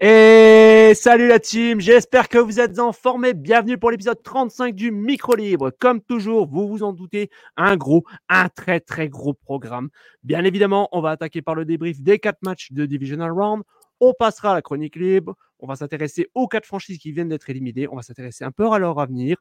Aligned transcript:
Et 0.00 0.92
salut 0.94 1.26
la 1.26 1.40
team, 1.40 1.80
j'espère 1.80 2.28
que 2.28 2.38
vous 2.38 2.60
êtes 2.60 2.78
en 2.78 2.92
forme 2.92 3.32
bienvenue 3.32 3.78
pour 3.78 3.90
l'épisode 3.90 4.22
35 4.22 4.72
du 4.72 4.92
Micro 4.92 5.34
Libre. 5.34 5.72
Comme 5.76 6.00
toujours, 6.00 6.46
vous 6.46 6.68
vous 6.68 6.84
en 6.84 6.92
doutez, 6.92 7.30
un 7.56 7.76
gros, 7.76 8.04
un 8.28 8.48
très 8.48 8.78
très 8.78 9.08
gros 9.08 9.34
programme. 9.34 9.88
Bien 10.22 10.44
évidemment, 10.44 10.88
on 10.92 11.00
va 11.00 11.10
attaquer 11.10 11.42
par 11.42 11.56
le 11.56 11.64
débrief 11.64 12.00
des 12.00 12.20
quatre 12.20 12.38
matchs 12.42 12.70
de 12.70 12.86
Divisional 12.86 13.32
Round. 13.32 13.64
On 13.98 14.14
passera 14.16 14.52
à 14.52 14.54
la 14.54 14.62
chronique 14.62 14.94
libre. 14.94 15.34
On 15.58 15.66
va 15.66 15.74
s'intéresser 15.74 16.28
aux 16.32 16.46
quatre 16.46 16.66
franchises 16.66 16.98
qui 16.98 17.10
viennent 17.10 17.30
d'être 17.30 17.50
éliminées. 17.50 17.88
On 17.88 17.96
va 17.96 18.02
s'intéresser 18.02 18.44
un 18.44 18.52
peu 18.52 18.70
à 18.70 18.78
leur 18.78 19.00
avenir. 19.00 19.38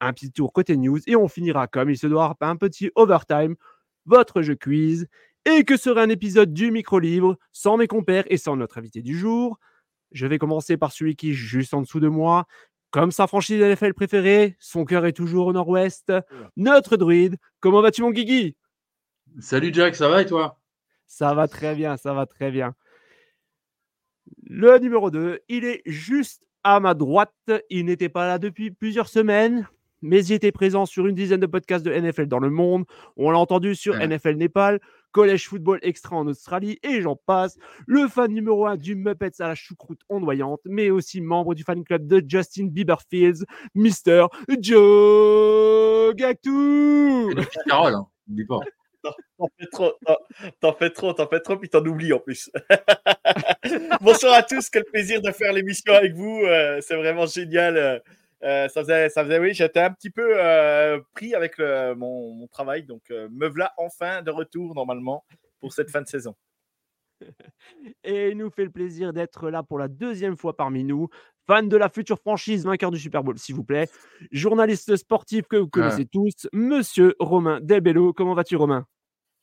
Un 0.00 0.12
petit 0.12 0.32
tour 0.32 0.52
côté 0.52 0.76
news 0.76 0.98
et 1.06 1.14
on 1.14 1.28
finira 1.28 1.68
comme 1.68 1.88
il 1.88 1.96
se 1.96 2.08
doit 2.08 2.34
par 2.34 2.50
un 2.50 2.56
petit 2.56 2.90
overtime, 2.96 3.54
votre 4.06 4.42
jeu 4.42 4.56
quiz. 4.56 5.06
Et 5.44 5.62
que 5.62 5.76
serait 5.76 6.02
un 6.02 6.08
épisode 6.08 6.52
du 6.52 6.72
micro 6.72 6.98
libre 6.98 7.38
sans 7.52 7.76
mes 7.76 7.86
compères 7.86 8.24
et 8.26 8.38
sans 8.38 8.56
notre 8.56 8.78
invité 8.78 9.02
du 9.02 9.16
jour? 9.16 9.56
Je 10.12 10.26
vais 10.26 10.38
commencer 10.38 10.76
par 10.76 10.92
celui 10.92 11.16
qui 11.16 11.30
est 11.30 11.34
juste 11.34 11.74
en 11.74 11.82
dessous 11.82 12.00
de 12.00 12.08
moi. 12.08 12.46
Comme 12.90 13.12
sa 13.12 13.26
franchise 13.26 13.60
NFL 13.60 13.94
préférée, 13.94 14.56
son 14.58 14.84
cœur 14.84 15.06
est 15.06 15.12
toujours 15.12 15.46
au 15.46 15.52
nord-ouest. 15.52 16.12
Notre 16.56 16.96
druide, 16.96 17.36
comment 17.60 17.82
vas-tu 17.82 18.02
mon 18.02 18.10
Guigui? 18.10 18.56
Salut 19.38 19.72
Jack, 19.72 19.94
ça 19.94 20.08
va 20.08 20.22
et 20.22 20.26
toi? 20.26 20.58
Ça 21.06 21.34
va 21.34 21.46
très 21.46 21.74
bien, 21.74 21.96
ça 21.96 22.14
va 22.14 22.26
très 22.26 22.50
bien. 22.50 22.74
Le 24.44 24.78
numéro 24.78 25.10
2, 25.10 25.40
il 25.48 25.64
est 25.64 25.82
juste 25.86 26.42
à 26.64 26.80
ma 26.80 26.94
droite. 26.94 27.32
Il 27.68 27.86
n'était 27.86 28.08
pas 28.08 28.26
là 28.26 28.38
depuis 28.38 28.72
plusieurs 28.72 29.08
semaines, 29.08 29.68
mais 30.02 30.24
il 30.26 30.32
était 30.32 30.52
présent 30.52 30.86
sur 30.86 31.06
une 31.06 31.14
dizaine 31.14 31.40
de 31.40 31.46
podcasts 31.46 31.84
de 31.84 31.92
NFL 31.92 32.26
dans 32.26 32.38
le 32.40 32.50
monde. 32.50 32.84
On 33.16 33.30
l'a 33.30 33.38
entendu 33.38 33.76
sur 33.76 33.96
NFL 33.96 34.34
Népal, 34.34 34.80
Collège 35.12 35.48
Football 35.48 35.78
Extra 35.82 36.16
en 36.16 36.26
Australie 36.26 36.78
et 36.82 37.00
j'en 37.02 37.16
passe. 37.16 37.58
Le 37.86 38.08
fan 38.08 38.32
numéro 38.32 38.66
1 38.66 38.76
du 38.76 38.94
Muppets 38.94 39.40
à 39.40 39.48
la 39.48 39.54
choucroute 39.54 40.00
ondoyante, 40.08 40.60
mais 40.64 40.90
aussi 40.90 41.20
membre 41.20 41.54
du 41.54 41.64
fan 41.64 41.84
club 41.84 42.06
de 42.06 42.22
Justin 42.26 42.66
Bieber 42.66 43.00
Fields, 43.08 43.44
Mister 43.74 44.26
Joe 44.60 46.14
Gactou. 46.14 47.32
Carole, 47.66 47.94
hein, 47.94 48.06
n'oublie 48.28 48.46
pas. 48.46 48.60
T'en 49.38 49.48
fais 49.58 49.66
trop, 49.72 49.92
t'en 50.60 50.72
fais 50.74 50.90
trop, 50.90 51.12
t'en 51.14 51.26
fais 51.26 51.40
trop, 51.40 51.56
puis 51.56 51.70
t'en 51.70 51.82
oublies 51.86 52.12
en 52.12 52.18
plus. 52.18 52.50
Bonsoir 54.02 54.34
à 54.34 54.42
tous, 54.42 54.68
quel 54.68 54.84
plaisir 54.84 55.22
de 55.22 55.30
faire 55.32 55.54
l'émission 55.54 55.94
avec 55.94 56.12
vous. 56.14 56.42
Euh, 56.44 56.80
c'est 56.82 56.96
vraiment 56.96 57.24
génial. 57.24 58.02
Euh, 58.42 58.64
euh, 58.64 58.68
ça, 58.68 58.80
faisait, 58.82 59.08
ça 59.08 59.24
faisait, 59.24 59.38
oui, 59.38 59.54
j'étais 59.54 59.80
un 59.80 59.92
petit 59.92 60.10
peu 60.10 60.34
pris 61.14 61.34
avec 61.34 61.58
mon, 61.58 62.34
mon, 62.34 62.46
travail, 62.46 62.84
donc 62.84 63.02
me 63.10 63.48
voilà 63.48 63.72
enfin 63.76 64.22
de 64.22 64.30
retour 64.30 64.74
normalement 64.74 65.24
pour 65.60 65.72
cette 65.72 65.90
fin 65.90 66.02
de 66.02 66.08
saison. 66.08 66.34
Et 68.04 68.30
il 68.30 68.38
nous 68.38 68.50
fait 68.50 68.64
le 68.64 68.70
plaisir 68.70 69.12
d'être 69.12 69.50
là 69.50 69.62
pour 69.62 69.78
la 69.78 69.88
deuxième 69.88 70.36
fois 70.36 70.56
parmi 70.56 70.84
nous. 70.84 71.08
Fan 71.46 71.68
de 71.68 71.76
la 71.76 71.88
future 71.88 72.18
franchise, 72.18 72.64
vainqueur 72.64 72.90
du 72.90 72.98
Super 72.98 73.24
Bowl, 73.24 73.38
s'il 73.38 73.54
vous 73.54 73.64
plaît. 73.64 73.88
Journaliste 74.30 74.96
sportif 74.96 75.46
que 75.48 75.56
vous 75.56 75.68
connaissez 75.68 76.06
tous, 76.06 76.46
monsieur 76.52 77.16
Romain 77.18 77.60
Delbello. 77.60 78.12
Comment 78.12 78.34
vas-tu, 78.34 78.56
Romain? 78.56 78.86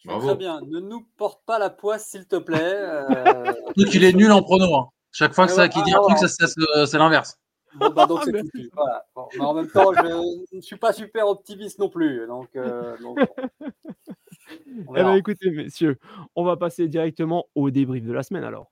Très 0.06 0.36
bien. 0.36 0.62
Ne 0.62 0.80
nous 0.80 1.06
porte 1.18 1.44
pas 1.46 1.60
la 1.60 1.70
poisse, 1.70 2.08
s'il 2.08 2.28
te 2.28 2.38
plaît. 2.38 2.58
Euh... 3.78 3.86
qu'il 3.90 4.04
est 4.04 4.14
nul 4.14 4.32
en 4.32 4.42
prono. 4.42 4.76
Hein. 4.76 4.90
Chaque 5.12 5.34
fois 5.34 5.48
que 5.48 5.52
ça, 5.52 5.68
qui 5.68 5.82
dit 5.84 5.94
un 5.94 6.02
truc, 6.02 6.18
c'est 6.18 6.98
l'inverse. 6.98 7.38
Bon, 7.78 7.90
bah, 7.90 8.06
donc, 8.06 8.22
c'est 8.26 8.32
voilà. 8.74 9.06
bon, 9.16 9.28
mais 9.36 9.46
en 9.46 9.54
même 9.54 9.70
temps, 9.70 9.94
je 9.94 10.56
ne 10.56 10.62
suis 10.62 10.78
pas 10.78 10.94
super 10.94 11.28
optimiste 11.28 11.80
non 11.80 11.90
plus. 11.90 12.26
Donc, 12.28 12.50
euh, 12.56 12.98
donc 13.02 13.20
eh 14.50 15.04
ben, 15.04 15.16
écoutez, 15.16 15.52
messieurs, 15.52 15.98
on 16.36 16.44
va 16.44 16.58
passer 16.58 16.88
directement 16.88 17.46
au 17.56 17.70
débrief 17.70 18.04
de 18.04 18.14
la 18.14 18.24
semaine 18.24 18.44
alors. 18.44 18.72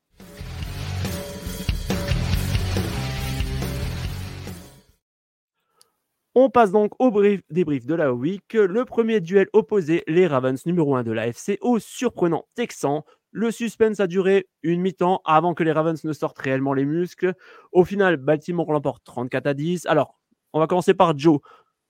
On 6.38 6.50
passe 6.50 6.72
donc 6.72 6.92
au 7.00 7.12
brief, 7.12 7.42
débrief 7.50 7.86
de 7.86 7.96
la 7.96 8.14
week. 8.14 8.54
Le 8.54 8.84
premier 8.84 9.22
duel 9.22 9.48
opposé, 9.54 10.04
les 10.06 10.28
Ravens 10.28 10.66
numéro 10.66 10.94
1 10.98 11.04
de 11.04 11.14
la 11.14 11.28
FC 11.28 11.58
au 11.62 11.80
surprenant 11.80 12.46
Texan. 12.56 13.06
Le 13.38 13.52
suspense 13.52 14.00
a 14.00 14.08
duré 14.08 14.48
une 14.64 14.80
mi-temps 14.80 15.20
avant 15.26 15.54
que 15.54 15.64
les 15.66 15.74
Ravens 15.74 16.02
ne 16.02 16.14
sortent 16.14 16.40
réellement 16.40 16.74
les 16.74 16.86
muscles. 16.86 17.34
Au 17.74 17.84
final, 17.84 18.16
Baltimore 18.16 18.72
l'emporte 18.72 19.04
34 19.04 19.46
à 19.46 19.54
10. 19.54 19.88
Alors, 19.88 20.18
on 20.54 20.60
va 20.62 20.68
commencer 20.68 20.94
par 20.94 21.18
Joe. 21.18 21.42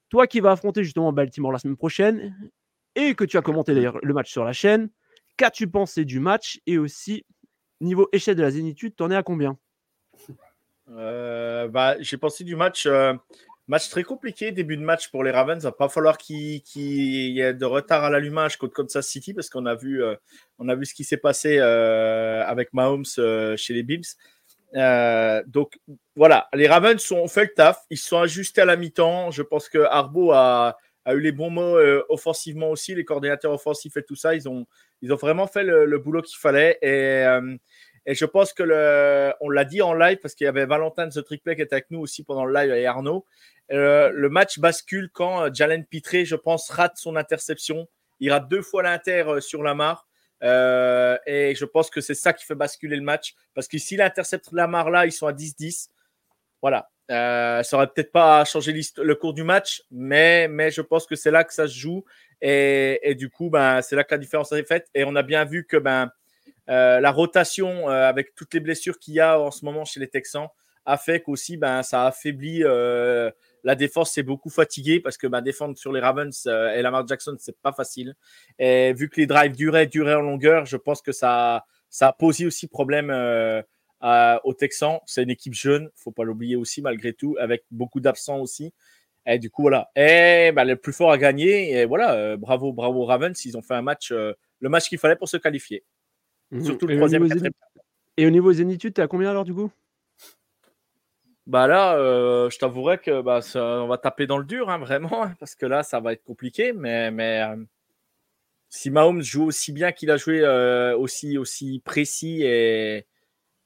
Toi 0.09 0.25
qui 0.25 0.39
vas 0.39 0.53
affronter 0.53 0.83
justement 0.83 1.13
Baltimore 1.13 1.51
la 1.51 1.59
semaine 1.59 1.77
prochaine 1.77 2.35
et 2.95 3.13
que 3.13 3.23
tu 3.23 3.37
as 3.37 3.43
commenté 3.43 3.75
d'ailleurs 3.75 3.99
le 4.01 4.11
match 4.11 4.31
sur 4.31 4.43
la 4.43 4.53
chaîne, 4.53 4.89
qu'as-tu 5.37 5.67
pensé 5.67 6.03
du 6.03 6.19
match 6.19 6.61
et 6.65 6.79
aussi 6.79 7.27
niveau 7.79 8.09
échelle 8.11 8.37
de 8.37 8.41
la 8.41 8.49
zénitude, 8.49 8.95
t'en 8.95 9.11
es 9.11 9.15
à 9.15 9.21
combien? 9.21 9.55
Euh, 10.89 11.67
bah, 11.67 11.95
J'ai 11.99 12.17
pensé 12.17 12.43
du 12.43 12.55
match. 12.55 12.87
Euh, 12.87 13.13
Match 13.67 13.89
très 13.89 14.03
compliqué, 14.03 14.51
début 14.51 14.77
de 14.77 14.83
match 14.83 15.09
pour 15.09 15.23
les 15.23 15.31
Ravens. 15.31 15.59
Il 15.59 15.65
va 15.65 15.71
pas 15.71 15.89
falloir 15.89 16.19
qu'il 16.19 16.61
y 16.75 17.39
ait 17.39 17.53
de 17.53 17.65
retard 17.65 18.03
à 18.03 18.11
l'allumage 18.11 18.57
contre 18.57 18.73
Kansas 18.73 19.07
City 19.07 19.33
parce 19.33 19.49
qu'on 19.49 19.65
a 19.65 19.73
vu, 19.73 20.03
euh, 20.03 20.15
a 20.67 20.75
vu 20.75 20.85
ce 20.85 20.93
qui 20.93 21.03
s'est 21.03 21.17
passé 21.17 21.57
euh, 21.57 22.45
avec 22.45 22.73
Mahomes 22.73 23.05
euh, 23.17 23.57
chez 23.57 23.73
les 23.73 23.81
Bills. 23.81 24.05
donc 25.47 25.79
voilà, 26.15 26.47
les 26.53 26.67
Ravens 26.67 27.11
ont 27.11 27.27
fait 27.27 27.45
le 27.45 27.53
taf, 27.55 27.81
ils 27.89 27.97
se 27.97 28.07
sont 28.07 28.19
ajustés 28.19 28.61
à 28.61 28.65
la 28.65 28.75
mi-temps. 28.75 29.31
Je 29.31 29.41
pense 29.41 29.67
que 29.67 29.79
Arbo 29.79 30.31
a, 30.31 30.77
a 31.03 31.13
eu 31.15 31.19
les 31.19 31.31
bons 31.31 31.49
mots 31.49 31.79
offensivement 32.09 32.69
aussi, 32.69 32.93
les 32.93 33.03
coordinateurs 33.03 33.53
offensifs 33.53 33.97
et 33.97 34.03
tout 34.03 34.15
ça. 34.15 34.35
Ils 34.35 34.47
ont, 34.47 34.67
ils 35.01 35.11
ont 35.11 35.17
vraiment 35.17 35.47
fait 35.47 35.63
le, 35.63 35.85
le 35.85 35.97
boulot 35.97 36.21
qu'il 36.21 36.37
fallait. 36.37 36.77
Et, 36.83 37.25
et 38.05 38.13
je 38.13 38.25
pense 38.25 38.53
que 38.53 38.63
le, 38.63 39.33
on 39.41 39.49
l'a 39.49 39.65
dit 39.65 39.81
en 39.81 39.93
live 39.93 40.19
parce 40.21 40.35
qu'il 40.35 40.45
y 40.45 40.47
avait 40.47 40.65
Valentin 40.65 41.07
de 41.07 41.11
The 41.11 41.25
Trickplay 41.25 41.55
qui 41.55 41.63
était 41.63 41.75
avec 41.75 41.89
nous 41.89 41.99
aussi 41.99 42.23
pendant 42.23 42.45
le 42.45 42.53
live 42.53 42.71
et 42.71 42.85
Arnaud. 42.85 43.25
Euh, 43.71 44.11
le 44.13 44.29
match 44.29 44.59
bascule 44.59 45.09
quand 45.11 45.43
euh, 45.43 45.49
Jalen 45.51 45.85
Pitré, 45.85 46.23
je 46.23 46.35
pense, 46.35 46.69
rate 46.69 46.97
son 46.97 47.15
interception. 47.15 47.87
Il 48.19 48.31
rate 48.31 48.47
deux 48.47 48.61
fois 48.61 48.83
l'inter 48.83 49.23
euh, 49.27 49.41
sur 49.41 49.63
Lamar. 49.63 50.07
Et 50.41 51.55
je 51.57 51.65
pense 51.65 51.89
que 51.89 52.01
c'est 52.01 52.13
ça 52.13 52.31
qui 52.31 52.45
fait 52.45 52.55
basculer 52.55 52.95
le 52.95 53.01
match. 53.01 53.33
Parce 53.55 53.67
que 53.67 53.79
s'il 53.79 54.01
intercepte 54.01 54.51
Lamar 54.51 54.91
là, 54.91 55.07
ils 55.07 55.11
sont 55.11 55.25
à 55.25 55.33
10-10. 55.33 55.89
Voilà. 56.61 56.89
Ça 57.09 57.77
aurait 57.77 57.87
peut-être 57.87 58.11
pas 58.11 58.45
changé 58.45 58.71
le 58.97 59.15
cours 59.15 59.33
du 59.33 59.43
match, 59.43 59.83
mais, 59.89 60.47
mais 60.47 60.69
je 60.69 60.81
pense 60.81 61.07
que 61.07 61.15
c'est 61.15 61.31
là 61.31 61.43
que 61.43 61.53
ça 61.53 61.67
se 61.67 61.73
joue. 61.73 62.05
Et, 62.41 62.99
et 63.01 63.15
du 63.15 63.29
coup, 63.29 63.49
ben, 63.49 63.81
c'est 63.81 63.95
là 63.95 64.03
que 64.03 64.13
la 64.13 64.19
différence 64.19 64.51
est 64.51 64.63
faite. 64.63 64.87
Et 64.93 65.03
on 65.03 65.15
a 65.15 65.23
bien 65.23 65.45
vu 65.45 65.65
que 65.65 65.77
ben, 65.77 66.11
la 66.67 67.11
rotation, 67.11 67.89
euh, 67.89 68.07
avec 68.07 68.35
toutes 68.35 68.53
les 68.53 68.59
blessures 68.59 68.99
qu'il 68.99 69.13
y 69.13 69.19
a 69.19 69.39
en 69.39 69.51
ce 69.51 69.65
moment 69.65 69.85
chez 69.85 69.99
les 69.99 70.07
Texans, 70.07 70.47
a 70.85 70.97
fait 70.97 71.21
qu'aussi 71.21 71.57
ben, 71.57 71.81
ça 71.81 72.05
affaiblit 72.05 72.63
euh, 72.63 73.31
la 73.63 73.75
défense. 73.75 74.11
C'est 74.11 74.23
beaucoup 74.23 74.49
fatigué 74.49 74.99
parce 74.99 75.17
que 75.17 75.27
ben, 75.27 75.41
défendre 75.41 75.77
sur 75.77 75.91
les 75.91 75.99
Ravens 75.99 76.45
et 76.45 76.81
Lamar 76.81 77.07
Jackson, 77.07 77.35
c'est 77.39 77.59
pas 77.61 77.73
facile. 77.73 78.15
Et 78.59 78.93
vu 78.93 79.09
que 79.09 79.19
les 79.19 79.27
drives 79.27 79.55
duraient, 79.55 79.87
duraient 79.87 80.15
en 80.15 80.21
longueur, 80.21 80.65
je 80.65 80.77
pense 80.77 81.01
que 81.01 81.11
ça, 81.11 81.65
ça 81.89 82.09
a 82.09 82.13
posé 82.13 82.45
aussi 82.45 82.67
problème 82.67 83.09
aux 84.43 84.53
Texans. 84.53 84.99
C'est 85.07 85.23
une 85.23 85.31
équipe 85.31 85.55
jeune, 85.55 85.89
faut 85.95 86.11
pas 86.11 86.23
l'oublier 86.23 86.55
aussi 86.55 86.81
malgré 86.83 87.13
tout, 87.13 87.35
avec 87.39 87.63
beaucoup 87.71 87.99
d'absents 87.99 88.39
aussi. 88.39 88.71
Et 89.25 89.39
du 89.39 89.49
coup, 89.49 89.63
voilà. 89.63 89.89
Et 89.95 90.51
ben, 90.51 90.65
le 90.65 90.75
plus 90.75 90.93
fort 90.93 91.11
a 91.11 91.17
gagné. 91.17 91.71
Et 91.79 91.85
voilà, 91.85 92.37
bravo, 92.37 92.73
bravo 92.73 93.05
Ravens. 93.05 93.43
Ils 93.43 93.57
ont 93.57 93.63
fait 93.63 93.73
un 93.73 93.81
match, 93.81 94.11
le 94.11 94.69
match 94.69 94.87
qu'il 94.87 94.99
fallait 94.99 95.15
pour 95.15 95.29
se 95.29 95.37
qualifier. 95.37 95.83
Mmh 96.51 96.63
Surtout 96.63 96.87
le 96.87 96.95
troisième, 96.97 97.25
et, 97.25 98.23
et 98.23 98.27
au 98.27 98.29
niveau 98.29 98.53
zénitude, 98.53 98.93
tu 98.93 99.01
es 99.01 99.03
à 99.03 99.07
combien 99.07 99.29
alors 99.29 99.43
du 99.45 99.53
coup? 99.53 99.71
Bah 101.47 101.67
là, 101.67 101.95
euh, 101.97 102.49
je 102.49 102.57
t'avouerais 102.57 102.97
que 102.97 103.21
bah, 103.21 103.41
ça- 103.41 103.81
on 103.83 103.87
va 103.87 103.97
taper 103.97 104.25
dans 104.25 104.37
le 104.39 104.45
dur, 104.45 104.69
hein, 104.69 104.79
vraiment, 104.79 105.23
hein, 105.23 105.35
parce 105.39 105.55
que 105.55 105.65
là, 105.65 105.83
ça 105.83 105.99
va 105.99 106.13
être 106.13 106.23
compliqué. 106.23 106.73
Mais, 106.73 107.11
mais 107.11 107.41
euh, 107.43 107.55
si 108.69 108.89
Mahomes 108.89 109.21
joue 109.21 109.45
aussi 109.45 109.71
bien 109.71 109.91
qu'il 109.91 110.11
a 110.11 110.17
joué, 110.17 110.41
euh, 110.41 110.97
aussi, 110.97 111.37
aussi 111.37 111.81
précis 111.85 112.41
et, 112.43 113.05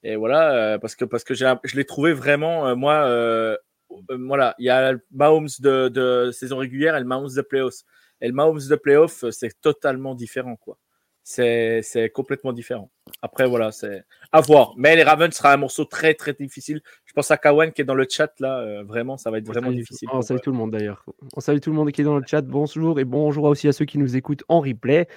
et 0.04 0.16
voilà, 0.16 0.78
parce 0.80 0.96
que, 0.96 1.06
parce 1.06 1.24
que 1.24 1.34
je 1.34 1.76
l'ai 1.76 1.86
trouvé 1.86 2.14
vraiment, 2.14 2.76
moi, 2.76 3.58
voilà, 4.10 4.56
il 4.60 4.66
y 4.66 4.70
a 4.70 4.94
le 4.94 5.06
Mahomes 5.12 5.48
de, 5.60 5.90
de 5.90 6.32
saison 6.32 6.58
régulière 6.58 6.96
et 6.96 7.00
le 7.00 7.06
Mahomes 7.06 7.34
de 7.36 7.42
playoffs. 7.42 7.84
Et 8.22 8.28
le 8.28 8.34
Mahomes 8.34 8.60
de 8.70 8.76
playoffs, 8.76 9.26
c'est 9.32 9.60
totalement 9.62 10.16
différent, 10.16 10.56
quoi. 10.58 10.78
C'est 11.32 12.12
complètement 12.12 12.54
différent. 12.54 12.90
Après, 13.22 13.48
voilà, 13.48 13.72
c'est 13.72 14.04
à 14.32 14.42
voir. 14.42 14.74
Mais 14.78 14.96
les 14.96 15.04
Ravens 15.04 15.32
sera 15.32 15.54
un 15.54 15.58
morceau 15.58 15.86
très, 15.86 16.16
très 16.16 16.34
difficile. 16.34 16.82
Je 17.06 17.14
pense 17.14 17.30
à 17.30 17.38
Kawan 17.38 17.72
qui 17.72 17.82
est 17.82 17.86
dans 17.86 17.94
le 17.94 18.08
chat, 18.10 18.32
là. 18.40 18.60
euh, 18.62 18.84
vraiment, 18.84 19.16
ça 19.16 19.30
va 19.30 19.38
être 19.38 19.48
On 19.48 19.52
vraiment 19.52 19.72
difficile. 19.72 20.10
On 20.12 20.24
salue 20.24 20.40
tout 20.44 20.50
le 20.50 20.58
monde 20.58 20.72
d'ailleurs. 20.72 21.06
On 21.36 21.40
salue 21.40 21.60
tout 21.60 21.70
le 21.70 21.76
monde 21.76 21.92
qui 21.92 22.02
est 22.02 22.04
dans 22.04 22.18
le 22.18 22.26
chat. 22.26 22.42
Bonjour 22.42 23.00
et 23.00 23.06
bonjour 23.06 23.44
aussi 23.44 23.68
à 23.68 23.74
ceux 23.74 23.86
qui 23.86 24.00
nous 24.00 24.16
écoutent 24.16 24.44
en 24.48 24.60
replay. 24.60 25.08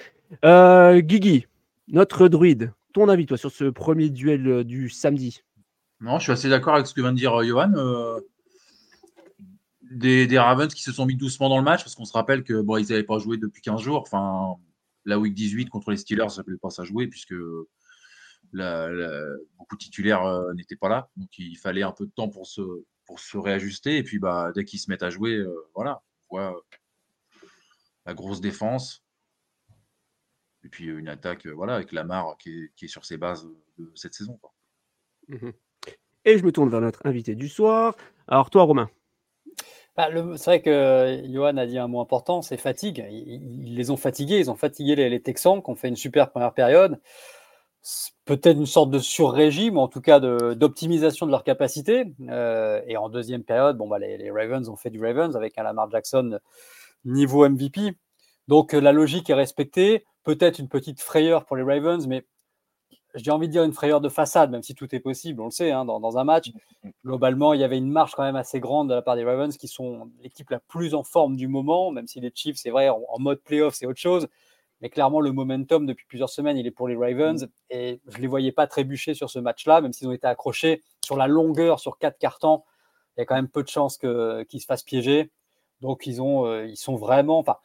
Euh, 0.45 0.99
Guigui, 1.01 1.47
notre 1.87 2.27
druide, 2.27 2.73
ton 2.93 3.09
avis 3.09 3.25
toi 3.25 3.37
sur 3.37 3.51
ce 3.51 3.65
premier 3.65 4.11
duel 4.11 4.47
euh, 4.47 4.63
du 4.63 4.89
samedi? 4.89 5.41
Non, 5.99 6.19
je 6.19 6.23
suis 6.23 6.31
assez 6.31 6.49
d'accord 6.49 6.75
avec 6.75 6.85
ce 6.85 6.93
que 6.93 7.01
vient 7.01 7.11
de 7.11 7.17
dire 7.17 7.33
euh, 7.33 7.43
Johan. 7.43 7.73
Euh, 7.75 8.19
des, 9.89 10.27
des 10.27 10.37
Ravens 10.37 10.71
qui 10.71 10.83
se 10.83 10.91
sont 10.91 11.07
mis 11.07 11.15
doucement 11.15 11.49
dans 11.49 11.57
le 11.57 11.63
match, 11.63 11.83
parce 11.83 11.95
qu'on 11.95 12.05
se 12.05 12.13
rappelle 12.13 12.43
que 12.43 12.61
bon, 12.61 12.77
ils 12.77 12.89
n'avaient 12.89 13.03
pas 13.03 13.17
joué 13.17 13.37
depuis 13.37 13.63
15 13.63 13.81
jours. 13.81 14.01
Enfin, 14.01 14.57
la 15.05 15.19
week 15.19 15.33
18 15.33 15.69
contre 15.69 15.91
les 15.91 15.97
Steelers, 15.97 16.29
ça 16.29 16.43
ne 16.47 16.55
pas 16.55 16.69
ça 16.69 16.83
jouer, 16.83 17.07
puisque 17.07 17.35
beaucoup 19.57 19.75
de 19.75 19.83
titulaires 19.83 20.23
euh, 20.23 20.53
n'étaient 20.53 20.75
pas 20.75 20.89
là. 20.89 21.09
Donc 21.17 21.29
il 21.37 21.57
fallait 21.57 21.83
un 21.83 21.91
peu 21.91 22.05
de 22.05 22.11
temps 22.11 22.29
pour 22.29 22.47
se, 22.47 23.37
réajuster. 23.37 23.97
Et 23.97 24.03
puis 24.03 24.19
bah, 24.19 24.51
dès 24.53 24.65
qu'ils 24.65 24.79
se 24.79 24.89
mettent 24.89 25.03
à 25.03 25.09
jouer, 25.09 25.35
euh, 25.35 25.69
voilà, 25.75 26.01
on 26.29 26.35
voit 26.35 26.55
euh, 26.55 27.47
la 28.05 28.13
grosse 28.13 28.41
défense. 28.41 29.03
Et 30.63 30.69
puis 30.69 30.85
une 30.85 31.09
attaque, 31.09 31.45
voilà, 31.47 31.75
avec 31.75 31.91
Lamar 31.91 32.37
qui 32.37 32.69
est, 32.81 32.87
sur 32.87 33.03
ses 33.03 33.17
bases 33.17 33.47
de 33.77 33.91
cette 33.95 34.13
saison. 34.13 34.37
quoi. 34.37 34.53
Et 36.25 36.37
je 36.37 36.45
me 36.45 36.53
tourne 36.53 36.69
vers 36.69 36.79
notre 36.79 37.05
invité 37.05 37.35
du 37.35 37.49
soir. 37.49 37.95
Alors 38.27 38.49
toi 38.49 38.63
Romain, 38.63 38.89
Bah, 39.95 40.09
c'est 40.37 40.45
vrai 40.45 40.61
que 40.61 41.21
Johan 41.29 41.55
a 41.57 41.67
dit 41.67 41.77
un 41.77 41.87
mot 41.87 42.01
important, 42.01 42.41
c'est 42.41 42.57
fatigue. 42.57 43.05
Ils, 43.11 43.75
les 43.75 43.91
ont 43.91 43.97
fatigués, 43.97 44.39
ils 44.39 44.49
ont 44.49 44.55
fatigué 44.55 44.95
les, 44.95 45.21
Texans 45.21 45.61
qui 45.61 45.69
ont 45.69 45.75
fait 45.75 45.87
une 45.87 45.95
super 45.95 46.31
première 46.31 46.53
période. 46.53 46.99
Peut-être 48.25 48.57
une 48.57 48.65
sorte 48.65 48.89
de 48.89 48.99
sur-régime, 48.99 49.77
en 49.77 49.87
tout 49.87 50.01
cas 50.01 50.19
de- 50.19 50.53
d'optimisation 50.53 51.25
de, 51.25 51.31
leur 51.31 51.43
capacité. 51.43 52.05
Euh, 52.29 52.81
et 52.87 52.97
en 52.97 53.09
deuxième 53.09 53.43
période, 53.43 53.77
bon, 53.77 53.87
bah, 53.87 53.99
les, 53.99 54.17
les 54.17 54.31
Ravens 54.31 54.67
ont 54.69 54.75
fait 54.75 54.89
du 54.89 55.03
Ravens 55.03 55.35
avec 55.35 55.57
un 55.57 55.63
Lamar 55.63 55.91
Jackson 55.91 56.39
niveau 57.05 57.47
MVP. 57.47 57.95
Donc 58.47 58.73
euh, 58.73 58.79
la 58.79 58.91
logique 58.91 59.29
est 59.29 59.33
respectée. 59.33 60.05
Peut-être 60.23 60.59
une 60.59 60.69
petite 60.69 61.01
frayeur 61.01 61.45
pour 61.45 61.55
les 61.57 61.63
Ravens, 61.63 62.07
mais 62.07 62.25
j'ai 63.15 63.31
envie 63.31 63.47
de 63.47 63.51
dire 63.51 63.63
une 63.63 63.73
frayeur 63.73 64.01
de 64.01 64.09
façade, 64.09 64.49
même 64.51 64.63
si 64.63 64.75
tout 64.75 64.93
est 64.95 64.99
possible, 64.99 65.41
on 65.41 65.45
le 65.45 65.51
sait, 65.51 65.71
hein, 65.71 65.85
dans, 65.85 65.99
dans 65.99 66.17
un 66.17 66.23
match. 66.23 66.51
Globalement, 67.05 67.53
il 67.53 67.61
y 67.61 67.63
avait 67.63 67.77
une 67.77 67.89
marge 67.91 68.13
quand 68.15 68.23
même 68.23 68.35
assez 68.35 68.59
grande 68.59 68.89
de 68.89 68.93
la 68.95 69.01
part 69.01 69.15
des 69.15 69.23
Ravens, 69.23 69.55
qui 69.57 69.67
sont 69.67 70.09
l'équipe 70.21 70.49
la 70.49 70.59
plus 70.59 70.93
en 70.95 71.03
forme 71.03 71.35
du 71.35 71.47
moment, 71.47 71.91
même 71.91 72.07
si 72.07 72.19
les 72.19 72.31
Chiefs, 72.33 72.57
c'est 72.57 72.69
vrai, 72.71 72.89
en, 72.89 73.01
en 73.07 73.19
mode 73.19 73.41
playoff, 73.41 73.73
c'est 73.75 73.85
autre 73.85 73.99
chose. 73.99 74.27
Mais 74.81 74.89
clairement, 74.89 75.21
le 75.21 75.31
momentum 75.31 75.85
depuis 75.85 76.05
plusieurs 76.07 76.29
semaines, 76.29 76.57
il 76.57 76.67
est 76.67 76.71
pour 76.71 76.89
les 76.89 76.95
Ravens. 76.97 77.47
Et 77.69 78.01
je 78.07 78.17
ne 78.17 78.21
les 78.21 78.27
voyais 78.27 78.51
pas 78.51 78.67
trébucher 78.67 79.13
sur 79.13 79.29
ce 79.29 79.39
match-là, 79.39 79.79
même 79.79 79.93
s'ils 79.93 80.07
ont 80.09 80.11
été 80.11 80.27
accrochés 80.27 80.83
sur 81.05 81.15
la 81.15 81.27
longueur, 81.27 81.79
sur 81.79 81.97
quatre 81.97 82.17
cartons. 82.17 82.63
Il 83.15 83.21
y 83.21 83.23
a 83.23 83.25
quand 83.25 83.35
même 83.35 83.47
peu 83.47 83.63
de 83.63 83.69
chances 83.69 83.97
qu'ils 83.97 84.59
se 84.59 84.65
fassent 84.65 84.83
piéger. 84.83 85.31
Donc, 85.79 86.05
ils, 86.05 86.21
ont, 86.21 86.45
euh, 86.47 86.65
ils 86.65 86.75
sont 86.75 86.95
vraiment. 86.95 87.39
Enfin, 87.39 87.57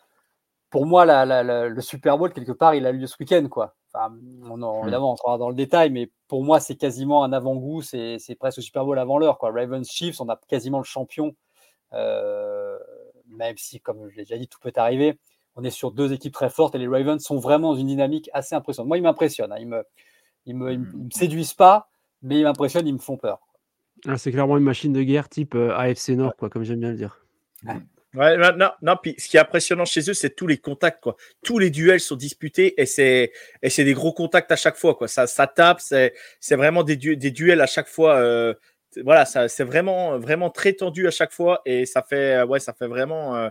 pour 0.71 0.87
moi, 0.87 1.05
la- 1.07 1.25
la- 1.25 1.43
la- 1.43 1.69
le 1.69 1.81
Super 1.81 2.19
Bowl, 2.19 2.33
quelque 2.33 2.53
part, 2.53 2.75
il 2.77 2.87
a 2.87 2.93
lieu 2.93 3.07
ce 3.07 3.17
week-end. 3.19 3.49
Quoi. 3.51 3.75
Enfin, 3.99 4.15
on 4.45 4.63
en- 4.63 4.81
Mm. 4.81 4.83
évidemment, 4.85 5.09
on 5.11 5.13
entrera 5.15 5.39
dans 5.39 5.49
le 5.49 5.55
détail, 5.55 5.91
mais 5.91 6.11
pour 6.29 6.45
moi, 6.45 6.61
c'est 6.61 6.77
quasiment 6.77 7.25
un 7.25 7.33
avant-goût. 7.33 7.83
C'est 7.83 8.19
presque 8.39 8.63
Super 8.63 8.85
Bowl 8.85 8.99
avant 8.99 9.19
l'heure. 9.19 9.39
quoi. 9.39 9.51
Ravens 9.51 9.89
Chiefs, 9.91 10.21
on 10.21 10.29
a 10.29 10.39
quasiment 10.49 10.79
le 10.79 10.85
champion. 10.85 11.35
Euh, 11.95 12.79
même 13.27 13.57
si, 13.57 13.81
comme 13.81 14.09
je 14.11 14.17
l'ai 14.17 14.23
déjà 14.25 14.39
dit, 14.39 14.49
tout 14.49 14.59
peut 14.61 14.73
arriver. 14.77 15.19
On 15.57 15.65
est 15.65 15.71
sur 15.71 15.91
deux 15.91 16.13
équipes 16.13 16.33
très 16.35 16.51
fortes 16.51 16.75
et 16.75 16.79
les 16.79 16.87
Ravens 16.87 17.21
sont 17.23 17.39
vraiment 17.39 17.73
dans 17.73 17.79
une 17.79 17.89
dynamique 17.89 18.31
assez 18.33 18.55
impressionnante. 18.55 18.89
Moi, 18.89 18.99
ils 18.99 19.03
m'impressionnent. 19.03 19.53
hein. 19.53 19.57
Ils 19.59 19.67
me, 19.67 19.83
ils 20.47 20.55
me, 20.55 20.73
ils 20.73 20.79
me- 20.79 20.91
ils 20.93 21.05
me 21.07 21.11
séduisent 21.11 21.55
pas, 21.55 21.89
mais 22.23 22.39
ils 22.41 22.45
m'impressionnent, 22.45 22.87
ils 22.87 22.93
me 22.95 22.99
font 22.99 23.17
peur. 23.17 23.41
Ah, 24.07 24.17
c'est 24.17 24.31
clairement 24.31 24.57
une 24.57 24.65
machine 24.65 24.93
de 24.93 25.03
guerre 25.03 25.29
type 25.29 25.55
euh, 25.57 25.75
AFC 25.77 26.11
Nord, 26.11 26.37
quoi, 26.37 26.49
comme 26.49 26.63
j'aime 26.63 26.79
bien 26.81 26.91
le 26.91 26.97
dire. 26.97 27.25
Ouais, 27.67 27.75
non, 28.15 28.57
non, 28.57 28.71
non, 28.83 28.97
puis 29.03 29.15
ce 29.19 29.29
qui 29.29 29.37
est 29.37 29.41
impressionnant 29.41 29.85
chez 29.85 30.09
eux, 30.11 30.15
c'est 30.15 30.35
tous 30.35 30.47
les 30.47 30.59
contacts, 30.59 31.03
quoi. 31.03 31.17
Tous 31.45 31.59
les 31.59 31.71
duels 31.71 32.01
sont 32.01 32.17
disputés 32.17 32.81
et 32.81 32.87
c'est 32.87 33.33
et 33.63 33.71
c'est 33.71 33.85
des 33.85 33.93
gros 33.95 34.13
contacts 34.13 34.51
à 34.51 34.57
chaque 34.57 34.77
fois, 34.77 34.95
quoi. 34.95 35.09
Ça, 35.09 35.27
ça 35.27 35.47
tape, 35.47 35.81
c'est 35.81 36.15
c'est 36.41 36.57
vraiment 36.57 36.83
des, 36.85 36.97
du- 36.97 37.17
des 37.17 37.31
duels 37.31 37.61
à 37.61 37.67
chaque 37.67 37.89
fois. 37.89 38.17
euh, 38.17 38.55
voilà, 39.05 39.27
ça 39.27 39.49
c'est 39.49 39.65
vraiment 39.65 40.19
vraiment 40.19 40.51
très 40.51 40.73
tendu 40.73 41.07
à 41.07 41.11
chaque 41.11 41.33
fois 41.33 41.61
et 41.67 41.85
ça 41.87 42.03
fait 42.03 42.37
euh, 42.39 42.47
ouais, 42.47 42.61
ça 42.61 42.73
fait 42.73 42.87
vraiment. 42.89 43.37
euh, 43.37 43.49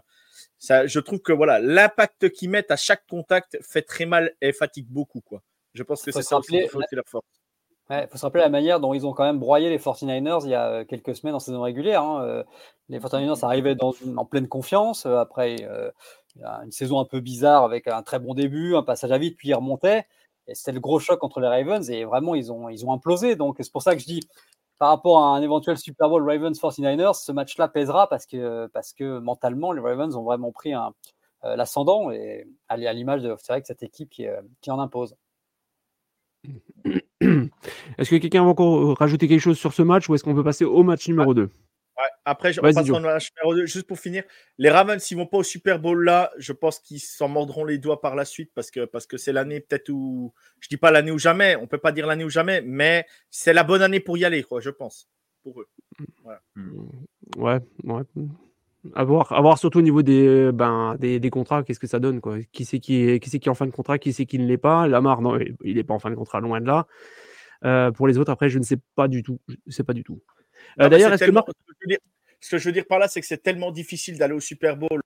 ça, 0.59 0.87
je 0.87 0.99
trouve 0.99 1.19
que 1.21 1.33
voilà, 1.33 1.59
l'impact 1.59 2.29
qu'ils 2.29 2.49
mettent 2.49 2.71
à 2.71 2.77
chaque 2.77 3.05
contact 3.07 3.57
fait 3.61 3.83
très 3.83 4.05
mal 4.05 4.33
et 4.41 4.53
fatigue 4.53 4.87
beaucoup, 4.89 5.21
quoi. 5.21 5.43
Je 5.75 5.83
pense 5.83 6.01
que 6.03 6.11
c'est 6.11 6.23
ça 6.23 6.35
qui 6.89 6.95
leur 6.95 7.07
force. 7.07 7.25
Il 7.89 8.07
faut 8.11 8.17
se 8.17 8.25
rappeler 8.25 8.41
la 8.43 8.49
manière 8.49 8.79
dont 8.81 8.93
ils 8.93 9.05
ont 9.07 9.13
quand 9.13 9.23
même 9.23 9.39
broyé 9.39 9.69
les 9.69 9.77
49ers 9.79 10.41
il 10.43 10.49
y 10.49 10.55
a 10.55 10.67
euh, 10.67 10.85
quelques 10.85 11.15
semaines 11.15 11.35
en 11.35 11.39
saison 11.39 11.61
régulière. 11.61 12.03
hein. 12.03 12.21
Euh, 12.23 12.43
Les 12.89 12.99
49ers 12.99 13.43
arrivaient 13.45 13.77
en 13.81 14.25
pleine 14.25 14.47
confiance. 14.49 15.05
euh, 15.05 15.17
Après 15.19 15.55
euh, 15.63 15.89
une 16.63 16.71
saison 16.71 16.99
un 16.99 17.05
peu 17.05 17.19
bizarre 17.21 17.63
avec 17.63 17.87
un 17.87 18.03
très 18.03 18.19
bon 18.19 18.33
début, 18.33 18.75
un 18.75 18.83
passage 18.83 19.11
à 19.11 19.17
vide, 19.17 19.35
puis 19.37 19.49
ils 19.49 19.53
remontaient. 19.55 20.05
Et 20.47 20.55
c'était 20.55 20.73
le 20.73 20.79
gros 20.81 20.99
choc 20.99 21.19
contre 21.19 21.39
les 21.39 21.47
Ravens. 21.47 21.89
Et 21.89 22.03
vraiment, 22.05 22.35
ils 22.35 22.51
ont, 22.51 22.69
ils 22.69 22.85
ont 22.85 22.91
implosé. 22.91 23.35
Donc, 23.35 23.57
c'est 23.59 23.71
pour 23.71 23.81
ça 23.81 23.95
que 23.95 24.01
je 24.01 24.05
dis, 24.05 24.19
par 24.79 24.89
rapport 24.89 25.19
à 25.23 25.35
un 25.35 25.41
éventuel 25.41 25.77
Super 25.77 26.09
Bowl 26.09 26.23
Ravens 26.29 26.57
49ers, 26.59 27.13
ce 27.15 27.31
match-là 27.31 27.67
pèsera 27.69 28.07
parce 28.09 28.25
que, 28.25 28.67
parce 28.67 28.93
que 28.93 29.19
mentalement, 29.19 29.71
les 29.71 29.81
Ravens 29.81 30.15
ont 30.15 30.23
vraiment 30.23 30.51
pris 30.51 30.73
l'ascendant. 31.43 32.11
Et 32.11 32.47
à, 32.69 32.77
l'image 32.77 33.23
de 33.23 33.29
vrai 33.29 33.61
que 33.61 33.67
cette 33.67 33.83
équipe 33.83 34.09
qui, 34.09 34.27
qui 34.61 34.71
en 34.71 34.79
impose. 34.79 35.15
Est-ce 37.97 38.09
que 38.09 38.15
quelqu'un 38.17 38.43
va 38.43 38.49
encore 38.49 38.91
euh, 38.91 38.93
rajouter 38.93 39.27
quelque 39.27 39.41
chose 39.41 39.57
sur 39.57 39.73
ce 39.73 39.81
match 39.81 40.07
ou 40.09 40.15
est-ce 40.15 40.23
qu'on 40.23 40.35
peut 40.35 40.43
passer 40.43 40.65
au 40.65 40.83
match 40.83 41.07
numéro 41.07 41.33
2 41.33 41.43
Ouais, 41.97 42.03
après, 42.25 42.53
je- 42.53 42.61
on 42.61 42.63
passe 42.75 42.85
au 42.91 42.99
match 43.01 43.31
numéro 43.41 43.55
2. 43.55 43.65
Juste 43.65 43.87
pour 43.87 43.97
finir, 43.99 44.23
les 44.59 44.69
Ravens, 44.69 45.01
s'ils 45.01 45.17
vont 45.17 45.25
pas 45.25 45.37
au 45.37 45.43
Super 45.43 45.79
Bowl 45.79 46.03
là, 46.05 46.31
je 46.37 46.53
pense 46.53 46.79
qu'ils 46.79 46.99
s'en 46.99 47.27
mordront 47.27 47.65
les 47.65 47.79
doigts 47.79 48.01
par 48.01 48.15
la 48.15 48.23
suite 48.23 48.51
parce 48.53 48.69
que 48.69 48.85
parce 48.85 49.07
que 49.07 49.17
c'est 49.17 49.33
l'année 49.33 49.61
peut-être 49.61 49.89
où 49.89 50.31
je 50.59 50.67
dis 50.69 50.77
pas 50.77 50.91
l'année 50.91 51.09
ou 51.11 51.17
jamais, 51.17 51.55
on 51.55 51.65
peut 51.65 51.79
pas 51.79 51.91
dire 51.91 52.05
l'année 52.05 52.23
ou 52.23 52.29
jamais, 52.29 52.61
mais 52.61 53.05
c'est 53.31 53.53
la 53.53 53.63
bonne 53.63 53.81
année 53.81 53.99
pour 53.99 54.15
y 54.17 54.25
aller, 54.25 54.43
quoi, 54.43 54.59
je 54.61 54.69
pense, 54.69 55.09
pour 55.41 55.59
eux. 55.61 55.67
Ouais, 56.23 56.35
ouais. 57.37 57.59
À 58.95 59.03
voir, 59.03 59.31
à 59.31 59.41
voir 59.41 59.57
surtout 59.57 59.79
au 59.79 59.81
niveau 59.81 60.01
des, 60.01 60.51
ben, 60.53 60.95
des, 60.99 61.19
des 61.19 61.29
contrats, 61.29 61.63
qu'est-ce 61.63 61.79
que 61.79 61.87
ça 61.87 61.99
donne 61.99 62.21
quoi. 62.21 62.37
Qui 62.51 62.65
c'est 62.65 62.79
qui 62.79 63.03
est, 63.09 63.19
qui 63.19 63.29
qui 63.39 63.47
est 63.47 63.51
en 63.51 63.55
fin 63.55 63.65
de 63.65 63.71
contrat, 63.71 63.97
qui 63.99 64.13
c'est 64.13 64.25
qui 64.25 64.39
ne 64.39 64.45
l'est 64.45 64.57
pas. 64.57 64.87
Lamar, 64.87 65.21
non, 65.21 65.37
il 65.63 65.75
n'est 65.75 65.83
pas 65.83 65.93
en 65.93 65.99
fin 65.99 66.09
de 66.09 66.15
contrat, 66.15 66.39
loin 66.39 66.61
de 66.61 66.67
là. 66.67 66.87
Euh, 67.65 67.91
pour 67.91 68.07
les 68.07 68.17
autres, 68.17 68.31
après, 68.31 68.49
je 68.49 68.59
ne 68.59 68.63
sais 68.63 68.77
pas 68.95 69.07
du 69.07 69.23
tout. 69.23 69.39
Je 69.47 69.71
sais 69.71 69.83
pas 69.83 69.93
du 69.93 70.03
tout. 70.03 70.21
Euh, 70.79 70.89
D'ailleurs, 70.89 71.13
est-ce 71.13 71.25
tellement- 71.25 71.45
ce, 71.47 71.53
que 71.53 71.57
je 71.67 71.85
veux 71.85 71.89
dire, 71.89 71.99
ce 72.39 72.49
que 72.51 72.57
je 72.57 72.65
veux 72.65 72.71
dire 72.73 72.85
par 72.87 72.99
là, 72.99 73.07
c'est 73.07 73.21
que 73.21 73.27
c'est 73.27 73.41
tellement 73.41 73.71
difficile 73.71 74.17
d'aller 74.17 74.33
au 74.33 74.39
Super 74.39 74.77
Bowl, 74.77 75.01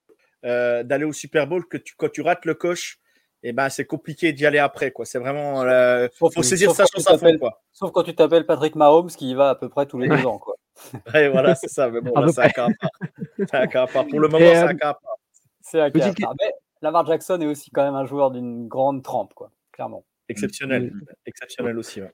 euh, 0.45 0.83
d'aller 0.83 1.05
au 1.05 1.13
Super 1.13 1.47
Bowl 1.47 1.67
que 1.67 1.77
tu, 1.77 1.93
quand 1.95 2.09
tu 2.09 2.21
rates 2.21 2.45
le 2.45 2.53
coche, 2.53 3.00
et 3.43 3.53
ben 3.53 3.69
c'est 3.69 3.86
compliqué 3.86 4.33
d'y 4.33 4.45
aller 4.45 4.60
après, 4.60 4.91
quoi. 4.91 5.05
C'est 5.05 5.19
vraiment, 5.19 5.62
euh, 5.63 6.07
Sauf- 6.17 6.33
faut 6.33 6.43
saisir 6.43 6.71
sa 6.71 6.86
chance 6.86 7.07
à 7.07 7.17
fond, 7.17 7.38
quoi. 7.38 7.62
Sauf 7.71 7.91
quand 7.91 8.03
tu 8.03 8.13
t'appelles 8.15 8.45
Patrick 8.45 8.75
Mahomes, 8.75 9.10
qui 9.10 9.31
y 9.31 9.33
va 9.33 9.50
à 9.50 9.55
peu 9.55 9.69
près 9.69 9.86
tous 9.86 9.98
les 10.00 10.07
deux 10.07 10.25
ans. 10.25 10.38
Quoi. 10.39 10.55
Ouais, 11.13 11.29
voilà, 11.29 11.53
c'est 11.55 11.67
ça. 11.67 11.89
Mais 11.89 12.01
bon, 12.01 12.17
là, 12.19 12.27
c'est 12.31 12.41
un 12.41 12.50
cas 12.50 12.65
à 12.65 12.69
part. 12.79 12.89
C'est 13.38 13.55
un 13.55 13.67
cas 13.67 13.83
à 13.83 13.88
part. 13.88 14.07
Pour 14.07 14.19
le 14.19 14.27
moment, 14.29 14.45
Et, 14.45 14.55
c'est 14.55 14.63
euh, 14.63 14.67
un 14.67 14.75
cas 14.75 14.89
à 14.89 14.93
part. 14.93 15.15
C'est 15.62 15.79
un 15.81 15.91
cas 15.91 16.07
à 16.07 16.13
part. 16.13 16.33
Mais 16.39 16.51
Lamar 16.81 17.05
Jackson 17.05 17.39
est 17.41 17.45
aussi 17.45 17.69
quand 17.71 17.83
même 17.83 17.95
un 17.95 18.05
joueur 18.05 18.31
d'une 18.31 18.67
grande 18.67 19.03
trempe, 19.03 19.33
quoi, 19.33 19.51
clairement. 19.71 20.03
Exceptionnel. 20.29 20.91
Mm. 20.93 21.05
Exceptionnel 21.25 21.77
aussi. 21.77 22.01
ouais. 22.01 22.12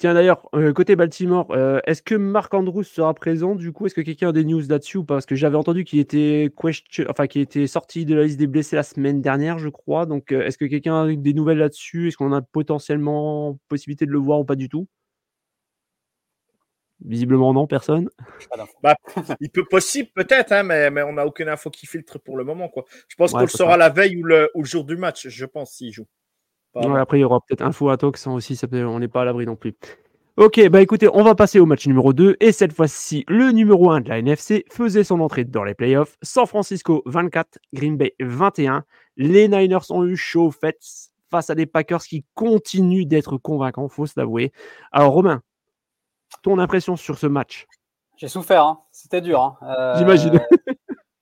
Tiens 0.00 0.14
d'ailleurs, 0.14 0.48
euh, 0.54 0.72
côté 0.72 0.96
Baltimore, 0.96 1.50
euh, 1.50 1.78
est-ce 1.84 2.00
que 2.00 2.14
Marc 2.14 2.54
Andrews 2.54 2.84
sera 2.84 3.12
présent? 3.12 3.54
Du 3.54 3.70
coup 3.70 3.84
Est-ce 3.84 3.94
que 3.94 4.00
quelqu'un 4.00 4.30
a 4.30 4.32
des 4.32 4.44
news 4.44 4.62
là-dessus 4.66 4.96
ou 4.96 5.04
pas? 5.04 5.16
Parce 5.16 5.26
que 5.26 5.34
j'avais 5.34 5.58
entendu 5.58 5.84
qu'il 5.84 5.98
était 5.98 6.50
question... 6.58 7.04
enfin 7.10 7.26
qu'il 7.26 7.42
était 7.42 7.66
sorti 7.66 8.06
de 8.06 8.14
la 8.14 8.22
liste 8.22 8.38
des 8.38 8.46
blessés 8.46 8.76
la 8.76 8.82
semaine 8.82 9.20
dernière, 9.20 9.58
je 9.58 9.68
crois. 9.68 10.06
Donc 10.06 10.32
euh, 10.32 10.40
est-ce 10.46 10.56
que 10.56 10.64
quelqu'un 10.64 11.02
a 11.02 11.14
des 11.14 11.34
nouvelles 11.34 11.58
là-dessus? 11.58 12.08
Est-ce 12.08 12.16
qu'on 12.16 12.32
a 12.32 12.40
potentiellement 12.40 13.58
possibilité 13.68 14.06
de 14.06 14.10
le 14.10 14.18
voir 14.18 14.40
ou 14.40 14.44
pas 14.46 14.54
du 14.54 14.70
tout? 14.70 14.88
Visiblement 17.04 17.52
non, 17.52 17.66
personne. 17.66 18.08
D'infos. 18.56 19.34
Il 19.40 19.50
peut 19.50 19.66
possible, 19.66 20.08
peut-être, 20.14 20.52
hein, 20.52 20.62
mais, 20.62 20.90
mais 20.90 21.02
on 21.02 21.12
n'a 21.12 21.26
aucune 21.26 21.50
info 21.50 21.68
qui 21.68 21.84
filtre 21.84 22.18
pour 22.18 22.38
le 22.38 22.44
moment. 22.44 22.70
Quoi. 22.70 22.86
Je 23.06 23.16
pense 23.16 23.32
Ouais, 23.32 23.40
qu'on 23.40 23.44
le 23.44 23.48
saura 23.48 23.76
la 23.76 23.90
veille 23.90 24.16
ou 24.16 24.22
le, 24.22 24.50
ou 24.54 24.62
le 24.62 24.66
jour 24.66 24.84
du 24.84 24.96
match, 24.96 25.28
je 25.28 25.44
pense, 25.44 25.72
s'il 25.72 25.92
joue. 25.92 26.06
Pas 26.72 26.80
Ouais, 26.80 26.86
avant. 26.86 26.94
après, 26.96 27.18
il 27.18 27.22
y 27.22 27.24
aura 27.24 27.40
peut-être 27.40 27.62
info 27.62 27.88
à 27.90 27.96
Tox 27.96 28.26
hein, 28.26 28.32
aussi, 28.32 28.56
ça 28.56 28.68
peut- 28.68 28.84
on 28.86 28.98
n'est 29.00 29.08
pas 29.08 29.22
à 29.22 29.24
l'abri 29.24 29.46
non 29.46 29.56
plus. 29.56 29.74
Ok, 30.36 30.66
bah 30.70 30.80
écoutez, 30.80 31.08
on 31.12 31.22
va 31.22 31.34
passer 31.34 31.58
au 31.60 31.66
match 31.66 31.86
numéro 31.86 32.12
2. 32.14 32.36
Et 32.40 32.52
cette 32.52 32.72
fois-ci, 32.72 33.24
le 33.28 33.50
numéro 33.50 33.90
1 33.90 34.00
de 34.00 34.08
la 34.08 34.18
NFC 34.20 34.64
faisait 34.70 35.04
son 35.04 35.20
entrée 35.20 35.44
dans 35.44 35.64
les 35.64 35.74
playoffs. 35.74 36.16
San 36.22 36.46
Francisco 36.46 37.02
24, 37.04 37.58
Green 37.74 37.96
Bay 37.98 38.14
21. 38.20 38.84
Les 39.16 39.48
Niners 39.48 39.90
ont 39.90 40.04
eu 40.06 40.16
chaud 40.16 40.50
fait 40.50 40.78
face 41.30 41.50
à 41.50 41.54
des 41.54 41.66
Packers 41.66 42.02
qui 42.04 42.24
continuent 42.34 43.06
d'être 43.06 43.36
convaincants, 43.36 43.88
faut 43.88 44.06
se 44.06 44.14
l'avouer. 44.16 44.50
Alors 44.92 45.12
Romain, 45.12 45.42
ton 46.42 46.58
impression 46.58 46.96
sur 46.96 47.18
ce 47.18 47.26
match? 47.26 47.66
J'ai 48.16 48.28
souffert, 48.28 48.64
hein. 48.64 48.80
c'était 48.92 49.20
dur. 49.20 49.40
Hein. 49.42 49.56
Euh, 49.62 49.98
J'imagine. 49.98 50.40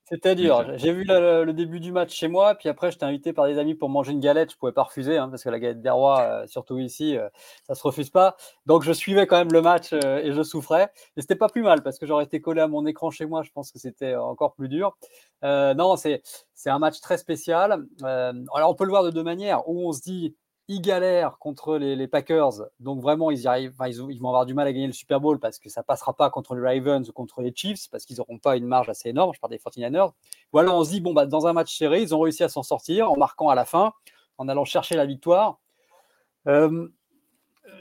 C'était 0.08 0.34
dur. 0.34 0.64
J'ai 0.76 0.92
vu 0.92 1.04
le, 1.04 1.52
début 1.52 1.80
du 1.80 1.92
match 1.92 2.14
chez 2.14 2.28
moi, 2.28 2.54
puis 2.54 2.70
après, 2.70 2.90
j'étais 2.90 3.04
invité 3.04 3.34
par 3.34 3.46
des 3.46 3.58
amis 3.58 3.74
pour 3.74 3.90
manger 3.90 4.12
une 4.12 4.20
galette. 4.20 4.50
Je 4.50 4.56
ne 4.56 4.58
pouvais 4.58 4.72
pas 4.72 4.84
refuser, 4.84 5.18
hein, 5.18 5.28
parce 5.28 5.44
que 5.44 5.50
la 5.50 5.58
galette 5.58 5.82
des 5.82 5.90
rois, 5.90 6.22
euh, 6.22 6.46
surtout 6.46 6.78
ici, 6.78 7.14
ça 7.14 7.20
euh, 7.20 7.28
ça 7.66 7.74
se 7.74 7.82
refuse 7.82 8.08
pas. 8.08 8.34
Donc, 8.64 8.84
je 8.84 8.92
suivais 8.92 9.26
quand 9.26 9.36
même 9.36 9.52
le 9.52 9.60
match 9.60 9.92
euh, 9.92 10.18
et 10.18 10.32
je 10.32 10.42
souffrais. 10.42 10.90
Et 11.18 11.20
c'était 11.20 11.36
pas 11.36 11.48
plus 11.50 11.62
mal, 11.62 11.82
parce 11.82 11.98
que 11.98 12.06
j'aurais 12.06 12.24
été 12.24 12.40
collé 12.40 12.62
à 12.62 12.68
mon 12.68 12.86
écran 12.86 13.10
chez 13.10 13.26
moi. 13.26 13.42
Je 13.42 13.50
pense 13.50 13.70
que 13.70 13.78
c'était 13.78 14.16
encore 14.16 14.54
plus 14.54 14.70
dur. 14.70 14.96
non, 15.42 15.96
c'est 15.96 16.22
un 16.66 16.78
match 16.78 17.00
très 17.00 17.18
spécial. 17.18 17.84
alors, 18.02 18.70
on 18.70 18.74
peut 18.74 18.84
le 18.84 18.90
voir 18.90 19.04
de 19.04 19.10
deux 19.10 19.22
manières. 19.22 19.68
Où 19.68 19.88
on 19.88 19.92
se 19.92 20.00
dit, 20.00 20.34
ils 20.70 20.82
galèrent 20.82 21.38
contre 21.38 21.78
les, 21.78 22.06
Packers, 22.06 22.52
donc 22.78 23.00
vraiment 23.00 23.30
ils, 23.30 23.40
y 23.40 23.46
arrivent, 23.46 23.74
ils, 23.86 24.20
vont 24.20 24.28
avoir 24.28 24.44
du 24.44 24.52
mal 24.52 24.66
à 24.66 24.72
gagner 24.72 24.86
le 24.86 24.92
Super 24.92 25.18
Bowl 25.18 25.40
parce 25.40 25.58
que 25.58 25.70
ça 25.70 25.82
passera 25.82 26.12
pas 26.12 26.28
contre 26.28 26.54
les 26.54 26.60
Ravens 26.60 27.08
ou 27.08 27.12
contre 27.12 27.40
les 27.40 27.54
Chiefs 27.54 27.88
parce 27.90 28.04
qu'ils 28.04 28.18
n'auront 28.18 28.38
pas 28.38 28.56
une 28.58 28.66
marge 28.66 28.90
assez 28.90 29.08
énorme. 29.08 29.32
Je 29.34 29.40
parle 29.40 29.52
des 29.52 29.58
49ers. 29.58 30.12
Ou 30.52 30.58
alors 30.58 30.76
on 30.76 30.84
se 30.84 30.90
dit 30.90 31.00
bon 31.00 31.14
bah 31.14 31.24
dans 31.24 31.46
un 31.46 31.54
match 31.54 31.76
serré, 31.76 32.02
ils 32.02 32.14
ont 32.14 32.20
réussi 32.20 32.44
à 32.44 32.50
s'en 32.50 32.62
sortir 32.62 33.10
en 33.10 33.16
marquant 33.16 33.48
à 33.48 33.54
la 33.54 33.64
fin, 33.64 33.92
en 34.36 34.46
allant 34.46 34.66
chercher 34.66 34.94
la 34.94 35.06
victoire. 35.06 35.58
Euh, 36.46 36.88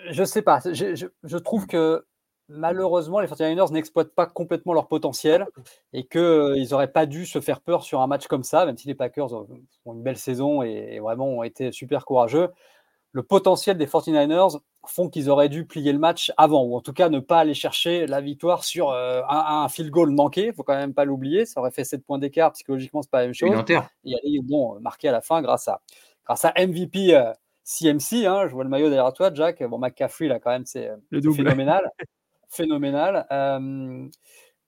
je 0.09 0.23
sais 0.23 0.41
pas, 0.41 0.61
je, 0.71 1.37
trouve 1.37 1.67
que 1.67 2.05
malheureusement 2.47 3.19
les 3.19 3.27
49ers 3.27 3.71
n'exploitent 3.73 4.15
pas 4.15 4.25
complètement 4.25 4.73
leur 4.73 4.87
potentiel 4.87 5.45
et 5.91 6.05
qu'ils 6.05 6.21
euh, 6.21 6.65
n'auraient 6.71 6.91
pas 6.91 7.05
dû 7.05 7.25
se 7.25 7.41
faire 7.41 7.59
peur 7.59 7.83
sur 7.83 8.01
un 8.01 8.07
match 8.07 8.27
comme 8.27 8.43
ça, 8.43 8.65
même 8.65 8.77
si 8.77 8.87
les 8.87 8.95
Packers 8.95 9.33
ont 9.33 9.93
une 9.93 10.03
belle 10.03 10.17
saison 10.17 10.61
et 10.61 10.99
vraiment 10.99 11.27
ont 11.27 11.43
été 11.43 11.73
super 11.73 12.05
courageux 12.05 12.49
le 13.11 13.23
potentiel 13.23 13.77
des 13.77 13.85
49ers 13.85 14.59
font 14.85 15.09
qu'ils 15.09 15.29
auraient 15.29 15.49
dû 15.49 15.65
plier 15.65 15.91
le 15.91 15.99
match 15.99 16.31
avant, 16.37 16.63
ou 16.63 16.75
en 16.75 16.81
tout 16.81 16.93
cas 16.93 17.09
ne 17.09 17.19
pas 17.19 17.39
aller 17.39 17.53
chercher 17.53 18.07
la 18.07 18.21
victoire 18.21 18.63
sur 18.63 18.91
euh, 18.91 19.21
un, 19.29 19.67
field 19.69 19.91
goal 19.91 20.11
manqué. 20.11 20.47
Il 20.47 20.53
faut 20.53 20.63
quand 20.63 20.75
même 20.75 20.93
pas 20.93 21.05
l'oublier. 21.05 21.45
Ça 21.45 21.59
aurait 21.59 21.71
fait 21.71 21.83
7 21.83 22.05
points 22.05 22.19
d'écart. 22.19 22.51
Psychologiquement, 22.53 23.01
c'est 23.01 23.11
pas 23.11 23.19
la 23.19 23.25
même 23.25 23.33
chose. 23.33 23.49
Et 24.05 24.15
aller 24.15 24.39
bon, 24.43 24.79
marqué 24.79 25.09
à 25.09 25.11
la 25.11 25.21
fin 25.21 25.41
grâce 25.41 25.67
à, 25.67 25.81
grâce 26.25 26.45
à 26.45 26.53
MVP 26.57 27.19
CMC. 27.63 28.25
Euh, 28.25 28.29
hein. 28.29 28.47
je 28.47 28.53
vois 28.53 28.63
le 28.63 28.69
maillot 28.69 28.89
derrière 28.89 29.13
toi, 29.13 29.33
Jack. 29.33 29.63
Bon, 29.63 29.77
McCaffrey, 29.77 30.27
là, 30.27 30.39
quand 30.39 30.51
même, 30.51 30.65
c'est 30.65 30.89
euh, 30.89 31.21
phénoménal. 31.33 31.89
phénoménal. 32.49 33.25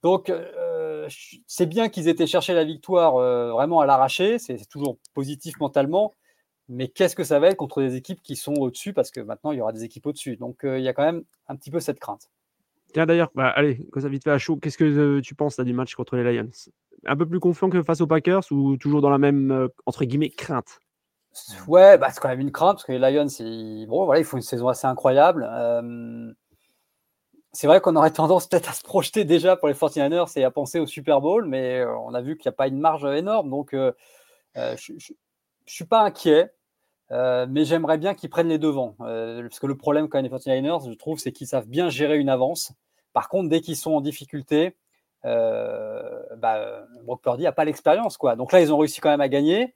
donc, 0.04 0.32
c'est 1.48 1.66
bien 1.66 1.88
qu'ils 1.90 2.08
aient 2.08 2.12
été 2.12 2.28
chercher 2.28 2.54
la 2.54 2.66
victoire 2.66 3.14
vraiment 3.54 3.80
à 3.80 3.86
l'arracher. 3.86 4.38
C'est 4.38 4.68
toujours 4.68 4.98
positif 5.14 5.60
mentalement 5.60 6.14
mais 6.70 6.88
qu'est-ce 6.88 7.16
que 7.16 7.24
ça 7.24 7.40
va 7.40 7.48
être 7.48 7.58
contre 7.58 7.82
des 7.82 7.96
équipes 7.96 8.22
qui 8.22 8.36
sont 8.36 8.54
au-dessus? 8.54 8.94
Parce 8.94 9.10
que 9.10 9.20
maintenant, 9.20 9.52
il 9.52 9.58
y 9.58 9.62
aura 9.62 9.74
des 9.74 9.84
équipes 9.84 10.06
au-dessus. 10.06 10.38
Donc, 10.38 10.64
euh, 10.64 10.78
il 10.78 10.84
y 10.84 10.88
a 10.88 10.94
quand 10.94 11.04
même 11.04 11.24
un 11.48 11.56
petit 11.56 11.72
peu 11.72 11.80
cette 11.80 12.00
crainte. 12.00 12.30
Tiens, 12.94 13.08
d'ailleurs, 13.08 13.32
bah, 13.34 13.50
allez, 13.50 13.88
quand 13.92 14.02
ça 14.02 14.10
vite 14.10 14.24
fait 14.24 14.32
à 14.32 14.38
chaud, 14.38 14.56
qu'est-ce 14.58 14.78
que 14.78 14.84
euh, 14.84 15.22
tu 15.22 15.34
penses 15.34 15.58
là, 15.58 15.64
du 15.64 15.74
match 15.74 15.96
contre 15.96 16.16
les 16.16 16.32
Lions? 16.32 16.50
Un 17.06 17.18
peu 17.18 17.26
plus 17.26 17.40
confiant 17.40 17.70
que 17.70 17.82
face 17.82 18.02
aux 18.02 18.08
Packers 18.08 18.44
ou 18.52 18.78
toujours 18.78 19.02
dans 19.02 19.10
la 19.10 19.18
même, 19.18 19.52
euh, 19.52 19.68
entre 19.88 20.06
guillemets, 20.06 20.30
crainte? 20.30 20.80
Ouais, 21.68 21.98
bah, 21.98 22.10
c'est 22.12 22.20
quand 22.20 22.30
même 22.30 22.40
une 22.40 22.52
crainte 22.52 22.76
parce 22.76 22.86
que 22.86 22.92
les 22.92 23.00
Lions, 23.00 23.28
ils, 23.40 23.88
bon, 23.88 24.06
voilà, 24.06 24.22
ils 24.22 24.26
font 24.26 24.38
une 24.38 24.44
saison 24.44 24.68
assez 24.68 24.86
incroyable. 24.86 25.50
c'est 27.52 27.66
vrai 27.66 27.82
qu'on 27.82 27.96
aurait 27.96 28.12
tendance 28.12 28.48
peut-être 28.48 28.70
à 28.70 28.74
se 28.74 28.84
projeter 28.84 29.26
déjà 29.26 29.56
pour 29.56 29.70
les 29.70 29.74
49ers 29.74 30.38
et 30.38 30.44
à 30.44 30.52
penser 30.52 30.80
au 30.80 30.86
Super 30.86 31.20
Bowl, 31.20 31.46
mais 31.46 31.84
on 31.84 32.14
a 32.14 32.22
vu 32.22 32.38
qu'il 32.38 32.48
n'y 32.48 32.54
a 32.54 32.58
pas 32.58 32.68
une 32.68 32.80
marge 32.80 33.06
énorme. 33.06 33.50
Donc, 33.50 33.70
je 33.74 33.90
ne 34.56 35.00
suis 35.66 35.86
pas 35.86 36.02
inquiet. 36.02 36.52
Euh, 37.12 37.48
mais 37.50 37.66
j'aimerais 37.66 37.98
bien 37.98 38.14
qu'ils 38.14 38.30
prennent 38.30 38.50
les 38.50 38.60
devants. 38.60 38.96
Euh, 39.02 39.42
parce 39.42 39.60
que 39.60 39.68
le 39.68 39.76
problème 39.76 40.08
quand 40.08 40.22
même 40.22 40.30
des 40.30 40.36
49ers, 40.36 40.88
je 40.90 40.94
trouve, 40.94 41.20
c'est 41.20 41.32
qu'ils 41.32 41.48
savent 41.48 41.68
bien 41.68 41.90
gérer 41.90 42.18
une 42.18 42.30
avance. 42.30 42.74
Par 43.14 43.30
contre, 43.30 43.50
dès 43.50 43.62
qu'ils 43.62 43.78
sont 43.78 43.94
en 43.94 44.02
difficulté, 44.02 44.76
euh, 45.26 46.22
bah, 46.38 46.86
Brock 47.04 47.22
Purdy 47.24 47.44
n'a 47.44 47.52
pas 47.52 47.66
l'expérience. 47.66 48.18
quoi. 48.18 48.36
Donc 48.36 48.52
là, 48.52 48.62
ils 48.62 48.72
ont 48.72 48.78
réussi 48.78 49.02
quand 49.02 49.10
même 49.10 49.22
à 49.22 49.30
gagner. 49.30 49.74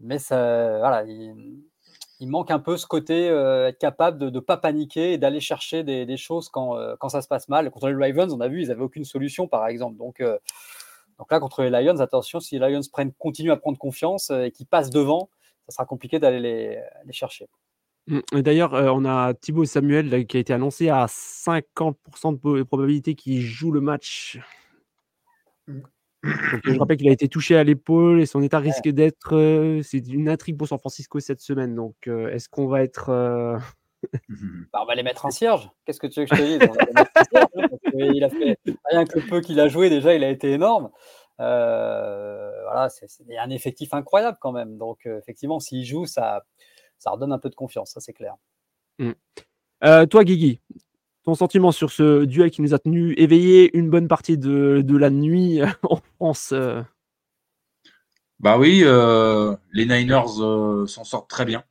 Mais 0.00 0.18
voilà, 0.28 1.04
il, 1.06 2.28
manque 2.28 2.50
un 2.50 2.58
peu 2.58 2.76
ce 2.76 2.86
côté 2.86 3.26
être 3.26 3.78
capable 3.78 4.18
de 4.18 4.30
ne 4.30 4.40
pas 4.40 4.56
paniquer 4.56 5.12
et 5.12 5.18
d'aller 5.18 5.40
chercher 5.40 5.84
des, 5.84 6.16
choses 6.16 6.48
quand, 6.48 6.76
quand, 6.98 7.08
ça 7.08 7.22
se 7.22 7.28
passe 7.28 7.48
mal. 7.48 7.70
Contre 7.70 7.88
les 7.88 7.94
Ravens, 7.94 8.32
on 8.32 8.40
a 8.40 8.48
vu, 8.48 8.62
ils 8.62 8.68
n'avaient 8.68 8.82
aucune 8.82 9.04
solution, 9.04 9.48
par 9.48 9.66
exemple. 9.68 9.96
Donc, 9.96 10.22
donc 11.18 11.30
là, 11.30 11.40
contre 11.40 11.62
les 11.62 11.70
Lions, 11.70 12.00
attention, 12.00 12.40
si 12.40 12.58
les 12.58 12.68
Lions 12.68 12.80
prennent, 12.92 13.12
continuent 13.12 13.52
à 13.52 13.56
prendre 13.56 13.78
confiance 13.78 14.30
et 14.30 14.50
qu'ils 14.50 14.66
passent 14.66 14.90
devant, 14.90 15.30
ça 15.72 15.76
sera 15.76 15.86
compliqué 15.86 16.18
d'aller 16.18 16.40
les, 16.40 17.12
chercher. 17.12 17.48
Mmh, 18.06 18.40
d'ailleurs, 18.40 18.74
euh, 18.74 18.90
on 18.92 19.04
a 19.04 19.32
Thibaut 19.32 19.64
Samuel 19.64 20.26
qui 20.26 20.36
a 20.36 20.40
été 20.40 20.52
annoncé 20.52 20.90
à 20.90 21.06
50% 21.06 22.34
de 22.34 22.62
probabilité 22.62 23.14
qu'il 23.14 23.40
joue 23.40 23.72
le 23.72 23.80
match. 23.80 24.38
Mmh. 25.66 25.80
je 26.64 26.78
rappelle 26.78 26.98
qu'il 26.98 27.08
a 27.08 27.12
été 27.12 27.28
touché 27.28 27.56
à 27.56 27.64
l'épaule 27.64 28.20
et 28.20 28.26
son 28.26 28.42
état 28.42 28.58
risque 28.58 28.88
d'être. 28.88 29.34
Euh, 29.34 29.80
c'est 29.82 30.06
une 30.06 30.28
intrigue 30.28 30.58
pour 30.58 30.68
San 30.68 30.78
Francisco 30.78 31.18
cette 31.20 31.40
semaine. 31.40 31.74
Donc, 31.74 31.94
euh, 32.06 32.28
est-ce 32.28 32.48
qu'on 32.48 32.66
va 32.66 32.82
être. 32.82 33.10
Bah, 34.72 34.80
on 34.82 34.84
va 34.84 34.96
les 34.96 35.04
mettre 35.04 35.26
en 35.26 35.30
cierge. 35.30 35.70
Qu'est-ce 35.84 36.00
que 36.00 36.08
tu 36.08 36.18
veux 36.18 36.26
que 36.26 36.34
je 36.34 36.42
te 36.42 36.46
dise? 36.46 36.58
Hein, 37.94 38.10
Il 38.12 38.24
a 38.24 38.30
fait 38.30 38.58
rien 38.90 39.04
que 39.04 39.20
le 39.20 39.26
peu 39.26 39.40
qu'il 39.40 39.60
a 39.60 39.68
joué, 39.68 39.90
déjà, 39.90 40.12
il 40.12 40.24
a 40.24 40.28
été 40.28 40.50
énorme. 40.50 40.90
Euh, 41.40 42.62
voilà, 42.64 42.88
c'est 42.88 43.06
un 43.38 43.50
effectif 43.50 43.94
incroyable 43.94 44.38
quand 44.40 44.52
même. 44.52 44.76
Donc, 44.76 45.06
euh, 45.06 45.18
effectivement, 45.18 45.60
s'il 45.60 45.84
joue, 45.84 46.06
ça, 46.06 46.44
ça 46.98 47.10
redonne 47.10 47.32
un 47.32 47.38
peu 47.38 47.50
de 47.50 47.54
confiance, 47.54 47.92
ça 47.92 48.00
c'est 48.00 48.12
clair. 48.12 48.36
Mmh. 48.98 49.12
Euh, 49.84 50.06
toi, 50.06 50.24
Guigui, 50.24 50.60
ton 51.24 51.34
sentiment 51.34 51.72
sur 51.72 51.90
ce 51.90 52.24
duel 52.24 52.50
qui 52.50 52.62
nous 52.62 52.74
a 52.74 52.78
tenu 52.78 53.14
éveillés 53.14 53.76
une 53.76 53.90
bonne 53.90 54.08
partie 54.08 54.38
de, 54.38 54.82
de 54.84 54.96
la 54.96 55.10
nuit 55.10 55.60
en 55.82 55.96
France 56.16 56.54
Bah 58.38 58.58
oui, 58.58 58.84
les 59.72 59.86
Niners 59.86 60.86
s'en 60.86 61.04
sortent 61.04 61.30
très 61.30 61.44
bien. 61.44 61.64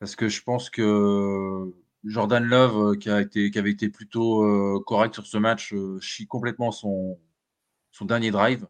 Parce 0.00 0.16
que 0.16 0.28
je 0.28 0.42
pense 0.42 0.68
que 0.68 1.72
Jordan 2.02 2.42
Love, 2.42 2.98
qui, 2.98 3.08
a 3.08 3.20
été, 3.20 3.52
qui 3.52 3.58
avait 3.60 3.70
été 3.70 3.88
plutôt 3.88 4.80
correct 4.80 5.14
sur 5.14 5.26
ce 5.26 5.38
match, 5.38 5.72
chie 6.00 6.26
complètement 6.26 6.72
son, 6.72 7.20
son 7.92 8.06
dernier 8.06 8.30
drive. 8.30 8.66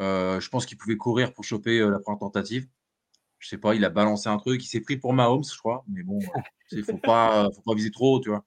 Euh, 0.00 0.40
je 0.40 0.48
pense 0.48 0.66
qu'il 0.66 0.78
pouvait 0.78 0.96
courir 0.96 1.32
pour 1.32 1.44
choper 1.44 1.78
euh, 1.80 1.90
la 1.90 2.00
première 2.00 2.18
tentative. 2.18 2.66
Je 3.38 3.48
sais 3.48 3.58
pas, 3.58 3.74
il 3.74 3.84
a 3.84 3.90
balancé 3.90 4.28
un 4.28 4.38
truc, 4.38 4.64
il 4.64 4.66
s'est 4.66 4.80
pris 4.80 4.96
pour 4.96 5.12
Mahomes, 5.12 5.44
je 5.44 5.56
crois, 5.56 5.84
mais 5.88 6.02
bon, 6.02 6.18
il 6.72 6.82
faut 6.82 6.98
pas, 6.98 7.48
faut 7.54 7.62
pas 7.62 7.74
viser 7.74 7.90
trop 7.90 8.16
haut, 8.16 8.20
tu 8.20 8.30
vois. 8.30 8.44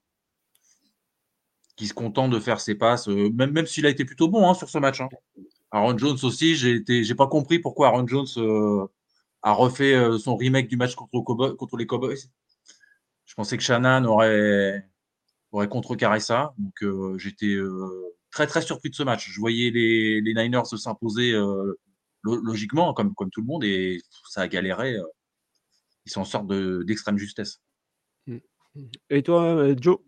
Qui 1.76 1.86
se 1.86 1.94
contente 1.94 2.30
de 2.30 2.38
faire 2.38 2.60
ses 2.60 2.74
passes, 2.74 3.08
euh, 3.08 3.30
même, 3.30 3.52
même 3.52 3.66
s'il 3.66 3.86
a 3.86 3.88
été 3.88 4.04
plutôt 4.04 4.28
bon 4.28 4.48
hein, 4.48 4.54
sur 4.54 4.68
ce 4.68 4.78
match. 4.78 5.00
Hein. 5.00 5.08
Aaron 5.70 5.96
Jones 5.96 6.18
aussi, 6.22 6.54
j'ai 6.54 6.74
été, 6.74 7.04
j'ai 7.04 7.14
pas 7.14 7.26
compris 7.26 7.58
pourquoi 7.58 7.88
Aaron 7.88 8.06
Jones 8.06 8.26
a 9.42 9.52
refait 9.52 9.96
son 10.18 10.36
remake 10.36 10.68
du 10.68 10.76
match 10.76 10.94
contre, 10.94 11.22
contre, 11.56 11.76
les 11.78 11.86
Cowboys. 11.86 12.28
Je 13.24 13.34
pensais 13.34 13.56
que 13.56 13.62
Shannon 13.62 14.04
aurait, 14.04 14.86
aurait 15.50 15.68
contrecarré 15.68 16.20
ça, 16.20 16.54
donc 16.58 17.18
j'étais 17.18 17.56
très 18.32 18.46
très 18.48 18.62
surpris 18.62 18.90
de 18.90 18.94
ce 18.96 19.04
match. 19.04 19.30
Je 19.30 19.38
voyais 19.38 19.70
les, 19.70 20.20
les 20.20 20.34
Niners 20.34 20.64
s'imposer 20.64 21.32
euh, 21.32 21.78
logiquement, 22.24 22.92
comme, 22.94 23.14
comme 23.14 23.30
tout 23.30 23.42
le 23.42 23.46
monde, 23.46 23.62
et 23.62 24.00
ça 24.28 24.40
a 24.40 24.48
galéré. 24.48 24.96
Euh, 24.96 25.04
ils 26.04 26.10
sont 26.10 26.22
en 26.22 26.24
sorte 26.24 26.48
d'extrême 26.84 27.18
justesse. 27.18 27.60
Et 29.10 29.22
toi, 29.22 29.44
euh, 29.44 29.76
Joe? 29.78 29.98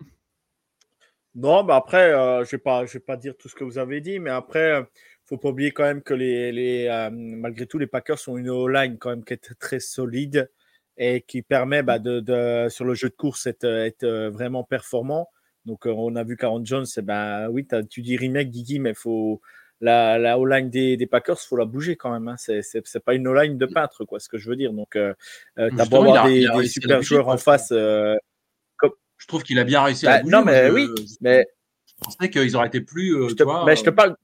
Non, 1.37 1.63
bah 1.65 1.77
après, 1.77 2.11
je 2.11 2.41
ne 2.41 2.51
vais, 2.51 2.59
pas, 2.59 2.87
je 2.87 2.95
vais 2.95 3.01
pas 3.01 3.17
dire 3.17 3.37
tout 3.37 3.49
ce 3.49 3.55
que 3.55 3.65
vous 3.65 3.79
avez 3.79 4.01
dit, 4.01 4.19
mais 4.19 4.31
après, 4.31 4.81
il 4.81 5.27
faut 5.27 5.37
pas 5.37 5.51
oublier 5.51 5.73
quand 5.73 5.83
même 5.83 6.03
que 6.03 6.15
les, 6.15 6.53
les 6.53 7.09
malgré 7.13 7.67
tout, 7.67 7.79
les 7.79 7.89
Packers 7.89 8.19
ont 8.29 8.37
une 8.37 8.49
O-line 8.49 8.99
quand 8.99 9.11
même 9.11 9.25
qui 9.25 9.35
est 9.35 9.55
très 9.59 9.81
solide 9.81 10.51
et 10.97 11.23
qui 11.23 11.43
permet 11.43 11.83
bah, 11.83 11.99
de, 11.99 12.21
de, 12.21 12.69
sur 12.69 12.85
le 12.85 12.95
jeu 12.95 13.09
de 13.09 13.15
course 13.15 13.49
d'être 13.49 14.07
vraiment 14.29 14.63
performant. 14.63 15.29
Donc, 15.65 15.87
euh, 15.87 15.95
on 15.97 16.15
a 16.17 16.25
vu 16.25 16.37
qu'Aaron 16.37 16.65
Jones, 16.65 16.87
eh 16.97 17.03
ben, 17.03 17.49
oui, 17.49 17.67
tu 17.91 18.03
dis 18.03 18.17
remake, 18.17 18.51
Guigui, 18.51 18.79
mais 18.79 18.95
faut, 18.95 19.41
la, 19.81 20.19
la 20.19 20.39
O-line 20.39 20.71
des, 20.71 20.97
des 20.97 21.07
Packers, 21.07 21.39
il 21.43 21.47
faut 21.47 21.57
la 21.57 21.65
bouger 21.65 21.97
quand 21.97 22.13
même. 22.13 22.29
Hein. 22.29 22.37
C'est 22.37 23.05
pas 23.05 23.15
une 23.15 23.27
O-line 23.29 23.59
de 23.59 23.67
peintre, 23.67 24.05
quoi, 24.05 24.21
ce 24.21 24.29
que 24.29 24.39
je 24.39 24.49
veux 24.49 24.57
dire. 24.57 24.73
Donc, 24.73 24.97
euh, 24.97 25.15
euh 25.59 25.71
tu 25.71 25.81
as 25.81 25.85
beau 25.85 25.99
avoir 25.99 26.27
des, 26.27 26.47
des 26.49 26.67
super 26.67 27.03
joueurs 27.03 27.29
en 27.29 27.37
face. 27.37 27.71
Euh, 27.73 28.15
comme... 28.77 28.93
Je 29.19 29.27
trouve 29.27 29.43
qu'il 29.43 29.59
a 29.59 29.65
bien 29.65 29.83
réussi 29.83 30.07
à 30.07 30.17
bah, 30.17 30.23
bouger. 30.23 30.33
Non, 30.37 30.45
mais 30.45 30.71
oui, 30.71 30.89
mais. 31.21 31.47
Je 31.87 31.95
pensais 32.03 32.31
qu'ils 32.31 32.57
auraient 32.57 32.69
été 32.69 32.81
plus. 32.81 33.15
Euh, 33.15 33.29
je, 33.29 33.35
te, 33.35 33.67
mais 33.67 33.77
je 33.77 33.85
te 33.85 33.91
parle. 33.91 34.17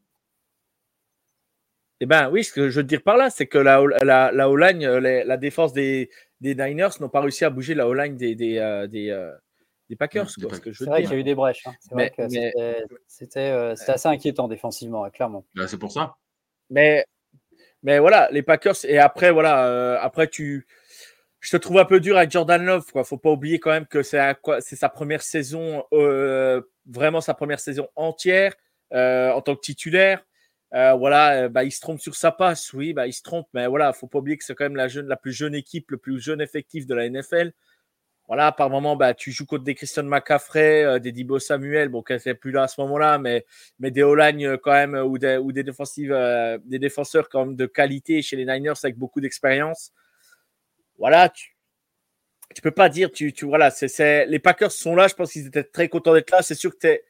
Eh 2.02 2.06
ben 2.06 2.30
oui, 2.30 2.44
ce 2.44 2.52
que 2.52 2.70
je 2.70 2.76
veux 2.76 2.82
te 2.82 2.88
dire 2.88 3.02
par 3.02 3.18
là, 3.18 3.28
c'est 3.28 3.47
que 3.47 3.59
la, 3.59 3.82
la, 4.02 4.32
la 4.32 4.49
O-line, 4.49 4.82
la 4.87 5.37
défense 5.37 5.75
des, 5.75 6.09
des 6.40 6.54
Niners 6.54 6.88
n'ont 6.99 7.11
pas 7.11 7.20
réussi 7.20 7.44
à 7.44 7.50
bouger 7.50 7.75
la 7.75 7.87
O-line 7.87 8.16
des, 8.16 8.35
des, 8.35 8.87
des 8.88 9.30
des 9.90 9.97
Packers. 9.97 10.28
Quoi, 10.40 10.54
ce 10.54 10.61
que 10.61 10.73
je 10.73 10.78
C'est 10.78 10.85
veux 10.85 10.90
vrai 10.90 11.02
qu'il 11.02 11.11
y 11.11 11.14
a 11.14 11.18
eu 11.18 11.25
des 11.25 11.35
brèches. 11.35 11.66
hein. 11.66 11.75
C'est 11.80 11.92
vrai 11.92 12.09
que 12.11 12.23
mais- 12.23 12.28
c'était- 12.28 12.85
c'était 13.06 13.40
euh, 13.50 13.76
c'était 13.76 13.92
assez 13.92 14.09
inquiétant 14.09 14.49
défensivement, 14.49 15.02
ouais, 15.02 15.11
clairement. 15.11 15.44
Bah, 15.54 15.66
c'est 15.68 15.76
pour 15.78 15.92
ça. 15.92 16.14
Mais, 16.70 17.04
mais 17.82 17.99
voilà, 17.99 18.28
les 18.30 18.42
Packers. 18.42 18.76
Et 18.85 18.99
après, 18.99 19.30
voilà, 19.32 19.66
euh, 19.66 19.99
après, 20.00 20.28
tu. 20.28 20.66
Je 21.40 21.50
te 21.50 21.56
trouve 21.56 21.78
un 21.78 21.85
peu 21.87 22.00
dur 22.00 22.16
avec 22.18 22.30
Jordan 22.30 22.62
Love. 22.64 22.85
Quoi. 22.92 23.02
Faut 23.02 23.16
pas 23.18 23.30
oublier 23.30 23.59
quand 23.59 23.70
même 23.70 23.87
que 23.87 24.02
c'est 24.02 24.18
à 24.18 24.35
quoi- 24.35 24.61
c'est 24.61 24.76
sa 24.76 24.88
première 24.90 25.23
saison, 25.23 25.85
euh, 25.92 26.61
vraiment 26.87 27.20
sa 27.23 27.32
première 27.35 27.61
saison 27.61 27.88
entière 27.97 28.54
euh, 28.92 29.30
en 29.32 29.40
tant 29.40 29.54
que 29.56 29.61
titulaire. 29.61 30.25
Euh, 30.75 30.92
voilà, 30.94 31.49
bah, 31.49 31.64
il 31.64 31.73
se 31.73 31.80
trompe 31.80 31.99
sur 32.00 32.14
sa 32.14 32.30
passe. 32.30 32.73
Oui, 32.75 32.92
bah, 32.92 33.06
il 33.09 33.12
se 33.12 33.23
trompe. 33.23 33.49
Mais 33.54 33.66
voilà, 33.66 33.92
faut 33.92 34.06
pas 34.06 34.18
oublier 34.18 34.37
que 34.37 34.44
c'est 34.44 34.54
quand 34.54 34.64
même 34.66 34.76
la, 34.76 34.87
jeune, 34.88 35.06
la 35.09 35.16
plus 35.16 35.32
jeune 35.32 35.54
équipe, 35.54 35.90
le 35.90 35.97
plus 35.99 36.20
jeune 36.20 36.40
effectif 36.40 36.87
de 36.87 36.94
la 36.94 37.06
NFL. 37.09 37.52
Voilà, 38.30 38.52
par 38.52 38.70
moment, 38.70 38.94
bah, 38.94 39.12
tu 39.12 39.32
joues 39.32 39.44
contre 39.44 39.64
des 39.64 39.75
Christian 39.75 40.04
McCaffrey, 40.04 40.84
euh, 40.84 40.99
des 41.00 41.10
Dibo 41.10 41.40
Samuel, 41.40 41.88
bon, 41.88 42.00
qu'elle 42.00 42.18
n'était 42.18 42.37
plus 42.37 42.52
là 42.52 42.62
à 42.62 42.68
ce 42.68 42.80
moment-là, 42.82 43.18
mais, 43.18 43.44
mais 43.80 43.90
des 43.90 44.04
O-line 44.04 44.46
euh, 44.46 44.56
quand 44.56 44.70
même, 44.70 44.94
euh, 44.94 45.02
ou 45.02 45.18
des, 45.18 45.37
ou 45.37 45.50
des, 45.50 45.64
des 45.64 46.78
défenseurs 46.78 47.28
quand 47.28 47.44
même 47.44 47.56
de 47.56 47.66
qualité 47.66 48.22
chez 48.22 48.37
les 48.37 48.44
Niners 48.44 48.75
avec 48.84 48.96
beaucoup 48.96 49.20
d'expérience. 49.20 49.92
Voilà, 50.96 51.28
tu, 51.28 51.56
tu 52.54 52.62
peux 52.62 52.70
pas 52.70 52.88
dire, 52.88 53.10
tu, 53.10 53.32
tu 53.32 53.46
voilà, 53.46 53.72
c'est, 53.72 54.26
les 54.26 54.38
Packers 54.38 54.70
sont 54.70 54.94
là, 54.94 55.08
je 55.08 55.14
pense 55.14 55.32
qu'ils 55.32 55.49
étaient 55.49 55.64
très 55.64 55.88
contents 55.88 56.14
d'être 56.14 56.30
là. 56.30 56.40
C'est 56.42 56.54
sûr 56.54 56.78
que 56.78 57.00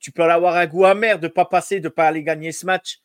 tu 0.00 0.10
peux 0.10 0.24
avoir 0.24 0.56
un 0.56 0.66
goût 0.66 0.86
amer 0.86 1.20
de 1.20 1.28
pas 1.28 1.44
passer, 1.44 1.78
de 1.78 1.88
pas 1.88 2.08
aller 2.08 2.24
gagner 2.24 2.50
ce 2.50 2.66
match. 2.66 2.98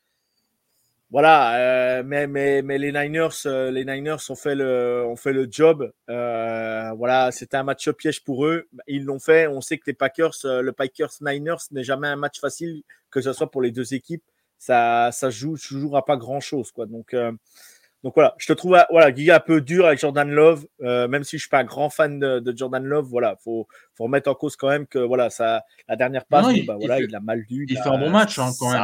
Voilà, 1.11 1.55
euh, 1.99 2.03
mais, 2.05 2.27
mais, 2.27 2.61
mais 2.61 2.77
les 2.77 2.91
Niners, 2.91 3.29
euh, 3.47 3.71
les 3.71 3.83
Niners 3.83 4.17
ont 4.29 4.35
fait 4.35 4.53
le, 4.53 5.03
ont 5.07 5.15
fait 5.15 5.33
le 5.33 5.47
job. 5.49 5.91
Euh, 6.07 6.91
voilà, 6.97 7.31
c'était 7.31 7.57
un 7.57 7.63
match 7.63 7.89
piège 7.91 8.23
pour 8.23 8.45
eux. 8.45 8.67
Ils 8.87 9.05
l'ont 9.05 9.17
fait. 9.19 9.47
On 9.47 9.59
sait 9.59 9.77
que 9.79 9.85
les 9.87 9.93
Packers, 9.93 10.33
euh, 10.45 10.61
le 10.61 10.71
Packers 10.71 11.09
Niners 11.21 11.57
n'est 11.71 11.83
jamais 11.83 12.07
un 12.07 12.15
match 12.15 12.39
facile, 12.39 12.83
que 13.09 13.21
ce 13.21 13.33
soit 13.33 13.49
pour 13.49 13.63
les 13.63 13.71
deux 13.71 13.95
équipes. 13.95 14.23
Ça, 14.59 15.09
ça 15.11 15.31
joue 15.31 15.57
toujours 15.57 15.97
à 15.97 16.05
pas 16.05 16.15
grand 16.17 16.41
chose, 16.41 16.71
quoi. 16.71 16.85
Donc, 16.85 17.15
euh, 17.15 17.31
donc 18.03 18.13
voilà, 18.13 18.35
je 18.37 18.45
te 18.45 18.53
trouve, 18.53 18.75
euh, 18.75 18.83
voilà, 18.91 19.11
Guy 19.11 19.31
un 19.31 19.39
peu 19.39 19.61
dur 19.61 19.87
avec 19.87 19.99
Jordan 19.99 20.29
Love, 20.29 20.67
euh, 20.81 21.07
même 21.07 21.23
si 21.23 21.37
je 21.37 21.41
suis 21.41 21.49
pas 21.49 21.59
un 21.59 21.63
grand 21.63 21.89
fan 21.89 22.19
de, 22.19 22.39
de 22.39 22.55
Jordan 22.55 22.83
Love. 22.83 23.07
Voilà, 23.09 23.35
faut, 23.43 23.67
faut 23.95 24.03
remettre 24.03 24.29
en 24.29 24.35
cause 24.35 24.55
quand 24.55 24.69
même 24.69 24.85
que 24.85 24.99
voilà, 24.99 25.31
ça, 25.31 25.63
la 25.87 25.95
dernière 25.95 26.25
passe, 26.25 26.43
Non, 26.45 26.51
il- 26.51 26.65
bah, 26.67 26.75
il 26.79 26.85
voilà, 26.85 26.97
fait- 27.01 27.07
il 27.09 27.15
a 27.15 27.19
mal 27.19 27.39
lu. 27.49 27.65
Il 27.67 27.77
fait 27.77 27.89
un 27.89 27.97
bon 27.97 28.09
match 28.11 28.37
hein, 28.37 28.51
quand 28.59 28.69
même. 28.69 28.77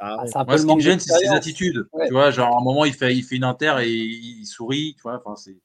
Ça 0.00 0.40
Ah, 0.40 0.44
moi, 0.44 0.58
ce 0.58 0.66
qui 0.66 0.74
me 0.74 0.80
gêne, 0.80 0.98
c'est 1.00 1.12
ses 1.14 1.28
attitudes. 1.28 1.86
Ouais. 1.92 2.06
Tu 2.06 2.12
vois, 2.14 2.30
genre 2.30 2.54
à 2.56 2.58
un 2.60 2.64
moment, 2.64 2.84
il 2.84 2.94
fait, 2.94 3.14
il 3.14 3.22
fait 3.22 3.36
une 3.36 3.44
inter 3.44 3.74
et 3.82 3.88
il, 3.88 4.40
il 4.40 4.46
sourit. 4.46 4.94
Tu 4.96 5.02
vois, 5.02 5.20
enfin, 5.24 5.36
c'est. 5.36 5.56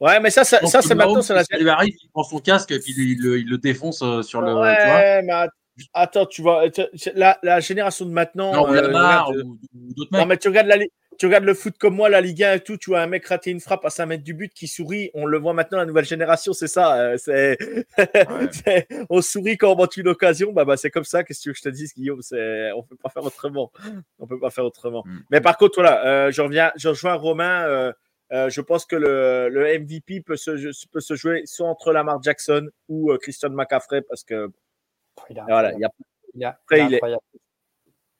Ouais, 0.00 0.20
mais 0.20 0.30
ça, 0.30 0.44
ça, 0.44 0.64
ça 0.66 0.82
c'est 0.82 0.94
maintenant, 0.94 1.20
la 1.30 1.42
il 1.58 1.68
arrive, 1.68 1.94
il 2.02 2.10
prend 2.10 2.24
son 2.24 2.38
casque 2.40 2.70
et 2.72 2.78
puis 2.80 2.92
il, 2.96 3.12
il 3.12 3.22
le- 3.22 3.38
il 3.38 3.48
le 3.48 3.58
défonce 3.58 4.02
euh, 4.02 4.22
sur 4.22 4.40
le. 4.40 4.48
Tu 4.48 4.52
vois 4.52 4.62
Ouais, 4.96 5.22
mais 5.22 5.32
att- 5.32 5.50
attends, 5.94 6.26
tu 6.26 6.42
vois, 6.42 6.64
la, 7.14 7.38
la 7.42 7.60
génération 7.60 8.04
de 8.04 8.10
maintenant. 8.10 8.52
non, 8.52 8.72
euh, 8.72 8.82
Lamar 8.82 9.28
regarde, 9.28 9.46
ou, 9.46 9.58
ou 9.74 9.94
d'autres 9.94 10.10
non, 10.12 10.26
mais 10.26 10.36
tu 10.36 10.48
regardes, 10.48 10.66
la, 10.66 10.76
tu 11.18 11.26
regardes 11.26 11.44
le 11.44 11.54
foot 11.54 11.76
comme 11.78 11.94
moi, 11.94 12.08
la 12.08 12.20
Ligue 12.20 12.42
1 12.42 12.54
et 12.54 12.60
tout, 12.60 12.76
tu 12.76 12.90
vois 12.90 13.00
un 13.00 13.06
mec 13.06 13.26
rater 13.26 13.50
une 13.50 13.60
frappe 13.60 13.84
à 13.84 13.90
5 13.90 14.06
mètres 14.06 14.24
du 14.24 14.34
but 14.34 14.52
qui 14.52 14.66
sourit. 14.68 15.10
On 15.14 15.26
le 15.26 15.38
voit 15.38 15.52
maintenant, 15.52 15.78
la 15.78 15.86
nouvelle 15.86 16.04
génération, 16.04 16.52
c'est 16.52 16.66
ça. 16.68 16.96
euh, 17.00 17.16
c'est, 17.18 17.56
on 19.10 19.20
sourit 19.22 19.56
quand 19.56 19.72
on 19.72 19.76
manque 19.76 19.96
une 19.96 20.08
occasion. 20.08 20.52
Bah, 20.52 20.64
bah, 20.64 20.76
c'est 20.76 20.90
comme 20.90 21.04
ça. 21.04 21.24
Qu'est-ce 21.24 21.38
que 21.40 21.42
tu 21.44 21.48
veux 21.48 21.52
que 21.52 21.58
je 21.58 21.62
te 21.64 21.68
dise, 21.68 21.94
Guillaume 21.94 22.22
c'est, 22.22 22.72
On 22.72 22.82
peut 22.82 22.96
pas 22.96 23.08
faire 23.10 23.24
autrement. 23.24 23.70
On 24.18 24.26
peut 24.26 24.38
pas 24.40 24.50
faire 24.50 24.64
autrement. 24.64 25.02
Mm. 25.06 25.18
Mais 25.30 25.40
par 25.40 25.56
contre, 25.56 25.80
voilà, 25.80 26.06
euh, 26.26 26.30
je 26.30 26.42
reviens, 26.42 26.72
je 26.76 26.88
rejoins 26.88 27.14
Romain. 27.14 27.64
euh, 27.66 27.92
euh, 28.32 28.48
je 28.48 28.60
pense 28.62 28.86
que 28.86 28.96
le, 28.96 29.48
le 29.50 29.78
MVP 29.78 30.22
peut 30.22 30.36
se, 30.36 30.50
peut 30.90 31.00
se 31.00 31.14
jouer 31.14 31.42
soit 31.44 31.68
entre 31.68 31.92
Lamar 31.92 32.22
Jackson 32.22 32.68
ou 32.88 33.12
euh, 33.12 33.18
Christian 33.18 33.50
McCaffrey 33.50 34.00
parce 34.02 34.24
que 34.24 34.50
Il 35.28 35.38
a- 35.38 35.44
voilà, 35.46 35.72
il 35.74 35.80
y 35.80 35.84
a 35.84 35.88
il 36.34 36.44
a- 36.44 36.48
Après, 36.48 36.78
il 36.78 36.82
est 36.82 36.86
il 36.86 36.92
est- 36.92 36.96
incroyable. 36.96 37.22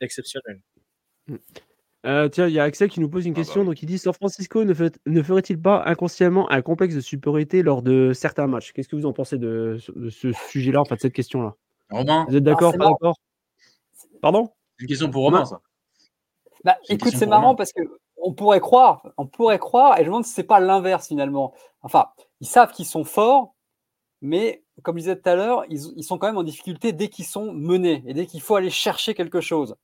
exceptionnel. 0.01 0.61
Euh, 2.05 2.29
tiens, 2.29 2.47
il 2.49 2.53
y 2.53 2.59
a 2.59 2.65
Axel 2.65 2.91
qui 2.91 3.01
nous 3.01 3.09
pose 3.09 3.25
une 3.25 3.33
Ah 3.33 3.37
bah 3.37 3.41
question. 3.43 3.63
oui. 3.63 3.67
Donc, 3.69 3.83
il 3.83 3.87
dit 3.87 3.99
San 3.99 4.13
Francisco 4.13 4.63
ne, 4.65 4.75
fait- 4.75 4.99
ne 5.07 5.23
ferait-il 5.23 5.61
pas 5.61 5.83
inconsciemment 5.87 6.51
un 6.51 6.61
complexe 6.61 6.95
de 6.95 7.01
supériorité 7.01 7.63
lors 7.63 7.81
de 7.83 8.13
certains 8.13 8.47
matchs? 8.47 8.73
Qu'est-ce 8.73 8.89
que 8.89 8.97
vous 8.97 9.07
en 9.07 9.13
pensez 9.15 9.39
de, 9.39 9.79
de 9.97 10.11
ce 10.11 10.33
sujet-là, 10.33 10.81
enfin 10.83 10.97
de 10.97 11.01
cette 11.01 11.15
question-là? 11.15 11.55
Romain, 11.91 12.27
Vous 12.29 12.37
êtes 12.37 12.43
d'accord? 12.45 12.77
Marrant. 12.77 12.93
rapport 12.93 13.17
Pardon? 14.21 14.51
C'est 14.77 14.83
une 14.85 14.89
question 14.89 15.11
pour 15.11 15.23
Romain, 15.23 15.45
ça. 15.45 15.61
Bah, 16.65 16.77
écoute, 16.89 17.13
c'est 17.17 17.27
marrant 17.27 17.49
Romain. 17.49 17.57
parce 17.57 17.73
que 17.73 17.83
on 18.17 18.33
pourrait 18.33 18.61
croire, 18.61 19.07
on 19.19 19.27
pourrait 19.27 19.59
croire, 19.59 19.95
et 19.99 20.01
je 20.01 20.05
me 20.05 20.07
demande 20.07 20.25
si 20.25 20.33
c'est 20.33 20.45
pas 20.45 20.59
l'inverse 20.61 21.09
finalement. 21.09 21.53
Enfin, 21.83 22.07
ils 22.41 22.47
savent 22.47 22.73
qu'ils 22.73 22.87
sont 22.87 23.05
forts, 23.05 23.55
mais 24.23 24.63
comme 24.83 24.97
je 24.97 25.01
disais 25.01 25.17
tout 25.17 25.29
à 25.29 25.37
l'heure, 25.37 25.65
ils, 25.69 25.81
ils 25.97 26.03
sont 26.05 26.17
quand 26.17 26.27
même 26.27 26.39
en 26.39 26.43
difficulté 26.43 26.93
dès 26.93 27.09
qu'ils 27.09 27.27
sont 27.27 27.53
menés 27.53 28.03
et 28.07 28.15
dès 28.15 28.25
qu'il 28.25 28.41
faut 28.41 28.57
aller 28.57 28.71
chercher 28.71 29.13
quelque 29.15 29.41
chose. 29.43 29.77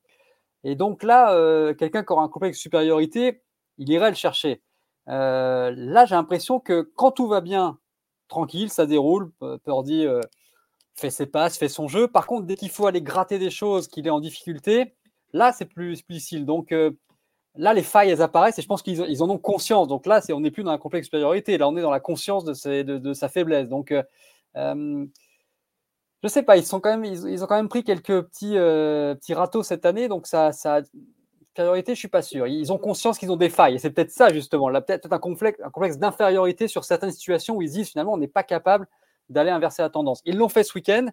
Et 0.65 0.75
donc 0.75 1.03
là, 1.03 1.33
euh, 1.35 1.75
quelqu'un 1.75 2.05
qui 2.05 2.13
aura 2.13 2.23
un 2.23 2.29
complexe 2.29 2.59
de 2.59 2.63
supériorité, 2.63 3.43
il 3.79 3.91
irait 3.91 4.11
le 4.11 4.17
chercher. 4.17 4.63
Euh, 5.09 5.73
là, 5.75 6.07
j'ai 6.07 6.15
l'impression 6.15 6.61
que 6.61 6.83
quand 6.97 7.13
tout 7.13 7.27
va 7.27 7.41
bien, 7.41 7.79
tranquille, 8.29 8.71
ça 8.71 8.87
déroule. 8.87 9.33
Purdy 9.65 10.07
euh, 10.07 10.21
fait 10.95 11.11
ses 11.11 11.27
passes, 11.27 11.59
fait 11.59 11.69
son 11.69 11.89
jeu. 11.89 12.09
Par 12.09 12.27
contre, 12.27 12.47
dès 12.47 12.57
qu'il 12.57 12.71
faut 12.71 12.87
aller 12.87 13.03
gratter 13.03 13.39
des 13.39 13.51
choses, 13.51 13.89
qu'il 13.89 14.07
est 14.07 14.11
en 14.11 14.21
difficulté, 14.21 14.95
là, 15.33 15.53
c'est 15.53 15.67
plus, 15.67 15.97
difficile. 15.97 16.47
Donc 16.47 16.73
euh, 16.73 16.93
là, 17.57 17.75
les 17.75 17.83
failles, 17.83 18.11
elles 18.11 18.23
apparaissent 18.23 18.59
et 18.59 18.63
je 18.63 18.69
pense 18.69 18.83
qu'ils 18.83 19.05
ils 19.09 19.23
en 19.23 19.31
ont 19.31 19.39
conscience. 19.39 19.89
Donc 19.89 20.07
là, 20.07 20.21
c'est, 20.21 20.33
on 20.33 20.41
n'est 20.41 20.51
plus 20.51 20.63
dans 20.63 20.71
un 20.71 20.79
complexe 20.79 21.07
de 21.07 21.09
supériorité. 21.09 21.59
Là, 21.59 21.69
on 21.69 21.77
est 21.77 21.83
dans 21.83 21.91
la 21.91 22.01
conscience 22.01 22.45
de, 22.45 22.83
de, 22.83 23.13
sa 23.15 23.29
faiblesse. 23.29 23.69
Donc, 23.69 23.93
je 26.23 26.29
sais 26.29 26.43
pas, 26.43 26.57
ils, 26.57 26.65
sont 26.65 26.81
quand 26.81 26.91
même, 26.91 27.05
ils, 27.05 27.29
ils 27.29 27.43
ont 27.45 27.47
quand 27.47 27.57
même 27.57 27.69
pris 27.69 27.85
quelques 27.85 28.23
petits, 28.23 28.57
euh, 28.57 29.15
petits 29.15 29.35
râteaux 29.35 29.63
cette 29.63 29.87
année. 29.87 30.09
Donc 30.09 30.27
ça, 30.27 30.53
ça 30.53 30.83
supériorité, 31.51 31.95
je 31.95 31.99
suis 31.99 32.09
pas 32.09 32.23
sûr. 32.23 32.47
Ils 32.47 32.73
ont 32.73 32.79
conscience 32.79 33.19
qu'ils 33.19 33.31
ont 33.31 33.37
des 33.37 33.51
failles. 33.51 33.75
Et 33.75 33.79
c'est 33.79 33.91
peut-être 33.91 34.11
ça, 34.11 34.33
justement. 34.33 34.69
Là, 34.69 34.81
peut-être 34.81 35.13
un 35.13 35.19
complexe, 35.19 35.61
un 35.63 35.71
complexe 35.71 35.99
d'infériorité 35.99 36.69
sur 36.69 36.85
certaines 36.85 37.11
situations 37.11 37.57
où 37.57 37.63
ils 37.63 37.69
se 37.69 37.75
disent 37.75 37.91
finalement, 37.91 38.15
on 38.15 38.19
n'est 38.19 38.29
pas 38.29 38.43
capable 38.43 38.87
d'aller 39.29 39.51
inverser 39.51 39.83
la 39.83 39.91
tendance. 39.91 40.23
Ils 40.25 40.37
l'ont 40.37 40.49
fait 40.49 40.65
ce 40.65 40.75
week-end, 40.75 41.07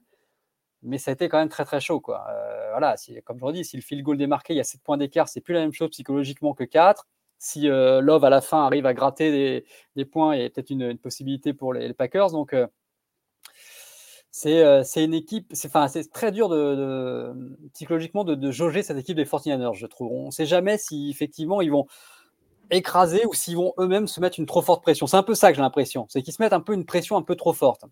mais 0.83 0.97
ça 0.97 1.11
a 1.11 1.13
été 1.13 1.29
quand 1.29 1.39
même 1.39 1.49
très 1.49 1.65
très 1.65 1.79
chaud. 1.79 1.99
Quoi. 1.99 2.25
Euh, 2.29 2.69
voilà, 2.71 2.97
si, 2.97 3.19
comme 3.23 3.39
je 3.39 3.45
redis, 3.45 3.65
si 3.65 3.77
le 3.77 3.81
field 3.81 4.03
goal 4.03 4.21
est 4.21 4.27
marqué, 4.27 4.53
il 4.53 4.57
y 4.57 4.59
a 4.59 4.63
7 4.63 4.81
points 4.83 4.97
d'écart, 4.97 5.27
c'est 5.27 5.41
plus 5.41 5.53
la 5.53 5.61
même 5.61 5.73
chose 5.73 5.89
psychologiquement 5.89 6.53
que 6.53 6.63
4. 6.63 7.07
Si 7.39 7.69
euh, 7.69 8.01
Love 8.01 8.23
à 8.25 8.29
la 8.29 8.41
fin 8.41 8.65
arrive 8.65 8.85
à 8.85 8.93
gratter 8.93 9.31
des, 9.31 9.65
des 9.95 10.05
points, 10.05 10.35
il 10.35 10.41
y 10.41 10.45
a 10.45 10.49
peut-être 10.49 10.71
une, 10.71 10.83
une 10.83 10.97
possibilité 10.97 11.53
pour 11.53 11.73
les, 11.73 11.87
les 11.87 11.93
Packers. 11.93 12.31
Donc 12.31 12.53
euh, 12.53 12.67
c'est 14.39 14.61
euh, 14.63 14.83
c'est 14.83 15.03
une 15.03 15.15
équipe, 15.15 15.47
c'est 15.51 15.67
enfin, 15.67 15.87
c'est 15.87 16.11
très 16.11 16.31
dur 16.31 16.47
de, 16.47 16.75
de- 16.75 17.57
psychologiquement 17.73 18.23
de, 18.23 18.35
de 18.35 18.51
jauger 18.51 18.83
cette 18.83 18.97
équipe 18.97 19.15
des 19.15 19.25
49ers, 19.25 19.73
je 19.73 19.87
trouve. 19.87 20.11
On 20.11 20.25
ne 20.27 20.31
sait 20.31 20.45
jamais 20.45 20.77
si 20.77 21.09
effectivement 21.09 21.59
ils 21.59 21.71
vont 21.71 21.87
écraser 22.69 23.25
ou 23.25 23.33
s'ils 23.33 23.55
vont 23.55 23.73
eux-mêmes 23.79 24.05
se 24.07 24.19
mettre 24.19 24.39
une 24.39 24.45
trop 24.45 24.61
forte 24.61 24.83
pression. 24.83 25.07
C'est 25.07 25.17
un 25.17 25.23
peu 25.23 25.33
ça 25.33 25.49
que 25.49 25.55
j'ai 25.55 25.61
l'impression, 25.63 26.05
c'est 26.09 26.21
qu'ils 26.21 26.33
se 26.33 26.41
mettent 26.41 26.53
un 26.53 26.59
peu 26.61 26.73
une 26.73 26.85
pression 26.85 27.17
un 27.17 27.23
peu 27.23 27.35
trop 27.35 27.53
forte. 27.53 27.85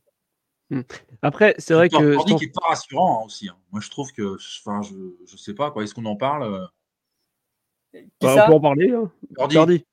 Après, 1.23 1.55
c'est 1.57 1.73
vrai 1.73 1.89
que. 1.89 2.15
Qui 2.37 2.45
est 2.45 2.53
pas 2.53 2.67
rassurant 2.69 3.21
hein, 3.21 3.25
aussi. 3.25 3.49
hein. 3.49 3.55
Moi, 3.71 3.81
je 3.81 3.89
trouve 3.89 4.11
que, 4.11 4.35
enfin, 4.61 4.81
je, 4.83 4.95
je 5.25 5.37
sais 5.37 5.53
pas 5.53 5.71
quoi. 5.71 5.83
Est-ce 5.83 5.93
qu'on 5.95 6.05
en 6.05 6.15
parle 6.15 6.43
euh, 6.43 7.99
Qui 8.01 8.07
Bah, 8.21 8.35
ça? 8.35 8.45
on 8.45 8.49
peut 8.49 8.53
en 8.55 8.61
parler. 8.61 8.91
Hein. 8.91 9.11
Purdy. 9.49 9.85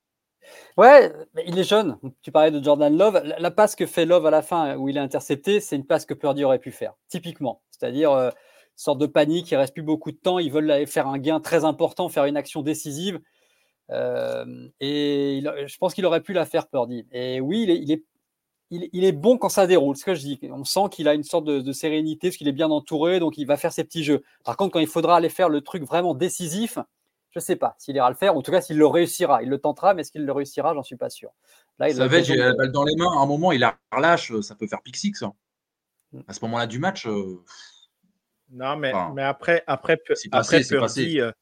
Ouais, 0.76 1.12
il 1.46 1.58
est 1.58 1.64
jeune. 1.64 1.98
Tu 2.22 2.32
parlais 2.32 2.50
de 2.50 2.62
Jordan 2.62 2.96
Love. 2.96 3.22
La, 3.38 3.50
passe 3.50 3.76
que 3.76 3.86
fait 3.86 4.06
Love 4.06 4.26
à 4.26 4.30
la 4.30 4.42
fin, 4.42 4.76
où 4.76 4.88
il 4.88 4.96
est 4.96 5.00
intercepté, 5.00 5.60
c'est 5.60 5.76
une 5.76 5.86
passe 5.86 6.06
que 6.06 6.14
Purdy 6.14 6.44
aurait 6.44 6.58
pu 6.58 6.70
faire, 6.70 6.94
typiquement. 7.08 7.62
C'est-à-dire, 7.70 8.12
euh, 8.12 8.30
sorte 8.76 8.98
de 8.98 9.06
panique, 9.06 9.50
il 9.50 9.56
reste 9.56 9.74
plus 9.74 9.82
beaucoup 9.82 10.10
de 10.12 10.16
temps, 10.16 10.38
ils 10.38 10.52
veulent 10.52 10.86
faire 10.86 11.06
un 11.06 11.18
gain 11.18 11.40
très 11.40 11.64
important, 11.64 12.08
faire 12.08 12.24
une 12.24 12.36
action 12.36 12.62
décisive. 12.62 13.20
Euh, 13.90 14.68
et 14.80 15.42
je 15.66 15.78
pense 15.78 15.94
qu'il 15.94 16.06
aurait 16.06 16.22
pu 16.22 16.32
la 16.32 16.46
faire, 16.46 16.68
Purdy. 16.68 17.06
Et 17.12 17.40
oui, 17.40 17.66
il 18.70 19.04
est 19.04 19.12
bon 19.12 19.36
quand 19.38 19.48
ça 19.48 19.66
déroule, 19.66 19.96
ce 19.96 20.04
que 20.04 20.14
je 20.14 20.22
dis. 20.22 20.40
On 20.50 20.64
sent 20.64 20.88
qu'il 20.90 21.08
a 21.08 21.14
une 21.14 21.24
sorte 21.24 21.44
de, 21.44 21.60
de 21.60 21.72
sérénité, 21.72 22.28
parce 22.28 22.36
qu'il 22.36 22.48
est 22.48 22.52
bien 22.52 22.70
entouré, 22.70 23.20
donc 23.20 23.36
il 23.38 23.46
va 23.46 23.56
faire 23.56 23.72
ses 23.72 23.84
petits 23.84 24.04
jeux. 24.04 24.22
Par 24.44 24.56
contre, 24.56 24.72
quand 24.72 24.80
il 24.80 24.86
faudra 24.86 25.16
aller 25.16 25.28
faire 25.28 25.48
le 25.48 25.60
truc 25.60 25.84
vraiment 25.84 26.14
décisif, 26.14 26.78
je 27.32 27.38
ne 27.38 27.42
sais 27.42 27.56
pas 27.56 27.74
s'il 27.78 27.96
ira 27.96 28.08
le 28.10 28.16
faire, 28.16 28.36
ou 28.36 28.38
en 28.38 28.42
tout 28.42 28.50
cas 28.52 28.60
s'il 28.60 28.78
le 28.78 28.86
réussira. 28.86 29.42
Il 29.42 29.48
le 29.48 29.58
tentera, 29.58 29.94
mais 29.94 30.02
est-ce 30.02 30.12
qu'il 30.12 30.24
le 30.24 30.32
réussira 30.32 30.74
J'en 30.74 30.82
suis 30.82 30.96
pas 30.96 31.10
sûr. 31.10 31.30
Là, 31.78 31.88
il 31.88 31.92
a 31.92 31.96
Savage, 31.96 32.12
l'occasion 32.28 32.34
il 32.34 32.40
a 32.42 32.44
la 32.46 32.52
de- 32.52 32.56
balle 32.58 32.72
dans 32.72 32.84
les 32.84 32.94
mains. 32.96 33.10
À 33.18 33.20
un 33.22 33.26
moment, 33.26 33.52
il 33.52 33.60
la 33.60 33.76
relâche. 33.90 34.32
Ça 34.42 34.54
peut 34.54 34.66
faire 34.66 34.82
pick 34.82 34.96
six. 34.96 35.22
hein. 35.22 35.32
Mm. 36.12 36.20
À 36.28 36.32
ce 36.34 36.40
moment-là 36.44 36.66
du 36.66 36.78
match, 36.78 37.06
euh, 37.06 37.42
Non, 38.50 38.76
mais, 38.76 38.92
Enfin, 38.92 39.12
mais 39.14 39.22
après, 39.22 39.64
après, 39.66 39.96
passé, 39.96 40.28
après. 40.30 40.60
Purdy, 40.62 41.20
euh, 41.20 41.32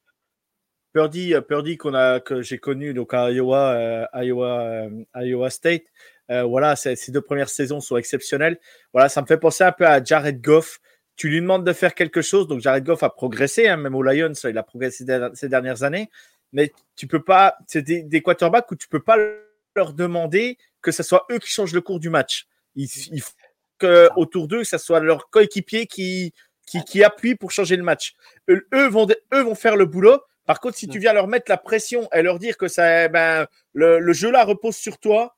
Purdy, 0.93 1.33
euh, 1.33 1.41
Purdy 1.41 1.77
qu'on 1.77 1.93
a, 1.93 2.19
que 2.21 2.41
j'ai 2.41 2.57
connu 2.57 2.93
donc 2.93 3.13
à 3.13 3.31
Iowa, 3.31 3.73
euh, 3.73 4.05
Iowa, 4.23 4.61
euh, 4.61 5.03
Iowa 5.15 5.49
State. 5.49 5.83
euh, 6.29 6.43
voilà, 6.43 6.77
ces 6.77 6.95
ces 6.95 7.11
deux 7.11 7.21
premières 7.21 7.49
saisons 7.49 7.81
sont 7.81 7.97
exceptionnelles. 7.97 8.57
Voilà, 8.93 9.09
ça 9.09 9.21
me 9.21 9.25
fait 9.27 9.37
penser 9.37 9.65
un 9.65 9.73
peu 9.73 9.85
à 9.85 10.01
Jared 10.01 10.41
Goff. 10.41 10.79
Tu 11.21 11.29
lui 11.29 11.39
demandes 11.39 11.63
de 11.63 11.71
faire 11.71 11.93
quelque 11.93 12.23
chose, 12.23 12.47
donc 12.47 12.61
Jared 12.61 12.83
Goff 12.83 13.03
a 13.03 13.11
progressé, 13.11 13.67
hein, 13.67 13.77
même 13.77 13.93
aux 13.93 14.01
Lions, 14.01 14.33
il 14.43 14.57
a 14.57 14.63
progressé 14.63 15.05
ces 15.35 15.49
dernières 15.49 15.83
années. 15.83 16.09
Mais 16.51 16.73
tu 16.95 17.05
peux 17.05 17.21
pas, 17.21 17.57
c'est 17.67 17.83
des, 17.83 18.01
des 18.01 18.23
quarterbacks 18.23 18.71
où 18.71 18.75
tu 18.75 18.87
peux 18.87 19.03
pas 19.03 19.17
leur 19.75 19.93
demander 19.93 20.57
que 20.81 20.91
ce 20.91 21.03
soit 21.03 21.27
eux 21.29 21.37
qui 21.37 21.51
changent 21.51 21.75
le 21.75 21.81
cours 21.81 21.99
du 21.99 22.09
match. 22.09 22.47
Il, 22.73 22.87
il 23.11 23.21
que 23.77 24.09
autour 24.15 24.47
d'eux, 24.47 24.61
que 24.61 24.67
ce 24.67 24.79
soit 24.79 24.99
leurs 24.99 25.29
coéquipiers 25.29 25.85
qui, 25.85 26.33
qui, 26.65 26.83
qui 26.85 27.03
appuient 27.03 27.35
pour 27.35 27.51
changer 27.51 27.75
le 27.75 27.83
match. 27.83 28.15
Eux, 28.49 28.67
eux 28.73 28.87
vont, 28.87 29.05
eux 29.35 29.41
vont 29.43 29.53
faire 29.53 29.75
le 29.75 29.85
boulot. 29.85 30.19
Par 30.47 30.59
contre, 30.59 30.75
si 30.75 30.87
tu 30.87 30.97
viens 30.97 31.13
leur 31.13 31.27
mettre 31.27 31.51
la 31.51 31.57
pression 31.57 32.09
et 32.15 32.23
leur 32.23 32.39
dire 32.39 32.57
que 32.57 32.67
ça, 32.67 33.09
ben, 33.09 33.45
le, 33.73 33.99
le 33.99 34.13
jeu 34.13 34.31
là 34.31 34.43
repose 34.43 34.75
sur 34.75 34.97
toi, 34.97 35.37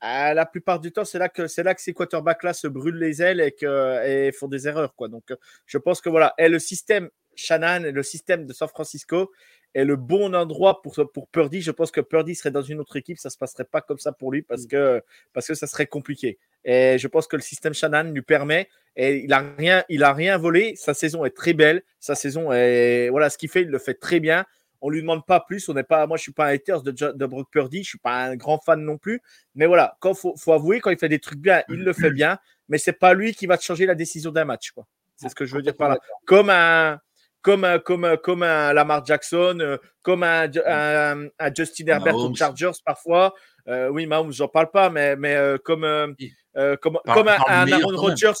ah, 0.00 0.34
la 0.34 0.46
plupart 0.46 0.80
du 0.80 0.92
temps, 0.92 1.04
c'est 1.04 1.18
là 1.18 1.28
que 1.28 1.46
c'est 1.46 1.62
là 1.62 1.74
que 1.74 1.80
ces 1.80 1.94
quarterbacks 1.94 2.42
là 2.42 2.52
se 2.52 2.68
brûlent 2.68 2.98
les 2.98 3.22
ailes 3.22 3.40
et 3.40 3.52
que 3.52 4.04
et 4.06 4.32
font 4.32 4.48
des 4.48 4.68
erreurs 4.68 4.94
quoi. 4.94 5.08
Donc, 5.08 5.32
je 5.64 5.78
pense 5.78 6.00
que 6.00 6.10
voilà, 6.10 6.34
et 6.38 6.48
le 6.48 6.58
système 6.58 7.08
Shannon 7.34 7.84
et 7.84 7.92
le 7.92 8.02
système 8.02 8.46
de 8.46 8.52
San 8.52 8.68
Francisco 8.68 9.30
est 9.74 9.84
le 9.84 9.96
bon 9.96 10.34
endroit 10.34 10.82
pour 10.82 10.94
pour 11.12 11.28
Purdy. 11.28 11.60
Je 11.62 11.70
pense 11.70 11.90
que 11.90 12.00
Purdy 12.00 12.34
serait 12.34 12.50
dans 12.50 12.62
une 12.62 12.80
autre 12.80 12.96
équipe, 12.96 13.18
ça 13.18 13.30
se 13.30 13.38
passerait 13.38 13.64
pas 13.64 13.80
comme 13.80 13.98
ça 13.98 14.12
pour 14.12 14.32
lui 14.32 14.42
parce 14.42 14.66
que 14.66 15.02
parce 15.32 15.46
que 15.46 15.54
ça 15.54 15.66
serait 15.66 15.86
compliqué. 15.86 16.38
Et 16.64 16.98
je 16.98 17.08
pense 17.08 17.26
que 17.26 17.36
le 17.36 17.42
système 17.42 17.74
Shannon 17.74 18.10
lui 18.12 18.22
permet 18.22 18.68
et 18.96 19.18
il 19.18 19.32
a 19.32 19.54
rien, 19.56 19.84
il 19.88 20.02
a 20.02 20.12
rien 20.12 20.36
volé. 20.36 20.74
Sa 20.76 20.94
saison 20.94 21.24
est 21.24 21.36
très 21.36 21.52
belle. 21.52 21.82
Sa 22.00 22.14
saison 22.14 22.52
est 22.52 23.08
voilà 23.10 23.30
ce 23.30 23.38
qu'il 23.38 23.50
fait, 23.50 23.62
il 23.62 23.68
le 23.68 23.78
fait 23.78 23.94
très 23.94 24.20
bien. 24.20 24.44
On 24.86 24.90
lui 24.90 25.00
demande 25.00 25.26
pas 25.26 25.40
plus. 25.40 25.68
On 25.68 25.74
n'est 25.74 25.82
pas, 25.82 26.06
moi, 26.06 26.16
je 26.16 26.22
suis 26.22 26.32
pas 26.32 26.46
un 26.46 26.54
haters 26.54 26.80
de, 26.82 26.92
de 26.92 27.26
Brock 27.26 27.48
Purdy. 27.50 27.82
Je 27.82 27.88
suis 27.88 27.98
pas 27.98 28.26
un 28.26 28.36
grand 28.36 28.60
fan 28.64 28.80
non 28.80 28.98
plus. 28.98 29.20
Mais 29.56 29.66
voilà, 29.66 29.96
quand 29.98 30.14
faut, 30.14 30.36
faut 30.36 30.52
avouer, 30.52 30.78
quand 30.78 30.90
il 30.90 30.98
fait 30.98 31.08
des 31.08 31.18
trucs 31.18 31.40
bien, 31.40 31.64
il 31.68 31.82
le 31.82 31.92
fait 31.92 32.10
bien. 32.10 32.38
Mais 32.68 32.78
c'est 32.78 32.92
pas 32.92 33.12
lui 33.12 33.34
qui 33.34 33.46
va 33.46 33.58
te 33.58 33.64
changer 33.64 33.84
la 33.84 33.96
décision 33.96 34.30
d'un 34.30 34.44
match, 34.44 34.70
quoi. 34.70 34.86
C'est 35.16 35.28
ce 35.28 35.34
que 35.34 35.44
je 35.44 35.56
veux 35.56 35.62
dire 35.62 35.76
par 35.76 35.88
là. 35.88 35.98
Comme 36.24 36.50
un, 36.50 37.00
comme 37.42 37.64
un, 37.64 37.80
comme 37.80 38.04
un, 38.04 38.16
comme 38.16 38.44
un 38.44 38.72
Lamar 38.72 39.04
Jackson, 39.04 39.58
euh, 39.60 39.78
comme 40.02 40.22
un, 40.22 40.48
un, 40.64 41.26
un 41.38 41.54
Justin 41.54 41.86
Herbert 41.88 42.14
aux 42.16 42.32
Chargers 42.34 42.78
parfois. 42.84 43.34
Euh, 43.66 43.88
oui, 43.88 44.06
Mahomes, 44.06 44.32
j'en 44.32 44.46
parle 44.46 44.70
pas, 44.70 44.90
mais, 44.90 45.16
mais 45.16 45.34
euh, 45.34 45.58
comme, 45.58 45.82
euh, 45.82 46.12
euh, 46.56 46.76
comme, 46.76 46.98
Par- 47.04 47.16
comme 47.16 47.28
un, 47.28 47.38
Aaron. 47.46 47.96
Rodgers. 47.96 48.38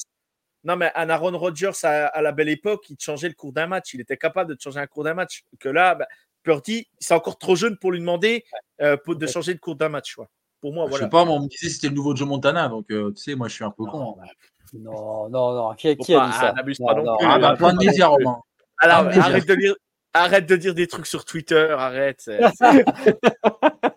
Non, 0.64 0.74
mais 0.76 0.90
un 0.96 1.08
Aaron 1.08 1.38
Rodgers 1.38 1.70
à, 1.84 2.06
à 2.06 2.22
la 2.22 2.32
belle 2.32 2.48
époque, 2.48 2.90
il 2.90 2.96
changeait 2.98 3.28
le 3.28 3.34
cours 3.34 3.52
d'un 3.52 3.68
match. 3.68 3.94
Il 3.94 4.00
était 4.00 4.16
capable 4.16 4.54
de 4.54 4.60
changer 4.60 4.80
un 4.80 4.86
cours 4.88 5.04
d'un 5.04 5.14
match. 5.14 5.44
Que 5.60 5.68
là, 5.68 5.94
bah, 5.94 6.08
Purdy, 6.50 6.86
c'est 7.00 7.12
encore 7.14 7.38
trop 7.38 7.56
jeune 7.56 7.76
pour 7.76 7.90
lui 7.90 7.98
demander 7.98 8.44
euh, 8.80 8.96
pour- 8.96 9.16
de 9.16 9.26
changer 9.26 9.52
le 9.52 9.58
cours 9.58 9.74
d'un 9.74 9.88
match. 9.88 10.16
Pour 10.60 10.72
moi, 10.72 10.84
Je 10.86 10.90
voilà. 10.90 11.04
sais 11.06 11.10
pas, 11.10 11.24
moi, 11.24 11.34
on 11.34 11.40
me 11.42 11.48
disait 11.48 11.66
que 11.66 11.72
c'était 11.74 11.88
le 11.88 11.94
nouveau 11.94 12.14
Joe 12.14 12.28
Montana, 12.28 12.68
donc 12.68 12.90
euh, 12.92 13.10
tu 13.16 13.22
sais, 13.22 13.34
moi 13.34 13.48
je 13.48 13.54
suis 13.54 13.64
un 13.64 13.70
peu 13.72 13.84
con. 13.84 14.16
hein. 14.22 14.26
Non, 14.72 15.28
non, 15.28 15.54
non. 15.54 15.74
Qui, 15.74 15.96
qui 15.96 16.14
a 16.14 16.26
dit 16.26 16.32
ça? 16.32 16.48
ah, 16.50 16.52
n'abuse 16.52 16.78
pas 16.78 16.94
non 16.94 17.16
plus. 17.16 17.26
Ah, 17.26 17.38
bah, 17.38 17.48
Ah, 17.52 17.56
plein 17.56 17.72
de 17.74 17.84
médias, 17.84 18.06
Romain. 18.06 18.40
Alors, 18.78 18.98
Ah, 18.98 19.02
mais 19.04 19.18
arrête 19.18 19.46
de 19.46 19.54
lire. 19.54 19.74
Arrête 20.14 20.46
de 20.46 20.56
dire 20.56 20.74
des 20.74 20.86
trucs 20.86 21.06
sur 21.06 21.24
Twitter, 21.24 21.68
arrête. 21.76 22.30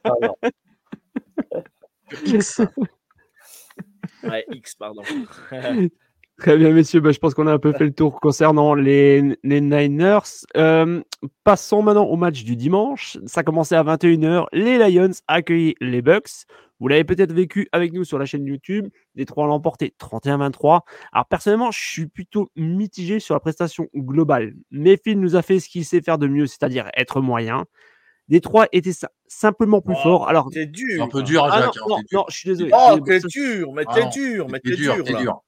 Ah, 0.03 0.13
non. 0.21 0.35
X. 2.25 2.61
Ouais, 4.23 4.45
X, 4.51 4.75
pardon. 4.75 5.03
Très 6.39 6.57
bien, 6.57 6.71
messieurs. 6.71 7.01
Bah, 7.01 7.11
je 7.11 7.19
pense 7.19 7.33
qu'on 7.33 7.47
a 7.47 7.53
un 7.53 7.59
peu 7.59 7.73
fait 7.73 7.83
le 7.83 7.91
tour 7.93 8.19
concernant 8.21 8.73
les, 8.73 9.37
les 9.43 9.61
Niners. 9.61 10.19
Euh, 10.55 11.01
passons 11.43 11.81
maintenant 11.81 12.05
au 12.05 12.15
match 12.15 12.43
du 12.43 12.55
dimanche. 12.55 13.17
Ça 13.25 13.43
commençait 13.43 13.75
à 13.75 13.83
21h. 13.83 14.45
Les 14.53 14.77
Lions 14.77 15.11
accueillent 15.27 15.75
les 15.81 16.01
Bucks. 16.01 16.45
Vous 16.79 16.87
l'avez 16.87 17.03
peut-être 17.03 17.33
vécu 17.33 17.67
avec 17.73 17.91
nous 17.91 18.05
sur 18.05 18.17
la 18.17 18.25
chaîne 18.25 18.45
YouTube. 18.45 18.87
Les 19.15 19.25
trois 19.25 19.47
l'ont 19.47 19.53
emporté 19.53 19.93
31-23. 19.99 20.79
Alors, 21.11 21.25
personnellement, 21.27 21.71
je 21.71 21.79
suis 21.79 22.07
plutôt 22.07 22.49
mitigé 22.55 23.19
sur 23.19 23.33
la 23.35 23.41
prestation 23.41 23.87
globale. 23.93 24.53
Mayfield 24.71 25.19
nous 25.19 25.35
a 25.35 25.41
fait 25.41 25.59
ce 25.59 25.67
qu'il 25.67 25.83
sait 25.83 26.01
faire 26.01 26.17
de 26.17 26.27
mieux, 26.27 26.45
c'est-à-dire 26.47 26.89
être 26.95 27.19
moyen. 27.19 27.65
Les 28.29 28.39
trois 28.39 28.67
étaient 28.71 28.93
si- 28.93 29.05
simplement 29.27 29.81
plus 29.81 29.95
Oh, 29.97 30.03
forts. 30.03 30.29
Alors, 30.29 30.49
T'es 30.51 30.59
C'est 30.61 30.65
dur. 30.67 31.03
un 31.03 31.07
peu 31.09 31.21
dur, 31.23 31.43
ah 31.43 31.59
non, 31.59 31.65
Jacques. 31.65 31.75
non, 31.89 31.97
t'es 31.97 32.03
dur. 32.11 32.19
non, 32.19 32.25
je 32.29 32.37
suis 32.37 32.49
désolé. 32.49 32.71
Oh, 32.73 32.93
suis 32.93 33.03
t'es 33.03 33.19
dur, 33.27 33.73
mais 33.73 33.83
Ah 33.87 33.93
t'es 33.95 34.09
dur, 34.09 34.47
mais 34.49 34.59
T'es 34.61 34.69
t'es 34.69 34.75
dur, 34.77 34.95
dur. 34.95 35.03
t'es 35.03 35.13
là. 35.13 35.21
dur. 35.21 35.41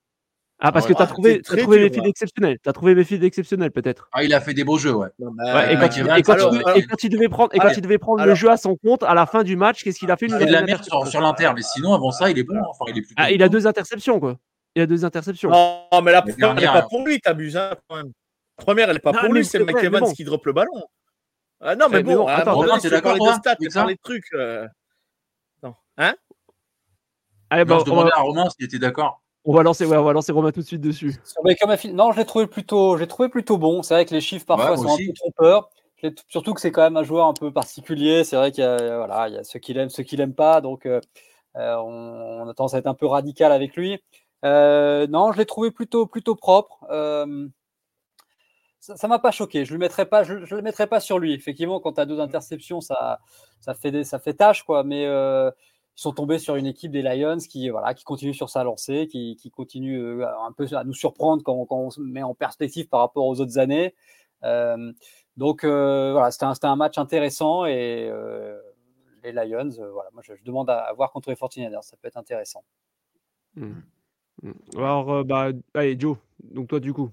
Ah, 0.64 0.72
parce 0.72 0.86
Ah 0.86 0.88
que 0.90 0.94
ouais. 0.94 0.98
t'as 1.00 1.04
Ah, 1.06 1.08
trouvé, 1.08 1.42
très 1.42 1.58
trouvé 1.62 1.80
Mayfield 1.80 2.04
là. 2.04 2.10
exceptionnel. 2.10 2.60
T'as 2.62 2.72
trouvé 2.74 2.94
Mayfield 2.94 3.24
exceptionnel, 3.24 3.72
peut-être. 3.72 4.08
Ah, 4.12 4.24
il 4.24 4.32
a 4.34 4.40
fait 4.42 4.54
des 4.54 4.64
beaux 4.64 4.78
jeux, 4.78 4.94
ouais. 4.94 5.08
Non, 5.18 5.32
mais, 5.36 5.44
Ouais, 5.52 5.74
et, 5.74 5.78
quand, 5.80 5.96
il, 5.96 6.02
Evans, 6.02 6.18
et 6.18 6.22
quand 6.22 6.34
alors, 6.34 6.54
il- 6.54 6.58
alors- 6.64 6.78
et 6.78 6.84
quand 6.84 7.04
il 7.04 7.10
devait 7.10 7.30
prendre, 7.30 7.50
et 7.54 7.58
quand 7.58 7.64
alors- 7.66 7.78
il 7.78 7.82
devait 7.82 7.98
prendre 7.98 8.24
le 8.24 8.36
jeu 8.36 8.50
à 8.52 8.58
son 8.58 8.76
compte 8.76 9.02
à 9.02 9.16
la 9.16 9.26
fin 9.26 9.44
du 9.44 9.56
match, 9.56 9.84
qu'est-ce 9.84 9.98
qu'il 9.98 10.12
a 10.12 10.18
fait? 10.18 10.28
Il 10.28 10.34
fait 10.34 10.44
il 10.44 10.50
de 10.50 10.56
a 10.56 10.60
la 10.62 10.66
merde 10.68 10.84
sur, 10.84 11.08
sur 11.08 11.20
l'inter, 11.20 11.52
mais 11.56 11.64
sinon, 11.64 11.94
avant 11.94 12.12
ça, 12.12 12.30
il 12.30 12.38
est 12.38 12.44
bon. 12.44 12.56
hein. 12.56 12.64
Enfin, 12.70 12.86
il 12.90 12.98
est 12.98 13.02
plutôt. 13.02 13.16
Ah, 13.18 13.32
il 13.32 13.42
a 13.42 13.50
deux 13.50 13.66
interceptions, 13.66 14.20
quoi. 14.20 14.38
Il 14.76 14.84
a 14.84 14.86
deux 14.86 15.04
interceptions. 15.04 15.50
Non, 15.50 16.02
mais 16.04 16.12
la 16.12 16.22
première, 16.22 16.50
elle 16.52 16.56
n'est 16.58 16.66
pas 16.68 16.82
pour 16.84 17.06
lui, 17.06 17.20
t'abuses. 17.20 17.58
Hein, 17.58 17.72
quand 17.90 17.96
même. 17.98 18.12
La 18.60 18.64
première, 18.64 18.88
elle 18.90 18.94
n'est 18.96 19.00
pas 19.00 19.12
Non, 19.14 19.20
pour 19.20 19.34
lui, 19.34 19.44
c'est 19.44 19.58
c'est 19.58 19.64
Mike 19.64 19.72
vrai, 19.78 19.82
mais 19.82 19.88
Evans 19.88 20.02
bon. 20.02 20.14
qui 20.14 20.24
drop 20.24 20.46
le 20.46 20.54
ballon. 20.54 20.84
Ah, 21.60 21.76
non, 21.76 21.88
mais 21.90 22.04
bon, 22.04 22.28
un 22.28 22.34
attends, 22.34 22.78
tu 22.80 22.90
d'accord, 22.90 23.18
toi, 23.18 23.34
stats 23.34 23.52
et 23.54 23.56
avec 23.64 23.72
ça 23.72 23.80
parler 23.82 23.96
de 23.96 24.00
trucs. 24.04 24.26
euh, 24.34 24.68
Non. 25.64 25.76
Hein? 25.98 26.14
Allez, 27.50 27.66
bah, 27.66 27.76
Non, 27.76 27.80
je 27.82 27.86
demandais 27.86 28.12
à 28.14 28.22
Romain 28.22 28.50
s'il 28.50 28.66
était 28.66 28.80
d'accord. 28.80 29.21
On 29.46 29.54
va 29.54 29.64
lancer, 29.64 29.86
ouais, 29.86 29.98
on 29.98 30.04
va 30.04 30.14
lancer 30.14 30.32
Romain 30.32 30.52
tout 30.52 30.62
de 30.62 30.66
suite 30.66 30.82
dessus. 30.82 31.16
Sur 31.24 31.42
non, 31.94 32.12
je 32.12 32.18
l'ai 32.20 32.26
trouvé 32.26 32.48
plutôt, 32.48 32.98
j'ai 32.98 33.08
trouvé 33.08 33.30
plutôt 33.30 33.58
bon. 33.58 33.82
C'est 33.84 33.94
vrai 33.94 34.06
que 34.06 34.14
les 34.14 34.22
chiffres 34.22 34.46
parfois 34.46 34.72
Ouais, 34.72 34.78
sont 34.78 34.86
aussi. 34.86 35.04
un 35.04 35.08
peu 35.08 35.14
trompeurs. 35.14 35.70
Surtout 36.30 36.54
que 36.54 36.62
c'est 36.62 36.72
quand 36.72 36.82
même 36.82 36.98
un 36.98 37.04
joueur 37.04 37.28
un 37.28 37.34
peu 37.34 37.52
particulier. 37.52 38.24
C'est 38.24 38.36
vrai 38.36 38.52
qu'il 38.52 38.64
y 38.64 38.68
a, 38.68 38.98
voilà, 38.98 39.28
il 39.30 39.36
y 39.36 39.38
a 39.38 39.44
ceux 39.44 39.60
qui 39.60 39.74
l'aiment, 39.74 39.90
ceux 39.90 40.04
qui 40.04 40.18
l'aiment 40.18 40.34
pas. 40.34 40.62
Donc, 40.62 40.86
euh, 40.86 41.00
euh, 41.58 41.76
on, 41.78 42.42
on 42.44 42.50
a 42.50 42.54
tendance 42.54 42.74
à 42.74 42.80
être 42.80 42.88
un 42.88 42.94
peu 42.96 43.06
radical 43.06 43.52
avec 43.52 43.76
lui. 43.76 44.00
Euh, 44.46 45.06
non, 45.08 45.32
je 45.32 45.38
l'ai 45.38 45.46
trouvé 45.46 45.70
plutôt, 45.72 46.08
plutôt 46.08 46.36
propre. 46.36 46.86
Euh, 46.90 47.48
ça 48.80 48.98
ça 48.98 49.08
m'a 49.08 49.20
pas 49.20 49.32
choqué. 49.32 49.64
Je 49.66 49.72
ne 49.74 49.78
le 49.78 49.80
mettrai 49.82 50.06
pas, 50.06 50.24
je, 50.24 50.44
je 50.46 50.56
le 50.56 50.62
mettrai 50.62 50.88
pas 50.88 51.00
sur 51.00 51.20
lui. 51.20 51.34
Effectivement, 51.34 51.80
quand 51.80 51.94
tu 51.94 52.02
as 52.02 52.06
deux 52.06 52.20
interceptions, 52.20 52.82
ça, 52.82 53.20
ça 53.60 53.74
fait 53.76 53.92
des, 53.92 54.04
ça 54.04 54.20
fait 54.20 54.34
tâche, 54.34 54.64
quoi. 54.64 54.84
Mais 54.84 55.06
euh, 55.06 55.52
ils 55.98 56.02
sont 56.02 56.12
tombés 56.14 56.40
sur 56.40 56.56
une 56.56 56.66
équipe 56.66 56.92
des 56.92 57.02
Lions 57.02 57.38
qui, 57.38 57.70
voilà, 57.70 57.94
qui 57.94 58.04
continue 58.04 58.34
sur 58.34 58.50
sa 58.50 58.64
lancée, 58.64 59.08
qui, 59.08 59.36
qui 59.36 59.52
continue 59.52 60.00
euh, 60.00 60.28
un 60.46 60.52
peu 60.52 60.66
à 60.76 60.84
nous 60.84 60.94
surprendre 60.94 61.44
quand, 61.44 61.66
quand 61.66 61.78
on 61.78 61.90
se 61.90 62.02
met 62.02 62.24
en 62.24 62.34
perspective 62.34 62.88
par 62.88 63.02
rapport 63.02 63.26
aux 63.26 63.40
autres 63.40 63.58
années. 63.58 63.94
Euh, 64.44 64.92
donc 65.38 65.64
euh, 65.64 66.12
voilà, 66.12 66.32
c'était 66.32 66.46
un, 66.46 66.54
c'était 66.54 66.68
un 66.68 66.76
match 66.76 66.98
intéressant 66.98 67.66
et 67.66 68.08
euh, 68.10 68.60
les 69.24 69.32
Lions, 69.32 69.70
euh, 69.80 69.92
voilà, 69.92 70.10
moi 70.14 70.24
je, 70.26 70.34
je 70.36 70.44
demande 70.44 70.70
à, 70.70 70.80
à 70.80 70.94
voir 70.94 71.12
contre 71.12 71.30
les 71.30 71.36
49ers, 71.36 71.82
ça 71.84 71.98
peut 71.98 72.08
être 72.08 72.18
intéressant. 72.18 72.64
Hmm. 73.56 73.82
Hmm. 74.42 74.54
Alors, 74.76 75.12
euh, 75.12 75.24
bah, 75.24 75.50
allez, 75.74 76.00
Joe. 76.00 76.18
Donc, 76.44 76.70
toi, 76.70 76.80
du 76.80 76.94
coup, 76.94 77.12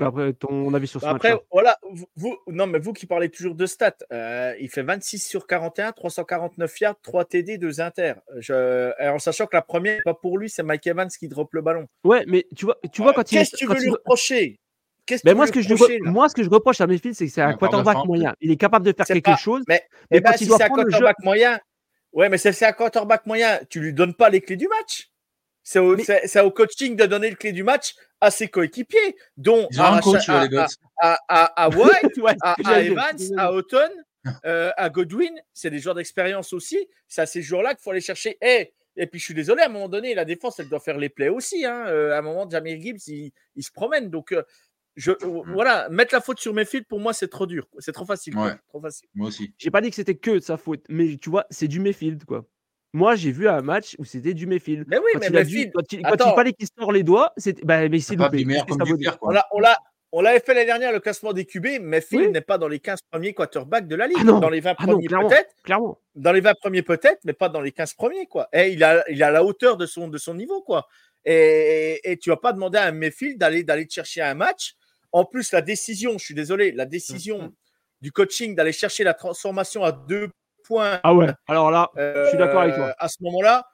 après, 0.00 0.32
ton 0.32 0.72
avis 0.74 0.86
sur 0.86 1.00
ce 1.00 1.06
Bah 1.06 1.12
match 1.14 1.24
Après, 1.24 1.42
voilà, 1.50 1.78
vous, 1.90 2.06
vous- 2.16 2.38
non, 2.46 2.66
mais 2.66 2.78
vous 2.78 2.92
qui 2.92 3.06
parlez 3.06 3.28
toujours 3.28 3.54
de 3.54 3.66
stats, 3.66 3.96
euh, 4.12 4.54
il 4.60 4.68
fait 4.70 4.82
26 4.82 5.18
sur 5.26 5.46
41, 5.46 5.92
349 5.92 6.80
yards, 6.80 7.00
3 7.02 7.24
TD, 7.24 7.58
2 7.58 7.80
inter. 7.80 8.14
Je, 8.38 8.92
en 9.10 9.18
sachant 9.18 9.46
que 9.46 9.56
la 9.56 9.62
première, 9.62 9.96
n'est 9.96 10.02
pas 10.02 10.14
pour 10.14 10.38
lui, 10.38 10.48
c'est 10.48 10.62
Mike 10.62 10.86
Evans 10.86 11.08
qui 11.08 11.28
drop 11.28 11.52
le 11.52 11.62
ballon. 11.62 11.86
Ouais, 12.04 12.24
mais 12.26 12.46
tu 12.56 12.64
vois, 12.64 12.78
tu 12.92 13.02
vois 13.02 13.12
quand 13.12 13.30
il 13.32 13.38
Qu'est-ce 13.38 13.52
que 13.52 13.56
tu 13.56 13.66
veux 13.66 13.76
il- 13.76 13.82
lui 13.84 13.90
reprocher? 13.90 14.58
Qu'est-ce 15.04 15.22
que 15.22 15.26
Ben 15.26 15.32
tu 15.32 15.36
moi, 15.36 15.44
veux 15.44 15.48
ce 15.48 15.52
que 15.52 15.58
lui 15.58 15.98
je 16.04 16.08
moi, 16.10 16.28
ce 16.28 16.34
que 16.34 16.42
je 16.44 16.48
reproche 16.48 16.80
à 16.80 16.86
Mayfield, 16.86 17.16
c'est 17.16 17.26
que 17.26 17.32
c'est 17.32 17.42
un 17.42 17.54
quarterback 17.54 18.04
moyen. 18.06 18.34
Il 18.40 18.50
est 18.52 18.56
capable 18.56 18.86
de 18.86 18.92
faire 18.96 19.04
quelque 19.06 19.24
pas- 19.24 19.36
chose. 19.36 19.64
Mais, 19.66 19.82
Mais 20.12 20.18
eh 20.18 20.20
ben, 20.20 20.30
quand 20.30 20.38
si 20.38 20.46
doit 20.46 20.58
c'est 20.58 20.62
un 20.64 20.66
jeu- 20.68 20.74
quarterback 20.74 21.16
moyen, 21.24 21.58
ouais, 22.12 22.28
mais 22.28 22.38
c'est 22.38 22.52
c'est 22.52 22.66
un 22.66 22.72
quarterback 22.72 23.26
moyen, 23.26 23.58
tu 23.68 23.80
lui 23.80 23.92
donnes 23.92 24.14
pas 24.14 24.30
les 24.30 24.40
clés 24.40 24.56
du 24.56 24.68
match. 24.68 25.08
C'est 25.62 25.78
au, 25.78 25.96
Mais- 25.96 26.50
coaching 26.54 26.96
de 26.96 27.06
donner 27.06 27.30
les 27.30 27.36
clés 27.36 27.52
du 27.52 27.62
match 27.62 27.94
à 28.20 28.30
ses 28.30 28.48
coéquipiers, 28.48 29.16
dont 29.36 29.68
à, 29.78 29.94
un 29.96 30.00
coach, 30.00 30.28
à, 30.28 30.42
à, 31.00 31.18
à- 31.28 31.64
à 31.64 31.68
White, 31.76 32.16
Ouais, 32.18 32.34
à, 32.42 32.80
Evans, 32.82 33.16
à 33.38 33.52
Houghton, 33.52 33.90
euh, 34.44 34.70
à 34.76 34.90
Godwin, 34.90 35.32
c'est 35.52 35.70
des 35.70 35.78
joueurs 35.78 35.94
d'expérience 35.94 36.52
aussi. 36.52 36.88
C'est 37.08 37.22
à 37.22 37.26
ces 37.26 37.42
joueurs-là 37.42 37.74
qu'il 37.74 37.82
faut 37.82 37.90
aller 37.90 38.00
chercher. 38.00 38.38
Eh, 38.40 38.72
et 38.96 39.06
puis 39.06 39.18
je 39.18 39.24
suis 39.24 39.34
désolé, 39.34 39.62
à 39.62 39.66
un 39.66 39.68
moment 39.70 39.88
donné, 39.88 40.14
la 40.14 40.24
défense, 40.24 40.60
elle 40.60 40.68
doit 40.68 40.80
faire 40.80 40.98
les 40.98 41.08
plays 41.08 41.28
aussi. 41.30 41.64
Hein. 41.64 41.84
Euh, 41.86 42.12
à 42.12 42.18
un 42.18 42.22
moment, 42.22 42.48
Jamir 42.48 42.80
Gibbs, 42.80 42.98
il, 43.08 43.32
il 43.56 43.62
se 43.64 43.72
promène. 43.72 44.10
Donc, 44.10 44.32
euh, 44.32 44.42
je, 44.96 45.12
euh, 45.12 45.42
voilà, 45.46 45.88
mettre 45.88 46.14
la 46.14 46.20
faute 46.20 46.38
sur 46.38 46.52
Mayfield, 46.52 46.86
pour 46.86 47.00
moi, 47.00 47.12
c'est 47.14 47.28
trop 47.28 47.46
dur. 47.46 47.66
C'est 47.78 47.92
trop 47.92 48.04
facile. 48.04 48.34
quoi. 48.34 48.44
Ouais. 48.46 48.54
Trop 48.68 48.80
facile. 48.80 49.08
Moi 49.14 49.28
aussi. 49.28 49.52
J'ai 49.58 49.70
pas 49.70 49.80
dit 49.80 49.88
que 49.90 49.96
c'était 49.96 50.16
que 50.16 50.32
de 50.32 50.40
sa 50.40 50.56
faute, 50.58 50.84
mais 50.88 51.16
tu 51.16 51.30
vois, 51.30 51.46
c'est 51.50 51.68
du 51.68 51.80
Mayfield, 51.80 52.24
quoi. 52.24 52.44
Moi, 52.92 53.14
j'ai 53.16 53.32
vu 53.32 53.48
un 53.48 53.62
match 53.62 53.94
où 53.98 54.04
c'était 54.04 54.34
du 54.34 54.46
Mayfield. 54.46 54.84
Mais 54.86 54.98
oui, 54.98 55.04
Quand 55.14 55.20
mais 55.20 55.26
il, 55.28 55.36
a 55.36 55.44
dû- 55.44 55.70
quand 55.72 55.92
il, 55.92 56.02
quand 56.02 56.10
Attends. 56.12 56.32
il 56.32 56.34
fallait 56.34 56.52
qu'il 56.52 56.68
sort 56.78 56.92
les 56.92 57.02
doigts, 57.02 57.32
c'était. 57.36 57.62
Bah, 57.64 57.88
mais 57.88 58.00
c'est 58.00 58.16
loupé. 58.16 58.44
on 58.46 59.16
quoi. 59.16 59.32
l'a- 59.32 59.46
on 59.52 59.60
l'a- 59.60 59.78
on 60.14 60.20
l'avait 60.20 60.40
fait 60.40 60.52
l'année 60.52 60.66
dernière, 60.66 60.92
le 60.92 61.00
classement 61.00 61.32
des 61.32 61.46
QB. 61.46 61.80
Mayfield 61.80 62.26
Oui. 62.26 62.30
n'est 62.32 62.42
pas 62.42 62.58
dans 62.58 62.68
les 62.68 62.80
15 62.80 62.98
premiers 63.10 63.32
quarterbacks 63.32 63.88
de 63.88 63.96
la 63.96 64.06
ligue. 64.06 64.18
Ah 64.20 64.24
non. 64.24 64.40
Dans 64.40 64.50
les 64.50 64.60
20 64.60 64.74
Ah 64.78 64.84
premiers, 64.84 65.06
peut-être. 65.08 65.54
Clairement. 65.64 65.98
dans 66.14 66.32
les 66.32 66.40
20 66.42 66.52
premiers 66.60 66.82
peut-être, 66.82 67.20
mais 67.24 67.32
pas 67.32 67.48
dans 67.48 67.62
les 67.62 67.72
15 67.72 67.94
premiers. 67.94 68.26
Quoi. 68.26 68.46
Et 68.52 68.68
il, 68.72 68.84
a, 68.84 69.02
il 69.08 69.22
a 69.22 69.30
la 69.30 69.42
hauteur 69.42 69.78
de 69.78 69.86
son, 69.86 70.08
de 70.08 70.18
son 70.18 70.34
niveau. 70.34 70.60
Quoi. 70.60 70.86
Et, 71.24 71.98
et 72.04 72.18
tu 72.18 72.28
vas 72.28 72.36
pas 72.36 72.52
demander 72.52 72.76
à 72.78 72.84
un 72.88 72.92
Mayfield 72.92 73.38
d'aller, 73.38 73.64
d'aller 73.64 73.86
te 73.86 73.94
chercher 73.94 74.20
un 74.20 74.34
match. 74.34 74.74
En 75.12 75.24
plus, 75.24 75.50
la 75.52 75.62
décision, 75.62 76.18
je 76.18 76.24
suis 76.26 76.34
désolé, 76.34 76.72
la 76.72 76.84
décision 76.84 77.44
Mm. 77.44 77.52
du 78.02 78.12
coaching 78.12 78.54
d'aller 78.54 78.72
chercher 78.72 79.04
la 79.04 79.14
transformation 79.14 79.82
à 79.82 79.92
deux 79.92 80.28
points 80.62 81.00
Ah 81.02 81.14
ouais. 81.14 81.28
Alors 81.48 81.70
là, 81.70 81.90
euh, 81.98 82.24
je 82.24 82.28
suis 82.30 82.38
d'accord 82.38 82.62
avec 82.62 82.74
toi. 82.74 82.94
à 82.98 83.08
ce 83.08 83.16
moment-là, 83.22 83.66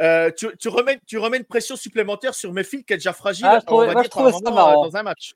euh, 0.00 0.30
tu, 0.36 0.48
tu 0.58 0.68
remets, 0.68 0.98
tu 1.06 1.18
remets 1.18 1.36
une 1.38 1.44
pression 1.44 1.76
supplémentaire 1.76 2.34
sur 2.34 2.52
Mayfield 2.52 2.84
qui 2.84 2.92
est 2.94 2.96
déjà 2.96 3.12
fragile 3.12 3.46
Ah, 3.48 3.60
trouvais- 3.60 3.84
on 3.84 3.86
va 3.88 3.92
moi, 3.92 4.02
dire, 4.02 4.10
je 4.12 4.16
ça 4.32 4.38
moment, 4.50 4.50
euh, 4.50 4.54
marrant. 4.54 4.84
dans 4.86 4.96
un 4.96 5.02
match. 5.04 5.34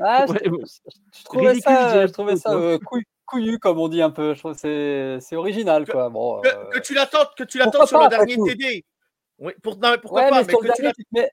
Ah, 0.00 0.24
je, 0.28 1.24
trouvais 1.24 1.48
Ridicule, 1.48 1.72
je 1.76 1.78
ça, 1.78 2.06
je 2.06 2.12
trouvais 2.12 2.36
ça 2.36 2.52
euh, 2.52 2.78
couillu, 2.78 3.04
couillu, 3.26 3.58
comme 3.58 3.78
on 3.78 3.88
dit 3.88 4.00
un 4.00 4.10
peu. 4.10 4.32
Je 4.34 4.38
trouve 4.38 4.52
que 4.54 4.58
c'est 4.60 5.18
c'est 5.20 5.36
original, 5.36 5.86
quoi. 5.86 6.08
Bon, 6.08 6.40
Que, 6.40 6.48
euh, 6.48 6.70
que 6.70 6.78
tu 6.80 6.94
l'attends, 6.94 7.26
que 7.36 7.44
tu 7.44 7.58
l'attends 7.58 7.84
sur 7.86 7.98
pas, 7.98 8.04
le 8.04 8.10
dernier 8.10 8.36
TD. 8.36 8.84
Oui, 9.38 9.52
pour, 9.62 9.76
non, 9.78 9.90
mais 9.90 9.98
pourquoi 9.98 10.22
ouais, 10.22 10.30
pas 10.30 10.36
mais 10.36 10.42
mais 10.46 10.48
sur 10.52 10.60
que 10.60 10.66
le 10.66 10.72
tu 10.72 10.82
dernier, 10.82 10.94
tu 10.96 11.04
te 11.04 11.08
mets- 11.12 11.30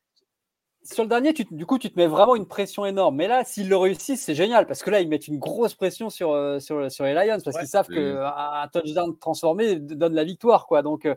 sur 0.91 1.03
le 1.03 1.09
dernier, 1.09 1.33
tu, 1.33 1.45
du 1.51 1.65
coup, 1.65 1.77
tu 1.77 1.91
te 1.91 1.97
mets 1.99 2.07
vraiment 2.07 2.35
une 2.35 2.47
pression 2.47 2.85
énorme. 2.85 3.15
Mais 3.15 3.27
là, 3.27 3.43
s'ils 3.43 3.69
le 3.69 3.77
réussissent, 3.77 4.23
c'est 4.23 4.35
génial 4.35 4.65
parce 4.65 4.81
que 4.83 4.89
là, 4.89 5.01
ils 5.01 5.07
mettent 5.07 5.27
une 5.27 5.39
grosse 5.39 5.75
pression 5.75 6.09
sur, 6.09 6.31
euh, 6.31 6.59
sur, 6.59 6.91
sur 6.91 7.05
les 7.05 7.13
Lions 7.13 7.39
parce 7.43 7.57
qu'ils 7.57 7.67
savent 7.67 7.87
qu'un 7.87 8.67
touchdown 8.73 9.17
transformé 9.17 9.75
donne 9.75 10.13
la 10.13 10.23
victoire. 10.23 10.67
Quoi. 10.67 10.81
Donc, 10.81 11.05
euh, 11.05 11.15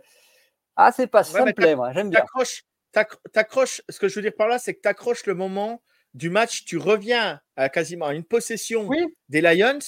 ah, 0.77 0.93
c'est 0.93 1.07
pas 1.07 1.25
ça 1.25 1.45
me 1.45 1.53
plaît, 1.53 1.77
moi. 1.77 1.93
J'aime 1.93 2.11
bien. 2.11 2.21
T'accroches, 3.33 3.83
ce 3.89 3.99
que 3.99 4.09
je 4.09 4.17
veux 4.17 4.23
dire 4.23 4.35
par 4.37 4.49
là, 4.49 4.59
c'est 4.59 4.75
que 4.75 4.81
tu 4.83 4.89
accroches 4.89 5.25
le 5.27 5.35
moment 5.35 5.83
du 6.15 6.29
match, 6.29 6.65
tu 6.67 6.77
reviens 6.77 7.41
à 7.57 7.69
quasiment 7.71 8.07
à 8.07 8.15
une 8.15 8.25
possession 8.25 8.89
des 9.29 9.41
Lions. 9.41 9.79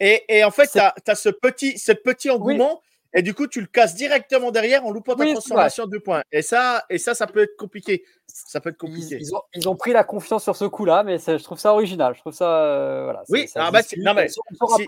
Et, 0.00 0.24
et 0.28 0.44
en 0.44 0.50
fait, 0.50 0.70
tu 0.72 0.78
as, 0.78 1.14
ce 1.14 1.28
petit, 1.28 1.78
ce 1.78 1.92
petit 1.92 2.30
engouement. 2.30 2.82
Et 3.16 3.22
du 3.22 3.32
coup, 3.32 3.46
tu 3.46 3.62
le 3.62 3.66
casses 3.66 3.94
directement 3.94 4.50
derrière 4.50 4.84
en 4.84 4.90
loupant 4.90 5.16
ta 5.16 5.24
transformation 5.24 5.86
de 5.86 5.96
points. 5.96 6.22
Et 6.30 6.42
ça, 6.42 6.84
et 6.90 6.98
ça, 6.98 7.14
ça 7.14 7.26
peut 7.26 7.42
être 7.42 7.56
compliqué. 7.56 8.04
Ça 8.26 8.60
peut 8.60 8.68
être 8.68 8.76
compliqué. 8.76 9.18
Ils, 9.54 9.68
ont, 9.68 9.74
pris 9.74 9.92
la 9.92 10.04
confiance 10.04 10.42
sur 10.42 10.54
ce 10.54 10.66
coup-là, 10.66 11.02
mais 11.02 11.16
je 11.18 11.42
trouve 11.42 11.58
ça 11.58 11.72
original. 11.72 12.14
Je 12.14 12.20
trouve 12.20 12.34
ça, 12.34 12.62
euh, 12.62 13.04
voilà. 13.04 13.22
Oui, 13.30 13.46
ah 13.54 13.70
bah, 13.70 13.80
non, 13.96 14.12
mais 14.12 14.26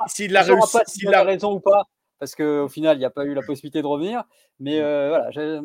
s'il 0.09 0.37
a 0.37 0.43
réussi, 0.43 0.79
s'il 0.87 1.15
a 1.15 1.23
raison 1.23 1.55
ou 1.55 1.61
pas, 1.61 1.85
parce 2.19 2.35
qu'au 2.35 2.69
final, 2.69 2.97
il 2.97 3.01
n'y 3.01 3.07
a 3.07 3.11
pas 3.11 3.25
eu 3.25 3.33
la 3.33 3.43
possibilité 3.43 3.81
de 3.81 3.87
revenir. 3.87 4.25
Mais 4.61 4.79
euh, 4.81 5.09
voilà, 5.09 5.63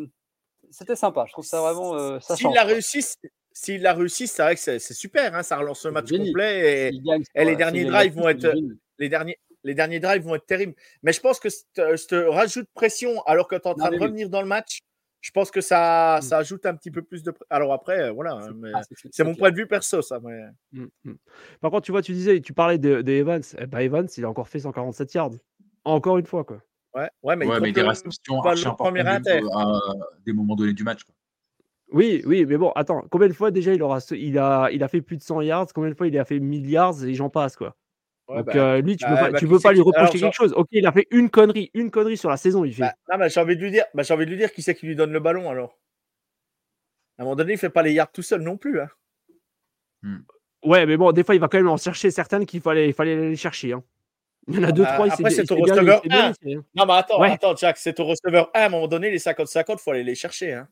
c'était 0.71 0.95
sympa. 0.95 1.25
Je 1.27 1.33
trouve 1.33 1.45
ça 1.45 1.59
vraiment. 1.59 1.95
Euh, 1.95 2.19
s'il 2.21 2.57
a 2.57 2.63
réussi, 2.63 3.05
s'il 3.51 3.85
a 3.85 3.93
réussi, 3.93 4.27
c'est 4.27 4.41
vrai 4.41 4.55
que 4.55 4.61
c'est 4.61 4.79
super. 4.79 5.35
Hein, 5.35 5.43
ça 5.43 5.57
relance 5.57 5.85
le 5.85 5.91
match 5.91 6.09
complet 6.09 6.87
et, 6.87 7.01
et 7.35 7.43
les 7.43 7.57
derniers 7.57 7.83
drives 7.83 8.15
vont 8.15 8.29
être 8.29 8.53
les 8.99 9.09
derniers 9.09 9.37
les 9.63 9.73
derniers 9.73 9.99
drives 9.99 10.23
vont 10.23 10.35
être 10.35 10.45
terribles. 10.45 10.75
Mais 11.01 11.13
je 11.13 11.21
pense 11.21 11.39
que 11.39 11.49
ce 11.49 12.29
rajout 12.29 12.61
de 12.61 12.69
pression 12.73 13.21
alors 13.23 13.47
que 13.47 13.55
tu 13.55 13.61
es 13.61 13.67
en 13.67 13.75
train 13.75 13.89
de 13.89 13.99
revenir 13.99 14.29
dans 14.29 14.41
le 14.41 14.47
match, 14.47 14.81
je 15.23 15.31
pense 15.31 15.51
que 15.51 15.61
ça, 15.61 16.19
mm. 16.19 16.21
ça 16.21 16.37
ajoute 16.39 16.65
un 16.65 16.75
petit 16.75 16.91
peu 16.91 17.01
plus 17.01 17.23
de. 17.23 17.33
Alors 17.49 17.71
après, 17.71 18.11
voilà, 18.11 18.39
ah, 18.73 18.81
c'est 19.11 19.23
mon 19.23 19.35
point 19.35 19.51
de 19.51 19.55
vue 19.55 19.67
perso, 19.67 20.01
ça. 20.01 20.19
Mm, 20.19 20.85
mm. 21.05 21.13
Par 21.61 21.71
contre, 21.71 21.85
tu 21.85 21.91
vois, 21.91 22.01
tu 22.01 22.11
disais, 22.11 22.41
tu 22.41 22.53
parlais 22.53 22.77
de, 22.77 23.01
Evans. 23.07 23.41
Eh 23.57 23.65
ben, 23.65 23.79
Evans, 23.79 24.07
il 24.17 24.25
a 24.25 24.29
encore 24.29 24.49
fait 24.49 24.59
147 24.59 25.13
yards. 25.13 25.31
Encore 25.85 26.17
une 26.17 26.25
fois, 26.25 26.43
quoi. 26.43 26.61
Ouais, 26.93 27.09
ouais 27.23 27.35
mais, 27.35 27.47
il 27.47 27.73
des 27.73 27.81
réceptions 27.81 28.41
à 28.41 28.53
des 30.25 30.33
moments 30.33 30.55
donnés 30.55 30.73
du 30.73 30.83
match. 30.83 31.03
Quoi. 31.03 31.15
Oui, 31.93 32.21
oui, 32.25 32.45
mais 32.45 32.57
bon, 32.57 32.71
attends, 32.71 33.03
combien 33.09 33.27
de 33.27 33.33
fois 33.33 33.49
déjà 33.49 33.73
il, 33.73 33.81
aura, 33.81 33.99
il, 34.11 34.37
a, 34.37 34.69
il 34.71 34.83
a 34.83 34.87
fait 34.87 35.01
plus 35.01 35.17
de 35.17 35.21
100 35.23 35.41
yards? 35.41 35.67
Combien 35.73 35.89
de 35.89 35.95
fois 35.95 36.07
il 36.07 36.17
a 36.17 36.25
fait 36.25 36.39
1000 36.39 36.69
yards 36.69 37.03
et 37.05 37.13
j'en 37.13 37.29
passe, 37.29 37.55
quoi? 37.55 37.75
Donc 38.29 38.45
bah, 38.45 38.79
lui, 38.79 38.95
tu 38.95 39.05
ne 39.05 39.09
bah, 39.09 39.25
peux, 39.27 39.31
pas, 39.31 39.47
bah, 39.47 39.57
pas 39.61 39.73
lui 39.73 39.81
reprocher 39.81 40.19
quelque 40.19 40.35
chose. 40.35 40.53
Ok, 40.53 40.67
il 40.71 40.87
a 40.87 40.91
fait 40.91 41.07
une 41.11 41.29
connerie, 41.29 41.69
une 41.73 41.91
connerie 41.91 42.17
sur 42.17 42.29
la 42.29 42.37
saison. 42.37 42.63
Il 42.63 42.73
fait. 42.73 42.83
non, 43.11 43.17
mais 43.17 43.29
j'ai 43.29 43.39
envie 43.39 43.57
de 43.57 43.61
lui 43.61 43.71
dire, 43.71 43.85
j'ai 43.93 44.13
envie 44.13 44.25
de 44.25 44.31
lui 44.31 44.37
dire 44.37 44.51
qui 44.51 44.61
c'est 44.61 44.75
qui 44.75 44.85
lui 44.85 44.95
donne 44.95 45.11
le 45.11 45.19
ballon 45.19 45.49
alors. 45.49 45.77
À 47.17 47.21
un 47.21 47.25
moment 47.25 47.35
donné, 47.35 47.53
il 47.53 47.59
fait 47.59 47.69
pas 47.69 47.83
les 47.83 47.93
yards 47.93 48.11
tout 48.11 48.21
seul 48.21 48.41
non 48.41 48.57
plus. 48.57 48.79
Hein. 48.79 48.89
Hmm. 50.01 50.19
Ouais, 50.63 50.85
mais 50.85 50.97
bon, 50.97 51.11
des 51.11 51.23
fois, 51.23 51.35
il 51.35 51.41
va 51.41 51.47
quand 51.47 51.57
même 51.57 51.67
en 51.67 51.77
chercher 51.77 52.09
certaines 52.09 52.45
qu'il 52.45 52.61
fallait, 52.61 52.87
il 52.87 52.93
fallait 52.93 53.29
les 53.29 53.35
chercher. 53.35 53.73
Hein. 53.73 53.83
Il 54.47 54.55
y 54.55 54.59
en 54.59 54.63
a 54.63 54.71
deux, 54.71 54.83
trois. 54.83 55.11
Après, 55.11 55.29
c'est 55.29 55.49
au 55.51 55.55
receveur 55.55 56.01
1. 56.09 56.33
Non, 56.45 56.85
mais 56.85 56.93
attends, 56.93 57.21
attends, 57.21 57.55
Jack, 57.55 57.77
c'est 57.77 57.99
au 57.99 58.05
receveur 58.05 58.49
1. 58.53 58.59
À 58.59 58.65
un 58.65 58.69
moment 58.69 58.87
donné, 58.87 59.09
les 59.11 59.19
50-50, 59.19 59.73
il 59.73 59.77
faut 59.79 59.91
aller 59.91 60.03
les 60.03 60.15
chercher. 60.15 60.53
Hein. 60.53 60.67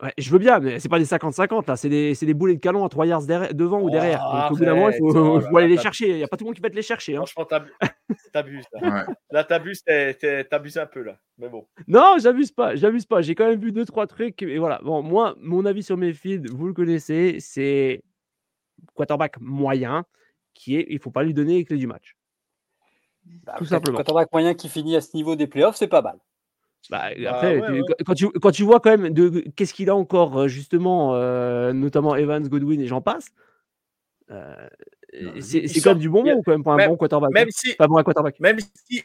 Ouais, 0.00 0.12
je 0.16 0.30
veux 0.30 0.38
bien, 0.38 0.60
mais 0.60 0.78
c'est 0.78 0.88
pas 0.88 1.00
des 1.00 1.04
50-50 1.04 1.66
là, 1.66 1.76
c'est 1.76 1.88
des, 1.88 2.14
des, 2.14 2.34
boulets 2.34 2.54
de 2.54 2.60
canon 2.60 2.84
à 2.84 2.88
3 2.88 3.06
yards 3.06 3.26
devant 3.52 3.80
ou 3.80 3.90
derrière. 3.90 4.20
Donc, 4.20 4.52
au 4.52 4.54
bout 4.54 4.64
d'un 4.64 4.74
moment, 4.74 4.90
il 4.90 4.98
faut, 4.98 5.56
aller 5.56 5.66
les 5.66 5.76
chercher. 5.76 6.10
Il 6.10 6.16
n'y 6.16 6.22
a 6.22 6.28
pas 6.28 6.36
tout 6.36 6.44
le 6.44 6.48
monde 6.48 6.54
qui 6.54 6.60
va 6.60 6.70
te 6.70 6.76
les 6.76 6.82
chercher. 6.82 7.16
Hein. 7.16 7.24
Franchement, 7.26 7.46
t'abuses. 8.32 8.64
Là, 8.80 9.06
là 9.32 9.42
t'abuses, 9.42 9.82
t'abuses 9.82 10.78
un 10.78 10.86
peu 10.86 11.02
là. 11.02 11.16
Mais 11.36 11.48
bon. 11.48 11.66
Non, 11.88 12.14
j'abuse 12.22 12.52
pas, 12.52 12.76
j'abuse 12.76 13.06
pas. 13.06 13.22
J'ai 13.22 13.34
quand 13.34 13.48
même 13.48 13.58
vu 13.58 13.72
2-3 13.72 14.06
trucs. 14.06 14.40
Et 14.42 14.58
voilà. 14.58 14.80
Bon, 14.84 15.02
moi, 15.02 15.34
mon 15.40 15.64
avis 15.64 15.82
sur 15.82 15.96
mes 15.96 16.12
feeds, 16.12 16.48
vous 16.48 16.68
le 16.68 16.74
connaissez, 16.74 17.38
c'est 17.40 18.04
quarterback 18.94 19.40
moyen 19.40 20.04
qui 20.54 20.76
est, 20.76 20.86
il 20.90 21.00
faut 21.00 21.10
pas 21.10 21.24
lui 21.24 21.34
donner 21.34 21.54
les 21.54 21.64
clés 21.64 21.76
du 21.76 21.88
match. 21.88 22.16
Bah, 23.24 23.56
tout 23.58 23.64
simplement. 23.64 23.96
Quarterback 23.96 24.32
moyen 24.32 24.54
qui 24.54 24.68
finit 24.68 24.94
à 24.94 25.00
ce 25.00 25.16
niveau 25.16 25.34
des 25.34 25.48
playoffs, 25.48 25.76
c'est 25.76 25.88
pas 25.88 26.02
mal. 26.02 26.18
Bah, 26.90 27.10
bah, 27.20 27.30
après, 27.30 27.60
Quand, 28.06 28.14
tu, 28.14 28.28
quand 28.30 28.50
tu 28.50 28.62
vois 28.62 28.80
quand 28.80 28.96
même 28.96 29.12
de 29.12 29.44
qu'est-ce 29.56 29.74
qu'il 29.74 29.90
a 29.90 29.96
encore, 29.96 30.38
euh, 30.38 30.48
justement, 30.48 31.14
euh, 31.14 31.72
notamment 31.72 32.16
Evans, 32.16 32.46
Godwin 32.48 32.80
et 32.80 32.86
j'en 32.86 33.00
passe, 33.00 33.26
euh, 34.30 34.68
c'est 35.40 35.80
quand 35.82 35.90
même 35.90 35.98
du 35.98 36.08
bon 36.08 36.24
mot 36.24 36.42
quand 36.42 36.52
même 36.52 36.62
pour 36.62 36.72
un 36.72 36.86
bon 36.86 36.96
quarterback. 36.96 37.32
Même 37.32 37.50
si, 37.50 37.74
pas 37.74 37.86
bon 37.86 38.02
quarterback. 38.02 38.40
Même 38.40 38.58
si, 38.60 39.02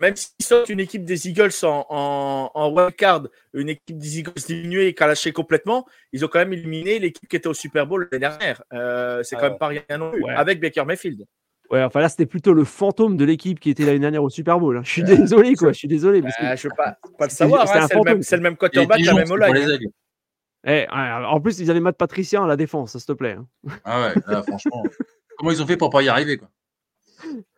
même 0.00 0.16
s'ils 0.16 0.44
sortent 0.44 0.68
une 0.68 0.80
équipe 0.80 1.04
des 1.04 1.28
Eagles 1.28 1.50
en, 1.62 1.86
en, 1.88 2.50
en 2.54 2.70
wildcard, 2.70 3.28
une 3.54 3.70
équipe 3.70 3.98
des 3.98 4.18
Eagles 4.18 4.32
diminuée 4.46 4.88
et 4.88 4.96
lâché 4.98 5.32
complètement, 5.32 5.86
ils 6.12 6.24
ont 6.24 6.28
quand 6.28 6.38
même 6.38 6.52
éliminé 6.52 6.98
l'équipe 6.98 7.28
qui 7.28 7.36
était 7.36 7.48
au 7.48 7.54
Super 7.54 7.86
Bowl 7.86 8.08
l'année 8.10 8.20
dernière. 8.20 8.62
c'est 9.24 9.36
quand 9.36 9.50
même 9.50 9.58
pas 9.58 9.68
rien 9.68 9.82
non 9.98 10.10
plus, 10.10 10.24
avec 10.26 10.60
Baker 10.60 10.84
Mayfield. 10.84 11.26
Ouais, 11.70 11.82
enfin 11.82 12.00
là, 12.00 12.08
c'était 12.08 12.26
plutôt 12.26 12.52
le 12.52 12.64
fantôme 12.64 13.16
de 13.16 13.24
l'équipe 13.24 13.58
qui 13.58 13.70
était 13.70 13.84
l'année 13.84 13.98
dernière 13.98 14.22
au 14.22 14.30
Super 14.30 14.60
Bowl. 14.60 14.76
Hein. 14.76 14.82
Je 14.84 14.90
suis 14.90 15.02
désolé, 15.02 15.54
quoi. 15.54 15.72
Je 15.72 15.78
suis 15.78 15.88
désolé. 15.88 16.22
Parce 16.22 16.34
bah, 16.40 16.54
je 16.54 16.68
veux 16.68 16.74
pas, 16.76 16.96
pas 17.18 17.24
le 17.26 17.30
savoir. 17.30 17.62
Hein, 17.62 17.86
c'est 18.22 18.36
le, 18.36 18.42
même 18.42 18.56
quarterback, 18.56 19.00
la 19.00 19.14
même 19.14 19.26
line. 19.26 19.90
Eh, 20.68 20.86
en 20.90 21.40
plus, 21.40 21.60
ils 21.60 21.70
avaient 21.70 21.80
Matt 21.80 21.96
Patricien 21.96 22.44
à 22.44 22.46
la 22.46 22.56
défense, 22.56 22.96
s'il 22.96 23.06
te 23.06 23.12
plaît. 23.12 23.36
Hein. 23.38 23.46
Ah 23.84 24.08
ouais, 24.08 24.42
franchement. 24.46 24.82
comment 25.38 25.50
ils 25.50 25.62
ont 25.62 25.66
fait 25.66 25.76
pour 25.76 25.90
pas 25.90 26.02
y 26.02 26.08
arriver, 26.08 26.38
quoi? 26.38 26.50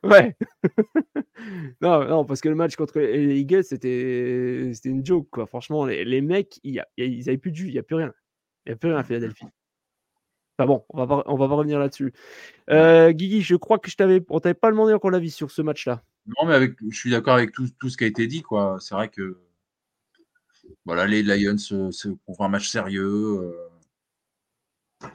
Ouais. 0.02 0.36
non, 1.80 2.04
non, 2.06 2.24
parce 2.24 2.40
que 2.40 2.48
le 2.48 2.54
match 2.54 2.76
contre 2.76 2.98
les 3.00 3.38
Eagles, 3.38 3.64
c'était 3.64 4.70
une 4.84 5.04
joke, 5.04 5.28
quoi. 5.30 5.46
Franchement, 5.46 5.86
les, 5.86 6.04
les 6.04 6.20
mecs, 6.20 6.60
ils 6.62 6.82
n'avaient 6.98 7.38
plus 7.38 7.50
de 7.50 7.56
jus, 7.56 7.68
il 7.68 7.72
n'y 7.72 7.78
a 7.78 7.82
plus 7.82 7.96
rien. 7.96 8.12
Il 8.66 8.70
n'y 8.70 8.74
a 8.74 8.76
plus 8.76 8.90
rien 8.90 8.98
à 8.98 9.04
Philadelphie. 9.04 9.46
Enfin 10.58 10.66
bon, 10.66 10.84
on 10.88 10.98
va 10.98 11.06
pas, 11.06 11.22
on 11.26 11.36
va 11.36 11.46
pas 11.46 11.54
revenir 11.54 11.78
là-dessus. 11.78 12.12
Euh, 12.68 13.12
Guigui, 13.12 13.42
je 13.42 13.54
crois 13.54 13.78
que 13.78 13.88
je 13.88 13.96
t'avais, 13.96 14.24
on 14.28 14.40
t'avait 14.40 14.54
pas 14.54 14.70
demandé 14.70 14.92
encore 14.92 15.12
l'avis 15.12 15.30
sur 15.30 15.52
ce 15.52 15.62
match-là. 15.62 16.02
Non, 16.26 16.46
mais 16.46 16.54
avec, 16.54 16.74
je 16.90 16.96
suis 16.96 17.10
d'accord 17.10 17.34
avec 17.34 17.52
tout, 17.52 17.68
tout, 17.78 17.88
ce 17.88 17.96
qui 17.96 18.02
a 18.02 18.08
été 18.08 18.26
dit, 18.26 18.42
quoi. 18.42 18.78
C'est 18.80 18.94
vrai 18.96 19.08
que 19.08 19.38
voilà, 20.84 21.06
les 21.06 21.22
Lions 21.22 21.56
c'est 21.92 22.10
pour 22.26 22.42
un 22.44 22.48
match 22.48 22.68
sérieux. 22.68 23.54
Euh, 25.04 25.08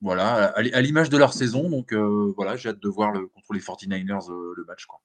voilà, 0.00 0.46
à, 0.46 0.80
l'image 0.80 1.10
de 1.10 1.16
leur 1.16 1.32
saison. 1.32 1.70
Donc 1.70 1.92
euh, 1.92 2.32
voilà, 2.36 2.56
j'ai 2.56 2.70
hâte 2.70 2.80
de 2.80 2.88
voir 2.88 3.12
le, 3.12 3.28
contre 3.28 3.52
les 3.52 3.60
49ers 3.60 4.28
le 4.56 4.64
match, 4.64 4.86
quoi. 4.86 5.00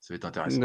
Ça 0.00 0.12
va 0.12 0.16
être 0.16 0.26
intéressant. 0.26 0.60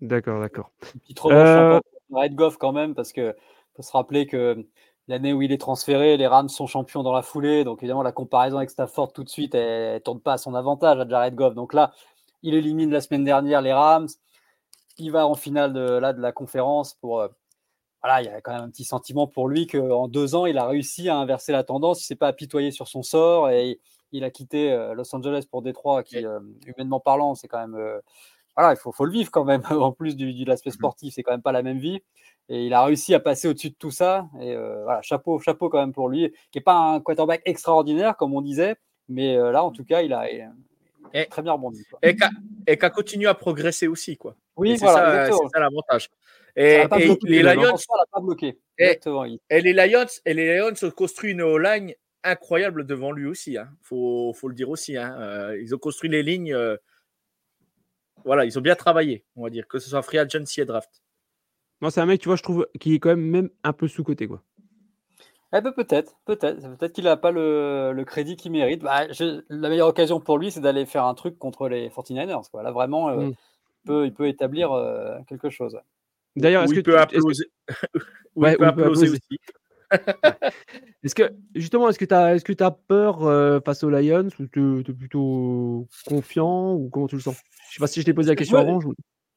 D'accord, 0.00 0.40
d'accord. 0.40 0.72
Petite 1.02 1.20
revanche 1.20 1.82
Red 2.10 2.34
Goff 2.34 2.56
quand 2.56 2.72
même, 2.72 2.94
parce 2.94 3.12
que 3.12 3.34
faut 3.74 3.82
se 3.82 3.92
rappeler 3.92 4.26
que 4.26 4.64
l'année 5.08 5.32
où 5.32 5.42
il 5.42 5.52
est 5.52 5.58
transféré, 5.58 6.16
les 6.16 6.26
Rams 6.26 6.48
sont 6.48 6.66
champions 6.66 7.02
dans 7.02 7.12
la 7.12 7.22
foulée. 7.22 7.64
Donc, 7.64 7.82
évidemment, 7.82 8.02
la 8.02 8.12
comparaison 8.12 8.58
avec 8.58 8.70
Stafford 8.70 9.12
tout 9.12 9.24
de 9.24 9.28
suite, 9.28 9.54
elle 9.54 9.94
ne 9.94 9.98
tourne 9.98 10.20
pas 10.20 10.34
à 10.34 10.38
son 10.38 10.54
avantage 10.54 10.98
à 10.98 11.08
Jared 11.08 11.34
Goff. 11.34 11.54
Donc 11.54 11.74
là, 11.74 11.92
il 12.42 12.54
élimine 12.54 12.90
la 12.90 13.00
semaine 13.00 13.24
dernière 13.24 13.60
les 13.62 13.72
Rams. 13.72 14.08
Il 14.98 15.10
va 15.12 15.26
en 15.26 15.34
finale 15.34 15.72
de, 15.72 15.80
là, 15.80 16.12
de 16.12 16.20
la 16.20 16.32
conférence 16.32 16.94
pour. 16.94 17.20
Euh, 17.20 17.28
voilà, 18.02 18.20
il 18.22 18.26
y 18.26 18.28
a 18.28 18.40
quand 18.42 18.52
même 18.52 18.64
un 18.64 18.70
petit 18.70 18.84
sentiment 18.84 19.26
pour 19.26 19.48
lui 19.48 19.66
qu'en 19.66 20.08
deux 20.08 20.34
ans, 20.34 20.44
il 20.44 20.58
a 20.58 20.66
réussi 20.66 21.08
à 21.08 21.16
inverser 21.16 21.52
la 21.52 21.64
tendance. 21.64 22.00
Il 22.00 22.04
ne 22.04 22.06
s'est 22.08 22.16
pas 22.16 22.28
apitoyé 22.28 22.70
sur 22.70 22.86
son 22.86 23.02
sort 23.02 23.48
et 23.48 23.80
il 24.12 24.24
a 24.24 24.30
quitté 24.30 24.70
euh, 24.72 24.92
Los 24.92 25.14
Angeles 25.16 25.46
pour 25.50 25.62
Détroit, 25.62 26.02
qui, 26.02 26.24
euh, 26.24 26.38
humainement 26.66 27.00
parlant, 27.00 27.34
c'est 27.34 27.48
quand 27.48 27.66
même. 27.66 28.00
Voilà, 28.56 28.72
il 28.72 28.76
faut, 28.76 28.92
faut, 28.92 29.04
le 29.04 29.12
vivre 29.12 29.30
quand 29.30 29.44
même, 29.44 29.62
en 29.70 29.92
plus 29.92 30.16
du, 30.16 30.32
de 30.32 30.48
l'aspect 30.48 30.70
mmh. 30.70 30.74
sportif, 30.74 31.14
c'est 31.14 31.22
quand 31.22 31.32
même 31.32 31.42
pas 31.42 31.52
la 31.52 31.62
même 31.62 31.78
vie. 31.78 32.00
Et 32.48 32.66
il 32.66 32.74
a 32.74 32.84
réussi 32.84 33.14
à 33.14 33.20
passer 33.20 33.48
au-dessus 33.48 33.70
de 33.70 33.74
tout 33.74 33.90
ça. 33.90 34.28
Et 34.40 34.54
euh, 34.54 34.82
voilà, 34.84 35.00
chapeau, 35.02 35.38
chapeau 35.40 35.68
quand 35.68 35.80
même 35.80 35.92
pour 35.92 36.08
lui, 36.08 36.30
qui 36.50 36.58
n'est 36.58 36.62
pas 36.62 36.76
un 36.76 37.00
quarterback 37.00 37.42
extraordinaire, 37.46 38.16
comme 38.16 38.34
on 38.34 38.42
disait, 38.42 38.76
mais 39.08 39.36
euh, 39.36 39.50
là, 39.50 39.64
en 39.64 39.70
tout 39.70 39.84
cas, 39.84 40.02
il 40.02 40.12
a, 40.12 40.26
très 41.30 41.42
bien 41.42 41.52
rebondi. 41.52 41.82
Et 42.02 42.16
qui 42.16 42.84
a, 42.84 42.90
continué 42.90 43.26
à 43.28 43.34
progresser 43.34 43.86
aussi. 43.86 44.16
Quoi. 44.16 44.36
Oui, 44.56 44.76
voilà, 44.76 45.26
c'est 45.26 45.32
ça 45.32 45.60
l'avantage. 45.60 46.10
Et, 46.56 46.84
les 47.22 47.42
Lions, 47.42 47.74
pas 48.12 48.20
bloqué. 48.20 48.58
Et, 48.78 49.00
les 49.60 49.72
Lions, 49.72 50.06
et 50.24 50.34
les 50.34 50.58
Lions 50.58 50.74
ont 50.82 50.90
construit 50.90 51.32
une 51.32 51.56
line 51.58 51.94
incroyable 52.22 52.86
devant 52.86 53.10
lui 53.10 53.26
aussi. 53.26 53.52
Il 53.52 53.58
hein. 53.58 53.68
faut, 53.82 54.32
faut, 54.34 54.48
le 54.48 54.54
dire 54.54 54.70
aussi. 54.70 54.96
Hein. 54.96 55.16
Euh, 55.18 55.60
ils 55.60 55.74
ont 55.74 55.78
construit 55.78 56.10
les 56.10 56.22
lignes. 56.22 56.56
Voilà, 58.24 58.44
ils 58.44 58.58
ont 58.58 58.62
bien 58.62 58.74
travaillé, 58.74 59.24
on 59.36 59.44
va 59.44 59.50
dire, 59.50 59.66
que 59.68 59.78
ce 59.78 59.90
soit 59.90 60.02
free 60.02 60.18
agency 60.18 60.60
et 60.60 60.64
draft. 60.64 61.02
Non, 61.80 61.90
c'est 61.90 62.00
un 62.00 62.06
mec, 62.06 62.20
tu 62.20 62.28
vois, 62.28 62.36
je 62.36 62.42
trouve, 62.42 62.66
qui 62.80 62.94
est 62.94 62.98
quand 62.98 63.10
même 63.10 63.20
même 63.20 63.50
un 63.62 63.72
peu 63.72 63.88
sous-côté, 63.88 64.26
quoi. 64.26 64.42
Eh 65.56 65.60
ben 65.60 65.70
peut-être, 65.70 66.16
peut-être. 66.24 66.62
Peut-être 66.76 66.92
qu'il 66.92 67.04
n'a 67.04 67.16
pas 67.16 67.30
le, 67.30 68.02
crédit 68.04 68.34
qu'il 68.34 68.50
mérite. 68.50 68.82
Bah, 68.82 69.06
la 69.48 69.68
meilleure 69.68 69.86
occasion 69.86 70.18
pour 70.18 70.36
lui, 70.36 70.50
c'est 70.50 70.60
d'aller 70.60 70.84
faire 70.84 71.04
un 71.04 71.14
truc 71.14 71.38
contre 71.38 71.68
les 71.68 71.90
49ers. 71.90 72.50
Quoi. 72.50 72.64
Là, 72.64 72.72
vraiment, 72.72 73.10
euh, 73.10 73.16
mm. 73.16 73.28
il, 73.28 73.86
peut, 73.86 74.06
il, 74.06 74.12
peut, 74.12 74.26
établir 74.26 74.72
euh, 74.72 75.16
quelque 75.28 75.50
chose. 75.50 75.78
D'ailleurs, 76.34 76.64
est-ce 76.64 76.74
que 76.74 76.80
peut 76.80 76.98
applauser, 76.98 77.46
ouais, 78.34 78.56
peut 78.56 78.66
applauser 78.66 79.10
aussi. 79.10 79.38
Est-ce 81.02 81.14
que 81.14 81.32
justement, 81.54 81.88
est-ce 81.88 81.98
que 81.98 82.04
tu 82.04 82.14
as, 82.14 82.34
est-ce 82.34 82.44
que 82.44 82.62
as 82.62 82.70
peur 82.70 83.24
euh, 83.24 83.60
face 83.64 83.82
aux 83.82 83.90
Lions 83.90 84.28
ou 84.38 84.46
tu 84.46 84.80
es, 84.80 84.92
plutôt 84.92 85.86
confiant 86.06 86.74
ou 86.74 86.88
comment 86.90 87.06
tu 87.06 87.16
le 87.16 87.22
sens? 87.22 87.36
Je 87.70 87.74
sais 87.74 87.80
pas 87.80 87.86
si 87.86 88.00
je 88.00 88.06
t'ai 88.06 88.14
posé 88.14 88.30
la 88.30 88.36
question 88.36 88.58
avant. 88.58 88.80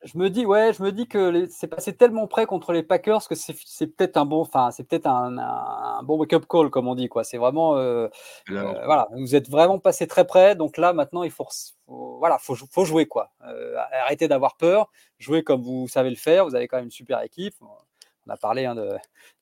je 0.03 0.17
me 0.17 0.29
dis, 0.29 0.45
ouais, 0.45 0.73
je 0.73 0.83
me 0.83 0.91
dis 0.91 1.07
que 1.07 1.47
c'est 1.49 1.67
passé 1.67 1.95
tellement 1.95 2.27
près 2.27 2.45
contre 2.45 2.71
les 2.71 2.83
Packers 2.83 3.27
que 3.27 3.35
c'est 3.35 3.87
peut-être 3.87 4.17
un 4.17 4.25
bon, 4.25 4.41
enfin, 4.41 4.71
c'est 4.71 4.83
peut-être 4.83 5.07
un, 5.07 6.01
bon 6.03 6.17
wake-up 6.17 6.45
call, 6.47 6.69
comme 6.69 6.87
on 6.87 6.95
dit, 6.95 7.09
quoi. 7.09 7.23
C'est 7.23 7.37
vraiment, 7.37 7.77
euh, 7.77 8.07
euh, 8.51 8.85
voilà, 8.85 9.07
vous 9.15 9.35
êtes 9.35 9.49
vraiment 9.49 9.79
passé 9.79 10.07
très 10.07 10.25
près, 10.25 10.55
donc 10.55 10.77
là, 10.77 10.93
maintenant, 10.93 11.23
il 11.23 11.31
faut, 11.31 11.47
voilà, 11.87 12.37
faut, 12.37 12.55
faut 12.55 12.85
jouer, 12.85 13.07
quoi. 13.07 13.31
Euh, 13.45 13.75
arrêtez 14.03 14.27
d'avoir 14.27 14.55
peur, 14.57 14.89
jouez 15.19 15.43
comme 15.43 15.61
vous 15.61 15.87
savez 15.87 16.09
le 16.09 16.15
faire. 16.15 16.45
Vous 16.45 16.55
avez 16.55 16.67
quand 16.67 16.77
même 16.77 16.85
une 16.85 16.91
super 16.91 17.21
équipe. 17.21 17.55
On 18.27 18.29
a 18.29 18.37
parlé 18.37 18.65
hein, 18.65 18.75
de 18.75 18.89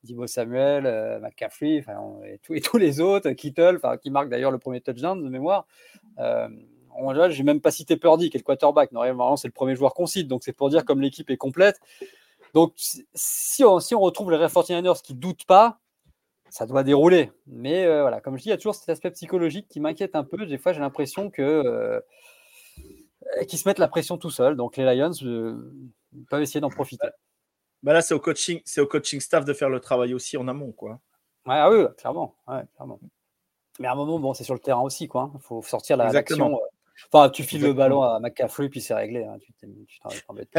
Divo 0.03 0.27
Samuel, 0.27 1.19
McCaffrey, 1.21 1.83
et, 2.25 2.39
et, 2.49 2.61
tous 2.61 2.77
les 2.77 3.01
autres, 3.01 3.31
Kittle, 3.31 3.79
qui 4.01 4.11
marque 4.11 4.29
d'ailleurs 4.29 4.51
le 4.51 4.59
premier 4.59 4.79
touchdown 4.79 5.23
de 5.23 5.29
mémoire 5.29 5.65
j'ai 7.29 7.43
même 7.43 7.61
pas 7.61 7.71
cité 7.71 7.97
Purdy, 7.97 8.29
qui 8.29 8.37
est 8.37 8.39
le 8.39 8.43
quarterback. 8.43 8.91
Normalement, 8.91 9.35
c'est 9.35 9.47
le 9.47 9.53
premier 9.53 9.75
joueur 9.75 9.93
qu'on 9.93 10.05
cite. 10.05 10.27
Donc, 10.27 10.43
c'est 10.43 10.53
pour 10.53 10.69
dire 10.69 10.85
comme 10.85 11.01
l'équipe 11.01 11.29
est 11.29 11.37
complète. 11.37 11.79
Donc, 12.53 12.73
si 12.75 13.63
on, 13.63 13.77
on 13.77 13.99
retrouve 13.99 14.31
les 14.31 14.37
Red 14.37 14.49
49ers 14.49 15.01
qui 15.01 15.13
ne 15.13 15.19
doutent 15.19 15.45
pas, 15.45 15.79
ça 16.49 16.65
doit 16.65 16.83
dérouler. 16.83 17.31
Mais 17.47 17.85
euh, 17.85 18.01
voilà, 18.01 18.21
comme 18.21 18.37
je 18.37 18.43
dis, 18.43 18.49
il 18.49 18.51
y 18.51 18.53
a 18.53 18.57
toujours 18.57 18.75
cet 18.75 18.89
aspect 18.89 19.11
psychologique 19.11 19.67
qui 19.67 19.79
m'inquiète 19.79 20.15
un 20.15 20.23
peu. 20.23 20.45
Des 20.45 20.57
fois, 20.57 20.71
j'ai 20.71 20.79
l'impression 20.79 21.29
que 21.29 21.41
euh, 21.41 21.99
qu'ils 23.47 23.59
se 23.59 23.67
mettent 23.67 23.79
la 23.79 23.87
pression 23.87 24.17
tout 24.17 24.29
seuls. 24.29 24.55
Donc, 24.55 24.77
les 24.77 24.95
Lions 24.95 25.11
euh, 25.23 25.73
peuvent 26.29 26.41
essayer 26.41 26.61
d'en 26.61 26.69
profiter. 26.69 27.07
Bah 27.85 27.93
là, 27.93 28.01
c'est 28.01 28.15
au 28.15 28.19
coaching, 28.19 28.61
c'est 28.65 28.81
au 28.81 28.87
coaching 28.87 29.19
staff 29.19 29.45
de 29.45 29.53
faire 29.53 29.69
le 29.69 29.79
travail 29.79 30.15
aussi 30.15 30.37
en 30.37 30.47
amont, 30.47 30.71
quoi. 30.71 30.99
Ouais, 31.45 31.53
ah 31.53 31.69
oui, 31.69 31.85
clairement, 31.99 32.35
clairement. 32.75 32.99
Mais 33.79 33.87
à 33.87 33.91
un 33.91 33.95
moment, 33.95 34.17
bon, 34.17 34.33
c'est 34.33 34.43
sur 34.43 34.55
le 34.55 34.59
terrain 34.59 34.81
aussi, 34.81 35.07
quoi. 35.07 35.31
Il 35.35 35.41
faut 35.41 35.61
sortir 35.61 35.95
la 35.95 36.11
l'action. 36.11 36.59
Enfin, 37.11 37.29
tu 37.29 37.43
files 37.43 37.61
le 37.61 37.73
ballon 37.73 38.01
à 38.01 38.19
McCaffrey, 38.19 38.69
puis 38.69 38.81
c'est 38.81 38.95
réglé. 38.95 39.23
Hein. 39.23 39.37
Tu 39.59 40.23
t'embêtes. 40.25 40.49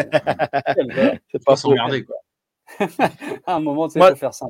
c'est 1.32 1.44
pas 1.44 1.56
s'emmerder, 1.56 2.04
quoi. 2.04 2.16
à 3.46 3.56
un 3.56 3.60
moment, 3.60 3.88
tu 3.88 3.98
sais, 3.98 4.08
faut 4.08 4.14
faire 4.14 4.34
ça. 4.34 4.46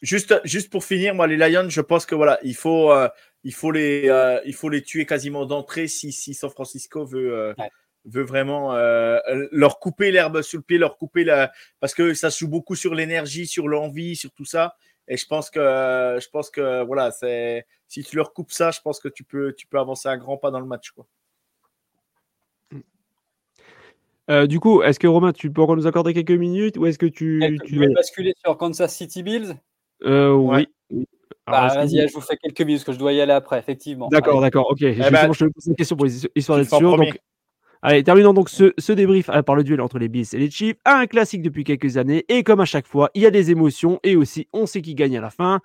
Juste, 0.00 0.40
juste 0.44 0.70
pour 0.70 0.84
finir, 0.84 1.14
moi, 1.14 1.26
les 1.26 1.36
Lions, 1.36 1.68
je 1.68 1.80
pense 1.82 2.06
que 2.06 2.14
voilà, 2.14 2.38
il 2.42 2.56
faut, 2.56 2.90
euh, 2.90 3.10
il 3.44 3.52
faut, 3.52 3.70
les, 3.70 4.08
euh, 4.08 4.40
il 4.46 4.54
faut 4.54 4.70
les 4.70 4.82
tuer 4.82 5.04
quasiment 5.04 5.44
d'entrée 5.44 5.88
si, 5.88 6.12
si 6.12 6.32
San 6.32 6.48
Francisco 6.48 7.04
veut, 7.04 7.34
euh, 7.34 7.54
veut 8.04 8.22
vraiment 8.22 8.74
leur 9.52 9.78
couper 9.78 10.10
l'herbe 10.10 10.42
sous 10.42 10.56
le 10.58 10.62
pied, 10.62 10.78
leur 10.78 10.96
couper 10.96 11.24
la. 11.24 11.50
Parce 11.80 11.94
que 11.94 12.14
ça 12.14 12.30
se 12.30 12.38
joue 12.38 12.48
beaucoup 12.48 12.74
sur 12.74 12.94
l'énergie, 12.94 13.46
sur 13.46 13.68
l'envie, 13.68 14.16
sur 14.16 14.32
tout 14.32 14.44
ça. 14.44 14.76
Et 15.08 15.16
je 15.16 15.26
pense 15.26 15.48
que, 15.50 15.60
je 15.60 16.28
pense 16.28 16.50
que 16.50 16.84
voilà, 16.84 17.10
c'est 17.10 17.66
si 17.86 18.04
tu 18.04 18.16
leur 18.16 18.34
coupes 18.34 18.52
ça, 18.52 18.70
je 18.70 18.80
pense 18.80 19.00
que 19.00 19.08
tu 19.08 19.24
peux, 19.24 19.54
tu 19.54 19.66
peux 19.66 19.78
avancer 19.78 20.08
un 20.08 20.18
grand 20.18 20.36
pas 20.36 20.50
dans 20.50 20.60
le 20.60 20.66
match. 20.66 20.90
Quoi. 20.90 21.06
Euh, 24.30 24.46
du 24.46 24.60
coup, 24.60 24.82
est-ce 24.82 24.98
que 24.98 25.06
Romain, 25.06 25.32
tu 25.32 25.50
peux 25.50 25.62
encore 25.62 25.76
nous 25.76 25.86
accorder 25.86 26.12
quelques 26.12 26.30
minutes 26.30 26.76
ou 26.76 26.84
est-ce 26.84 26.98
que 26.98 27.06
tu, 27.06 27.58
tu 27.64 27.76
veux 27.76 27.92
basculer 27.94 28.34
sur 28.44 28.58
Kansas 28.58 28.94
City 28.94 29.22
Bills? 29.22 29.54
Euh, 30.04 30.32
Oui. 30.34 30.68
Bah, 31.46 31.68
vas-y, 31.74 32.06
je 32.06 32.12
vous 32.12 32.20
fais 32.20 32.36
quelques 32.36 32.60
minutes 32.60 32.80
parce 32.80 32.84
que 32.84 32.92
je 32.92 32.98
dois 32.98 33.14
y 33.14 33.22
aller 33.22 33.32
après, 33.32 33.58
effectivement. 33.58 34.08
D'accord, 34.08 34.42
d'accord, 34.42 34.70
ok. 34.70 34.82
Eh 34.82 34.92
ben, 34.92 35.32
je 35.32 35.46
te 35.46 35.50
pose 35.50 35.66
une 35.66 35.76
question 35.76 35.96
pour 35.96 36.06
histoire 36.06 36.58
d'être 36.58 36.76
sûr. 36.76 36.94
Donc, 36.94 37.18
Allez, 37.82 38.02
terminons 38.02 38.32
donc 38.32 38.48
ce, 38.48 38.92
débrief 38.92 39.28
euh, 39.28 39.42
par 39.42 39.54
le 39.54 39.62
duel 39.62 39.80
entre 39.80 39.98
les 39.98 40.08
Bills 40.08 40.26
et 40.32 40.38
les 40.38 40.50
Chiefs, 40.50 40.76
un 40.84 41.06
classique 41.06 41.42
depuis 41.42 41.64
quelques 41.64 41.96
années, 41.96 42.24
et 42.28 42.42
comme 42.42 42.60
à 42.60 42.64
chaque 42.64 42.86
fois, 42.86 43.10
il 43.14 43.22
y 43.22 43.26
a 43.26 43.30
des 43.30 43.50
émotions, 43.50 44.00
et 44.02 44.16
aussi 44.16 44.48
on 44.52 44.66
sait 44.66 44.82
qui 44.82 44.94
gagne 44.94 45.16
à 45.16 45.20
la 45.20 45.30
fin. 45.30 45.60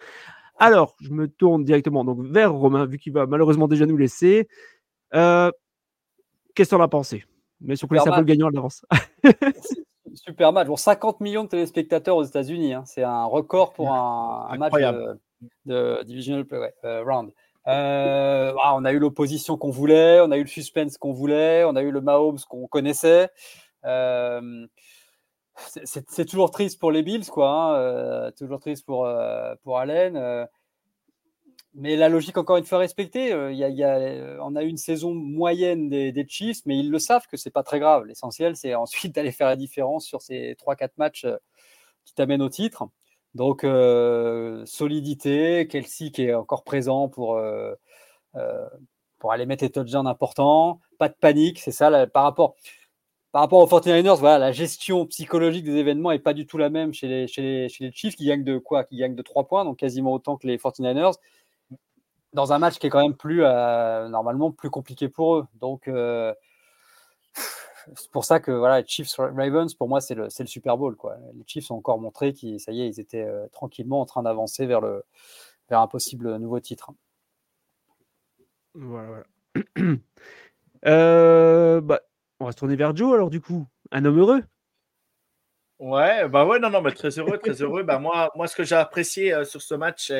Alors, 0.60 0.96
je 1.02 1.10
me 1.10 1.28
tourne 1.28 1.64
directement 1.64 2.06
donc 2.06 2.20
vers 2.22 2.54
Romain, 2.54 2.86
vu 2.86 3.00
qu'il 3.00 3.14
va 3.14 3.26
malheureusement 3.26 3.68
déjà 3.68 3.86
nous 3.86 3.98
laisser. 3.98 4.48
Euh, 5.16 5.52
qu'est-ce 6.54 6.70
que 6.70 6.76
en 6.76 6.82
as 6.82 6.88
pensé? 6.88 7.26
Mais 7.62 7.76
sur 7.76 7.88
connaissait 7.88 8.10
un 8.10 8.14
peu 8.14 8.20
le 8.20 8.26
gagnant 8.26 8.48
à 8.48 8.52
l'avance? 8.52 8.86
Super 10.14 10.54
match. 10.54 10.68
Bon, 10.68 10.76
50 10.76 11.22
millions 11.22 11.44
de 11.44 11.50
téléspectateurs 11.50 12.16
aux 12.16 12.24
États-Unis. 12.24 12.74
Hein. 12.74 12.84
C'est 12.86 13.04
un 13.04 13.26
record 13.26 13.74
pour 13.74 13.92
un, 13.92 14.56
match 14.58 14.74
de, 15.66 16.04
Divisional 16.04 16.46
euh, 16.84 17.04
Round. 17.04 17.32
Euh, 17.68 18.54
ah, 18.62 18.76
on 18.76 18.84
a 18.86 18.92
eu 18.92 19.00
l'opposition 19.00 19.58
qu'on 19.58 19.70
voulait, 19.72 20.20
on 20.22 20.32
a 20.32 20.38
eu 20.38 20.44
le 20.44 20.48
suspense 20.48 20.98
qu'on 20.98 21.14
voulait, 21.14 21.64
on 21.64 21.76
a 21.76 21.82
eu 21.82 21.92
le 21.92 22.02
Mahomes 22.02 22.40
qu'on 22.50 22.68
connaissait. 22.68 23.30
Euh, 23.86 24.68
c'est 25.86 26.26
toujours 26.26 26.52
triste 26.52 26.80
pour 26.80 26.92
les 26.92 27.04
Bills, 27.04 27.28
quoi. 27.28 27.50
Hein, 27.50 27.76
euh, 27.76 28.32
toujours 28.32 28.60
triste 28.60 28.86
pour, 28.86 29.08
pour 29.64 29.80
Allen. 29.80 30.48
mais 31.76 31.96
la 31.96 32.10
logique, 32.10 32.38
encore 32.38 32.58
une 32.58 32.66
fois, 32.66 32.80
respectée. 32.80 33.30
Y 33.30 33.84
a, 33.84 34.44
on 34.44 34.56
a 34.56 34.64
eu 34.64 34.68
une 34.68 34.78
saison 34.78 35.14
moyenne 35.14 35.90
des, 35.90 36.12
des 36.12 36.28
Chiefs, 36.28 36.62
mais 36.66 36.78
ils 36.78 36.90
le 36.92 37.00
savent 37.00 37.28
que 37.28 37.38
c'est 37.38 37.52
pas 37.52 37.64
très 37.64 37.80
grave. 37.80 38.06
L'essentiel, 38.06 38.56
c'est 38.56 38.76
ensuite 38.76 39.16
d'aller 39.16 39.32
faire 39.32 39.48
la 39.48 39.56
différence 39.56 40.06
sur 40.06 40.22
ces 40.22 40.56
3-4 40.56 40.90
matchs 40.98 41.26
qui 42.06 42.14
t'amènent 42.14 42.42
au 42.42 42.50
titre. 42.50 42.90
Donc, 43.36 43.64
euh, 43.64 44.64
solidité, 44.66 45.68
Kelsey 45.68 46.12
qui 46.12 46.24
est 46.24 46.34
encore 46.36 46.64
présent 46.64 47.10
pour, 47.10 47.36
euh, 47.38 47.74
euh, 48.36 48.70
pour 49.20 49.32
aller 49.32 49.46
mettre 49.46 49.64
les 49.64 49.72
touchdowns 49.72 50.08
importants, 50.08 50.80
pas 51.00 51.10
de 51.10 51.16
panique, 51.20 51.60
c'est 51.60 51.72
ça, 51.72 52.08
par, 52.08 52.24
rapport, 52.24 52.56
aux 53.34 53.68
49ers, 53.68 54.20
voilà, 54.20 54.38
la 54.38 54.52
gestion 54.52 55.08
psychologique 55.08 55.66
des 55.66 55.78
événements 55.78 56.12
n'est 56.12 56.20
pas 56.20 56.34
du 56.34 56.46
tout 56.46 56.60
la 56.60 56.70
même 56.70 56.94
chez 56.94 57.08
les, 57.08 57.28
chez 57.28 57.42
les, 57.42 57.70
chez 57.70 57.86
les 57.86 57.92
Chiefs 57.92 58.16
qui 58.16 58.26
gagnent 58.28 58.44
de 58.44 58.60
quoi 58.60 58.84
Qui 58.84 58.98
gagnent 58.98 59.16
de 59.16 59.22
3 59.24 59.48
points, 59.48 59.66
donc 59.66 59.78
quasiment 59.78 60.14
autant 60.14 60.38
que 60.38 60.46
les 60.48 60.58
49ers, 60.58 61.18
dans 62.34 62.54
un 62.54 62.60
match 62.60 62.78
qui 62.80 62.88
est 62.88 62.90
quand 62.92 63.02
même 63.02 63.16
plus, 63.16 63.42
normalement, 63.42 64.52
plus 64.52 64.70
compliqué 64.70 65.10
pour 65.10 65.38
eux. 65.38 65.48
Donc, 65.60 65.90
c'est 67.96 68.12
pour 68.12 68.26
ça 68.26 68.40
que 68.40 68.52
voilà, 68.52 68.84
Chiefs 68.86 69.16
Ravens, 69.18 69.74
pour 69.74 69.88
moi, 69.88 70.02
c'est 70.02 70.16
le, 70.16 70.28
le, 70.38 70.46
Super 70.46 70.78
Bowl. 70.78 70.96
Quoi. 70.96 71.18
Les 71.34 71.44
Chiefs 71.46 71.72
ont 71.72 71.76
encore 71.76 72.00
montré 72.00 72.34
qu'ils, 72.34 72.60
ça 72.60 72.72
y 72.72 72.82
est, 72.82 72.88
ils 72.88 73.00
étaient 73.00 73.24
euh, 73.24 73.48
tranquillement 73.52 74.02
en 74.02 74.06
train 74.06 74.24
d'avancer 74.24 74.66
vers, 74.66 74.82
le, 74.82 75.04
vers 75.70 75.80
un 75.80 75.88
possible 75.88 76.38
nouveau 76.38 76.60
titre. 76.60 76.92
Voilà, 78.74 79.08
voilà. 79.08 79.66
euh, 80.86 81.82
bah, 81.82 82.02
on 82.40 82.46
va 82.46 82.52
se 82.52 82.58
tourner 82.58 82.76
vers 82.76 82.96
Joe 82.96 83.14
alors 83.14 83.30
du 83.30 83.42
coup. 83.42 83.68
Un 83.92 84.06
homme 84.06 84.20
heureux 84.20 84.44
Ouais, 85.80 86.30
bah 86.30 86.46
ouais, 86.46 86.60
non, 86.60 86.70
non, 86.70 86.82
mais 86.82 86.92
très 86.92 87.10
heureux, 87.20 87.38
très 87.38 87.62
heureux. 87.62 87.84
bah 87.84 88.00
moi, 88.00 88.32
moi, 88.36 88.48
ce 88.48 88.56
que 88.56 88.64
j'ai 88.64 88.76
apprécié 88.76 89.34
euh, 89.34 89.44
sur 89.44 89.62
ce 89.62 89.76
match, 89.76 90.14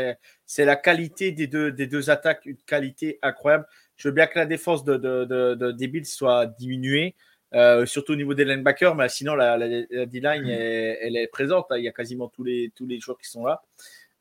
c'est 0.46 0.66
la 0.66 0.76
qualité 0.76 1.32
des 1.32 1.48
deux, 1.48 1.72
des 1.72 1.88
deux 1.88 2.10
attaques, 2.10 2.46
une 2.46 2.58
qualité 2.58 3.18
incroyable. 3.22 3.66
Je 3.96 4.10
veux 4.10 4.14
bien 4.14 4.28
que 4.28 4.38
la 4.38 4.46
défense 4.46 4.84
de, 4.84 4.98
de, 4.98 5.26
de, 5.26 5.72
des 5.72 5.88
Bills 5.88 6.06
soit 6.06 6.48
diminuée, 6.48 7.16
euh, 7.56 7.86
surtout 7.86 8.14
au 8.14 8.16
niveau 8.16 8.34
des 8.34 8.46
linebackers, 8.46 8.96
mais 8.96 9.10
sinon 9.10 9.36
la, 9.36 9.58
D-line, 9.58 10.50
elle 10.50 11.16
est 11.16 11.28
présente. 11.28 11.68
Hein. 11.70 11.78
Il 11.78 11.84
y 11.84 11.88
a 11.88 11.92
quasiment 11.92 12.28
tous 12.28 12.44
les, 12.44 12.72
tous 12.76 12.88
les 12.88 13.00
joueurs 13.00 13.18
qui 13.18 13.30
sont 13.30 13.46
là. 13.46 13.62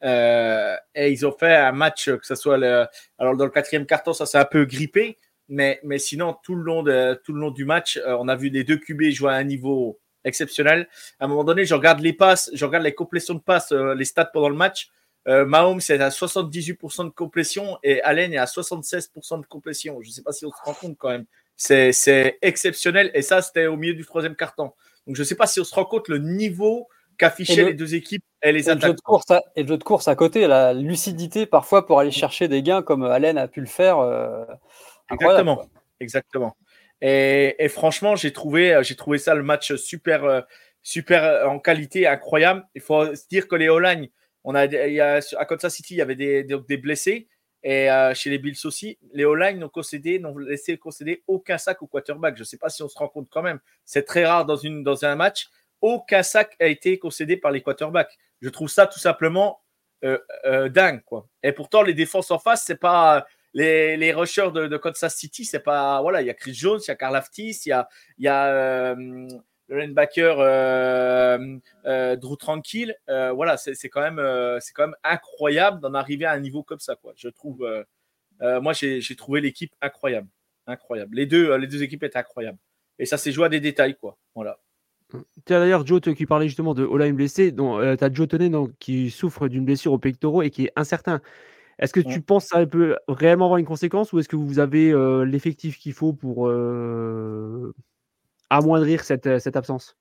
Euh, 0.04 0.76
et 0.94 1.10
ils 1.10 1.24
ont 1.24 1.32
fait 1.32 1.54
un 1.54 1.72
match, 1.72 2.10
que 2.10 2.26
ce 2.26 2.34
soit 2.34 2.58
le, 2.58 2.86
alors 3.18 3.36
dans 3.36 3.44
le 3.44 3.50
quatrième 3.50 3.86
carton, 3.86 4.12
ça 4.12 4.26
s'est 4.26 4.38
un 4.38 4.44
peu 4.44 4.64
grippé, 4.64 5.16
mais, 5.48 5.80
mais 5.84 5.98
sinon 5.98 6.36
tout 6.42 6.56
le 6.56 6.62
long 6.62 6.82
de, 6.82 7.20
tout 7.24 7.32
le 7.32 7.40
long 7.40 7.52
du 7.52 7.64
match, 7.64 7.98
euh, 7.98 8.16
on 8.18 8.28
a 8.28 8.36
vu 8.36 8.48
les 8.48 8.64
deux 8.64 8.76
QB 8.76 9.10
jouer 9.12 9.30
à 9.30 9.36
un 9.36 9.44
niveau 9.44 10.00
exceptionnel. 10.24 10.88
À 11.18 11.24
un 11.24 11.28
moment 11.28 11.44
donné, 11.44 11.64
je 11.64 11.74
regarde 11.74 12.00
les 12.00 12.12
passes, 12.12 12.50
je 12.52 12.64
regarde 12.64 12.84
les 12.84 12.94
complétions 12.94 13.34
de 13.34 13.40
passes, 13.40 13.72
les 13.72 14.04
stats 14.04 14.26
pendant 14.26 14.48
le 14.48 14.56
match. 14.56 14.90
Mahomes 15.24 15.80
c'est 15.80 16.00
à 16.00 16.08
78% 16.08 17.04
de 17.04 17.10
complétion 17.10 17.78
et 17.84 18.02
Allen 18.02 18.32
est 18.32 18.38
à 18.38 18.44
76% 18.44 19.40
de 19.40 19.46
complétion. 19.46 20.02
Je 20.02 20.08
ne 20.08 20.12
sais 20.12 20.22
pas 20.22 20.32
si 20.32 20.44
on 20.44 20.50
se 20.50 20.62
rend 20.64 20.74
compte 20.74 20.98
quand 20.98 21.10
même. 21.10 21.26
C'est 21.62 22.38
exceptionnel. 22.42 23.10
Et 23.14 23.22
ça, 23.22 23.40
c'était 23.40 23.66
au 23.66 23.76
milieu 23.76 23.94
du 23.94 24.04
troisième 24.04 24.34
carton. 24.34 24.72
Donc, 25.06 25.16
je 25.16 25.22
ne 25.22 25.24
sais 25.24 25.36
pas 25.36 25.46
si 25.46 25.60
on 25.60 25.64
se 25.64 25.74
rend 25.74 25.84
compte 25.84 26.08
le 26.08 26.18
niveau 26.18 26.88
qu'affichaient 27.18 27.64
les 27.64 27.74
deux 27.74 27.94
équipes 27.94 28.24
et 28.42 28.50
les 28.50 28.68
attaques. 28.68 28.82
Et 28.82 28.86
le, 28.86 28.92
jeu 28.92 28.94
de 28.96 29.00
course 29.00 29.30
à, 29.30 29.42
et 29.54 29.62
le 29.62 29.68
jeu 29.68 29.78
de 29.78 29.84
course 29.84 30.08
à 30.08 30.16
côté, 30.16 30.46
la 30.48 30.72
lucidité 30.72 31.46
parfois 31.46 31.86
pour 31.86 32.00
aller 32.00 32.10
chercher 32.10 32.48
des 32.48 32.62
gains 32.62 32.82
comme 32.82 33.04
Allen 33.04 33.38
a 33.38 33.46
pu 33.46 33.60
le 33.60 33.66
faire. 33.66 34.00
Euh, 34.00 34.44
exactement. 35.10 35.64
Exactement. 36.00 36.56
Et, 37.00 37.68
franchement, 37.68 38.16
j'ai 38.16 38.32
trouvé, 38.32 38.80
j'ai 38.82 38.96
trouvé 38.96 39.18
ça 39.18 39.34
le 39.34 39.42
match 39.42 39.74
super, 39.74 40.24
euh, 40.24 40.40
super 40.82 41.24
euh, 41.24 41.46
en 41.46 41.58
qualité, 41.58 42.06
incroyable. 42.06 42.66
Il 42.74 42.80
faut 42.80 43.14
se 43.14 43.26
dire 43.28 43.46
que 43.46 43.56
les 43.56 43.68
Olagne, 43.68 44.08
on 44.44 44.54
a, 44.54 44.66
il 44.66 44.92
y 44.92 45.00
a, 45.00 45.20
à 45.36 45.44
Kansas 45.44 45.74
City, 45.74 45.94
il 45.94 45.98
y 45.98 46.02
avait 46.02 46.16
des, 46.16 46.44
des 46.44 46.76
blessés. 46.76 47.28
Et 47.64 47.90
euh, 47.90 48.12
chez 48.14 48.30
les 48.30 48.38
Bills 48.38 48.58
aussi, 48.64 48.98
les 49.12 49.24
O-line 49.24 49.58
n'ont 49.58 49.68
concédé, 49.68 50.18
n'ont 50.18 50.36
laissé 50.36 50.76
concéder 50.78 51.22
aucun 51.26 51.58
sac 51.58 51.80
au 51.82 51.86
quarterback. 51.86 52.36
Je 52.36 52.42
ne 52.42 52.44
sais 52.44 52.58
pas 52.58 52.68
si 52.68 52.82
on 52.82 52.88
se 52.88 52.98
rend 52.98 53.08
compte 53.08 53.28
quand 53.30 53.42
même. 53.42 53.60
C'est 53.84 54.02
très 54.02 54.24
rare 54.24 54.44
dans, 54.44 54.56
une, 54.56 54.82
dans 54.82 55.04
un 55.04 55.14
match. 55.14 55.48
Aucun 55.80 56.22
sac 56.22 56.56
a 56.60 56.66
été 56.66 56.98
concédé 56.98 57.36
par 57.36 57.52
les 57.52 57.62
quarterbacks. 57.62 58.18
Je 58.40 58.48
trouve 58.48 58.68
ça 58.68 58.86
tout 58.86 58.98
simplement 58.98 59.60
euh, 60.04 60.18
euh, 60.44 60.68
dingue. 60.68 61.02
Quoi. 61.04 61.28
Et 61.42 61.52
pourtant, 61.52 61.82
les 61.82 61.94
défenses 61.94 62.32
en 62.32 62.38
face, 62.38 62.64
c'est 62.64 62.80
pas 62.80 63.26
les, 63.54 63.96
les 63.96 64.12
rushers 64.12 64.50
de, 64.52 64.66
de 64.66 64.76
Kansas 64.76 65.14
City, 65.14 65.44
c'est 65.44 65.60
pas. 65.60 66.00
Voilà, 66.02 66.22
il 66.22 66.26
y 66.26 66.30
a 66.30 66.34
Chris 66.34 66.54
Jones, 66.54 66.80
il 66.82 66.88
y 66.88 66.90
a 66.90 66.96
Carl 66.96 67.14
Aftis, 67.14 67.60
il 67.66 67.68
y 67.68 67.72
a, 67.72 67.88
il 68.18 68.24
y 68.24 68.28
a 68.28 68.96
le 69.72 69.80
linebacker 69.80 70.36
euh, 70.38 71.38
euh, 71.86 72.16
Drew 72.16 72.36
Tranquille, 72.36 72.94
euh, 73.08 73.32
voilà, 73.32 73.56
c'est 73.56 73.88
quand 73.88 74.02
même 74.02 74.20
c'est 74.60 74.72
quand 74.72 74.86
même 74.86 74.96
incroyable 75.02 75.80
d'en 75.80 75.94
arriver 75.94 76.26
à 76.26 76.32
un 76.32 76.40
niveau 76.40 76.62
comme 76.62 76.80
ça, 76.80 76.94
quoi. 76.96 77.12
Je 77.16 77.28
trouve, 77.28 77.66
moi 78.40 78.72
j'ai 78.72 79.16
trouvé 79.16 79.40
l'équipe 79.40 79.72
incroyable, 79.80 80.28
incroyable. 80.66 81.16
Les 81.16 81.26
deux 81.26 81.56
les 81.56 81.66
deux 81.66 81.82
équipes 81.82 82.04
étaient 82.04 82.18
incroyables 82.18 82.58
et 82.98 83.06
ça 83.06 83.16
s'est 83.16 83.32
joué 83.32 83.46
à 83.46 83.48
des 83.48 83.60
détails, 83.60 83.96
quoi. 83.96 84.18
Voilà. 84.34 84.58
d'ailleurs 85.46 85.86
Joe 85.86 86.00
qui 86.00 86.26
parlait 86.26 86.48
justement 86.48 86.74
de 86.74 86.84
Ola 86.84 87.10
blessé. 87.10 87.50
Donc, 87.50 87.80
tu 87.98 88.04
as 88.04 88.12
Joe 88.12 88.28
Toney 88.28 88.50
qui 88.78 89.10
souffre 89.10 89.48
d'une 89.48 89.64
blessure 89.64 89.92
au 89.92 89.98
pectoraux 89.98 90.42
et 90.42 90.50
qui 90.50 90.66
est 90.66 90.72
incertain. 90.76 91.20
Est-ce 91.78 91.94
que 91.94 92.00
tu 92.00 92.20
penses 92.20 92.50
que 92.50 92.58
ça 92.58 92.66
peut 92.66 92.96
réellement 93.08 93.46
avoir 93.46 93.58
une 93.58 93.64
conséquence 93.64 94.12
ou 94.12 94.18
est-ce 94.18 94.28
que 94.28 94.36
vous 94.36 94.58
avez 94.58 94.92
l'effectif 95.24 95.78
qu'il 95.78 95.94
faut 95.94 96.12
pour 96.12 96.50
amoindrir 98.56 99.04
cette, 99.04 99.38
cette 99.38 99.56
absence 99.56 99.96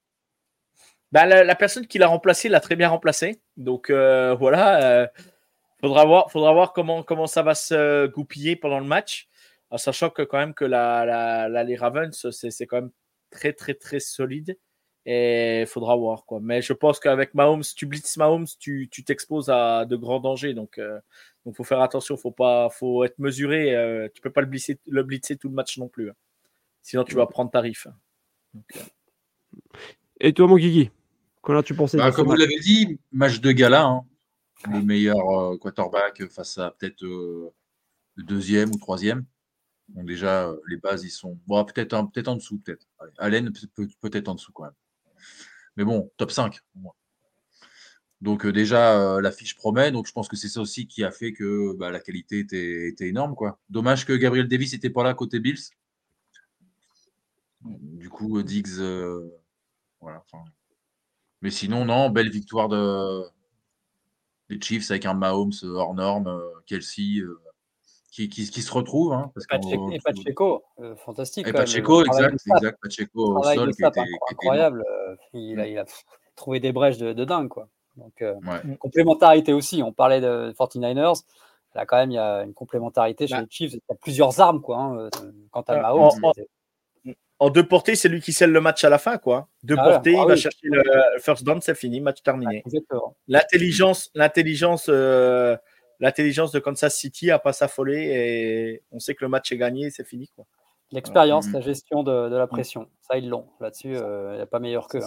bah, 1.12 1.26
la, 1.26 1.56
personne 1.56 1.88
qui 1.88 1.97
l'a 1.97 2.08
remplacé 2.08 2.47
l'a 2.47 2.62
très 2.62 2.78
bien 2.78 2.88
remplacé. 2.88 3.41
Donc 3.58 3.91
voilà, 3.91 5.10
faudra 5.82 6.06
voir, 6.06 6.32
faudra 6.32 6.54
voir 6.54 6.72
comment, 6.72 7.04
comment 7.04 7.28
ça 7.28 7.43
va 7.43 7.54
se 7.54 8.08
goupiller 8.08 8.56
pendant 8.56 8.80
le 8.80 8.86
match. 8.86 9.28
En 9.72 9.78
sachant 9.78 10.10
que 10.10 10.22
quand 10.22 10.38
même 10.38 10.54
que 10.54 10.64
la, 10.64 11.06
la, 11.49 11.64
les 11.64 11.76
Ravens, 11.76 12.30
c'est 12.32 12.66
quand 12.66 12.78
même 12.78 12.91
très 13.30 13.52
très 13.52 13.74
très 13.74 13.99
solide. 13.99 14.58
Et 15.06 15.62
il 15.62 15.68
faudra 15.68 15.97
voir 15.97 16.26
quoi. 16.26 16.39
Mais 16.41 16.62
je 16.62 16.72
pense 16.72 16.99
qu'avec 16.99 17.34
Mahomes, 17.34 17.64
tu 17.76 17.86
blitz 17.88 18.16
Mahomes, 18.16 18.47
tu 18.60 18.88
t'exposes 18.88 19.49
à 19.49 19.84
de 19.86 19.97
grands 19.97 20.22
dangers. 20.22 20.54
Donc 20.54 20.80
donc 21.45 21.56
faut 21.56 21.64
faire 21.64 21.82
attention, 21.82 22.18
faut 22.18 22.32
pas, 22.32 22.70
faut 22.70 23.04
être 23.04 23.18
mesuré. 23.20 23.76
Euh, 23.76 24.08
tu 24.14 24.22
peux 24.22 24.30
pas 24.30 24.41
le 24.41 24.47
blitzer, 24.47 24.80
le 24.88 25.04
blitzer 25.04 25.38
tout 25.38 25.49
le 25.49 25.56
match 25.56 25.78
non 25.78 25.88
plus. 25.88 26.10
Hein. 26.10 26.16
Sinon 26.82 27.04
tu 27.04 27.16
vas 27.16 27.26
prendre 27.26 27.52
tarif. 27.52 27.88
Euh. 27.88 27.91
Et 30.20 30.34
toi 30.34 30.47
mon 30.47 30.58
Guigui, 30.58 30.91
comment 31.41 31.64
tu 31.64 31.74
pensais 31.74 31.97
bah, 31.97 32.12
Comme 32.12 32.28
vous 32.28 32.36
l'avez 32.36 32.60
dit, 32.60 32.99
match 33.12 33.39
de 33.41 33.52
gala. 33.52 33.86
Hein. 33.86 34.06
Le 34.72 34.82
meilleur 34.82 35.18
euh, 35.18 35.58
quarterback 35.58 36.28
face 36.30 36.58
à 36.60 36.72
peut-être 36.72 37.02
le 37.02 37.52
deuxième 38.24 38.70
ou 38.70 38.78
troisième. 38.78 39.26
Donc 39.89 40.06
déjà, 40.06 40.54
les 40.68 40.78
bases, 40.78 41.04
ils 41.04 41.10
sont 41.10 41.39
bon, 41.47 41.64
peut-être 41.66 41.89
peut 42.12 42.24
en 42.28 42.36
dessous, 42.36 42.60
peut-être. 42.60 42.88
Allen 43.18 43.52
peut-être 44.02 44.28
en 44.30 44.36
dessous 44.36 44.52
quand 44.54 44.64
même. 44.64 44.74
Mais 45.78 45.84
bon, 45.84 46.12
top 46.18 46.32
5. 46.32 46.60
Donc 48.22 48.45
euh, 48.45 48.52
déjà, 48.52 48.99
euh, 48.99 49.22
la 49.22 49.32
fiche 49.32 49.56
promet. 49.56 49.91
Donc 49.91 50.08
je 50.08 50.12
pense 50.14 50.28
que 50.28 50.36
c'est 50.36 50.47
ça 50.47 50.62
aussi 50.62 50.88
qui 50.88 51.04
a 51.04 51.12
fait 51.12 51.34
que 51.34 51.76
bah, 51.78 51.89
la 51.91 51.99
qualité 51.99 52.39
était, 52.39 52.93
énorme. 53.08 53.36
Quoi. 53.36 53.60
Dommage 53.70 54.06
que 54.06 54.14
Gabriel 54.14 54.47
Davis 54.47 54.74
n'était 54.74 54.89
pas 54.89 55.04
là 55.04 55.14
côté 55.14 55.39
Bills. 55.39 55.72
Du 57.64 58.09
coup, 58.09 58.38
euh, 58.38 58.43
Diggs. 58.43 58.82
voilà. 59.99 60.24
Mais 61.41 61.51
sinon, 61.51 61.86
non, 61.86 62.09
belle 62.09 62.30
victoire 62.30 62.70
de, 62.70 63.24
des 64.49 64.59
Chiefs 64.62 64.91
avec 64.91 65.05
un 65.05 65.14
Mahomes 65.14 65.53
hors 65.64 65.93
norme, 65.93 66.41
Kelsey. 66.66 67.22
Qui, 68.12 68.28
qui, 68.28 68.43
se 68.45 68.74
retrouve. 68.74 69.14
Hein, 69.14 69.32
parce 69.34 69.45
et 69.72 69.99
Pacheco, 70.03 70.66
fantastique. 70.97 71.47
Et 71.47 71.53
Pacheco, 71.53 72.03
exact, 72.03 72.36
exact. 72.57 72.78
Pacheco 72.82 73.38
au 73.38 73.41
sol, 73.41 73.74
qui 73.74 73.86
était, 73.86 74.01
incroyable. 74.30 74.84
il, 75.34 75.57
a, 75.62 75.68
il, 75.68 75.78
a, 75.78 75.86
trouvé 76.36 76.59
des 76.59 76.74
brèches 76.74 76.97
de, 76.97 77.14
de 77.14 77.24
dingue. 77.24 77.47
Quoi. 77.47 77.70
Donc, 77.97 78.22
euh, 78.22 78.36
complémentarité 78.80 79.53
aussi. 79.53 79.84
On 79.84 79.91
parlait 79.91 80.22
de 80.22 80.53
49ers. 80.57 81.24
Là, 81.76 81.86
quand 81.86 81.97
même, 81.97 82.12
il 82.12 82.16
y 82.16 82.20
a 82.20 82.43
une 82.43 82.53
complémentarité 82.53 83.28
chez 83.28 83.36
bah. 83.36 83.41
les 83.41 83.47
Chiefs. 83.49 83.74
Il 83.74 83.82
y 83.89 83.93
a 83.93 83.95
plusieurs 83.95 84.39
armes, 84.39 84.62
quoi. 84.62 84.78
Hein, 84.78 84.97
euh, 84.97 85.09
quant 85.51 85.62
à 85.62 85.80
Mahomes. 85.80 86.09
En, 86.24 86.32
deux 87.50 87.68
portées, 87.68 87.96
c'est 87.96 88.10
lui 88.10 88.22
qui 88.22 88.34
scelle 88.34 88.52
le 88.52 88.62
match 88.62 88.84
à 88.84 88.89
la 88.89 88.98
fin, 88.98 89.18
quoi. 89.18 89.48
Deux 89.64 89.76
ah 89.78 89.84
portées, 89.84 90.16
ah 90.16 90.24
il 90.24 90.28
va 90.28 90.36
chercher 90.36 90.60
le 90.64 90.84
first 91.20 91.44
down, 91.44 91.60
c'est 91.62 91.76
fini, 91.76 92.00
match 92.02 92.22
terminé. 92.22 92.64
l'intelligence, 93.28 94.12
l'intelligence, 94.14 94.86
euh, 94.89 95.58
l'intelligence 96.00 96.52
de 96.52 96.60
Kansas 96.60 96.96
City 96.96 97.32
a 97.32 97.39
pas 97.39 97.54
s'affoler 97.54 98.04
et 98.04 98.84
on 98.92 99.00
sait 99.00 99.16
que 99.16 99.26
le 99.26 99.30
match 99.30 99.52
est 99.52 99.58
gagné, 99.58 99.89
c'est 99.89 100.08
fini, 100.08 100.30
quoi. 100.36 100.46
L'expérience, 100.92 101.48
mm. 101.48 101.54
la 101.54 101.62
gestion 101.62 102.04
de, 102.04 102.36
la 102.36 102.48
pression, 102.48 102.89
ça 103.02 103.18
ils 103.18 103.30
l'ont. 103.30 103.48
Là-dessus, 103.62 103.96
il 103.96 104.36
n'y 104.36 104.42
a 104.42 104.46
pas 104.46 104.60
meilleur 104.60 104.88
que. 104.88 104.98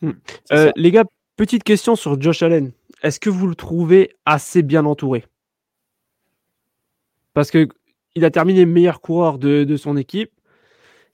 Hmm. 0.00 0.12
les 0.76 0.90
gars, 0.90 1.04
Petite 1.36 1.64
question 1.64 1.96
sur 1.96 2.20
Josh 2.20 2.42
Allen. 2.42 2.70
Est-ce 3.02 3.18
que 3.18 3.28
vous 3.28 3.48
le 3.48 3.56
trouvez 3.56 4.14
assez 4.24 4.62
bien 4.62 4.84
entouré? 4.84 5.24
Parce 7.32 7.50
que 7.50 7.68
il 8.14 8.24
a 8.24 8.30
terminé 8.30 8.64
meilleur 8.66 9.00
coureur 9.00 9.38
de, 9.38 9.76
son 9.76 9.96
équipe. 9.96 10.30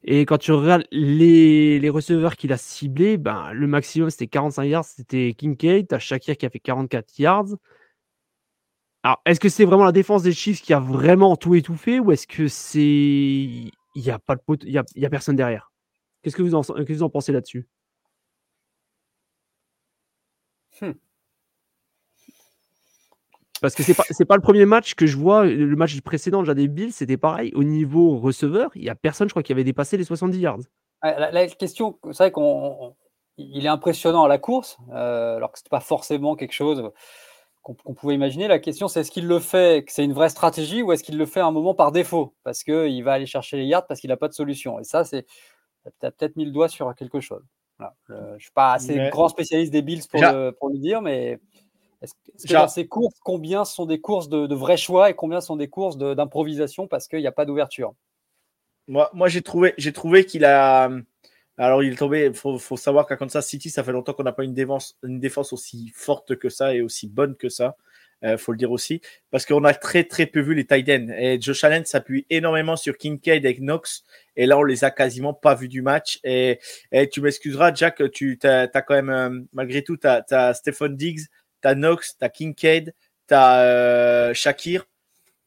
Et 0.02 0.20
quand 0.24 0.38
tu 0.38 0.52
regardes 0.52 0.86
les, 0.90 1.90
receveurs 1.90 2.36
qu'il 2.36 2.52
a 2.52 2.56
ciblés, 2.56 3.18
ben, 3.18 3.52
le 3.52 3.66
maximum 3.66 4.10
c'était 4.10 4.28
45 4.28 4.64
yards, 4.64 4.84
c'était 4.84 5.34
Kincaid. 5.34 5.88
Tu 5.88 5.94
as 5.94 5.98
Shakir 5.98 6.36
qui 6.36 6.46
a 6.46 6.50
fait 6.50 6.60
44 6.60 7.18
yards. 7.18 7.56
Alors, 9.02 9.20
est-ce 9.26 9.40
que 9.40 9.48
c'est 9.48 9.64
vraiment 9.64 9.84
la 9.84 9.92
défense 9.92 10.22
des 10.22 10.32
Chiefs 10.32 10.62
qui 10.62 10.72
a 10.74 10.80
vraiment 10.80 11.36
tout 11.36 11.54
étouffé 11.54 12.00
ou 12.00 12.12
est-ce 12.12 12.26
que 12.26 12.48
c'est. 12.48 12.80
Il 12.82 13.72
n'y 13.96 14.10
a, 14.10 14.20
y 14.94 15.04
a, 15.06 15.10
personne 15.10 15.36
derrière? 15.36 15.72
Qu'est-ce 16.22 16.36
que 16.36 16.42
vous 16.42 16.54
en, 16.54 16.62
que 16.62 16.92
vous 16.92 17.02
en 17.02 17.10
pensez 17.10 17.32
là-dessus? 17.32 17.66
Hmm. 20.80 20.92
Parce 23.60 23.74
que 23.74 23.82
c'est 23.82 23.94
pas 23.94 24.04
pas 24.28 24.36
le 24.36 24.42
premier 24.42 24.64
match 24.66 24.94
que 24.94 25.06
je 25.06 25.16
vois. 25.16 25.44
Le 25.44 25.76
match 25.76 25.98
précédent, 26.00 26.40
déjà 26.40 26.54
des 26.54 26.68
Bills, 26.68 26.92
c'était 26.92 27.16
pareil. 27.16 27.52
Au 27.54 27.64
niveau 27.64 28.18
receveur, 28.18 28.70
il 28.74 28.84
y 28.84 28.88
a 28.88 28.94
personne, 28.94 29.28
je 29.28 29.32
crois, 29.32 29.42
qui 29.42 29.52
avait 29.52 29.64
dépassé 29.64 29.96
les 29.96 30.04
70 30.04 30.38
yards. 30.38 30.60
La, 31.02 31.46
question, 31.46 31.98
c'est 32.12 32.24
vrai 32.24 32.30
qu'on 32.30 32.94
il 33.38 33.64
est 33.64 33.70
impressionnant 33.70 34.24
à 34.24 34.28
la 34.28 34.38
course, 34.38 34.76
euh, 34.92 35.36
alors 35.36 35.50
que 35.50 35.58
c'était 35.58 35.70
pas 35.70 35.80
forcément 35.80 36.36
quelque 36.36 36.52
chose 36.52 36.90
qu'on 37.62 37.94
pouvait 37.94 38.14
imaginer. 38.14 38.48
La 38.48 38.58
question, 38.58 38.88
c'est 38.88 39.00
est-ce 39.00 39.10
qu'il 39.10 39.26
le 39.26 39.38
fait, 39.38 39.84
que 39.84 39.92
c'est 39.92 40.04
une 40.04 40.12
vraie 40.12 40.28
stratégie, 40.28 40.82
ou 40.82 40.92
est-ce 40.92 41.04
qu'il 41.04 41.16
le 41.16 41.26
fait 41.26 41.40
à 41.40 41.46
un 41.46 41.50
moment 41.50 41.74
par 41.74 41.92
défaut, 41.92 42.34
parce 42.42 42.64
qu'il 42.64 43.04
va 43.04 43.12
aller 43.12 43.26
chercher 43.26 43.56
les 43.56 43.64
yards 43.64 43.86
parce 43.86 44.00
qu'il 44.00 44.08
n'a 44.08 44.16
pas 44.16 44.28
de 44.28 44.32
solution. 44.32 44.78
Et 44.78 44.84
ça, 44.84 45.04
c'est 45.04 45.26
peut-être 46.00 46.36
mis 46.36 46.44
le 46.44 46.52
doigt 46.52 46.68
sur 46.68 46.94
quelque 46.94 47.20
chose 47.20 47.42
je 48.08 48.14
ne 48.14 48.38
suis 48.38 48.50
pas 48.52 48.72
assez 48.72 49.08
grand 49.10 49.28
spécialiste 49.28 49.72
des 49.72 49.82
Bills 49.82 50.02
pour, 50.10 50.20
le, 50.20 50.50
pour 50.50 50.70
dire, 50.70 51.02
mais 51.02 51.38
est-ce 52.02 52.14
que 52.46 52.52
dans 52.52 52.68
ces 52.68 52.86
courses, 52.86 53.18
combien 53.22 53.64
sont 53.64 53.86
des 53.86 54.00
courses 54.00 54.28
de, 54.28 54.54
vrais 54.54 54.76
choix 54.76 55.10
et 55.10 55.14
combien 55.14 55.40
sont 55.40 55.56
des 55.56 55.68
courses 55.68 55.98
d'improvisation 55.98 56.86
parce 56.86 57.08
qu'il 57.08 57.20
n'y 57.20 57.26
a 57.26 57.32
pas 57.32 57.44
d'ouverture? 57.44 57.94
Moi, 58.88 59.10
moi 59.12 59.28
j'ai 59.28 59.42
trouvé, 59.42 59.74
trouvé 59.94 60.24
qu'il 60.24 60.44
a. 60.44 60.90
Alors, 61.58 61.82
il 61.82 61.92
est 61.92 61.96
tombé. 61.96 62.26
Il 62.26 62.34
faut, 62.34 62.58
faut, 62.58 62.78
savoir 62.78 63.06
qu'à 63.06 63.16
Kansas 63.16 63.46
City, 63.46 63.68
ça 63.68 63.84
fait 63.84 63.92
longtemps 63.92 64.14
qu'on 64.14 64.22
n'a 64.22 64.32
pas 64.32 64.44
une 64.44 64.54
défense, 64.54 64.96
une 65.02 65.20
défense 65.20 65.52
aussi 65.52 65.92
forte 65.94 66.36
que 66.36 66.48
ça 66.48 66.74
et 66.74 66.80
aussi 66.80 67.06
bonne 67.06 67.36
que 67.36 67.50
ça 67.50 67.76
il 68.22 68.28
euh, 68.28 68.38
faut 68.38 68.52
le 68.52 68.58
dire 68.58 68.70
aussi, 68.70 69.00
parce 69.30 69.46
qu'on 69.46 69.64
a 69.64 69.72
très 69.72 70.04
très 70.04 70.26
peu 70.26 70.40
vu 70.40 70.54
les 70.54 70.66
tight 70.66 70.88
ends. 70.88 71.08
Et 71.16 71.40
Josh 71.40 71.64
Allen 71.64 71.84
s'appuie 71.84 72.26
énormément 72.28 72.76
sur 72.76 72.96
Kincaid 72.98 73.44
et 73.46 73.54
Knox, 73.54 74.04
et 74.36 74.46
là 74.46 74.58
on 74.58 74.62
les 74.62 74.84
a 74.84 74.90
quasiment 74.90 75.32
pas 75.32 75.54
vus 75.54 75.68
du 75.68 75.82
match. 75.82 76.20
Et, 76.24 76.58
et 76.92 77.08
tu 77.08 77.20
m'excuseras, 77.20 77.72
Jack, 77.74 78.02
tu 78.12 78.38
as, 78.42 78.68
quand 78.82 78.94
même, 78.94 79.10
euh, 79.10 79.40
malgré 79.52 79.82
tout, 79.82 79.96
tu 79.96 80.06
as, 80.06 80.54
Stephen 80.54 80.96
Diggs, 80.96 81.26
tu 81.62 81.68
as 81.68 81.74
Knox, 81.74 82.16
tu 82.18 82.24
as 82.24 82.28
Kincaid, 82.28 82.94
tu 83.28 83.34
as 83.34 83.60
euh, 83.62 84.34
Shakir. 84.34 84.86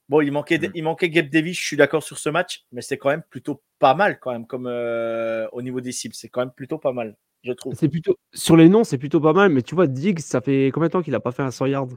Bon, 0.10 0.22
il 0.22 0.32
manquait, 0.32 0.60
mm. 0.60 0.72
il 0.76 0.84
manquait 0.84 1.10
Gabe 1.10 1.30
Davis, 1.30 1.58
je 1.58 1.66
suis 1.66 1.78
d'accord 1.78 2.04
sur 2.04 2.18
ce 2.18 2.30
match, 2.30 2.66
mais 2.72 2.82
c'est 2.82 2.98
quand 2.98 3.10
même 3.10 3.24
plutôt 3.30 3.64
pas 3.80 3.94
mal 3.94 4.20
quand 4.20 4.32
même, 4.32 4.46
comme 4.46 4.68
au 4.68 5.62
niveau 5.62 5.82
des 5.82 5.92
cibles, 5.92 6.16
c'est 6.16 6.30
quand 6.30 6.42
même 6.42 6.52
plutôt 6.52 6.78
pas 6.78 6.92
mal, 6.92 7.16
je 7.44 7.54
trouve. 7.54 7.74
C'est 7.76 7.90
plutôt 7.90 8.18
sur 8.34 8.58
les 8.58 8.70
noms, 8.70 8.84
c'est 8.84 8.98
plutôt 8.98 9.22
pas 9.22 9.34
mal, 9.34 9.50
mais 9.50 9.62
tu 9.62 9.76
vois, 9.76 9.88
Diggs, 9.88 10.20
ça 10.20 10.42
fait 10.42 10.72
combien 10.74 10.88
de 10.88 10.94
temps 10.94 11.02
qu'il 11.02 11.16
a 11.16 11.20
pas 11.20 11.32
fait 11.32 11.44
un 11.44 11.52
100 11.52 11.68
yards? 11.68 11.88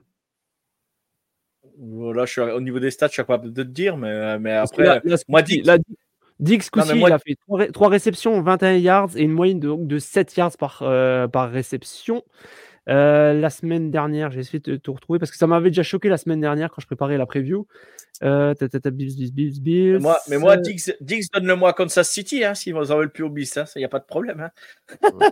Là, 1.79 2.25
je 2.25 2.33
suis, 2.33 2.41
au 2.41 2.61
niveau 2.61 2.81
des 2.81 2.91
stats, 2.91 3.09
je 3.09 3.13
suis 3.13 3.23
capable 3.23 3.53
de 3.53 3.63
te 3.63 3.69
dire, 3.69 3.97
mais, 3.97 4.39
mais 4.39 4.53
après, 4.53 5.01
moi, 5.29 5.43
Dix, 5.43 5.63
Dix 6.39 6.71
il 6.75 7.13
a 7.13 7.19
fait 7.19 7.37
3, 7.73 7.89
réceptions, 7.89 8.41
21 8.43 8.77
yards 8.77 9.17
et 9.17 9.23
une 9.23 9.33
moyenne 9.33 9.61
de, 9.61 9.75
de 9.75 9.99
7 9.99 10.37
yards 10.37 10.57
par, 10.59 10.81
euh, 10.83 11.29
par 11.29 11.51
réception. 11.51 12.23
Euh, 12.89 13.33
la 13.33 13.51
semaine 13.51 13.91
dernière, 13.91 14.31
j'ai 14.31 14.41
essayé 14.41 14.61
de 14.61 14.77
te 14.77 14.91
retrouver 14.91 15.19
parce 15.19 15.31
que 15.31 15.37
ça 15.37 15.47
m'avait 15.47 15.71
déjà 15.71 15.83
choqué 15.83 16.09
la 16.09 16.19
semaine 16.19 16.41
dernière 16.41 16.71
quand 16.71 16.81
je 16.81 16.87
préparais 16.87 17.19
la 17.19 17.27
preview. 17.27 17.67
Euh, 18.23 18.55
Moi, 19.99 20.17
mais 20.29 20.39
moi, 20.39 20.57
Dix, 20.57 20.95
Dix 21.01 21.29
donne-le-moi 21.31 21.71
à 21.71 21.73
Kansas 21.73 22.09
City, 22.09 22.45
hein, 22.45 22.55
si 22.55 22.73
vous 22.73 22.93
en 22.93 22.97
veulent 22.97 23.11
plus 23.11 23.25
au 23.25 23.29
bis, 23.29 23.57
il 23.57 23.59
hein, 23.61 23.65
n'y 23.77 23.85
a 23.85 23.89
pas 23.89 23.99
de 23.99 24.05
problème. 24.05 24.49
Hein. 25.03 25.31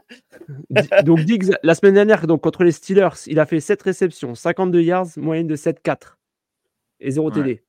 donc, 1.04 1.20
Diggs, 1.20 1.52
la 1.62 1.74
semaine 1.74 1.94
dernière, 1.94 2.26
donc, 2.26 2.42
contre 2.42 2.64
les 2.64 2.72
Steelers, 2.72 3.24
il 3.26 3.38
a 3.38 3.46
fait 3.46 3.60
7 3.60 3.80
réceptions, 3.82 4.34
52 4.34 4.82
yards, 4.82 5.06
moyenne 5.16 5.46
de 5.46 5.56
7-4 5.56 6.16
et 7.00 7.12
0 7.12 7.30
TD. 7.30 7.62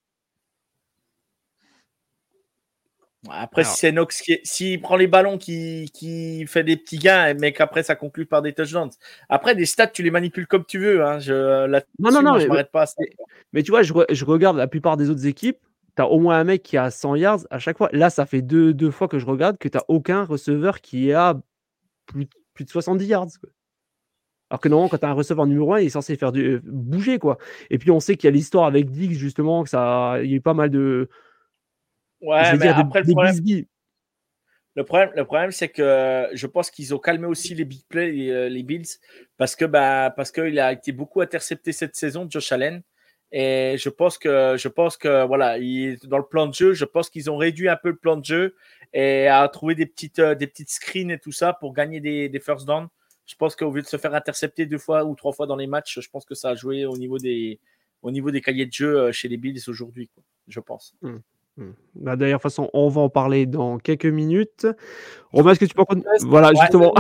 Après, 3.30 3.64
si 3.64 3.78
c'est 3.78 3.92
Nox 3.92 4.22
qui 4.22 4.40
s'il 4.44 4.82
prend 4.82 4.96
les 4.96 5.08
ballons, 5.08 5.38
qui, 5.38 5.90
qui 5.94 6.46
fait 6.48 6.64
des 6.64 6.78
petits 6.78 6.98
gains, 6.98 7.34
mais 7.36 7.54
qu'après 7.54 7.84
ça 7.84 7.96
conclut 7.96 8.26
par 8.26 8.42
des 8.42 8.54
touchdowns. 8.54 8.92
Après, 9.30 9.56
des 9.56 9.66
stats, 9.66 9.88
tu 9.88 10.04
les 10.04 10.12
manipules 10.12 10.48
comme 10.48 10.66
tu 10.66 10.80
veux. 10.80 11.04
Hein. 11.04 11.20
Je, 11.20 11.68
non, 12.00 12.12
non, 12.12 12.22
non, 12.22 12.40
je 12.40 12.48
mais, 12.48 12.64
pas. 12.64 12.86
Mais, 13.54 13.64
tu 13.64 13.72
vois, 13.72 13.84
je, 13.84 13.94
je, 14.10 14.26
regarde 14.26 14.58
la 14.58 14.68
plupart 14.68 14.98
des 14.98 15.10
autres 15.10 15.26
équipes. 15.26 15.60
Tu 15.96 16.02
as 16.02 16.08
au 16.08 16.20
moins 16.20 16.40
un 16.40 16.44
mec 16.44 16.64
qui 16.64 16.78
a 16.78 16.92
100 16.92 17.16
yards 17.16 17.40
à 17.50 17.60
chaque 17.60 17.78
fois. 17.78 17.90
Là, 17.94 18.10
ça 18.10 18.26
fait 18.26 18.42
deux, 18.42 18.74
deux 18.74 18.92
fois 18.92 19.08
que 19.08 19.20
je 19.20 19.26
regarde 19.26 19.58
que 19.58 19.68
tu 19.68 19.78
n'as 19.78 19.84
aucun 19.88 20.24
receveur 20.24 20.82
qui 20.82 21.14
a 21.14 21.40
plus, 22.06 22.28
plus 22.54 22.66
de 22.66 22.70
70 22.70 23.06
yards. 23.06 23.28
Alors 24.50 24.60
que 24.62 24.70
normalement, 24.70 24.90
quand 24.90 25.00
tu 25.00 25.06
as 25.06 25.10
un 25.10 25.14
receveur 25.14 25.48
numéro 25.48 25.74
1, 25.74 25.80
il 25.80 25.88
est 25.88 25.90
censé 25.90 26.16
faire 26.16 26.32
du, 26.32 26.62
bouger. 26.64 27.18
quoi. 27.18 27.38
Et 27.70 27.78
puis, 27.78 27.92
on 27.92 28.00
sait 28.00 28.16
qu'il 28.16 28.28
y 28.28 28.30
a 28.30 28.32
l'histoire 28.32 28.66
avec 28.66 28.92
Dix, 28.92 29.14
justement, 29.16 29.64
que 29.64 29.70
ça, 29.70 30.18
il 30.22 30.30
y 30.30 30.34
a 30.34 30.38
eu 30.38 30.42
pas 30.42 30.54
mal 30.54 30.70
de. 30.70 31.10
Ouais, 32.26 32.58
mais 32.58 32.68
après, 32.68 33.02
le 33.04 33.12
problème. 33.12 33.66
le 34.76 34.84
problème, 34.84 35.12
le 35.16 35.26
problème 35.26 35.52
c'est 35.52 35.70
que 35.70 36.28
je 36.34 36.48
pense 36.48 36.70
qu'ils 36.72 36.94
ont 36.94 37.00
calmé 37.00 37.28
aussi 37.28 37.56
les 37.56 37.66
big 37.66 37.84
plays, 37.88 38.12
les, 38.12 38.50
les 38.50 38.64
Bills, 38.64 38.88
parce 39.38 39.56
que 39.56 39.66
bah, 39.66 40.14
parce 40.16 40.32
qu'il 40.32 40.60
a 40.60 40.74
été 40.74 40.92
beaucoup 40.92 41.22
intercepté 41.22 41.72
cette 41.72 41.96
saison, 41.96 42.28
Josh 42.30 42.52
Allen. 42.52 42.82
Et 43.32 43.76
je 43.78 43.90
pense 43.90 44.18
que, 44.18 44.56
je 44.58 44.68
pense 44.68 44.98
que 44.98 45.26
voilà, 45.26 45.58
il, 45.58 45.98
dans 46.06 46.20
le 46.20 46.26
plan 46.26 46.48
de 46.48 46.54
jeu, 46.54 46.74
je 46.74 46.86
pense 46.86 47.10
qu'ils 47.10 47.30
ont 47.30 47.38
réduit 47.38 47.68
un 47.68 47.76
peu 47.76 47.90
le 47.90 47.98
plan 47.98 48.16
de 48.16 48.24
jeu 48.24 48.56
et 48.94 49.28
à 49.28 49.48
trouver 49.50 49.76
des 49.76 49.86
petites, 49.86 50.20
euh, 50.20 50.36
des 50.36 50.48
petites 50.48 50.70
screens 50.70 51.12
et 51.12 51.20
tout 51.20 51.34
ça 51.34 51.52
pour 51.52 51.74
gagner 51.74 52.00
des, 52.00 52.30
des 52.30 52.40
first 52.40 52.66
downs. 52.66 52.88
Je 53.26 53.36
pense 53.36 53.56
qu'au 53.56 53.72
lieu 53.72 53.82
de 53.82 53.88
se 53.88 53.98
faire 53.98 54.14
intercepter 54.14 54.66
deux 54.66 54.78
fois 54.78 55.04
ou 55.04 55.16
trois 55.16 55.34
fois 55.34 55.48
dans 55.48 55.56
les 55.56 55.68
matchs, 55.68 56.00
je 56.00 56.10
pense 56.10 56.24
que 56.24 56.36
ça 56.36 56.50
a 56.52 56.56
joué 56.56 56.86
au 56.86 56.96
niveau 56.96 57.18
des, 57.18 57.60
au 58.04 58.12
niveau 58.12 58.32
des 58.32 58.40
cahiers 58.40 58.68
de 58.68 58.72
jeu 58.72 58.98
euh, 58.98 59.12
chez 59.12 59.28
les 59.28 59.38
Bills 59.38 59.60
aujourd'hui, 59.68 60.10
je 60.48 60.60
pense. 60.60 60.96
Mmh. 61.02 61.18
Bah, 61.96 62.16
D'ailleurs, 62.16 62.42
façon, 62.42 62.70
on 62.74 62.90
va 62.90 63.02
en 63.02 63.10
parler 63.10 63.46
dans 63.46 63.78
quelques 63.78 64.06
minutes. 64.06 64.68
Romain, 65.32 65.52
est-ce 65.52 65.60
que 65.60 65.66
tu 65.66 65.74
peux 65.74 65.86
prendre... 65.86 66.04
Voilà, 66.22 66.50
ouais, 66.50 66.56
justement. 66.62 66.94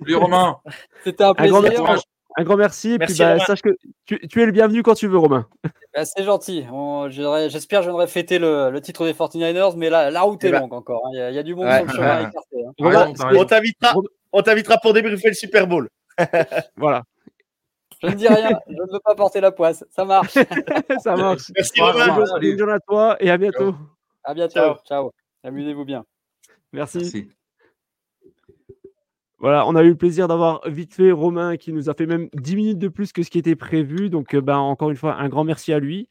Salut 0.00 0.16
Romain. 0.16 0.58
C'était 1.04 1.24
un 1.24 1.34
plaisir. 1.34 1.56
Un 1.56 1.70
grand, 1.72 1.96
un 2.36 2.44
grand 2.44 2.56
merci. 2.56 2.96
merci 2.98 3.14
puis, 3.14 3.24
bah, 3.24 3.38
sache 3.38 3.62
que 3.62 3.76
tu, 4.06 4.26
tu, 4.28 4.42
es 4.42 4.46
le 4.46 4.52
bienvenu 4.52 4.82
quand 4.82 4.94
tu 4.94 5.06
veux, 5.06 5.18
Romain. 5.18 5.46
Bah, 5.94 6.04
c'est 6.04 6.24
gentil. 6.24 6.66
J'espère 7.08 7.80
que 7.80 7.84
je 7.84 7.90
viendrai 7.90 8.06
fêter 8.06 8.38
le, 8.38 8.70
le, 8.70 8.80
titre 8.80 9.04
des 9.04 9.12
49ers, 9.12 9.76
mais 9.76 9.90
la, 9.90 10.10
la 10.10 10.22
route 10.22 10.42
est 10.44 10.50
bah. 10.50 10.60
longue 10.60 10.74
encore. 10.74 11.02
Il 11.12 11.20
hein. 11.20 11.30
y, 11.30 11.34
y, 11.34 11.38
a 11.38 11.42
du 11.42 11.54
monde 11.54 11.66
ouais, 11.66 11.78
sur 11.78 11.86
le 11.86 11.92
chemin 11.92 12.08
à 12.08 12.20
écarter. 12.20 12.64
Hein. 12.66 12.72
Romain, 12.78 13.12
on 13.34 13.44
t'invitera 13.44 13.94
on 14.32 14.42
t'invitera 14.42 14.78
pour 14.78 14.94
débriefer 14.94 15.28
le 15.28 15.34
Super 15.34 15.66
Bowl. 15.66 15.88
voilà. 16.76 17.02
Je 18.02 18.08
ne 18.08 18.14
dis 18.14 18.26
rien, 18.26 18.58
je 18.66 18.74
ne 18.74 18.92
veux 18.92 19.00
pas 19.04 19.14
porter 19.14 19.40
la 19.40 19.52
poisse. 19.52 19.84
Ça 19.90 20.04
marche. 20.04 20.32
Ça 21.04 21.14
marche. 21.14 21.52
Merci 21.54 21.80
Romain. 21.80 22.16
Bonne 22.16 22.58
journée 22.58 22.72
à 22.72 22.80
toi 22.80 23.16
et 23.20 23.30
à 23.30 23.36
bientôt. 23.36 23.74
À 24.24 24.34
bientôt. 24.34 24.54
Ciao. 24.54 24.76
Ciao. 24.86 25.10
Amusez-vous 25.42 25.84
bien. 25.84 26.04
Merci. 26.72 26.98
Merci. 26.98 27.28
Voilà, 29.42 29.66
on 29.66 29.74
a 29.74 29.82
eu 29.82 29.88
le 29.88 29.96
plaisir 29.96 30.28
d'avoir 30.28 30.60
vite 30.68 30.94
fait 30.94 31.10
Romain 31.10 31.56
qui 31.56 31.72
nous 31.72 31.90
a 31.90 31.94
fait 31.94 32.06
même 32.06 32.28
10 32.32 32.54
minutes 32.54 32.78
de 32.78 32.86
plus 32.86 33.12
que 33.12 33.24
ce 33.24 33.30
qui 33.30 33.38
était 33.38 33.56
prévu. 33.56 34.08
Donc, 34.08 34.36
ben, 34.36 34.56
encore 34.56 34.90
une 34.90 34.96
fois, 34.96 35.16
un 35.16 35.28
grand 35.28 35.42
merci 35.42 35.72
à 35.72 35.80
lui. 35.80 36.08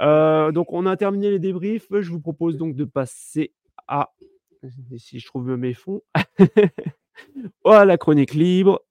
Euh, 0.00 0.50
donc, 0.50 0.72
on 0.72 0.84
a 0.84 0.96
terminé 0.96 1.30
les 1.30 1.38
débriefs. 1.38 1.86
Je 1.90 2.10
vous 2.10 2.20
propose 2.20 2.56
donc 2.56 2.74
de 2.74 2.84
passer 2.84 3.52
à. 3.86 4.12
Si 4.96 5.20
je 5.20 5.26
trouve 5.26 5.56
mes 5.56 5.72
fonds. 5.72 6.02
à 7.64 7.84
la 7.84 7.96
chronique 7.96 8.34
libre. 8.34 8.82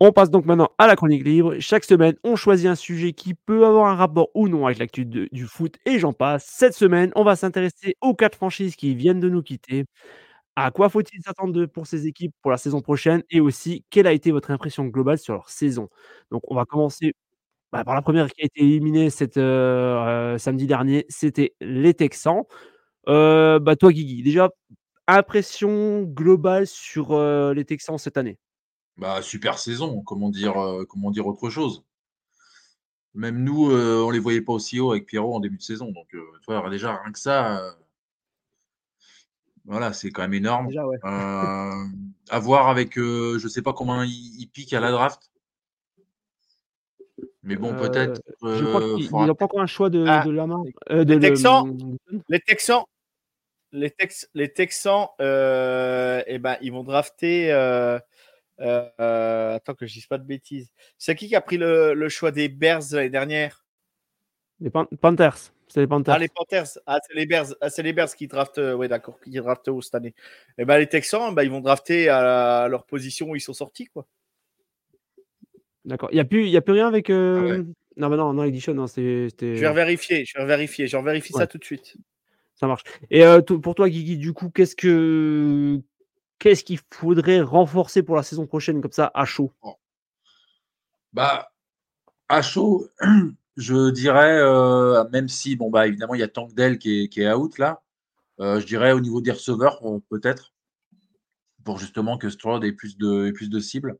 On 0.00 0.12
passe 0.12 0.30
donc 0.30 0.44
maintenant 0.44 0.70
à 0.78 0.86
la 0.88 0.96
chronique 0.96 1.24
libre. 1.24 1.54
Chaque 1.60 1.84
semaine, 1.84 2.16
on 2.24 2.34
choisit 2.34 2.66
un 2.66 2.74
sujet 2.74 3.12
qui 3.12 3.34
peut 3.34 3.64
avoir 3.64 3.86
un 3.86 3.94
rapport 3.94 4.28
ou 4.34 4.48
non 4.48 4.66
avec 4.66 4.78
l'actu 4.78 5.04
du 5.06 5.46
foot 5.46 5.76
et 5.86 5.98
j'en 6.00 6.12
passe. 6.12 6.46
Cette 6.46 6.74
semaine, 6.74 7.12
on 7.14 7.22
va 7.22 7.36
s'intéresser 7.36 7.96
aux 8.00 8.14
quatre 8.14 8.34
franchises 8.36 8.74
qui 8.74 8.94
viennent 8.96 9.20
de 9.20 9.28
nous 9.28 9.42
quitter. 9.42 9.84
À 10.56 10.70
quoi 10.72 10.88
faut-il 10.90 11.22
s'attendre 11.22 11.66
pour 11.66 11.86
ces 11.86 12.06
équipes 12.08 12.34
pour 12.42 12.50
la 12.52 12.58
saison 12.58 12.80
prochaine 12.82 13.22
et 13.30 13.40
aussi 13.40 13.84
quelle 13.90 14.06
a 14.08 14.12
été 14.12 14.32
votre 14.32 14.50
impression 14.52 14.86
globale 14.86 15.18
sur 15.18 15.34
leur 15.34 15.50
saison? 15.50 15.88
Donc, 16.30 16.42
on 16.50 16.56
va 16.56 16.64
commencer 16.66 17.14
bah, 17.72 17.84
par 17.84 17.94
la 17.96 18.02
première 18.02 18.28
qui 18.30 18.42
a 18.42 18.46
été 18.46 18.62
éliminée 18.62 19.10
cette, 19.10 19.38
euh, 19.38 20.38
samedi 20.38 20.66
dernier, 20.66 21.06
c'était 21.10 21.54
les 21.60 21.94
Texans. 21.94 22.44
Euh, 23.08 23.58
bah, 23.60 23.76
toi, 23.76 23.92
Guigui, 23.92 24.22
déjà, 24.24 24.50
impression 25.08 26.02
globale 26.04 26.66
sur 26.68 27.12
euh, 27.12 27.54
les 27.54 27.64
Texans 27.66 27.98
cette 27.98 28.16
année? 28.18 28.38
Bah, 28.96 29.22
super 29.22 29.58
saison, 29.58 30.02
comment 30.02 30.30
dire, 30.30 30.56
euh, 30.62 30.84
comment 30.84 31.10
dire 31.10 31.26
autre 31.26 31.50
chose 31.50 31.84
Même 33.14 33.42
nous, 33.42 33.70
euh, 33.70 34.02
on 34.04 34.10
les 34.10 34.18
voyait 34.18 34.40
pas 34.42 34.52
aussi 34.52 34.80
haut 34.80 34.92
avec 34.92 35.06
Pierrot 35.06 35.34
en 35.34 35.40
début 35.40 35.58
de 35.58 35.62
saison. 35.62 35.90
Donc, 35.92 36.14
euh, 36.14 36.24
tu 36.40 36.52
vois, 36.52 36.68
déjà, 36.70 36.96
rien 37.02 37.12
que 37.12 37.18
ça, 37.18 37.58
euh, 37.60 37.70
voilà, 39.64 39.92
c'est 39.92 40.10
quand 40.10 40.22
même 40.22 40.34
énorme. 40.34 40.68
Déjà, 40.68 40.86
ouais. 40.86 40.98
Euh, 41.04 41.84
à 42.30 42.38
voir 42.38 42.68
avec, 42.68 42.98
euh, 42.98 43.38
je 43.38 43.48
sais 43.48 43.62
pas 43.62 43.72
comment 43.72 44.02
il, 44.02 44.10
il 44.40 44.46
pique 44.48 44.72
à 44.72 44.80
la 44.80 44.90
draft. 44.90 45.30
Mais 47.42 47.56
bon, 47.56 47.74
peut-être. 47.76 48.22
je 48.42 48.64
crois 48.64 48.94
qu'il 48.96 49.08
faudra- 49.08 49.26
n'a 49.26 49.34
pas 49.34 49.44
encore 49.44 49.60
un 49.60 49.66
choix 49.66 49.90
de, 49.90 50.04
Ah, 50.08 50.24
de 50.24 50.30
la 50.30 50.46
main. 50.46 50.62
euh, 50.90 51.04
de 51.04 51.14
les 51.14 51.28
le- 51.28 51.34
Texans 51.34 51.96
Les 52.28 52.40
Texans, 52.40 52.84
les, 53.72 53.90
Tex- 53.90 54.28
les 54.34 54.50
Texans, 54.52 55.08
euh, 55.20 56.22
eh 56.26 56.38
ben, 56.38 56.56
ils 56.62 56.72
vont 56.72 56.84
drafter. 56.84 57.52
Euh, 58.60 59.54
attends 59.56 59.74
que 59.74 59.86
je 59.86 59.92
dise 59.94 60.06
pas 60.06 60.18
de 60.18 60.24
bêtises. 60.24 60.70
C'est 60.98 61.14
qui 61.14 61.28
qui 61.28 61.36
a 61.36 61.40
pris 61.40 61.56
le, 61.56 61.94
le 61.94 62.08
choix 62.08 62.30
des 62.30 62.48
Bears 62.48 62.82
l'année 62.92 63.10
dernière? 63.10 63.64
Les 64.60 64.70
Pan- 64.70 64.86
Panthers. 65.00 65.52
C'est 65.66 65.80
les 65.80 65.86
Panthers. 65.86 66.14
Ah, 66.14 66.18
les 66.18 66.28
Panthers. 66.28 66.78
Ah, 66.86 66.98
c'est 67.06 67.14
les 67.14 67.26
Bears. 67.26 67.54
Ah, 67.60 67.70
c'est 67.70 67.82
les 67.82 67.92
Bears 67.92 68.14
qui 68.14 68.28
draftent. 68.28 68.58
euh, 68.58 68.74
ouais, 68.74 68.86
d'accord, 68.86 69.18
qui 69.20 69.30
draftent 69.30 69.68
haut 69.68 69.82
cette 69.82 69.94
année. 69.94 70.14
Et 70.58 70.64
ben, 70.64 70.78
les 70.78 70.86
Texans, 70.86 71.34
ben, 71.34 71.42
ils 71.42 71.50
vont 71.50 71.60
drafter 71.60 72.08
à, 72.08 72.68
leur 72.68 72.84
position 72.86 73.30
où 73.30 73.36
ils 73.36 73.40
sont 73.40 73.54
sortis, 73.54 73.86
quoi. 73.86 74.06
D'accord. 75.84 76.08
Il 76.12 76.14
n'y 76.14 76.20
a, 76.20 76.24
plus- 76.24 76.46
y 76.48 76.56
a 76.56 76.60
plus 76.62 76.74
rien 76.74 76.88
avec. 76.88 77.10
euh, 77.10 77.36
Ah 77.38 77.42
ouais. 77.58 77.64
Non, 77.96 78.08
bah 78.08 78.16
non, 78.16 78.32
non, 78.32 78.44
Edition, 78.44 78.74
non, 78.74 78.86
c'était. 78.86 79.56
Je 79.56 79.60
vais 79.66 79.72
vérifier. 79.72 80.24
Je 80.24 80.38
vais 80.38 80.46
vérifier. 80.46 80.86
Je 80.86 80.96
vérifie 80.96 81.32
Ouais. 81.32 81.40
ça 81.40 81.46
tout 81.46 81.58
de 81.58 81.64
suite. 81.64 81.96
Ça 82.56 82.66
marche. 82.66 82.82
Et 83.10 83.24
euh, 83.24 83.40
pour 83.40 83.74
toi, 83.74 83.88
Guigui, 83.88 84.16
du 84.16 84.32
coup, 84.32 84.50
qu'est-ce 84.50 84.76
que 84.76 85.80
qu'est-ce 86.38 86.64
qu'il 86.64 86.80
faudrait 86.92 87.40
renforcer 87.40 88.02
pour 88.02 88.16
la 88.16 88.22
saison 88.22 88.46
prochaine, 88.46 88.80
comme 88.80 88.92
ça, 88.92 89.10
à 89.14 89.24
chaud? 89.24 89.52
Bah, 91.12 91.52
à 92.28 92.42
chaud, 92.42 92.88
je 93.56 93.90
dirais, 93.90 94.38
euh, 94.38 95.08
même 95.10 95.28
si, 95.28 95.56
bon, 95.56 95.70
bah, 95.70 95.86
évidemment, 95.86 96.14
il 96.14 96.20
y 96.20 96.24
a 96.24 96.28
Tank 96.28 96.54
Dell 96.54 96.78
qui 96.78 97.02
est, 97.04 97.08
qui 97.08 97.22
est 97.22 97.32
out 97.32 97.58
là, 97.58 97.82
euh, 98.40 98.60
je 98.60 98.66
dirais 98.66 98.92
au 98.92 99.00
niveau 99.00 99.20
des 99.20 99.30
receveurs, 99.32 99.80
euh, 99.86 100.00
peut-être, 100.10 100.52
pour 101.64 101.78
justement 101.78 102.18
que 102.18 102.28
Stroud 102.30 102.64
ait 102.64 102.72
plus 102.72 102.96
de, 102.98 103.26
ait 103.26 103.32
plus 103.32 103.48
de 103.48 103.60
cibles. 103.60 103.96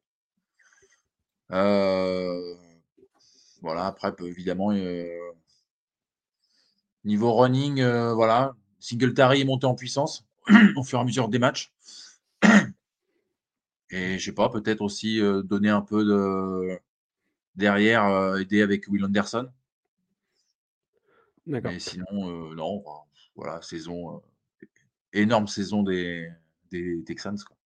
Voilà, 3.62 3.86
après, 3.86 4.12
évidemment, 4.20 4.72
niveau 7.04 7.32
running, 7.34 7.82
voilà, 8.12 8.54
Singletary 8.80 9.40
est 9.40 9.44
monté 9.44 9.66
en 9.66 9.74
puissance 9.74 10.26
au 10.76 10.82
fur 10.82 10.98
et 10.98 11.02
à 11.02 11.04
mesure 11.04 11.28
des 11.28 11.38
matchs. 11.38 11.72
Et 13.94 14.18
je 14.18 14.24
sais 14.24 14.32
pas, 14.32 14.48
peut-être 14.48 14.80
aussi 14.82 15.20
euh, 15.20 15.42
donner 15.42 15.68
un 15.68 15.80
peu 15.80 16.04
de 16.04 16.80
derrière, 17.54 18.04
euh, 18.06 18.38
aider 18.38 18.60
avec 18.60 18.88
Will 18.88 19.04
Anderson. 19.04 19.48
D'accord. 21.46 21.70
Mais 21.70 21.78
sinon, 21.78 22.06
euh, 22.12 22.54
non, 22.56 22.82
voilà, 23.36 23.62
saison, 23.62 24.20
énorme 25.12 25.46
saison 25.46 25.84
des, 25.84 26.28
des 26.72 27.04
Texans. 27.04 27.38
Quoi. 27.46 27.56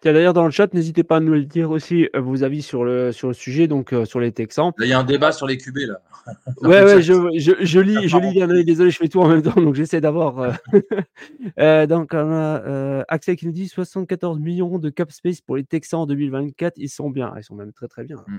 Tiens, 0.00 0.12
d'ailleurs, 0.12 0.34
dans 0.34 0.44
le 0.44 0.50
chat, 0.50 0.72
n'hésitez 0.74 1.02
pas 1.04 1.16
à 1.16 1.20
nous 1.20 1.32
le 1.32 1.44
dire 1.44 1.70
aussi 1.70 2.08
euh, 2.14 2.20
vos 2.20 2.42
avis 2.44 2.62
sur 2.62 2.84
le, 2.84 3.12
sur 3.12 3.28
le 3.28 3.34
sujet, 3.34 3.66
donc 3.66 3.92
euh, 3.92 4.04
sur 4.04 4.20
les 4.20 4.32
Texans. 4.32 4.72
Là, 4.78 4.86
il 4.86 4.88
y 4.88 4.92
a 4.92 4.98
un 4.98 5.04
débat 5.04 5.32
sur 5.32 5.46
les 5.46 5.56
QB, 5.56 5.76
là. 5.88 6.00
Ouais, 6.62 6.82
ouais, 6.84 7.00
je, 7.02 7.12
je, 7.38 7.52
je 7.60 7.80
lis, 7.80 8.08
je 8.08 8.18
lis, 8.18 8.32
bien, 8.32 8.46
désolé, 8.62 8.90
je 8.90 8.98
fais 8.98 9.08
tout 9.08 9.20
en 9.20 9.28
même 9.28 9.42
temps, 9.42 9.60
donc 9.60 9.74
j'essaie 9.74 10.00
d'avoir. 10.00 10.38
euh, 10.40 10.52
euh, 11.58 11.86
donc, 11.86 12.10
on 12.12 12.18
a 12.32 12.62
euh, 12.66 13.02
Axel 13.08 13.36
qui 13.36 13.46
nous 13.46 13.52
dit 13.52 13.68
74 13.68 14.38
millions 14.38 14.78
de 14.78 14.90
cap 14.90 15.10
space 15.12 15.40
pour 15.40 15.56
les 15.56 15.64
Texans 15.64 16.00
en 16.00 16.06
2024. 16.06 16.74
Ils 16.76 16.88
sont 16.88 17.10
bien, 17.10 17.32
ils 17.36 17.44
sont 17.44 17.54
même 17.54 17.72
très 17.72 17.88
très 17.88 18.04
bien. 18.04 18.16
Mm. 18.26 18.38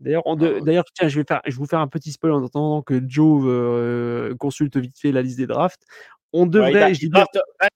D'ailleurs, 0.00 0.22
on 0.26 0.34
Ah 0.34 0.36
de- 0.36 0.60
d'ailleurs, 0.60 0.84
tiens, 0.94 1.08
je 1.08 1.18
vais 1.18 1.24
faire, 1.26 1.40
je 1.44 1.50
vais 1.50 1.56
vous 1.56 1.66
faire 1.66 1.80
un 1.80 1.88
petit 1.88 2.12
spoil 2.12 2.32
en 2.32 2.44
attendant 2.44 2.82
que 2.82 3.00
Joe 3.08 3.42
euh, 3.46 4.34
consulte 4.36 4.76
vite 4.76 4.96
fait 4.98 5.10
la 5.10 5.22
liste 5.22 5.38
des 5.38 5.46
drafts. 5.48 5.82
On 6.32 6.42
Ouais, 6.44 6.48
devrait, 6.50 6.70
il 6.72 6.76
a- 6.76 6.92
je 6.92 6.98
dis 7.00 7.06
il 7.06 7.10
bien- 7.10 7.24
draft 7.32 7.46
20 7.60 7.68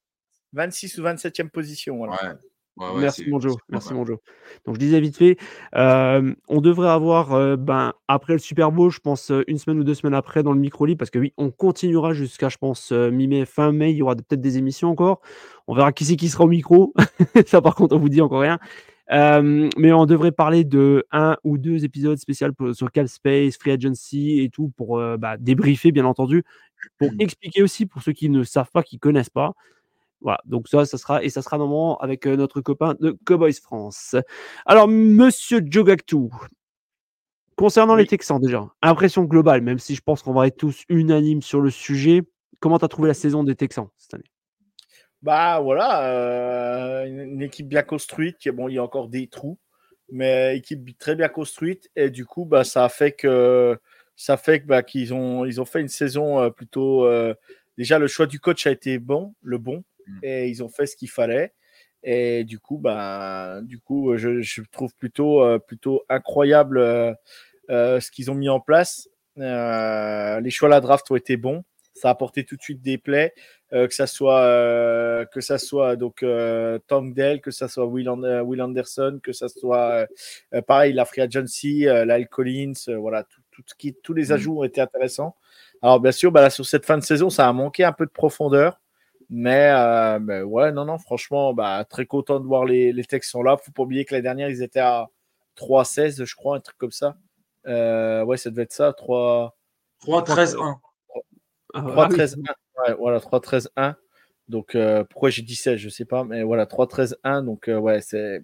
26 0.55 0.99
ou 0.99 1.03
27e 1.03 1.49
position. 1.51 1.97
Voilà. 1.97 2.13
Ouais. 2.13 2.35
Ouais, 2.79 2.87
ouais, 2.89 3.01
Merci 3.03 3.29
mon 3.29 3.39
Joe, 3.39 3.55
merci 3.69 3.89
mal. 3.89 3.99
mon 3.99 4.07
Joe. 4.07 4.19
Donc 4.65 4.77
je 4.77 4.81
disais 4.81 4.99
vite 4.99 5.17
fait, 5.17 5.37
euh, 5.77 6.35
on 6.49 6.63
devrait 6.63 6.89
avoir 6.89 7.35
euh, 7.35 7.57
ben, 7.57 7.93
après 8.09 8.33
le 8.33 8.39
Super 8.39 8.73
Bowl, 8.73 8.91
je 8.91 9.01
pense 9.01 9.31
une 9.47 9.59
semaine 9.59 9.79
ou 9.79 9.85
deux 9.85 9.95
semaines 9.95 10.15
après 10.15 10.43
dans 10.43 10.55
le 10.55 10.59
micro 10.59 10.87
parce 10.97 11.11
que 11.11 11.19
oui, 11.19 11.35
on 11.37 11.51
continuera 11.51 12.15
jusqu'à 12.15 12.49
je 12.49 12.57
pense 12.57 12.91
mi-mai, 12.91 13.45
fin 13.45 13.73
mai, 13.73 13.91
il 13.93 13.97
y 13.99 14.03
aura 14.03 14.17
peut-être 14.17 14.41
des 14.41 14.57
émissions 14.57 14.89
encore. 14.89 15.21
On 15.67 15.75
verra 15.75 15.93
qui 15.93 16.07
c'est 16.07 16.17
qui 16.17 16.31
sera 16.31 16.45
au 16.45 16.49
micro. 16.49 16.95
Ça 17.47 17.61
par 17.61 17.75
contre 17.75 17.95
on 17.95 17.99
vous 17.99 18.09
dit 18.09 18.23
encore 18.23 18.41
rien. 18.41 18.59
Euh, 19.11 19.69
mais 19.77 19.93
on 19.93 20.07
devrait 20.07 20.33
parler 20.33 20.65
de 20.65 21.05
un 21.13 21.37
ou 21.45 21.59
deux 21.59 21.85
épisodes 21.85 22.17
spéciaux 22.17 22.49
sur 22.73 22.91
Cap 22.91 23.07
Space, 23.07 23.59
Free 23.59 23.73
Agency 23.73 24.41
et 24.41 24.49
tout 24.49 24.73
pour 24.79 24.99
bah, 25.19 25.37
débriefer 25.39 25.93
bien 25.93 26.07
entendu, 26.07 26.43
pour 26.99 27.11
expliquer 27.19 27.63
aussi 27.63 27.85
pour 27.85 28.01
ceux 28.01 28.13
qui 28.13 28.31
ne 28.31 28.43
savent 28.45 28.71
pas, 28.73 28.83
qui 28.83 28.99
connaissent 28.99 29.29
pas. 29.29 29.53
Voilà, 30.23 30.41
donc 30.45 30.69
ça, 30.69 30.85
ça 30.85 30.99
sera, 30.99 31.23
et 31.23 31.31
ça 31.31 31.43
sera 31.43 31.59
normalement 31.59 31.99
avec 31.99 32.27
euh, 32.27 32.37
notre 32.37 32.61
copain 32.61 32.95
de 33.01 33.17
Cowboys 33.25 33.61
France. 33.61 34.15
Alors, 34.67 34.87
monsieur 34.89 35.61
Joe 35.65 35.85
Gactou, 35.85 36.31
concernant 37.57 37.97
les. 37.97 38.07
Texans 38.07 38.41
déjà, 38.41 38.69
impression 38.83 39.25
globale, 39.25 39.63
même 39.63 39.79
si 39.79 39.95
je 39.95 40.01
pense 40.01 40.23
qu'on 40.23 40.33
va 40.33 40.47
être 40.47 40.57
tous 40.57 40.85
unanimes 40.89 41.43
sur 41.43 41.61
le 41.61 41.71
sujet, 41.71 42.23
comment 42.61 42.79
tu 42.79 42.85
as 42.85 42.89
trouvé 42.89 43.09
la 43.09 43.15
saison 43.15 43.45
des 43.45 43.57
Texans 43.57 43.89
cette 43.99 44.15
année? 44.15 44.31
Bah 45.23 45.61
voilà, 45.61 46.05
euh, 46.13 47.07
une, 47.07 47.43
équipe 47.43 47.69
bien 47.69 47.83
construite. 47.83 48.39
qui- 48.39 48.51
Bon, 48.51 48.69
il 48.69 48.75
y 48.75 48.79
a 48.79 48.83
encore 48.83 49.09
des 49.09 49.29
trous, 49.29 49.59
mais 50.11 50.57
équipe 50.57 50.99
très 50.99 51.15
bien 51.15 51.29
construite. 51.29 51.91
Et 51.95 52.11
du 52.11 52.27
coup, 52.27 52.45
bah, 52.45 52.65
ça 52.65 52.85
a 52.85 52.89
fait 52.89 53.13
que 53.13 53.79
ça 54.17 54.37
fait 54.37 54.61
que 54.61 54.67
bah, 54.67 54.83
qu'ils 54.83 55.15
ont 55.15 55.45
ils 55.45 55.61
ont 55.61 55.65
fait 55.65 55.81
une 55.81 55.89
saison 55.89 56.41
euh, 56.41 56.51
plutôt. 56.51 57.07
Euh, 57.07 57.35
déjà, 57.79 57.99
le 58.01 58.09
choix 58.09 58.27
du 58.27 58.41
coach 58.41 58.67
a 58.67 58.73
été 58.73 58.99
bon, 58.99 59.35
le 59.43 59.59
bon. 59.59 59.85
Et 60.23 60.49
ils 60.49 60.63
ont 60.63 60.69
fait 60.69 60.87
ce 60.87 60.97
qu'il 60.97 61.11
fallait. 61.11 61.53
Et 62.03 62.45
du 62.45 62.59
coup, 62.59 62.79
bah, 62.79 63.61
du 63.63 63.79
coup, 63.79 64.17
je, 64.17 64.41
je 64.43 64.63
trouve 64.73 64.95
plutôt 64.97 65.43
plutôt 65.61 66.03
incroyable 66.09 66.81
ce 67.69 68.11
qu'ils 68.11 68.31
ont 68.31 68.35
mis 68.35 68.49
en 68.49 68.61
place. 68.61 69.09
les 69.37 70.51
choix 70.51 70.69
à 70.69 70.71
la 70.71 70.81
draft 70.81 71.11
ont 71.11 71.17
été 71.17 71.37
bons. 71.37 71.65
Ça 71.95 72.09
a 72.09 72.13
apporté 72.13 72.45
tout 72.45 72.57
de 72.57 72.63
suite 72.63 72.81
des 72.81 72.99
plays. 72.99 73.35
Euh, 73.75 73.89
que 73.89 73.95
ça 73.95 74.07
soit 74.07 74.41
euh, 74.41 75.25
que 75.25 75.41
ça 75.41 75.57
soit 75.57 75.97
donc 75.97 76.23
euh, 76.23 76.79
Tom 76.89 77.15
Dell, 77.15 77.41
que 77.41 77.51
ça 77.51 77.69
soit 77.69 77.87
Will, 77.87 78.11
Will 78.11 78.61
Anderson, 78.61 79.19
que 79.23 79.33
ça 79.33 79.49
soit 79.49 80.07
pareil 80.67 80.93
la 80.93 81.07
Free 81.07 81.23
Agency, 81.23 81.87
Lyle 82.07 82.29
Collins, 82.31 82.75
voilà 82.99 83.25
tout, 83.25 83.41
tout, 83.51 83.63
qui, 83.79 83.95
tous 83.95 84.13
les 84.13 84.27
mm. 84.27 84.33
ajouts 84.33 84.59
ont 84.59 84.65
été 84.65 84.83
intéressants. 84.83 85.37
Alors 85.81 86.01
bien 86.01 86.13
sûr, 86.13 86.31
bah, 86.31 86.43
là, 86.43 86.51
sur 86.51 86.67
cette 86.67 86.85
fin 86.85 86.99
de 86.99 87.03
saison, 87.03 87.31
ça 87.31 87.49
a 87.49 87.53
manqué 87.55 87.83
un 87.83 87.93
peu 87.93 88.05
de 88.05 88.11
profondeur. 88.11 88.79
Mais, 89.35 89.73
mais 90.21 90.43
ouais, 90.43 90.73
non, 90.73 90.85
non, 90.85 90.99
franchement, 90.99 91.55
bah, 91.55 91.85
très 91.89 92.07
content 92.07 92.39
de 92.39 92.47
voir 92.47 92.65
les, 92.65 92.93
les 92.93 93.05
Texans 93.05 93.43
là. 93.43 93.57
Faut 93.57 93.73
pas 93.73 93.83
oublier 93.83 94.05
que 94.05 94.15
l'année 94.15 94.23
dernière, 94.23 94.51
ils 94.51 94.63
étaient 94.63 94.81
à 94.81 95.09
3-16, 95.57 96.25
je 96.25 96.35
crois, 96.37 96.57
un 96.57 96.61
truc 96.61 96.77
comme 96.77 96.93
ça. 96.93 97.17
ouais, 97.67 98.37
ça 98.37 98.51
devait 98.51 98.63
être 98.63 98.73
ça, 98.73 98.93
3... 98.93 99.57
3-13-1. 100.05 100.77
3-13-1 101.75 102.37
voilà, 102.99 103.19
3-13-1. 103.19 103.95
Donc, 104.49 104.75
euh, 104.75 105.05
pourquoi 105.05 105.31
j'ai 105.31 105.43
dit 105.43 105.55
16, 105.55 105.79
je 105.79 105.89
sais 105.89 106.05
pas, 106.05 106.25
mais 106.25 106.43
voilà, 106.43 106.67
3-13-1. 106.67 107.45
Donc, 107.45 107.69
euh, 107.69 107.79
ouais, 107.79 108.01
c'est. 108.01 108.43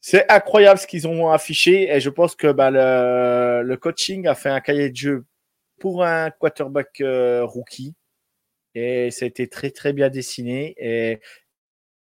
C'est 0.00 0.30
incroyable 0.30 0.78
ce 0.78 0.86
qu'ils 0.86 1.06
ont 1.06 1.28
affiché 1.30 1.92
et 1.92 2.00
je 2.00 2.08
pense 2.08 2.34
que 2.34 2.50
bah, 2.50 2.70
le, 2.70 3.76
coaching 3.76 4.26
a 4.26 4.34
fait 4.34 4.48
un 4.48 4.60
cahier 4.60 4.88
de 4.88 4.96
jeu 4.96 5.26
pour 5.80 6.02
un 6.02 6.30
quarterback 6.30 7.00
euh, 7.02 7.44
rookie 7.44 7.94
et 8.78 9.10
ça 9.10 9.24
a 9.24 9.28
été 9.28 9.48
très 9.48 9.70
très 9.70 9.92
bien 9.92 10.08
dessiné 10.08 10.74
et 10.78 11.20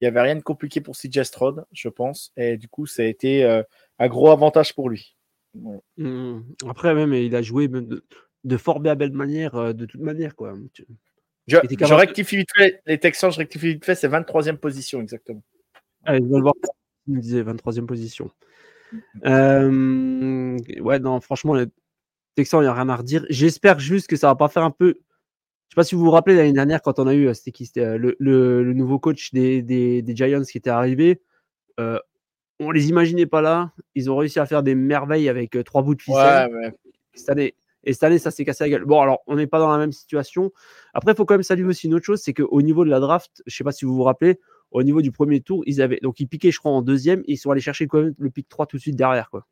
il 0.02 0.04
n'y 0.04 0.08
avait 0.08 0.22
rien 0.22 0.36
de 0.36 0.42
compliqué 0.42 0.82
pour 0.82 0.96
CJ 0.96 1.24
Stroud, 1.24 1.66
je 1.72 1.90
pense, 1.90 2.34
et 2.36 2.58
du 2.58 2.68
coup 2.68 2.86
ça 2.86 3.04
a 3.04 3.06
été 3.06 3.44
un 4.00 4.08
gros 4.08 4.32
avantage 4.32 4.76
pour 4.76 4.90
lui. 4.90 5.16
Mmh. 5.98 6.42
Après 6.68 6.94
même 6.94 7.14
il 7.14 7.36
a 7.36 7.42
joué 7.42 7.70
de 8.46 8.58
fort 8.58 8.80
bien 8.80 8.96
belle 8.96 9.12
manière, 9.12 9.56
euh, 9.56 9.74
de 9.74 9.86
toute 9.86 10.02
manière. 10.02 10.36
Quoi. 10.36 10.54
Je, 11.48 11.58
je 11.68 11.94
rectifie 11.94 12.38
vite 12.38 12.50
fait, 12.56 12.82
les 12.86 13.00
Texans, 13.00 13.32
je 13.32 13.38
rectifie 13.38 13.74
vite 13.74 13.86
fait, 13.86 13.96
c'est 13.96 14.08
23e 14.08 14.58
position 14.58 15.02
exactement. 15.02 15.44
Allez, 16.06 16.20
je 16.20 16.30
vais 16.30 16.38
le 16.38 16.42
voir. 16.42 16.54
Il 17.08 17.16
me 17.16 17.22
disait 17.22 17.44
23e 17.44 17.86
position. 17.86 18.32
Euh, 19.26 20.58
ouais, 20.80 21.00
non, 21.00 21.20
franchement, 21.20 21.54
les 21.56 21.66
Texans, 22.36 22.62
il 22.62 22.64
n'y 22.64 22.70
a 22.70 22.74
rien 22.74 22.90
à 22.90 22.96
redire. 22.96 23.26
J'espère 23.30 23.80
juste 23.80 24.08
que 24.08 24.16
ça 24.16 24.28
va 24.28 24.36
pas 24.36 24.48
faire 24.48 24.64
un 24.64 24.72
peu. 24.72 25.00
Je 25.68 25.74
sais 25.74 25.76
pas 25.76 25.84
si 25.84 25.96
vous 25.96 26.04
vous 26.04 26.12
rappelez 26.12 26.36
l'année 26.36 26.54
dernière 26.54 26.82
quand 26.82 27.00
on 27.00 27.08
a 27.08 27.14
eu, 27.14 27.28
euh, 27.28 27.34
c'était 27.34 27.52
qui 27.52 27.66
C'était 27.66 27.98
le, 27.98 28.16
le, 28.20 28.74
nouveau 28.74 29.00
coach 29.00 29.34
des, 29.34 29.62
des, 29.62 30.02
des, 30.02 30.16
Giants 30.16 30.44
qui 30.44 30.58
était 30.58 30.70
arrivé. 30.70 31.22
Euh, 31.80 32.00
on 32.60 32.72
les 32.72 32.90
imaginait 32.90 33.26
pas 33.26 33.42
là. 33.42 33.74
Ils 33.96 34.10
ont 34.10 34.16
réussi 34.16 34.40
à 34.40 34.46
faire 34.46 34.64
des 34.64 34.76
merveilles 34.76 35.28
avec 35.28 35.58
trois 35.66 35.82
bouts 35.82 35.96
de 35.96 36.02
ficelle. 36.02 36.52
Ouais, 36.52 36.68
ouais. 36.68 36.74
Cette 37.14 37.30
année, 37.30 37.56
et 37.86 37.94
cette 37.94 38.04
année, 38.04 38.18
ça 38.18 38.32
s'est 38.32 38.44
cassé 38.44 38.64
la 38.64 38.70
gueule. 38.72 38.86
Bon, 38.86 39.00
alors, 39.00 39.22
on 39.28 39.36
n'est 39.36 39.48
pas 39.48 39.60
dans 39.60 39.72
la 39.72 39.78
même 39.78 39.92
situation. 39.92 40.52
Après, 40.94 41.14
il 41.14 41.16
faut 41.16 41.26
quand 41.26 41.36
même 41.36 41.44
saluer 41.44 41.66
aussi 41.66 41.88
une 41.88 41.94
autre 41.94 42.06
chose 42.06 42.22
c'est 42.22 42.34
qu'au 42.34 42.62
niveau 42.62 42.84
de 42.84 42.90
la 42.90 43.00
draft, 43.00 43.44
je 43.46 43.54
ne 43.54 43.56
sais 43.58 43.64
pas 43.64 43.72
si 43.72 43.86
vous 43.86 43.96
vous 43.96 44.04
rappelez, 44.04 44.40
au 44.72 44.84
niveau 44.84 45.02
du 45.02 45.12
premier 45.12 45.40
tour, 45.42 45.64
ils 45.66 45.82
avaient. 45.82 46.00
Donc, 46.02 46.20
ils 46.20 46.28
piquaient, 46.28 46.52
je 46.52 46.60
crois, 46.60 46.72
en 46.72 46.82
deuxième. 46.82 47.22
Et 47.22 47.34
ils 47.34 47.38
sont 47.38 47.52
allés 47.52 47.62
chercher 47.62 47.88
quand 47.88 48.02
même 48.02 48.16
le 48.18 48.30
pick 48.30 48.50
3 48.50 48.66
tout 48.66 48.78
de 48.78 48.82
suite 48.82 48.96
derrière. 48.96 49.30
Quoi. 49.30 49.46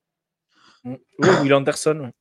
Oui, 0.84 0.98
Will 1.20 1.54
Anderson. 1.54 2.12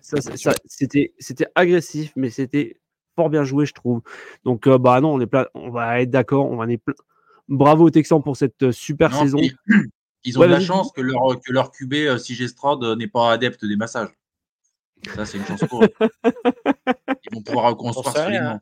c'était, 0.00 1.12
c'était 1.18 1.46
agressif, 1.54 2.12
mais 2.16 2.30
c'était 2.30 2.80
fort 3.18 3.30
bien 3.30 3.42
joué, 3.42 3.66
je 3.66 3.74
trouve. 3.74 4.00
Donc, 4.44 4.68
euh, 4.68 4.78
bah 4.78 5.00
non, 5.00 5.14
on, 5.14 5.20
est 5.20 5.26
plein, 5.26 5.46
on 5.54 5.70
va 5.70 6.00
être 6.00 6.10
d'accord. 6.10 6.46
On 6.46 6.56
va 6.56 6.70
être 6.70 6.82
plein... 6.84 6.94
Bravo 7.48 7.86
aux 7.86 7.90
Texans 7.90 8.22
pour 8.22 8.36
cette 8.36 8.62
euh, 8.62 8.72
super 8.72 9.12
saison. 9.12 9.38
Ils, 10.24 10.38
ont 10.38 10.42
de 10.42 10.46
la 10.46 10.60
chance 10.60 10.92
que 10.92 11.00
leur, 11.00 11.40
que 11.40 11.52
leur 11.52 11.72
QB, 11.72 11.94
euh, 11.94 12.18
CG 12.18 12.46
Stroud, 12.46 12.84
n'est 12.96 13.08
pas 13.08 13.32
adepte 13.32 13.64
des 13.64 13.76
massages. 13.76 14.10
Ça, 15.14 15.24
c'est 15.24 15.38
une 15.38 15.44
chance 15.44 15.64
pour 15.68 15.82
eux. 15.82 15.88
Ils 17.24 17.34
vont 17.34 17.42
pouvoir 17.42 17.70
reconstruire 17.70 18.14
solidement. 18.14 18.60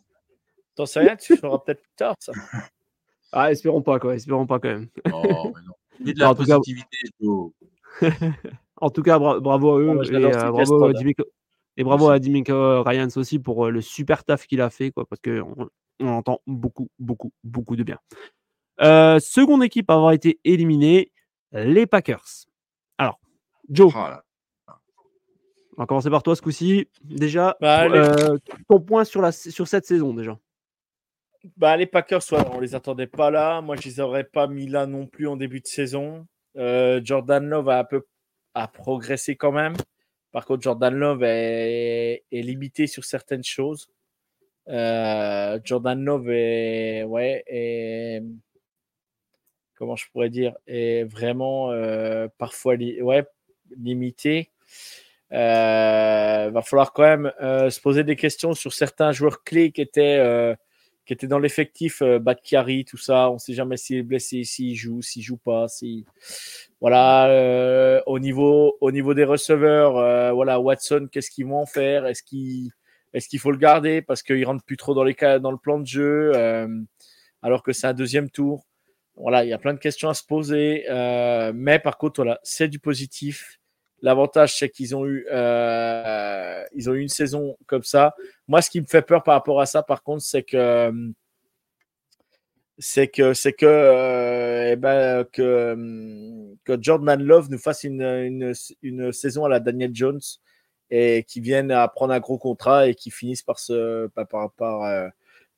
T'en 0.74 0.86
sais 0.86 1.00
rien, 1.00 1.16
tu 1.16 1.36
feras 1.36 1.58
peut-être 1.58 1.82
plus 1.82 1.96
tard, 1.96 2.14
ça. 2.18 2.32
Ah, 3.32 3.50
espérons 3.50 3.82
pas, 3.82 3.98
quoi. 3.98 4.14
Espérons 4.14 4.46
pas 4.46 4.60
quand 4.60 4.68
même. 4.68 4.86
Oh, 5.12 5.52
mais 5.54 5.62
non. 5.66 5.74
Mais 6.00 6.12
de 6.14 6.20
la 6.20 6.30
en 6.30 6.34
positivité, 6.34 6.98
En 8.76 8.90
tout 8.90 9.02
cas, 9.02 9.18
bravo 9.18 9.76
à 9.76 9.80
eux. 9.80 10.00
et, 10.04 10.14
euh, 10.14 10.50
bravo 10.50 10.84
à 10.84 10.92
et 11.76 11.84
bravo 11.84 12.08
à 12.08 12.18
Dimiko 12.18 12.82
Ryans 12.82 13.08
aussi 13.16 13.38
pour 13.38 13.66
euh, 13.66 13.70
le 13.70 13.80
super 13.80 14.24
taf 14.24 14.46
qu'il 14.46 14.60
a 14.60 14.70
fait, 14.70 14.90
quoi, 14.90 15.06
parce 15.06 15.20
qu'on 15.20 15.68
on 16.00 16.08
entend 16.08 16.40
beaucoup, 16.46 16.88
beaucoup, 16.98 17.32
beaucoup 17.44 17.76
de 17.76 17.82
bien. 17.82 17.98
Euh, 18.80 19.18
seconde 19.18 19.64
équipe 19.64 19.90
à 19.90 19.94
avoir 19.94 20.12
été 20.12 20.38
éliminée, 20.44 21.12
les 21.52 21.86
Packers. 21.86 22.46
Alors, 22.98 23.18
Joe, 23.68 23.92
oh 23.96 24.00
on 25.76 25.82
va 25.82 25.86
commencer 25.86 26.10
par 26.10 26.22
toi 26.22 26.34
ce 26.34 26.42
coup-ci. 26.42 26.88
Déjà, 27.02 27.56
bah, 27.60 27.84
euh, 27.84 28.38
ton 28.68 28.80
point 28.80 29.04
sur, 29.04 29.20
la, 29.20 29.30
sur 29.30 29.68
cette 29.68 29.84
saison 29.84 30.14
déjà. 30.14 30.38
Bah, 31.56 31.76
les 31.76 31.86
Packers, 31.86 32.22
soit 32.22 32.50
on 32.54 32.60
les 32.60 32.74
attendait 32.74 33.06
pas 33.06 33.30
là. 33.30 33.60
Moi, 33.60 33.76
je 33.76 33.82
les 33.88 34.00
aurais 34.00 34.24
pas 34.24 34.46
mis 34.46 34.66
là 34.66 34.86
non 34.86 35.06
plus 35.06 35.28
en 35.28 35.36
début 35.36 35.60
de 35.60 35.66
saison. 35.66 36.26
Euh, 36.56 37.00
Jordan 37.04 37.46
Love 37.46 37.68
a 37.68 37.80
un 37.80 37.84
peu 37.84 38.06
a 38.54 38.68
progressé 38.68 39.36
quand 39.36 39.52
même. 39.52 39.74
Par 40.36 40.44
contre, 40.44 40.64
Jordan 40.64 40.94
Love 40.94 41.22
est, 41.22 42.22
limité 42.30 42.86
sur 42.86 43.06
certaines 43.06 43.42
choses. 43.42 43.88
Euh, 44.68 45.58
Jordan 45.64 46.04
Love 46.04 46.28
est, 46.28 47.04
ouais, 47.04 48.22
comment 49.76 49.96
je 49.96 50.04
pourrais 50.12 50.28
dire, 50.28 50.54
est 50.66 51.04
vraiment 51.04 51.72
parfois 52.36 52.74
ouais, 52.74 53.24
limité. 53.78 54.50
Euh, 55.32 56.50
va 56.52 56.60
falloir 56.60 56.92
quand 56.92 57.04
même 57.04 57.32
euh, 57.40 57.70
se 57.70 57.80
poser 57.80 58.04
des 58.04 58.16
questions 58.16 58.52
sur 58.52 58.74
certains 58.74 59.12
joueurs 59.12 59.42
clés 59.42 59.72
qui 59.72 59.80
étaient, 59.80 60.18
euh, 60.18 60.54
qui 61.06 61.12
étaient 61.12 61.26
dans 61.28 61.38
l'effectif, 61.38 62.02
euh, 62.02 62.18
tout 62.86 62.96
ça. 62.96 63.30
On 63.30 63.34
ne 63.34 63.38
sait 63.38 63.54
jamais 63.54 63.76
s'il 63.76 63.98
est 63.98 64.02
blessé, 64.02 64.44
s'il 64.44 64.74
joue, 64.74 65.02
s'il 65.02 65.22
joue 65.22 65.36
pas. 65.36 65.68
Si... 65.68 66.04
Voilà, 66.80 67.28
euh, 67.28 68.02
au, 68.06 68.18
niveau, 68.18 68.76
au 68.80 68.90
niveau 68.90 69.14
des 69.14 69.24
receveurs, 69.24 70.34
voilà, 70.34 70.60
Watson, 70.60 71.08
qu'est-ce 71.10 71.30
qu'ils 71.30 71.46
vont 71.46 71.60
en 71.60 71.66
faire? 71.66 72.06
Est-ce 72.06 72.22
qu'il 72.22 72.70
est 73.14 73.38
faut 73.38 73.52
le 73.52 73.58
garder 73.58 74.02
parce 74.02 74.22
qu'il 74.22 74.44
rentre 74.44 74.64
plus 74.64 74.76
trop 74.76 74.94
dans, 74.94 75.04
dans 75.04 75.50
le 75.50 75.58
plan 75.58 75.78
de 75.78 75.86
jeu 75.86 76.32
alors 77.42 77.62
que 77.62 77.72
c'est 77.72 77.86
un 77.86 77.94
deuxième 77.94 78.28
tour? 78.28 78.66
Voilà, 79.14 79.44
il 79.44 79.48
y 79.48 79.54
a 79.54 79.58
plein 79.58 79.72
de 79.72 79.78
questions 79.78 80.10
à 80.10 80.14
se 80.14 80.24
poser. 80.24 80.84
mais 81.54 81.78
par 81.78 81.96
contre, 81.98 82.16
voilà, 82.16 82.40
c'est 82.42 82.68
du 82.68 82.78
positif 82.78 83.58
L'avantage, 84.02 84.58
c'est 84.58 84.68
qu'ils 84.68 84.94
ont 84.94 85.06
eu, 85.06 85.26
euh, 85.30 86.62
ont 86.86 86.92
eu 86.92 87.00
une 87.00 87.08
saison 87.08 87.56
comme 87.66 87.82
ça. 87.82 88.14
Moi, 88.46 88.62
ce 88.62 88.70
qui 88.70 88.80
me 88.80 88.86
fait 88.86 89.02
peur 89.02 89.22
par 89.22 89.34
rapport 89.34 89.60
à 89.60 89.66
ça, 89.66 89.82
par 89.82 90.02
contre, 90.02 90.22
c'est 90.22 90.42
que, 90.42 90.92
c'est 92.78 93.08
que, 93.08 93.66
euh, 93.66 94.72
eh 94.72 94.76
ben, 94.76 95.24
Jordan 96.80 97.22
Love 97.22 97.50
nous 97.50 97.58
fasse 97.58 97.84
une, 97.84 98.52
saison 99.12 99.44
à 99.44 99.48
la 99.48 99.60
Daniel 99.60 99.94
Jones 99.94 100.20
et 100.90 101.24
qui 101.26 101.40
vienne 101.40 101.70
à 101.70 101.88
prendre 101.88 102.12
un 102.12 102.20
gros 102.20 102.38
contrat 102.38 102.88
et 102.88 102.94
qui 102.94 103.10
finisse 103.10 103.42
par 103.42 103.58
se, 103.58 104.06
par, 104.08 104.28
par, 104.28 104.52
par 104.52 105.10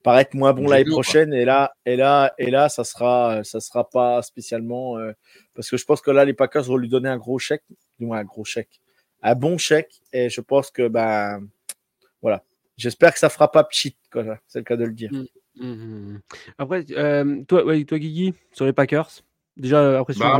euh, 0.06 0.16
être 0.16 0.34
moins 0.34 0.52
bon 0.52 0.68
l'année 0.68 0.90
prochaine. 0.90 1.32
Et 1.32 1.44
là, 1.44 1.72
et 1.84 1.96
là, 1.96 2.32
et 2.38 2.50
là, 2.50 2.68
ça 2.68 2.84
sera, 2.84 3.42
ça 3.44 3.60
sera 3.60 3.88
pas 3.88 4.22
spécialement 4.22 4.98
euh, 4.98 5.12
parce 5.54 5.70
que 5.70 5.76
je 5.76 5.84
pense 5.84 6.00
que 6.00 6.10
là, 6.10 6.24
les 6.24 6.34
Packers 6.34 6.64
vont 6.64 6.76
lui 6.76 6.88
donner 6.88 7.08
un 7.08 7.18
gros 7.18 7.38
chèque, 7.38 7.64
du 7.98 8.06
moins 8.06 8.18
un 8.18 8.24
gros 8.24 8.44
chèque, 8.44 8.80
un 9.22 9.34
bon 9.34 9.58
chèque. 9.58 10.00
Et 10.12 10.30
je 10.30 10.40
pense 10.40 10.70
que 10.70 10.88
ben 10.88 11.40
voilà. 12.22 12.42
J'espère 12.76 13.12
que 13.12 13.18
ça 13.18 13.28
fera 13.28 13.50
pas 13.50 13.64
pchit, 13.64 13.96
c'est 14.46 14.58
le 14.58 14.64
cas 14.64 14.76
de 14.76 14.84
le 14.84 14.92
dire. 14.92 15.10
Mmh, 15.12 15.26
mmh, 15.56 16.12
mmh, 16.12 16.20
Après, 16.58 16.86
euh, 16.92 17.42
toi, 17.48 17.64
ouais, 17.64 17.84
toi, 17.84 17.98
Guigui, 17.98 18.34
sur 18.52 18.66
les 18.66 18.72
Packers, 18.72 19.10
déjà 19.56 19.80
euh, 19.80 19.98
après 19.98 20.14
bah, 20.14 20.38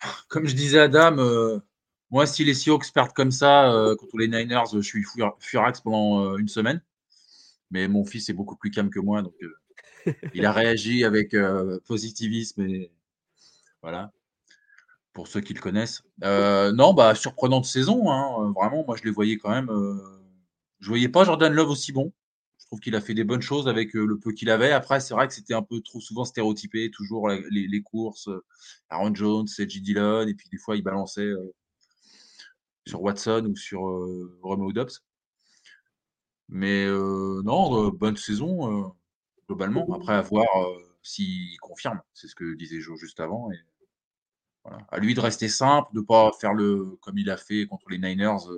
Comme 0.28 0.46
je 0.46 0.54
disais 0.54 0.78
à 0.78 0.82
Adam, 0.82 1.62
moi, 2.10 2.26
si 2.26 2.44
les 2.44 2.52
Seahawks 2.52 2.92
perdent 2.92 3.14
comme 3.14 3.30
ça 3.30 3.72
contre 3.98 4.18
les 4.18 4.28
Niners, 4.28 4.64
je 4.72 4.80
suis 4.80 5.02
furax 5.40 5.80
pendant 5.80 6.36
une 6.36 6.48
semaine. 6.48 6.82
Mais 7.70 7.88
mon 7.88 8.04
fils 8.04 8.28
est 8.28 8.34
beaucoup 8.34 8.56
plus 8.56 8.70
calme 8.70 8.90
que 8.90 9.00
moi, 9.00 9.22
donc 9.22 9.34
euh, 9.42 10.12
il 10.34 10.46
a 10.46 10.52
réagi 10.52 11.04
avec 11.04 11.34
euh, 11.34 11.78
positivisme 11.86 12.62
et 12.62 12.90
voilà. 13.82 14.12
Pour 15.12 15.26
ceux 15.26 15.40
qui 15.40 15.52
le 15.52 15.60
connaissent. 15.60 16.02
Euh, 16.22 16.72
non, 16.72 16.94
bah 16.94 17.14
surprenante 17.14 17.64
saison, 17.64 18.10
hein, 18.10 18.52
vraiment. 18.52 18.84
Moi, 18.86 18.96
je 18.96 19.04
les 19.04 19.10
voyais 19.10 19.36
quand 19.36 19.50
même. 19.50 19.68
je 20.78 20.88
voyais 20.88 21.08
pas 21.08 21.24
Jordan 21.24 21.52
Love 21.52 21.70
aussi 21.70 21.92
bon. 21.92 22.12
Je 22.58 22.66
trouve 22.66 22.80
qu'il 22.80 22.94
a 22.94 23.00
fait 23.00 23.14
des 23.14 23.24
bonnes 23.24 23.42
choses 23.42 23.66
avec 23.66 23.94
le 23.94 24.18
peu 24.18 24.32
qu'il 24.32 24.50
avait. 24.50 24.72
Après, 24.72 25.00
c'est 25.00 25.14
vrai 25.14 25.26
que 25.26 25.34
c'était 25.34 25.54
un 25.54 25.62
peu 25.62 25.80
trop 25.80 26.00
souvent 26.00 26.24
stéréotypé, 26.24 26.90
toujours 26.90 27.28
les, 27.28 27.82
courses, 27.82 28.28
Aaron 28.90 29.14
Jones, 29.14 29.48
J. 29.48 29.80
Dillon, 29.80 30.26
et 30.28 30.34
puis 30.34 30.48
des 30.50 30.58
fois 30.58 30.76
il 30.76 30.82
balançait 30.82 31.32
sur 32.86 33.02
Watson 33.02 33.46
ou 33.50 33.56
sur 33.56 33.80
Romeo 34.42 34.72
Dobbs. 34.72 35.02
Mais 36.48 36.86
non, 36.86 37.88
bonne 37.90 38.16
saison 38.16 38.94
globalement. 39.46 39.86
Après, 39.94 40.14
à 40.14 40.22
voir 40.22 40.46
s'il 41.02 41.58
confirme. 41.60 42.00
C'est 42.14 42.28
ce 42.28 42.34
que 42.34 42.54
disait 42.54 42.80
Joe 42.80 42.98
juste 42.98 43.20
avant. 43.20 43.50
Et 43.52 43.58
voilà. 44.64 44.78
À 44.90 44.98
lui 44.98 45.14
de 45.14 45.20
rester 45.20 45.48
simple, 45.48 45.88
de 45.94 46.00
ne 46.00 46.04
pas 46.04 46.30
faire 46.40 46.54
le 46.54 46.96
comme 47.00 47.18
il 47.18 47.30
a 47.30 47.36
fait 47.36 47.66
contre 47.66 47.88
les 47.90 47.98
Niners, 47.98 48.48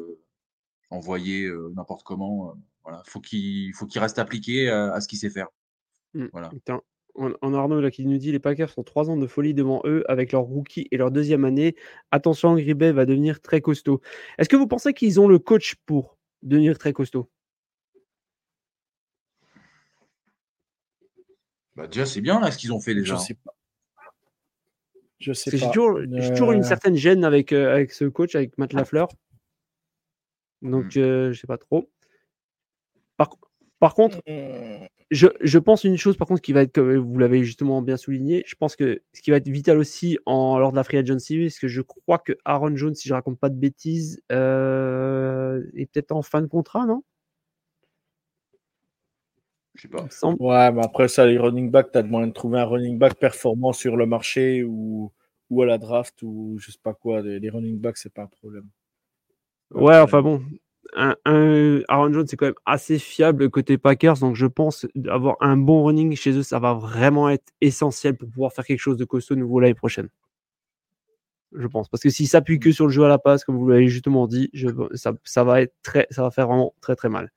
envoyer 0.91 1.51
n'importe 1.75 2.03
comment. 2.03 2.55
voilà. 2.85 3.03
Faut 3.07 3.21
qu'il 3.21 3.73
faut 3.75 3.87
qu'il 3.87 4.01
reste 4.01 4.19
appliqué 4.19 4.69
à, 4.69 5.01
ce 5.01 5.09
qu'il 5.09 5.19
sait 5.19 5.31
faire. 5.31 5.49
Mmh. 6.15 6.27
Voilà. 6.33 6.51
En, 7.15 7.55
Arnaud 7.55 7.81
là, 7.81 7.91
qui 7.91 8.07
nous 8.07 8.19
dit 8.19 8.33
les 8.33 8.39
Packers 8.39 8.71
sont 8.71 8.83
trois 8.83 9.11
ans 9.11 9.17
de 9.17 9.27
folie 9.27 9.55
devant 9.55 9.83
eux 9.85 10.05
avec 10.09 10.33
leur 10.33 10.43
rookie 10.43 10.89
et 10.91 10.97
leur 10.97 11.11
deuxième 11.11 11.45
année. 11.45 11.77
Attention, 12.11 12.55
Gribet 12.55 12.93
va 12.93 13.05
devenir 13.05 13.41
très 13.41 13.61
costaud. 13.61 14.01
Est-ce 14.39 14.49
que 14.49 14.57
vous 14.57 14.67
pensez 14.67 14.95
qu'ils 14.95 15.21
ont 15.21 15.29
le 15.29 15.39
coach 15.39 15.75
pour 15.87 16.19
devenir 16.43 16.79
très 16.79 16.93
costaud? 16.93 17.29
Bah, 21.81 21.87
Déjà, 21.87 22.07
c'est 22.07 22.21
bien 22.21 22.41
là 22.41 22.51
ce 22.51 22.59
qu'ils 22.59 22.73
ont 22.73 22.81
fait 22.81 22.95
déjà. 22.95 23.17
Je 23.17 23.21
sais 23.21 23.35
pas. 23.35 23.55
Je 25.19 25.33
sais 25.33 25.51
pas. 25.51 25.57
J'ai 25.57 25.67
toujours, 25.67 26.53
une 26.53 26.61
euh. 26.61 26.63
certaine 26.63 26.97
gêne 26.97 27.25
avec, 27.25 27.53
euh, 27.53 27.75
avec 27.75 27.93
ce 27.93 28.05
coach, 28.05 28.35
avec 28.35 28.57
Matt 28.59 28.73
Lafleur. 28.73 29.09
Donc, 30.63 30.97
mmh. 30.97 31.01
euh, 31.01 31.33
je 31.33 31.41
sais 31.41 31.47
pas 31.47 31.59
trop. 31.59 31.91
Par, 33.17 33.31
par 33.79 33.95
contre, 33.95 34.19
mmh. 34.27 34.87
je, 35.11 35.29
je, 35.41 35.59
pense 35.59 35.85
une 35.85 35.97
chose, 35.97 36.17
par 36.17 36.27
contre, 36.29 36.43
qui 36.43 36.53
va 36.53 36.63
être, 36.63 36.73
comme 36.73 36.97
vous 36.97 37.19
l'avez 37.19 37.45
justement 37.45 37.81
bien 37.83 37.97
souligné, 37.97 38.43
je 38.47 38.55
pense 38.57 38.77
que 38.77 39.03
ce 39.15 39.23
qui 39.23 39.31
va 39.31 39.39
être 39.39 39.49
vital 39.49 39.79
aussi 39.79 40.19
en, 40.27 40.59
lors 40.59 40.71
de 40.71 40.77
la 40.77 40.85
Free 40.85 40.99
Agency, 40.99 41.39
parce 41.41 41.59
que 41.59 41.69
je 41.69 41.81
crois 41.81 42.19
que 42.19 42.37
Aaron 42.45 42.77
Jones, 42.77 42.95
si 42.95 43.09
je 43.09 43.15
raconte 43.15 43.39
pas 43.39 43.49
de 43.49 43.59
bêtises, 43.59 44.23
euh, 44.33 45.63
est 45.75 45.87
peut-être 45.87 46.13
en 46.13 46.23
fin 46.23 46.43
de 46.43 46.47
contrat, 46.47 46.87
non? 46.87 47.03
Je 49.81 49.89
sais 49.89 49.89
pas. 49.89 50.35
Ouais, 50.39 50.73
mais 50.73 50.85
après 50.85 51.09
ça, 51.09 51.27
les 51.27 51.39
running 51.39 51.71
back, 51.71 51.91
tu 51.91 51.99
as 51.99 52.03
moyen 52.03 52.27
de 52.27 52.33
trouver 52.33 52.61
un 52.61 52.67
running 52.67 52.99
back 52.99 53.15
performant 53.15 53.73
sur 53.73 53.97
le 53.97 54.05
marché 54.05 54.63
ou, 54.63 55.11
ou 55.49 55.63
à 55.63 55.67
la 55.67 55.79
draft 55.79 56.21
ou 56.23 56.59
je 56.59 56.71
sais 56.71 56.79
pas 56.83 56.93
quoi. 56.93 57.23
Les, 57.23 57.49
running 57.49 57.79
backs, 57.79 57.97
c'est 57.97 58.13
pas 58.13 58.23
un 58.23 58.27
problème. 58.27 58.67
Ouais, 59.71 59.99
enfin 59.99 60.21
bon, 60.21 60.43
un, 60.95 61.15
Aaron 61.89 62.13
Jones, 62.13 62.27
c'est 62.27 62.37
quand 62.37 62.47
même 62.47 62.55
assez 62.67 62.99
fiable 62.99 63.49
côté 63.49 63.79
Packers. 63.79 64.19
Donc, 64.19 64.35
je 64.35 64.45
pense 64.45 64.87
avoir 65.09 65.37
un 65.41 65.57
bon 65.57 65.85
running 65.85 66.15
chez 66.15 66.33
eux, 66.33 66.43
ça 66.43 66.59
va 66.59 66.75
vraiment 66.75 67.31
être 67.31 67.51
essentiel 67.63 68.19
pour 68.19 68.29
pouvoir 68.29 68.53
faire 68.53 68.67
quelque 68.67 68.81
chose 68.81 68.99
de 68.99 69.07
costaud 69.07 69.35
nouveau 69.35 69.61
l'année 69.61 69.75
prochaine. 69.75 70.11
Je 71.53 71.67
pense. 71.67 71.89
Parce 71.89 72.03
que 72.03 72.11
s'il 72.11 72.29
s'appuie 72.29 72.61
que 72.61 72.71
sur 72.71 72.87
le 72.87 72.93
jeu 72.93 73.05
à 73.05 73.09
la 73.09 73.19
passe, 73.19 73.45
comme 73.45 73.57
vous 73.57 73.69
l'avez 73.69 73.89
justement 73.89 74.27
dit, 74.27 74.51
ça, 74.93 75.43
va 75.43 75.63
être 75.63 75.75
très, 75.83 76.07
ça 76.11 76.23
va 76.23 76.31
faire 76.31 76.49
vraiment 76.49 76.75
très 76.83 76.97
très 76.97 77.09
mal. 77.09 77.33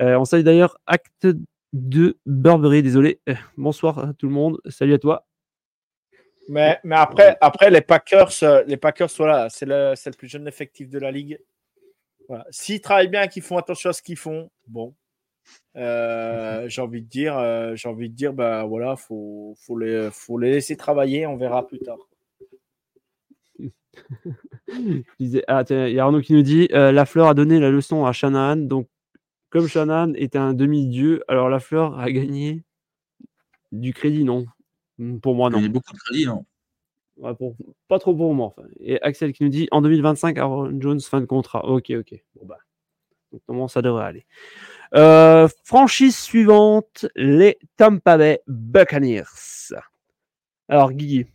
Euh, 0.00 0.18
on 0.18 0.24
salue 0.24 0.42
d'ailleurs 0.42 0.78
Acte 0.86 1.28
de 1.72 2.18
Burberry, 2.26 2.82
désolé. 2.82 3.20
Euh, 3.28 3.34
bonsoir 3.56 3.98
à 3.98 4.12
tout 4.14 4.26
le 4.26 4.32
monde. 4.32 4.60
Salut 4.68 4.94
à 4.94 4.98
toi. 4.98 5.26
Mais, 6.48 6.78
mais 6.84 6.96
après, 6.96 7.36
après, 7.40 7.70
les 7.70 7.80
Packers, 7.80 8.32
euh, 8.42 8.64
les 8.66 8.76
Packers, 8.76 9.10
voilà, 9.16 9.48
c'est 9.48 9.66
le, 9.66 9.94
le 9.94 10.16
plus 10.16 10.28
jeune 10.28 10.48
effectif 10.48 10.88
de 10.88 10.98
la 10.98 11.10
ligue. 11.10 11.38
S'ils 12.50 12.80
travaillent 12.80 13.08
bien, 13.08 13.26
qu'ils 13.26 13.42
font 13.42 13.58
attention 13.58 13.90
à 13.90 13.92
ce 13.92 14.00
qu'ils 14.00 14.16
font, 14.16 14.50
bon, 14.66 14.94
euh, 15.76 16.68
j'ai 16.68 16.82
envie 16.82 17.02
de 17.02 17.08
dire, 17.08 17.36
euh, 17.38 17.74
j'ai 17.74 17.88
envie 17.88 18.10
de 18.10 18.14
dire, 18.14 18.32
bah 18.32 18.64
voilà, 18.64 18.96
faut, 18.96 19.54
faut 19.58 19.78
les, 19.78 20.08
faut 20.12 20.38
les 20.38 20.50
laisser 20.50 20.76
travailler, 20.76 21.26
on 21.26 21.36
verra 21.36 21.66
plus 21.66 21.78
tard. 21.78 21.98
ah, 25.48 25.64
il 25.68 25.92
y 25.92 25.98
a 25.98 26.02
Arnaud 26.04 26.20
qui 26.20 26.32
nous 26.32 26.42
dit 26.42 26.68
euh, 26.72 26.92
La 26.92 27.04
fleur 27.04 27.28
a 27.28 27.34
donné 27.34 27.60
la 27.60 27.70
leçon 27.70 28.04
à 28.04 28.12
Shanahan. 28.12 28.56
Donc, 28.56 28.88
comme 29.52 29.68
Shanahan 29.68 30.14
était 30.14 30.38
un 30.38 30.54
demi-dieu, 30.54 31.22
alors 31.28 31.50
la 31.50 31.60
fleur 31.60 31.98
a 31.98 32.10
gagné 32.10 32.64
du 33.70 33.92
crédit, 33.92 34.24
non? 34.24 34.46
Pour 35.20 35.34
moi, 35.34 35.50
non. 35.50 35.58
Il 35.58 35.64
y 35.64 35.66
a 35.66 35.68
beaucoup 35.68 35.92
de 35.92 35.98
crédit, 35.98 36.26
non? 36.26 36.46
Pas 37.86 37.98
trop 37.98 38.16
pour 38.16 38.34
moi. 38.34 38.54
Et 38.80 39.00
Axel 39.02 39.34
qui 39.34 39.44
nous 39.44 39.50
dit 39.50 39.68
en 39.70 39.82
2025, 39.82 40.38
Aaron 40.38 40.80
Jones, 40.80 41.00
fin 41.00 41.20
de 41.20 41.26
contrat. 41.26 41.66
Ok, 41.66 41.90
ok. 41.90 42.14
Bon, 42.34 42.46
bah. 42.46 42.58
comment 43.46 43.68
ça 43.68 43.82
devrait 43.82 44.06
aller 44.06 44.26
euh, 44.94 45.48
Franchise 45.64 46.16
suivante, 46.16 47.06
les 47.14 47.58
Tampa 47.76 48.16
Bay 48.16 48.40
Buccaneers. 48.46 49.74
Alors, 50.68 50.92
Guigui, 50.92 51.26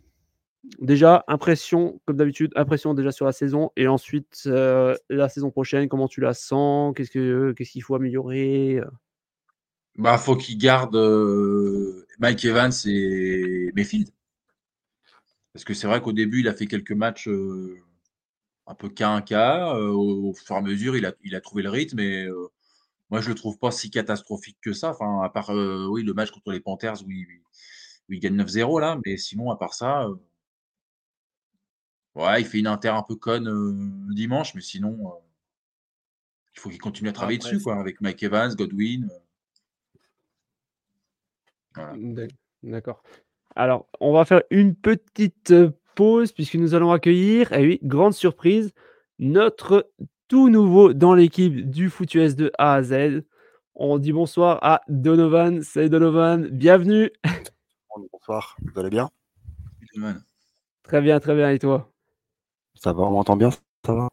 déjà, 0.80 1.24
impression, 1.28 2.00
comme 2.06 2.18
d'habitude, 2.18 2.52
impression 2.56 2.94
déjà 2.94 3.12
sur 3.12 3.26
la 3.26 3.32
saison. 3.32 3.72
Et 3.76 3.88
ensuite, 3.88 4.44
la 4.46 5.30
saison 5.30 5.52
prochaine, 5.52 5.88
comment 5.90 6.08
tu 6.08 6.22
la 6.22 6.34
sens? 6.34 6.94
Qu'est-ce 6.96 7.12
qu'il 7.12 7.54
qu'il 7.68 7.84
faut 7.84 7.96
améliorer? 7.96 8.82
Bah, 9.98 10.18
faut 10.18 10.36
qu'il 10.36 10.58
garde 10.58 10.96
Mike 12.20 12.46
Evans 12.46 12.72
et 12.86 13.72
Mayfield. 13.76 14.10
Parce 15.54 15.66
que 15.66 15.74
c'est 15.74 15.88
vrai 15.88 16.02
qu'au 16.02 16.14
début, 16.14 16.42
il 16.42 16.48
a 16.48 16.54
fait 16.54 16.68
quelques 16.68 16.92
matchs 16.92 17.30
un 18.68 18.76
peu 18.76 18.90
cas 18.90 19.10
un 19.10 19.22
cas. 19.22 19.74
au, 19.76 20.34
fur 20.34 20.56
et 20.56 20.60
à 20.60 20.62
mesure, 20.62 20.96
il 20.96 21.06
a, 21.06 21.14
il 21.24 21.36
a 21.36 21.42
trouvé 21.42 21.64
le 21.64 21.70
rythme. 21.70 22.00
Et 22.00 22.28
moi, 23.10 23.22
je 23.22 23.30
ne 23.30 23.34
le 23.34 23.36
trouve 23.36 23.58
pas 23.58 23.72
si 23.72 23.90
catastrophique 23.90 24.58
que 24.62 24.74
ça. 24.74 24.92
Enfin, 24.92 25.22
à 25.24 25.30
part 25.30 25.50
oui, 25.50 26.04
le 26.04 26.14
match 26.14 26.32
contre 26.32 26.52
les 26.52 26.60
Panthers 26.60 27.04
où 27.06 27.12
il, 27.12 27.26
il 28.10 28.20
gagne 28.20 28.38
9-0 28.38 28.80
là. 28.80 29.00
Mais 29.06 29.18
sinon, 29.18 29.50
à 29.50 29.56
part 29.56 29.74
ça, 29.74 30.08
ouais, 32.18 32.42
il 32.42 32.46
fait 32.48 32.60
une 32.60 32.68
inter 32.68 32.90
un 32.90 33.04
peu 33.04 33.16
conne 33.16 34.14
dimanche. 34.14 34.54
Mais 34.56 34.62
sinon, 34.62 35.14
il 36.56 36.60
faut 36.60 36.70
qu'il 36.70 36.82
continue 36.82 37.10
à 37.10 37.14
travailler 37.14 37.38
dessus, 37.38 37.62
quoi, 37.62 37.80
avec 37.80 38.02
Mike 38.02 38.24
Evans, 38.24 38.54
Godwin. 38.56 39.10
D'accord. 42.64 43.04
Alors, 43.56 43.88
on 44.00 44.14
va 44.14 44.26
faire 44.26 44.44
une 44.50 44.76
petite 44.76 45.52
euh, 45.52 45.72
pause 45.96 46.32
puisque 46.32 46.56
nous 46.56 46.76
allons 46.76 46.92
accueillir, 46.92 47.52
et 47.54 47.64
eh 47.64 47.68
oui, 47.68 47.80
grande 47.84 48.14
surprise, 48.14 48.72
notre 49.20 49.92
tout 50.28 50.50
nouveau 50.50 50.94
dans 50.94 51.14
l'équipe 51.14 51.70
du 51.70 51.90
FootUS 51.90 52.36
de 52.36 52.52
A 52.58 52.76
à 52.76 52.84
Z. 52.84 53.24
On 53.74 53.98
dit 53.98 54.12
bonsoir 54.12 54.60
à 54.62 54.82
Donovan. 54.88 55.62
Salut 55.64 55.90
Donovan, 55.90 56.48
bienvenue. 56.50 57.12
Bonsoir, 58.12 58.58
vous 58.62 58.80
allez 58.80 58.90
bien? 58.90 59.10
Très 60.84 61.02
bien, 61.02 61.20
très 61.20 61.36
bien. 61.36 61.50
Et 61.50 61.60
toi? 61.60 61.92
Ça 62.80 62.94
va, 62.94 63.04
on 63.04 63.12
m'entend 63.12 63.36
bien 63.36 63.50
Ça 63.86 63.94
va? 63.94 64.10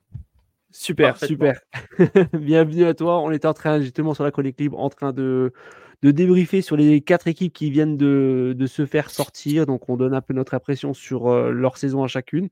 Super, 0.70 1.16
super. 1.18 1.60
bienvenue 2.32 2.84
à 2.84 2.94
toi. 2.94 3.20
On 3.20 3.30
est 3.30 3.44
en 3.44 3.52
train, 3.52 3.80
justement, 3.80 4.14
sur 4.14 4.24
la 4.24 4.30
chronique 4.30 4.58
libre, 4.58 4.78
en 4.80 4.88
train 4.88 5.12
de, 5.12 5.52
de 6.02 6.10
débriefer 6.10 6.62
sur 6.62 6.76
les 6.76 7.00
quatre 7.00 7.28
équipes 7.28 7.52
qui 7.52 7.70
viennent 7.70 7.96
de, 7.96 8.66
se 8.66 8.86
faire 8.86 9.10
sortir. 9.10 9.66
Donc, 9.66 9.88
on 9.88 9.96
donne 9.96 10.14
un 10.14 10.22
peu 10.22 10.34
notre 10.34 10.54
impression 10.54 10.94
sur 10.94 11.28
euh, 11.28 11.50
leur 11.50 11.76
saison 11.76 12.02
à 12.02 12.08
chacune. 12.08 12.48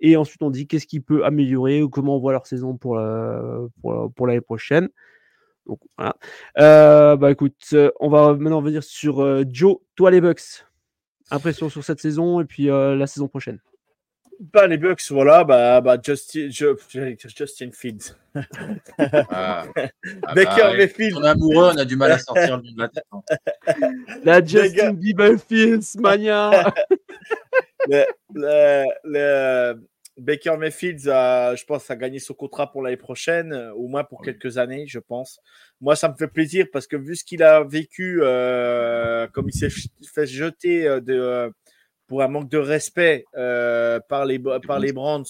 Et 0.00 0.16
ensuite, 0.16 0.42
on 0.42 0.50
dit 0.50 0.66
qu'est-ce 0.66 0.86
qui 0.86 1.00
peut 1.00 1.24
améliorer 1.24 1.82
ou 1.82 1.88
comment 1.88 2.16
on 2.16 2.20
voit 2.20 2.32
leur 2.32 2.46
saison 2.46 2.76
pour, 2.76 3.00
pour, 3.82 4.26
l'année 4.26 4.40
prochaine. 4.40 4.88
Donc, 5.66 5.78
voilà. 5.96 6.16
Euh, 6.58 7.16
bah, 7.16 7.30
écoute, 7.30 7.74
on 8.00 8.08
va 8.08 8.34
maintenant 8.34 8.62
venir 8.62 8.82
sur 8.82 9.20
euh, 9.20 9.44
Joe, 9.48 9.76
toi 9.94 10.10
les 10.10 10.20
Bucks. 10.20 10.66
Impression 11.30 11.68
sur 11.68 11.84
cette 11.84 12.00
saison 12.00 12.40
et 12.40 12.44
puis 12.44 12.64
la 12.66 13.06
saison 13.06 13.28
prochaine. 13.28 13.60
Bah, 14.40 14.66
les 14.66 14.78
Bucks, 14.78 15.02
voilà, 15.10 15.44
bah, 15.44 15.80
bah 15.80 15.98
Justin, 16.02 16.48
Justin 16.50 17.70
Fields. 17.72 18.16
Ah, 18.34 18.42
ah 18.98 19.64
Baker 20.34 20.62
bah, 20.62 20.76
Mayfield. 20.76 21.16
On 21.16 21.22
amoureux, 21.22 21.70
on 21.74 21.78
a 21.78 21.84
du 21.84 21.96
mal 21.96 22.12
à 22.12 22.18
sortir 22.18 22.60
de 22.60 22.68
la 22.76 22.88
tête. 22.88 23.04
Hein. 23.12 23.20
La 24.24 24.44
Justin 24.44 24.92
Bieber 24.92 25.38
Fields, 25.38 25.98
mania. 25.98 26.72
le, 27.88 28.04
le, 28.34 28.84
le, 29.04 29.80
Baker 30.16 30.56
Mayfield, 30.56 31.00
je 31.00 31.64
pense, 31.64 31.90
a 31.90 31.96
gagné 31.96 32.18
son 32.18 32.34
contrat 32.34 32.70
pour 32.70 32.82
l'année 32.82 32.96
prochaine, 32.96 33.52
au 33.76 33.88
moins 33.88 34.04
pour 34.04 34.22
quelques 34.22 34.58
années, 34.58 34.86
je 34.86 35.00
pense. 35.00 35.40
Moi, 35.80 35.96
ça 35.96 36.08
me 36.08 36.14
fait 36.14 36.28
plaisir 36.28 36.66
parce 36.72 36.86
que 36.86 36.96
vu 36.96 37.16
ce 37.16 37.24
qu'il 37.24 37.42
a 37.42 37.64
vécu, 37.64 38.20
euh, 38.22 39.26
comme 39.32 39.48
il 39.48 39.54
s'est 39.54 39.74
fait 40.14 40.26
jeter 40.26 40.86
euh, 40.86 41.00
de. 41.00 41.52
Pour 42.14 42.22
un 42.22 42.28
manque 42.28 42.48
de 42.48 42.58
respect 42.58 43.24
euh, 43.36 43.98
par 44.08 44.24
les 44.24 44.38
par 44.38 44.78
les 44.78 44.92
Brands, 44.92 45.24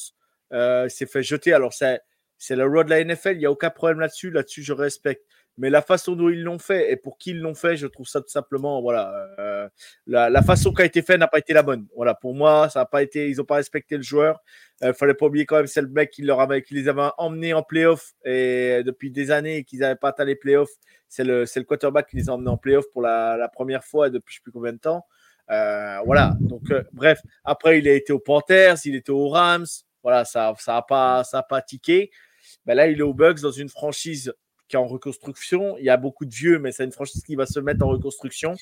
euh, 0.52 0.86
s'est 0.90 1.06
fait 1.06 1.22
jeter. 1.22 1.54
Alors 1.54 1.72
C'est 1.72 2.56
le 2.56 2.66
roi 2.66 2.84
de 2.84 2.90
la 2.90 3.02
NFL, 3.02 3.36
il 3.36 3.38
n'y 3.38 3.46
a 3.46 3.50
aucun 3.50 3.70
problème 3.70 4.00
là-dessus. 4.00 4.30
Là-dessus, 4.30 4.62
je 4.62 4.74
respecte. 4.74 5.22
Mais 5.56 5.70
la 5.70 5.80
façon 5.80 6.14
dont 6.14 6.28
ils 6.28 6.42
l'ont 6.42 6.58
fait 6.58 6.92
et 6.92 6.96
pour 6.98 7.16
qui 7.16 7.30
ils 7.30 7.40
l'ont 7.40 7.54
fait, 7.54 7.78
je 7.78 7.86
trouve 7.86 8.06
ça 8.06 8.20
tout 8.20 8.28
simplement, 8.28 8.82
voilà, 8.82 9.14
euh, 9.38 9.66
la, 10.06 10.28
la, 10.28 10.42
façon 10.42 10.74
qui 10.74 10.82
a 10.82 10.84
été 10.84 11.00
faite 11.00 11.18
n'a 11.18 11.26
pas 11.26 11.38
été 11.38 11.54
la 11.54 11.62
bonne. 11.62 11.86
Voilà, 11.96 12.12
pour 12.12 12.34
moi, 12.34 12.68
ça 12.68 12.80
n'a 12.80 12.84
pas 12.84 13.02
été, 13.02 13.30
ils 13.30 13.38
n'ont 13.38 13.44
pas 13.44 13.54
respecté 13.54 13.96
le 13.96 14.02
joueur. 14.02 14.40
Il 14.82 14.88
euh, 14.88 14.92
fallait 14.92 15.14
pas 15.14 15.24
oublier 15.24 15.46
quand 15.46 15.56
même, 15.56 15.66
c'est 15.66 15.80
le 15.80 15.88
mec 15.88 16.10
qui, 16.10 16.20
leur 16.20 16.40
avait, 16.40 16.60
qui 16.60 16.74
les 16.74 16.86
avait 16.86 17.08
emmenés 17.16 17.54
en 17.54 17.62
playoff 17.62 18.12
et 18.26 18.82
depuis 18.84 19.10
des 19.10 19.30
années 19.30 19.64
qu'ils 19.64 19.78
n'avaient 19.78 19.96
pas 19.96 20.08
atteint 20.08 20.26
les 20.26 20.36
playoffs. 20.36 20.74
C'est 21.08 21.24
le, 21.24 21.44
le 21.44 21.62
quarterback 21.62 22.10
qui 22.10 22.16
les 22.16 22.28
a 22.28 22.34
emmenés 22.34 22.50
en 22.50 22.58
playoff 22.58 22.84
pour 22.92 23.00
la, 23.00 23.38
la 23.38 23.48
première 23.48 23.84
fois 23.84 24.10
depuis 24.10 24.34
je 24.34 24.40
ne 24.40 24.40
sais 24.40 24.42
plus 24.42 24.52
combien 24.52 24.74
de 24.74 24.78
temps. 24.78 25.06
Euh, 25.50 25.98
voilà, 26.04 26.34
donc 26.40 26.62
bref, 26.92 27.20
après 27.44 27.78
il 27.78 27.88
a 27.88 27.92
été 27.92 28.12
aux 28.12 28.18
Panthers, 28.18 28.76
il 28.84 28.94
était 28.94 29.10
aux 29.10 29.28
Rams. 29.28 29.66
Voilà, 30.02 30.24
ça 30.24 30.54
n'a 30.66 30.82
pas, 30.82 31.24
ça 31.24 31.42
pas 31.42 31.62
tiqué. 31.62 32.10
Ben 32.66 32.74
là, 32.74 32.88
il 32.88 32.98
est 32.98 33.02
aux 33.02 33.14
Bucks 33.14 33.40
dans 33.40 33.50
une 33.50 33.68
franchise 33.68 34.34
qui 34.68 34.76
est 34.76 34.78
en 34.78 34.86
reconstruction. 34.86 35.76
Il 35.78 35.84
y 35.84 35.90
a 35.90 35.96
beaucoup 35.96 36.24
de 36.24 36.34
vieux, 36.34 36.58
mais 36.58 36.72
c'est 36.72 36.84
une 36.84 36.92
franchise 36.92 37.22
qui 37.22 37.36
va 37.36 37.46
se 37.46 37.60
mettre 37.60 37.84
en 37.84 37.88
reconstruction. 37.88 38.54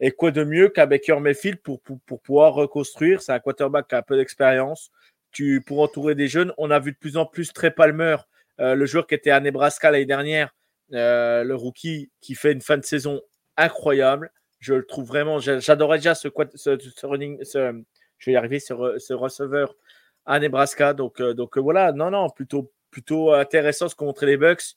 Et 0.00 0.10
quoi 0.10 0.30
de 0.30 0.44
mieux 0.44 0.68
qu'un 0.68 0.86
Baker 0.86 1.20
Mayfield 1.20 1.60
pour, 1.62 1.80
pour, 1.80 2.20
pouvoir 2.20 2.54
reconstruire? 2.54 3.22
C'est 3.22 3.32
un 3.32 3.38
quarterback 3.38 3.88
qui 3.88 3.94
a 3.94 3.98
un 3.98 4.02
peu 4.02 4.16
d'expérience. 4.16 4.90
Tu, 5.30 5.60
pour 5.60 5.80
entourer 5.80 6.14
des 6.14 6.26
jeunes, 6.26 6.52
on 6.58 6.70
a 6.70 6.78
vu 6.80 6.92
de 6.92 6.96
plus 6.96 7.16
en 7.16 7.26
plus 7.26 7.52
Trey 7.52 7.70
Palmer, 7.70 8.16
euh, 8.60 8.74
le 8.74 8.86
joueur 8.86 9.06
qui 9.06 9.14
était 9.14 9.30
à 9.30 9.40
Nebraska 9.40 9.90
l'année 9.90 10.06
dernière, 10.06 10.54
euh, 10.92 11.44
le 11.44 11.54
rookie 11.54 12.10
qui 12.20 12.34
fait 12.34 12.52
une 12.52 12.62
fin 12.62 12.78
de 12.78 12.84
saison 12.84 13.20
incroyable. 13.56 14.32
Je 14.60 14.74
le 14.74 14.86
trouve 14.86 15.06
vraiment, 15.06 15.38
j'adorais 15.38 15.98
déjà 15.98 16.14
ce, 16.14 16.28
running, 17.06 17.38
je 17.42 18.26
vais 18.26 18.32
y 18.32 18.36
arriver, 18.36 18.60
ce, 18.60 18.98
ce 18.98 19.14
receveur 19.14 19.74
à 20.26 20.38
Nebraska. 20.38 20.94
Donc, 20.94 21.20
euh, 21.20 21.34
donc 21.34 21.58
voilà, 21.58 21.92
non, 21.92 22.10
non, 22.10 22.28
plutôt, 22.28 22.72
plutôt 22.90 23.32
intéressant 23.32 23.88
ce 23.88 23.94
qu'ont 23.94 24.06
montré 24.06 24.26
les 24.26 24.36
Bucks. 24.36 24.76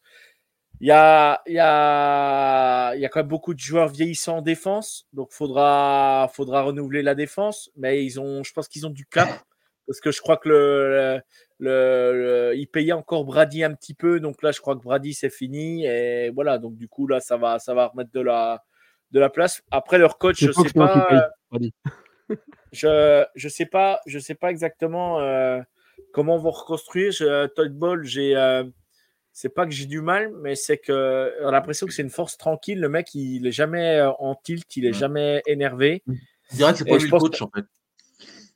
Il 0.79 0.88
y 0.88 0.91
a, 0.91 1.41
y, 1.47 1.59
a, 1.59 2.95
y 2.95 3.05
a 3.05 3.09
quand 3.09 3.19
même 3.19 3.27
beaucoup 3.27 3.53
de 3.53 3.59
joueurs 3.59 3.89
vieillissants 3.89 4.38
en 4.38 4.41
défense, 4.41 5.07
donc 5.13 5.31
faudra, 5.31 6.29
faudra 6.34 6.63
renouveler 6.63 7.03
la 7.03 7.15
défense. 7.15 7.69
Mais 7.77 8.03
ils 8.03 8.19
ont, 8.19 8.43
je 8.43 8.51
pense 8.53 8.67
qu'ils 8.67 8.86
ont 8.88 8.89
du 8.89 9.05
cap 9.05 9.29
parce 9.88 9.99
que 9.99 10.11
je 10.11 10.21
crois 10.21 10.38
que 10.38 10.49
le, 10.49 11.21
le, 11.59 12.11
le, 12.49 12.55
il 12.55 12.67
payait 12.67 12.93
encore 12.93 13.25
Brady 13.25 13.63
un 13.63 13.73
petit 13.73 13.93
peu, 13.93 14.19
donc 14.19 14.41
là 14.41 14.51
je 14.51 14.61
crois 14.61 14.75
que 14.75 14.81
Brady 14.81 15.13
c'est 15.13 15.29
fini 15.29 15.86
et 15.86 16.31
voilà. 16.31 16.57
Donc 16.57 16.75
du 16.75 16.88
coup 16.88 17.07
là 17.07 17.19
ça 17.19 17.38
va, 17.38 17.59
ça 17.59 17.73
va 17.73 17.88
remettre 17.88 18.11
de 18.11 18.21
la, 18.21 18.63
de 19.14 19.20
la 19.20 19.30
place. 19.30 19.61
Après 19.72 19.97
leur 19.97 20.18
coach, 20.18 20.43
je, 20.43 20.51
sais 20.51 20.74
pas, 20.74 21.32
je, 22.74 23.26
je 23.36 23.47
sais 23.47 23.66
pas, 23.66 24.01
je 24.05 24.20
sais 24.20 24.36
pas 24.36 24.49
exactement 24.49 25.22
euh, 25.22 25.61
comment 26.11 26.36
on 26.36 26.39
va 26.39 26.49
reconstruire. 26.49 27.11
Je, 27.11 27.47
Todd 27.47 27.74
Ball, 27.78 28.03
j'ai 28.03 28.36
euh, 28.36 28.64
c'est 29.32 29.53
pas 29.53 29.66
que 29.66 29.72
j'ai 29.72 29.86
du 29.86 30.01
mal, 30.01 30.32
mais 30.41 30.55
c'est 30.55 30.78
que 30.78 31.34
on 31.41 31.47
a 31.47 31.51
l'impression 31.51 31.88
que 31.88 31.93
c'est 31.93 32.01
une 32.01 32.09
force 32.09 32.38
tranquille. 32.38 32.80
Le 32.80 32.89
mec, 32.89 33.14
il 33.14 33.45
est 33.45 33.51
jamais 33.51 33.99
euh, 33.99 34.11
en 34.20 34.36
tilt, 34.36 34.76
il 34.76 34.86
est 34.86 34.93
jamais 34.93 35.41
énervé. 35.45 36.03
Je 36.51 36.57
dirais 36.57 36.72
que 36.74 36.80
c'est 36.80 36.86
pas 36.86 36.97
lui 36.97 37.09
le 37.09 37.20
coach, 37.20 37.41
en 37.41 37.49
fait. 37.55 37.66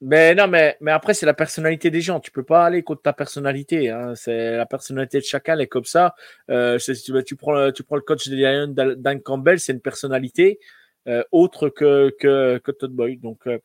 Mais 0.01 0.35
non, 0.35 0.47
mais, 0.47 0.77
mais 0.79 0.91
après, 0.91 1.13
c'est 1.13 1.25
la 1.25 1.33
personnalité 1.33 1.89
des 1.89 2.01
gens. 2.01 2.19
Tu 2.19 2.31
peux 2.31 2.43
pas 2.43 2.65
aller 2.65 2.83
contre 2.83 3.01
ta 3.01 3.13
personnalité. 3.13 3.89
Hein. 3.89 4.13
C'est 4.15 4.55
la 4.55 4.65
personnalité 4.65 5.19
de 5.19 5.23
chacun, 5.23 5.53
elle 5.53 5.61
est 5.61 5.67
comme 5.67 5.85
ça. 5.85 6.15
Euh, 6.51 6.77
tu, 6.77 6.93
tu, 7.25 7.35
prends, 7.35 7.71
tu 7.71 7.83
prends 7.83 7.95
le 7.95 8.01
coach 8.01 8.27
des 8.27 8.35
Lions, 8.35 8.75
Campbell, 9.23 9.59
c'est 9.59 9.73
une 9.73 9.81
personnalité 9.81 10.59
euh, 11.07 11.23
autre 11.31 11.69
que, 11.69 12.13
que, 12.19 12.59
que 12.59 12.71
Todd 12.71 12.91
Boyd. 12.91 13.21
Donc 13.21 13.47
euh, 13.47 13.59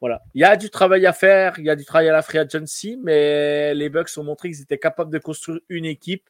voilà. 0.00 0.22
Il 0.34 0.42
y 0.42 0.44
a 0.44 0.56
du 0.56 0.68
travail 0.68 1.06
à 1.06 1.12
faire, 1.12 1.54
il 1.58 1.64
y 1.64 1.70
a 1.70 1.76
du 1.76 1.84
travail 1.84 2.08
à 2.08 2.12
la 2.12 2.22
free 2.22 2.38
agency, 2.38 2.98
mais 3.02 3.74
les 3.74 3.88
Bucks 3.88 4.10
ont 4.18 4.24
montré 4.24 4.50
qu'ils 4.50 4.62
étaient 4.62 4.78
capables 4.78 5.12
de 5.12 5.18
construire 5.18 5.60
une 5.68 5.86
équipe 5.86 6.28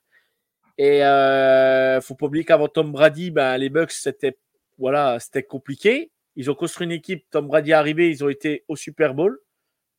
et 0.79 1.05
euh, 1.05 2.01
faut 2.01 2.15
pas 2.15 2.27
oublier 2.27 2.45
qu'avant 2.45 2.69
Tom 2.69 2.93
Brady, 2.93 3.31
ben, 3.31 3.59
les 3.59 3.69
Bucks, 3.69 3.93
c'était 3.93 4.39
voilà, 4.79 5.19
c'était 5.21 5.43
compliqué. 5.43 6.12
Ils 6.37 6.51
ont 6.51 6.55
construit 6.55 6.87
une 6.87 6.93
équipe. 6.93 7.27
Tom 7.31 7.47
Brady 7.47 7.71
est 7.71 7.75
arrivé, 7.75 8.11
ils 8.11 8.25
ont 8.25 8.29
été 8.29 8.65
au 8.69 8.77
Super 8.77 9.15
Bowl, 9.15 9.39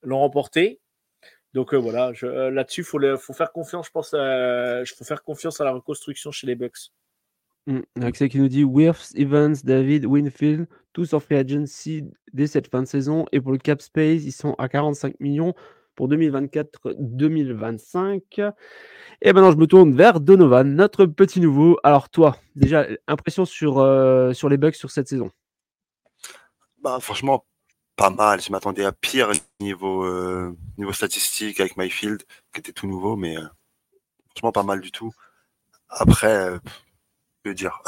l'ont 0.01 0.19
remporté. 0.19 0.79
Donc 1.53 1.73
euh, 1.73 1.77
voilà, 1.77 2.11
euh, 2.23 2.49
là-dessus, 2.49 2.81
il 2.81 3.17
faut, 3.17 3.33
faire 3.33 3.51
confiance, 3.51 3.87
je 3.87 3.91
pense. 3.91 4.13
Il 4.13 4.95
faut 4.97 5.05
faire 5.05 5.23
confiance 5.23 5.61
à 5.61 5.65
la 5.65 5.71
reconstruction 5.71 6.31
chez 6.31 6.47
les 6.47 6.55
Bucks. 6.55 6.91
Axel 8.01 8.29
qui 8.29 8.39
nous 8.39 8.49
dit 8.49 8.63
Wirfs, 8.63 9.13
Evans, 9.15 9.55
David, 9.63 10.05
Winfield, 10.05 10.67
tous 10.91 11.13
en 11.13 11.19
free 11.19 11.35
agency 11.35 12.03
dès 12.33 12.47
cette 12.47 12.69
fin 12.69 12.81
de 12.81 12.87
saison. 12.87 13.25
Et 13.31 13.39
pour 13.39 13.51
le 13.51 13.57
cap 13.57 13.81
space, 13.81 14.23
ils 14.23 14.33
sont 14.33 14.55
à 14.57 14.67
45 14.67 15.19
millions 15.19 15.53
pour 15.95 16.09
2024-2025. 16.09 18.51
Et 19.21 19.31
maintenant, 19.31 19.51
je 19.51 19.57
me 19.57 19.67
tourne 19.67 19.95
vers 19.95 20.19
Donovan, 20.19 20.75
notre 20.75 21.05
petit 21.05 21.39
nouveau. 21.39 21.77
Alors, 21.83 22.09
toi, 22.09 22.35
déjà, 22.55 22.87
impression 23.07 23.45
sur, 23.45 23.77
euh, 23.79 24.33
sur 24.33 24.49
les 24.49 24.57
bugs 24.57 24.73
sur 24.73 24.91
cette 24.91 25.07
saison? 25.07 25.31
Bah, 26.83 26.99
Franchement, 27.01 27.45
pas 27.95 28.09
mal. 28.09 28.41
Je 28.41 28.51
m'attendais 28.51 28.85
à 28.85 28.91
pire 28.91 29.31
niveau, 29.59 30.03
euh, 30.03 30.55
niveau 30.77 30.93
statistique 30.93 31.59
avec 31.59 31.77
Myfield, 31.77 32.23
qui 32.53 32.59
était 32.59 32.73
tout 32.73 32.87
nouveau, 32.87 33.15
mais 33.15 33.37
euh, 33.37 33.47
franchement, 34.31 34.51
pas 34.51 34.63
mal 34.63 34.81
du 34.81 34.91
tout. 34.91 35.11
Après, 35.89 36.49
je 37.45 37.49
veux 37.49 37.55
dire? 37.55 37.81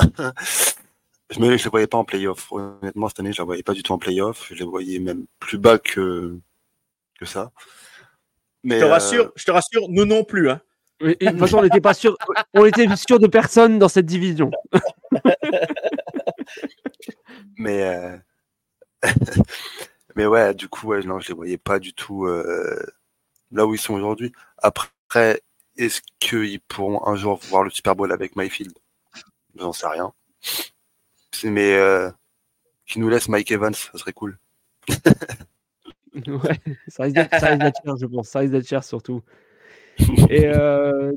je 1.30 1.40
ne 1.40 1.50
les 1.50 1.58
voyais 1.58 1.88
pas 1.88 1.98
en 1.98 2.06
playoff. 2.06 2.52
Honnêtement, 2.52 3.10
cette 3.10 3.20
année, 3.20 3.34
je 3.34 3.42
ne 3.42 3.46
les 3.46 3.48
voyais 3.48 3.64
pas 3.64 3.74
du 3.74 3.84
tout 3.84 3.92
en 3.92 4.00
playoff. 4.00 4.48
Je 4.50 4.56
les 4.56 4.66
voyais 4.66 5.00
même 5.00 5.26
plus 5.40 5.58
bas 5.58 5.78
que, 5.78 6.38
que 7.20 7.26
ça. 7.26 7.52
Mais, 8.64 8.80
je, 8.80 8.86
te 8.86 8.90
rassure, 8.90 9.32
je 9.36 9.46
te 9.46 9.52
rassure, 9.52 9.88
nous 9.90 10.06
non 10.06 10.24
plus. 10.24 10.50
Hein 10.50 10.62
de 11.02 11.14
toute 11.14 11.40
façon, 11.40 11.58
on 11.58 11.64
n'était 11.64 11.82
pas 11.82 11.94
sûr, 11.94 12.18
on 12.54 12.66
était 12.66 12.88
sûr 12.96 13.20
de 13.20 13.28
personne 13.28 13.80
dans 13.80 13.90
cette 13.90 14.06
division. 14.06 14.50
mais, 17.58 17.84
euh, 17.84 18.18
mais 20.16 20.26
ouais, 20.26 20.54
du 20.54 20.68
coup, 20.68 20.88
ouais, 20.88 21.02
non, 21.04 21.20
je 21.20 21.30
les 21.30 21.34
voyais 21.34 21.58
pas 21.58 21.80
du 21.80 21.94
tout 21.94 22.26
euh, 22.26 22.86
là 23.52 23.66
où 23.66 23.74
ils 23.74 23.80
sont 23.80 23.94
aujourd'hui. 23.94 24.32
Après, 24.58 25.42
est-ce 25.78 26.02
qu'ils 26.20 26.62
pourront 26.62 27.06
un 27.08 27.16
jour 27.16 27.40
voir 27.50 27.64
le 27.64 27.70
Super 27.70 27.96
Bowl 27.96 28.12
avec 28.12 28.36
Myfield 28.36 28.74
J'en 29.56 29.74
sais 29.74 29.88
rien. 29.88 30.14
Mais 31.44 31.76
euh, 31.76 32.10
qui 32.86 33.00
nous 33.00 33.10
laisse 33.10 33.28
Mike 33.28 33.52
Evans, 33.52 33.74
ça 33.74 33.98
serait 33.98 34.14
cool. 34.14 34.38
ouais, 36.16 36.60
ça 36.88 37.04
risque 37.04 37.16
d'être 37.16 37.40
cher, 37.40 37.98
je 37.98 38.06
pense. 38.06 38.30
Ça 38.30 38.40
risque 38.40 38.52
d'être 38.52 38.68
cher 38.68 38.84
surtout. 38.84 39.22
Et 40.30 40.48
euh, 40.48 41.12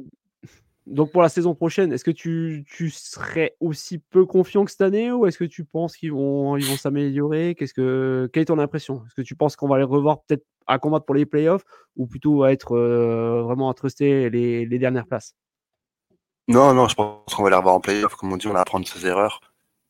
donc 0.89 1.13
pour 1.13 1.23
la 1.23 1.29
saison 1.29 1.55
prochaine, 1.55 1.93
est-ce 1.93 2.05
que 2.05 2.11
tu, 2.11 2.65
serais 2.91 3.57
aussi 3.61 3.99
peu 3.99 4.25
confiant 4.25 4.65
que 4.65 4.71
cette 4.71 4.81
année 4.81 5.13
ou 5.13 5.27
est-ce 5.27 5.39
que 5.39 5.45
tu 5.45 5.65
penses 5.65 5.97
qu'ils 5.97 6.13
vont 6.13 6.59
s'améliorer? 6.77 7.55
Qu'est-ce 7.55 7.75
que 7.75 8.29
quelle 8.33 8.43
est 8.43 8.47
ton 8.47 8.59
impression? 8.59 9.03
Est-ce 9.07 9.15
que 9.15 9.23
tu 9.23 9.37
penses 9.37 9.57
qu'on 9.57 9.69
va 9.69 9.79
les 9.79 9.85
revoir 9.85 10.23
peut-être 10.23 10.45
à 10.67 10.79
combattre 10.79 11.07
pour 11.07 11.15
les 11.15 11.27
playoffs 11.27 11.65
ou 11.97 12.07
plutôt 12.07 12.43
à 12.43 12.53
être 12.53 12.73
euh, 12.77 13.43
vraiment 13.43 13.71
à 13.71 13.75
truster 13.75 14.31
les, 14.31 14.79
dernières 14.79 15.07
places? 15.07 15.35
Non, 16.49 16.73
non, 16.75 16.89
je 16.89 16.95
pense 16.95 17.35
qu'on 17.35 17.43
va 17.43 17.51
les 17.51 17.57
revoir 17.57 17.75
en 17.75 17.81
playoffs. 17.81 18.15
Comme 18.15 18.33
on 18.33 18.37
dit, 18.37 18.47
on 18.47 18.55
va 18.55 18.61
apprendre 18.61 18.87
ses 18.87 19.07
erreurs. 19.07 19.41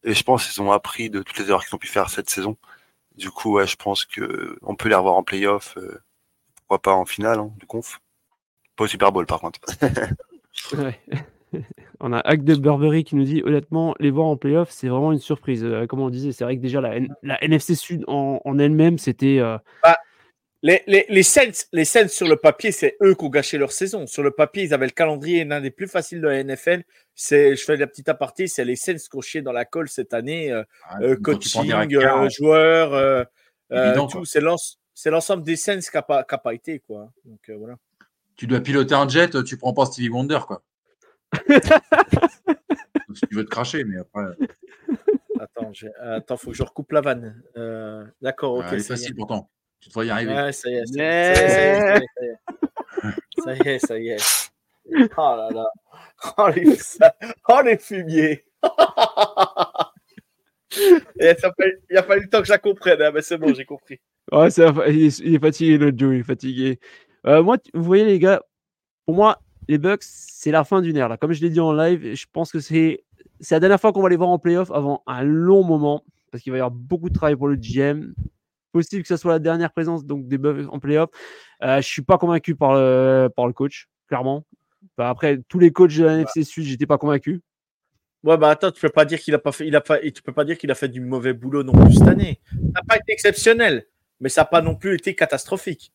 Et 0.03 0.14
je 0.14 0.22
pense 0.22 0.49
qu'ils 0.49 0.62
ont 0.62 0.72
appris 0.72 1.11
de 1.11 1.22
toutes 1.22 1.38
les 1.38 1.49
erreurs 1.49 1.64
qu'ils 1.64 1.74
ont 1.74 1.78
pu 1.78 1.88
faire 1.88 2.11
cette 2.11 2.30
saison. 2.30 2.57
Du 3.16 3.30
coup, 3.30 3.61
je 3.64 3.76
pense 3.76 4.05
qu'on 4.05 4.76
peut 4.76 4.88
les 4.88 4.94
revoir 4.94 5.14
en 5.14 5.22
playoff. 5.22 5.76
Euh, 5.76 6.01
pourquoi 6.57 6.82
pas 6.82 6.92
en 6.92 7.05
finale 7.05 7.38
hein, 7.38 7.53
du 7.59 7.66
conf. 7.66 8.01
Pas 8.76 8.84
au 8.84 8.86
Super 8.86 9.12
Bowl, 9.12 9.26
par 9.26 9.40
contre. 9.40 9.61
On 12.01 12.13
a 12.13 12.21
Hack 12.21 12.45
de 12.45 12.55
Burberry 12.55 13.05
qui 13.05 13.17
nous 13.17 13.25
dit 13.25 13.43
honnêtement, 13.45 13.95
les 13.99 14.11
voir 14.11 14.27
en 14.27 14.37
playoff, 14.37 14.71
c'est 14.71 14.89
vraiment 14.89 15.13
une 15.13 15.19
surprise. 15.19 15.65
Euh, 15.65 15.87
comme 15.87 16.01
on 16.01 16.11
disait, 16.11 16.33
c'est 16.33 16.45
vrai 16.45 16.57
que 16.57 16.63
déjà 16.63 16.81
la, 16.81 16.99
la 17.23 17.43
NFC 17.43 17.75
Sud 17.75 18.05
en, 18.07 18.59
elle-même, 18.59 18.99
c'était. 18.99 19.39
Euh, 19.41 19.59
bah, 19.83 19.97
les, 20.63 20.83
les, 20.87 21.07
les, 21.09 21.23
Saints, 21.23 21.67
les 21.73 21.85
sur 21.85 22.29
le 22.29 22.37
papier, 22.37 22.73
c'est 22.73 22.97
eux 23.03 23.15
qui 23.15 23.25
ont 23.25 23.29
gâché 23.29 23.59
leur 23.59 23.73
saison. 23.73 24.07
Sur 24.07 24.23
le 24.23 24.33
papier, 24.33 24.65
ils 24.65 24.75
avaient 24.75 24.87
le 24.87 24.93
calendrier 24.93 25.45
l'un 25.45 25.61
des 25.61 25.71
plus 25.71 25.89
faciles 25.89 26.21
de 26.21 26.29
la 26.29 26.43
NFL. 26.43 26.83
C'est, 27.15 27.57
je 27.57 27.65
fais 27.65 27.77
la 27.77 27.87
petite 27.87 28.09
aparté, 28.09 28.47
c'est 28.47 28.65
les 28.65 28.77
Saints 28.77 28.97
qui 28.97 29.17
ont 29.17 29.21
chié 29.21 29.41
dans 29.41 29.53
la 29.53 29.65
colle 29.65 29.89
cette 29.89 30.15
année. 30.15 30.53
Euh, 30.53 30.65
ah, 30.89 30.99
coaching, 31.23 31.73
joueurs, 32.31 33.27
c'est 34.95 35.11
l'ensemble 35.11 35.45
des 35.45 35.57
Saints 35.57 35.81
qui 35.81 35.91
n'a 35.95 36.03
pas, 36.03 36.25
pas, 36.25 36.55
été. 36.55 36.81
Quoi. 36.81 37.11
Donc 37.25 37.51
voilà 37.57 37.77
tu 38.39 38.47
dois 38.47 38.61
piloter 38.61 38.95
un 38.95 39.09
jet, 39.09 39.45
tu 39.45 39.59
prends 39.59 39.74
pas 39.74 39.84
Stevie 39.84 40.09
Wonder, 40.09 40.39
quoi. 40.47 40.62
si 43.14 43.26
tu 43.28 43.34
veux 43.34 43.45
te 43.45 43.51
cracher, 43.51 43.84
mais 43.84 43.99
après. 43.99 44.22
Attends, 45.41 45.72
attends, 46.01 46.36
faut 46.36 46.53
que 46.53 46.57
je 46.57 46.62
recoupe 46.62 46.93
la 46.93 47.01
vanne. 47.01 47.43
Euh, 47.57 48.05
d'accord, 48.22 48.55
ok. 48.55 48.64
c'est 48.70 48.80
facile 48.80 49.14
pourtant. 49.14 49.51
Tu 49.80 49.91
devrais 49.91 50.07
y 50.07 50.11
arriver. 50.11 50.34
Ouais, 50.34 50.53
ça 50.53 50.70
y 50.70 50.74
est, 50.74 50.86
ça 50.86 50.95
y 50.95 51.01
est, 51.01 52.07
ça 53.45 53.55
y 53.55 53.68
est, 53.68 53.78
ça 53.78 53.99
y 53.99 54.09
est. 54.09 54.51
Oh 55.16 55.34
là 55.36 55.49
là. 55.53 55.66
Oh 56.39 56.49
les, 56.49 56.78
oh, 57.49 57.61
les 57.64 57.76
fumiers. 57.76 58.45
Et 61.20 61.34
ça 61.34 61.53
fait... 61.59 61.80
Il 61.91 61.97
a 61.97 62.03
fallu 62.03 62.22
le 62.22 62.28
temps 62.28 62.41
que 62.41 62.47
je 62.47 62.53
la 62.53 62.59
comprenne, 62.59 63.03
hein, 63.03 63.11
mais 63.12 63.22
c'est 63.22 63.36
bon, 63.36 63.53
j'ai 63.53 63.64
compris. 63.64 64.01
Ouais, 64.32 64.49
il, 64.49 65.34
est, 65.34 65.41
fatigué, 65.41 65.78
notre 65.78 65.99
Joe, 65.99 66.14
il 66.14 66.20
est 66.20 66.24
fatigué. 66.24 66.78
Euh, 67.27 67.43
moi, 67.43 67.57
vous 67.75 67.83
voyez, 67.83 68.05
les 68.05 68.19
gars, 68.19 68.43
pour 69.07 69.14
moi, 69.14 69.41
les 69.69 69.79
Bucks, 69.79 70.03
c'est 70.03 70.51
la 70.51 70.64
fin 70.64 70.81
d'une 70.81 70.97
ère. 70.97 71.09
Là. 71.09 71.16
Comme 71.16 71.33
je 71.33 71.41
l'ai 71.43 71.51
dit 71.51 71.61
en 71.61 71.73
live, 71.73 72.14
je 72.14 72.27
pense 72.33 72.53
que 72.53 72.61
c'est 72.61 73.05
c'est 73.41 73.55
la 73.55 73.61
dernière 73.61 73.81
fois 73.81 73.93
qu'on 73.93 74.03
va 74.03 74.09
les 74.09 74.16
voir 74.16 74.31
en 74.31 74.39
playoff 74.39 74.71
avant 74.71 75.03
un 75.07 75.23
long 75.23 75.62
moment, 75.62 76.05
parce 76.31 76.43
qu'il 76.43 76.53
va 76.53 76.59
y 76.59 76.61
avoir 76.61 76.71
beaucoup 76.71 77.09
de 77.09 77.14
travail 77.14 77.37
pour 77.37 77.49
le 77.49 77.57
GM. 77.57 78.14
Possible 78.73 79.03
que 79.03 79.09
ce 79.09 79.16
soit 79.16 79.33
la 79.33 79.39
dernière 79.39 79.73
présence 79.73 80.05
donc 80.05 80.29
des 80.29 80.39
Bucks 80.39 80.66
en 80.71 80.79
playoff. 80.79 81.11
Euh, 81.62 81.81
je 81.81 81.87
suis 81.87 82.03
pas 82.03 82.19
convaincu 82.19 82.55
par 82.55 82.75
le, 82.75 83.29
par 83.35 83.47
le 83.47 83.53
coach, 83.53 83.89
clairement. 84.09 84.45
Après, 84.99 85.39
tous 85.49 85.59
les 85.59 85.71
coachs 85.71 85.97
de 85.97 86.05
la 86.05 86.14
NFC 86.14 86.43
Sud, 86.43 86.64
j'étais 86.64 86.87
pas 86.87 86.99
convaincu. 86.99 87.41
Ouais, 88.25 88.37
bah 88.37 88.51
attends, 88.51 88.73
tu 88.73 88.81
peux 88.81 88.89
pas 88.89 89.05
dire 89.05 89.21
qu'il 89.21 89.35
a 89.35 89.39
pas 89.39 89.53
fait, 89.53 89.66
il 89.66 89.77
a 89.77 89.81
pas, 89.81 89.99
tu 90.01 90.23
peux 90.23 90.33
pas 90.33 90.45
dire 90.45 90.59
qu'il 90.59 90.71
a 90.73 90.75
fait 90.75 90.89
du 90.89 91.01
mauvais 91.01 91.33
boulot 91.33 91.62
non 91.62 91.73
plus 91.73 91.95
cette 91.95 92.09
année. 92.09 92.41
Ça 92.51 92.59
n'a 92.75 92.83
pas 92.83 92.97
été 92.97 93.12
exceptionnel, 93.12 93.87
mais 94.21 94.29
ça 94.29 94.41
n'a 94.41 94.47
pas 94.47 94.61
non 94.61 94.75
plus 94.75 94.95
été 94.95 95.14
catastrophique. 95.14 95.93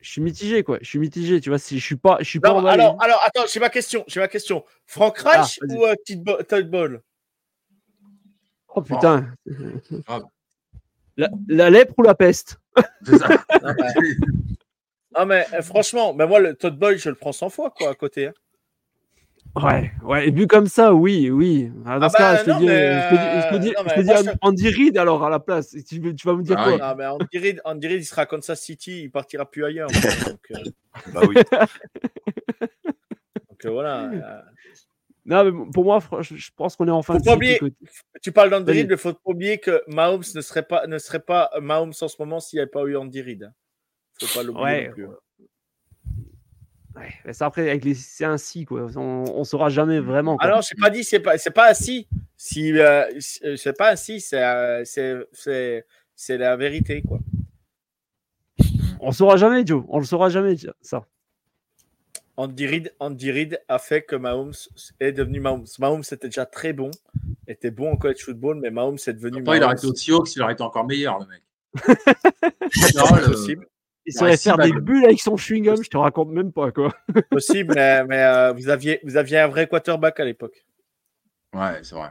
Je 0.00 0.10
suis 0.10 0.20
mitigé, 0.20 0.62
quoi. 0.62 0.78
Je 0.80 0.88
suis 0.88 0.98
mitigé, 0.98 1.40
tu 1.40 1.48
vois. 1.48 1.58
Si 1.58 1.78
je 1.78 1.84
suis 1.84 1.96
pas, 1.96 2.18
je 2.20 2.24
suis 2.24 2.38
pas 2.40 2.50
Non, 2.50 2.66
alors, 2.66 3.02
alors, 3.02 3.20
attends, 3.24 3.46
j'ai 3.52 3.58
ma 3.60 3.68
question, 3.68 4.04
j'ai 4.06 4.20
ma 4.20 4.28
question. 4.28 4.64
Frank 4.86 5.20
Ah, 5.24 5.42
Reich 5.42 5.58
ou 5.68 5.84
euh, 5.84 5.94
Todd 6.44 6.70
Ball 6.70 7.02
Oh 8.74 8.82
putain. 8.82 9.32
La, 11.16 11.28
la 11.48 11.70
lèpre 11.70 11.94
ou 11.98 12.02
la 12.02 12.14
peste? 12.14 12.58
C'est 13.04 13.18
ça. 13.18 13.28
Non, 13.60 13.74
mais, 13.76 13.92
non, 15.18 15.26
mais, 15.26 15.46
euh, 15.54 15.62
franchement, 15.62 16.14
ben 16.14 16.26
moi, 16.26 16.38
le 16.38 16.54
Todd 16.54 16.78
Boy, 16.78 16.96
je 16.98 17.08
le 17.08 17.16
prends 17.16 17.32
100 17.32 17.48
fois, 17.50 17.70
quoi, 17.76 17.90
à 17.90 17.94
côté. 17.94 18.28
hein. 18.28 18.34
Ouais, 19.64 19.92
ouais. 20.02 20.28
Et 20.28 20.30
vu 20.30 20.46
comme 20.46 20.66
ça, 20.66 20.94
oui, 20.94 21.30
oui. 21.30 21.70
Ah, 21.86 21.98
Dans 21.98 22.06
Ah 22.06 22.08
ce 22.10 22.16
cas, 22.16 22.32
bah, 22.34 22.38
je 22.40 22.44
te 22.52 22.58
dis, 22.58 22.66
mais, 22.66 23.00
je 23.00 23.08
te 23.08 23.14
dis, 23.14 23.20
je 23.40 23.48
te 23.48 23.54
euh, 23.54 23.58
dis, 24.20 24.26
mais 24.26 24.32
Andy 24.42 24.68
Reid 24.70 24.98
alors 24.98 25.24
à 25.24 25.30
la 25.30 25.40
place. 25.40 25.74
Tu, 25.88 26.00
vas 26.00 26.34
me 26.34 26.42
dire 26.42 26.56
Ah 26.58 26.64
quoi? 26.64 26.72
oui. 26.74 26.78
Non, 26.80 26.94
mais 26.96 27.06
Andy 27.06 27.38
Reid, 27.38 27.60
Andy 27.64 27.86
Reid, 27.88 28.00
il 28.00 28.04
sera 28.04 28.22
à 28.22 28.26
Kansas 28.26 28.60
City, 28.60 29.02
il 29.04 29.10
partira 29.10 29.50
plus 29.50 29.64
ailleurs. 29.64 29.88
donc, 30.26 30.40
euh, 30.50 30.56
Bah 31.12 31.20
oui. 31.28 31.34
donc, 33.50 33.64
euh, 33.64 33.70
voilà. 33.70 34.04
euh, 34.10 34.40
Non, 35.24 35.44
mais 35.44 35.70
pour 35.72 35.84
moi, 35.84 36.00
je 36.20 36.36
je 36.36 36.50
pense 36.56 36.76
qu'on 36.76 36.86
est 36.88 36.90
en 36.90 37.02
fin 37.02 37.14
Faut 37.14 37.20
de 37.20 37.30
oublier- 37.30 37.60
Tu 38.22 38.32
parles 38.32 38.50
d'Andy. 38.50 38.70
Reid, 38.72 38.88
il 38.90 38.96
faut 38.96 39.12
pas 39.12 39.20
oublier 39.24 39.58
que 39.58 39.82
Mahomes 39.86 40.22
ne 40.34 40.40
serait 40.40 40.62
pas, 40.66 40.86
ne 40.86 40.98
serait 40.98 41.20
pas 41.20 41.50
Mahomes 41.60 41.92
en 42.00 42.08
ce 42.08 42.16
moment 42.18 42.40
s'il 42.40 42.58
n'y 42.58 42.62
avait 42.62 42.70
pas 42.70 42.82
eu 42.84 42.96
Andy 42.96 43.22
Reid. 43.22 43.42
hein. 43.44 43.52
Faut 44.20 44.38
pas 44.38 44.42
l'oublier 44.42 44.64
Ouais. 44.64 44.86
non 44.88 44.92
plus. 44.94 45.06
Ouais, 46.96 47.32
ça 47.32 47.46
après, 47.46 47.68
avec 47.68 47.84
les, 47.84 47.94
c'est 47.94 48.24
un 48.24 48.38
si 48.38 48.64
quoi. 48.64 48.86
On, 48.96 49.24
on 49.34 49.44
saura 49.44 49.68
jamais 49.68 50.00
vraiment. 50.00 50.36
Quoi. 50.36 50.50
Ah 50.52 50.60
j'ai 50.60 50.74
pas 50.80 50.90
dit, 50.90 51.04
c'est 51.04 51.20
pas, 51.20 51.38
c'est 51.38 51.50
pas 51.52 51.66
assis. 51.66 52.08
Si, 52.36 52.72
euh, 52.78 53.04
c'est 53.20 53.56
c'est 53.56 53.72
pas 53.76 53.88
assis, 53.88 54.20
c'est, 54.20 54.42
euh, 54.42 54.82
c'est, 54.84 55.16
c'est, 55.32 55.86
c'est 56.16 56.38
la 56.38 56.56
vérité, 56.56 57.02
quoi. 57.02 57.18
On 59.00 59.12
saura 59.12 59.36
jamais, 59.36 59.64
Joe. 59.64 59.84
On 59.88 59.98
le 60.00 60.04
saura 60.04 60.28
jamais 60.28 60.56
ça. 60.80 61.04
Andy 62.36 62.66
Reid, 62.66 62.94
Andy 63.00 63.30
Reid 63.32 63.60
a 63.68 63.78
fait 63.78 64.02
que 64.02 64.14
Mahomes 64.16 64.52
est 65.00 65.12
devenu 65.12 65.40
Mahomes. 65.40 65.66
Mahomes 65.80 66.02
était 66.10 66.28
déjà 66.28 66.46
très 66.46 66.72
bon, 66.72 66.90
était 67.48 67.70
bon 67.72 67.92
en 67.92 67.96
college 67.96 68.22
football, 68.24 68.58
mais 68.60 68.70
Mahomes 68.70 68.98
est 69.06 69.12
devenu 69.12 69.40
Après, 69.40 69.56
il 69.58 69.62
aurait 69.64 69.74
Mahomes. 69.74 69.78
été 69.78 69.86
au 69.86 69.94
Seahawks, 69.94 70.34
il 70.36 70.42
aurait 70.42 70.52
été 70.52 70.62
encore 70.62 70.86
meilleur, 70.86 71.18
le 71.20 71.26
mec. 71.26 71.42
Non, 72.94 73.16
le- 73.16 73.30
Possible, 73.32 73.66
Il 74.08 74.12
Ouais, 74.14 74.18
saurait 74.18 74.36
si, 74.38 74.44
faire 74.44 74.56
bah, 74.56 74.64
des 74.66 74.72
bah. 74.72 74.80
bulles 74.80 75.04
avec 75.04 75.20
son 75.20 75.36
chewing-gum, 75.36 75.82
je 75.84 75.90
te 75.90 75.96
raconte 75.98 76.30
même 76.30 76.50
pas 76.52 76.70
quoi. 76.72 76.94
possible, 77.30 77.74
mais, 77.74 78.04
mais, 78.04 78.22
euh, 78.22 78.52
vous 78.52 78.68
aviez, 78.70 79.00
vous 79.04 79.16
aviez 79.18 79.38
un 79.38 79.48
vrai 79.48 79.66
quarterback 79.68 80.18
à 80.20 80.24
l'époque. 80.24 80.64
Ouais, 81.54 81.80
c'est 81.82 81.94
vrai. 81.94 82.08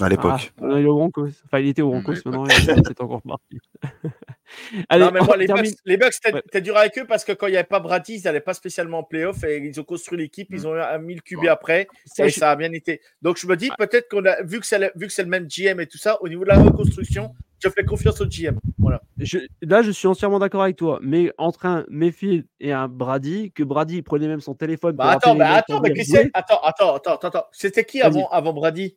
À 0.00 0.08
l'époque. 0.08 0.52
Ah, 0.60 0.78
il 0.78 0.84
Broncos. 0.84 1.28
Enfin, 1.44 1.58
il 1.60 1.68
était 1.68 1.82
au 1.82 1.90
Broncos 1.90 2.12
Ouais, 2.12 2.20
maintenant, 2.26 2.46
il 2.46 2.82
c'est 2.86 3.00
encore 3.00 3.22
parti. 3.22 3.58
Allez, 4.88 5.04
non, 5.04 5.10
mais 5.12 5.20
moi, 5.20 5.36
les 5.36 5.46
termine. 5.46 5.64
Bucks, 5.70 5.74
les 5.84 5.96
Bucks, 5.96 6.12
c'était 6.14 6.32
Ouais. 6.34 6.42
c'était 6.44 6.60
dur 6.62 6.76
avec 6.76 6.98
eux 6.98 7.04
parce 7.06 7.24
que 7.24 7.32
quand 7.32 7.46
il 7.46 7.50
n'y 7.50 7.56
avait 7.56 7.66
pas 7.66 7.78
Brady, 7.80 8.14
ils 8.16 8.22
n'allaient 8.24 8.40
pas 8.40 8.54
spécialement 8.54 8.98
en 9.00 9.02
playoff 9.04 9.44
et 9.44 9.58
ils 9.58 9.78
ont 9.80 9.84
construit 9.84 10.18
l'équipe, 10.18 10.48
ils 10.50 10.66
ont 10.66 10.74
eu 10.74 10.80
un 10.80 10.98
1000 10.98 11.22
QB 11.22 11.38
Ouais. 11.42 11.48
après 11.48 11.86
Ça, 12.06 12.26
et 12.26 12.30
je- 12.30 12.38
ça 12.38 12.50
a 12.50 12.56
bien 12.56 12.72
été. 12.72 13.00
Donc 13.22 13.38
je 13.38 13.46
me 13.46 13.56
dis 13.56 13.70
peut-être 13.78 14.08
qu'on 14.08 14.24
a 14.24 14.42
vu 14.42 14.58
que 14.60 14.66
c'est 14.66 14.78
le, 14.78 14.90
vu 14.96 15.06
que 15.06 15.12
c'est 15.12 15.22
le 15.22 15.28
même 15.28 15.46
GM 15.48 15.78
et 15.80 15.86
tout 15.86 15.98
ça, 15.98 16.20
au 16.22 16.28
niveau 16.28 16.42
de 16.44 16.48
la 16.48 16.58
reconstruction, 16.60 17.34
je 17.62 17.68
fais 17.68 17.84
confiance 17.84 18.20
au 18.20 18.26
GM. 18.26 18.58
Voilà. 18.78 19.00
je- 19.18 19.38
là, 19.62 19.82
je 19.82 19.90
suis 19.90 20.06
entièrement 20.08 20.38
d'accord 20.38 20.62
avec 20.62 20.76
toi. 20.76 20.98
Mais 21.02 21.32
entre 21.38 21.66
un 21.66 21.84
Mayfield 21.88 22.46
et 22.60 22.72
un 22.72 22.88
Brady, 22.88 23.52
que 23.52 23.62
Brady 23.62 24.02
prenait 24.02 24.28
même 24.28 24.40
son 24.40 24.54
téléphone 24.54 24.96
pour 24.96 25.04
Bah 25.04 25.12
attends, 25.12 25.34
bah 25.36 25.54
attends, 25.54 25.80
mais 25.80 25.92
que 25.92 26.04
c'est 26.04 26.30
attends, 26.34 26.60
attends, 26.62 26.94
attends, 26.94 27.14
attends, 27.14 27.28
attends. 27.28 27.46
C'était 27.52 27.84
qui 27.84 28.00
avant, 28.02 28.28
avant 28.30 28.52
Brady? 28.52 28.96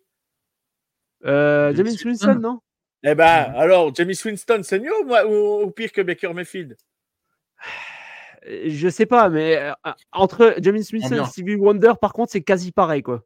Euh, 1.25 1.73
James 1.75 1.85
James 1.87 1.97
Winston. 2.05 2.27
Winston, 2.27 2.39
non? 2.39 2.59
Eh 3.03 3.15
ben 3.15 3.25
alors, 3.55 3.93
Jamie 3.95 4.15
Winston, 4.23 4.61
c'est 4.63 4.79
mieux 4.79 4.95
ou, 5.01 5.05
moi- 5.05 5.25
ou- 5.25 5.63
ou 5.63 5.71
pire 5.71 5.91
que 5.91 6.01
Baker 6.01 6.33
Mayfield? 6.33 6.77
Je 8.45 8.89
sais 8.89 9.05
pas, 9.05 9.29
mais 9.29 9.55
euh, 9.57 9.71
entre 10.11 10.55
James 10.59 10.75
Winston 10.91 11.15
et. 11.15 11.25
Stevie 11.25 11.55
Wonder, 11.55 11.93
par 12.01 12.11
contre, 12.13 12.31
c'est 12.31 12.41
quasi 12.41 12.71
pareil, 12.71 13.03
quoi. 13.03 13.23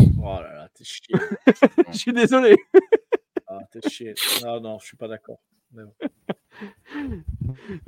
Oh 0.00 0.40
là 0.40 0.54
là, 0.54 0.68
t'es 0.74 0.84
chier. 0.84 1.14
Je 1.92 1.98
suis 1.98 2.12
désolé. 2.14 2.56
Ah, 3.60 3.64
t'es 3.70 3.88
chier. 3.88 4.14
Non, 4.44 4.60
non, 4.60 4.78
je 4.78 4.86
suis 4.86 4.96
pas 4.96 5.08
d'accord. 5.08 5.38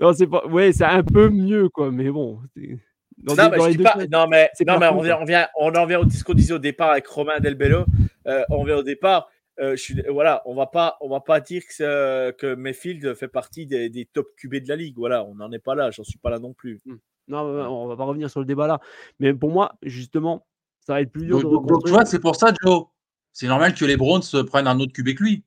Non, 0.01 0.13
c'est 0.13 0.27
pas. 0.27 0.47
Ouais, 0.47 0.73
c'est 0.73 0.85
un 0.85 1.03
peu 1.03 1.29
mieux, 1.29 1.69
quoi. 1.69 1.91
Mais 1.91 2.11
bon. 2.11 2.41
non, 2.43 2.45
des- 2.57 2.79
mais 3.27 3.35
dans 3.35 3.53
je 3.65 3.67
les 3.67 3.71
dis 3.73 3.77
deux 3.79 3.85
pas. 3.85 3.93
cas, 3.95 4.07
Non, 4.11 4.27
mais, 4.29 4.51
non, 4.67 4.75
on, 4.99 5.01
vient, 5.03 5.19
on, 5.21 5.25
vient, 5.25 5.49
on 5.59 5.75
en 5.75 5.87
vient 5.87 6.01
au 6.01 6.11
ce 6.11 6.25
qu'on 6.25 6.35
disait 6.35 6.55
au 6.55 6.59
départ 6.59 6.91
avec 6.91 7.07
Romain 7.07 7.39
Delbello. 7.41 7.85
Euh, 8.27 8.43
on 8.51 8.65
vient 8.65 8.77
au 8.79 8.83
départ. 8.83 9.29
Euh, 9.61 9.77
je 9.77 9.83
suis, 9.83 10.03
voilà, 10.11 10.43
on 10.47 10.55
va 10.55 10.67
pas, 10.67 10.97
on 11.01 11.09
va 11.09 11.21
pas 11.21 11.41
dire 11.41 11.63
que, 11.63 11.73
c'est- 11.73 12.37
que 12.39 12.55
Mayfield 12.55 13.15
fait 13.15 13.29
partie 13.29 13.67
des, 13.67 13.89
des 13.89 14.05
top 14.07 14.29
QB 14.37 14.57
de 14.57 14.69
la 14.69 14.77
ligue. 14.77 14.97
Voilà, 14.97 15.25
on 15.25 15.35
n'en 15.37 15.53
est 15.53 15.59
pas 15.61 15.75
là. 15.75 15.91
J'en 15.91 16.03
suis 16.05 16.19
pas 16.19 16.31
là 16.31 16.39
non 16.39 16.53
plus. 16.55 16.81
Non, 17.29 17.53
mais 17.53 17.63
on 17.63 17.87
va 17.87 17.97
pas 17.97 18.05
revenir 18.05 18.29
sur 18.31 18.41
le 18.41 18.47
débat 18.47 18.67
là. 18.67 18.81
Mais 19.21 19.33
pour 19.33 19.51
moi, 19.51 19.75
justement, 19.83 20.47
ça 20.81 20.95
va 20.95 21.03
être 21.03 21.13
plus 21.13 21.27
dur 21.27 21.41
Donc, 21.41 21.45
de 21.45 21.57
donc- 21.57 21.69
donc, 21.69 21.85
tu 21.85 21.91
vois, 21.93 22.05
c'est 22.05 22.19
pour 22.19 22.35
ça, 22.37 22.53
Joe. 22.63 22.87
C'est 23.33 23.47
normal 23.47 23.75
que 23.75 23.85
les 23.85 23.97
Browns 23.97 24.23
se 24.23 24.37
prennent 24.39 24.67
un 24.67 24.79
autre 24.81 24.93
QB 24.93 25.15
que 25.15 25.23
lui. 25.23 25.45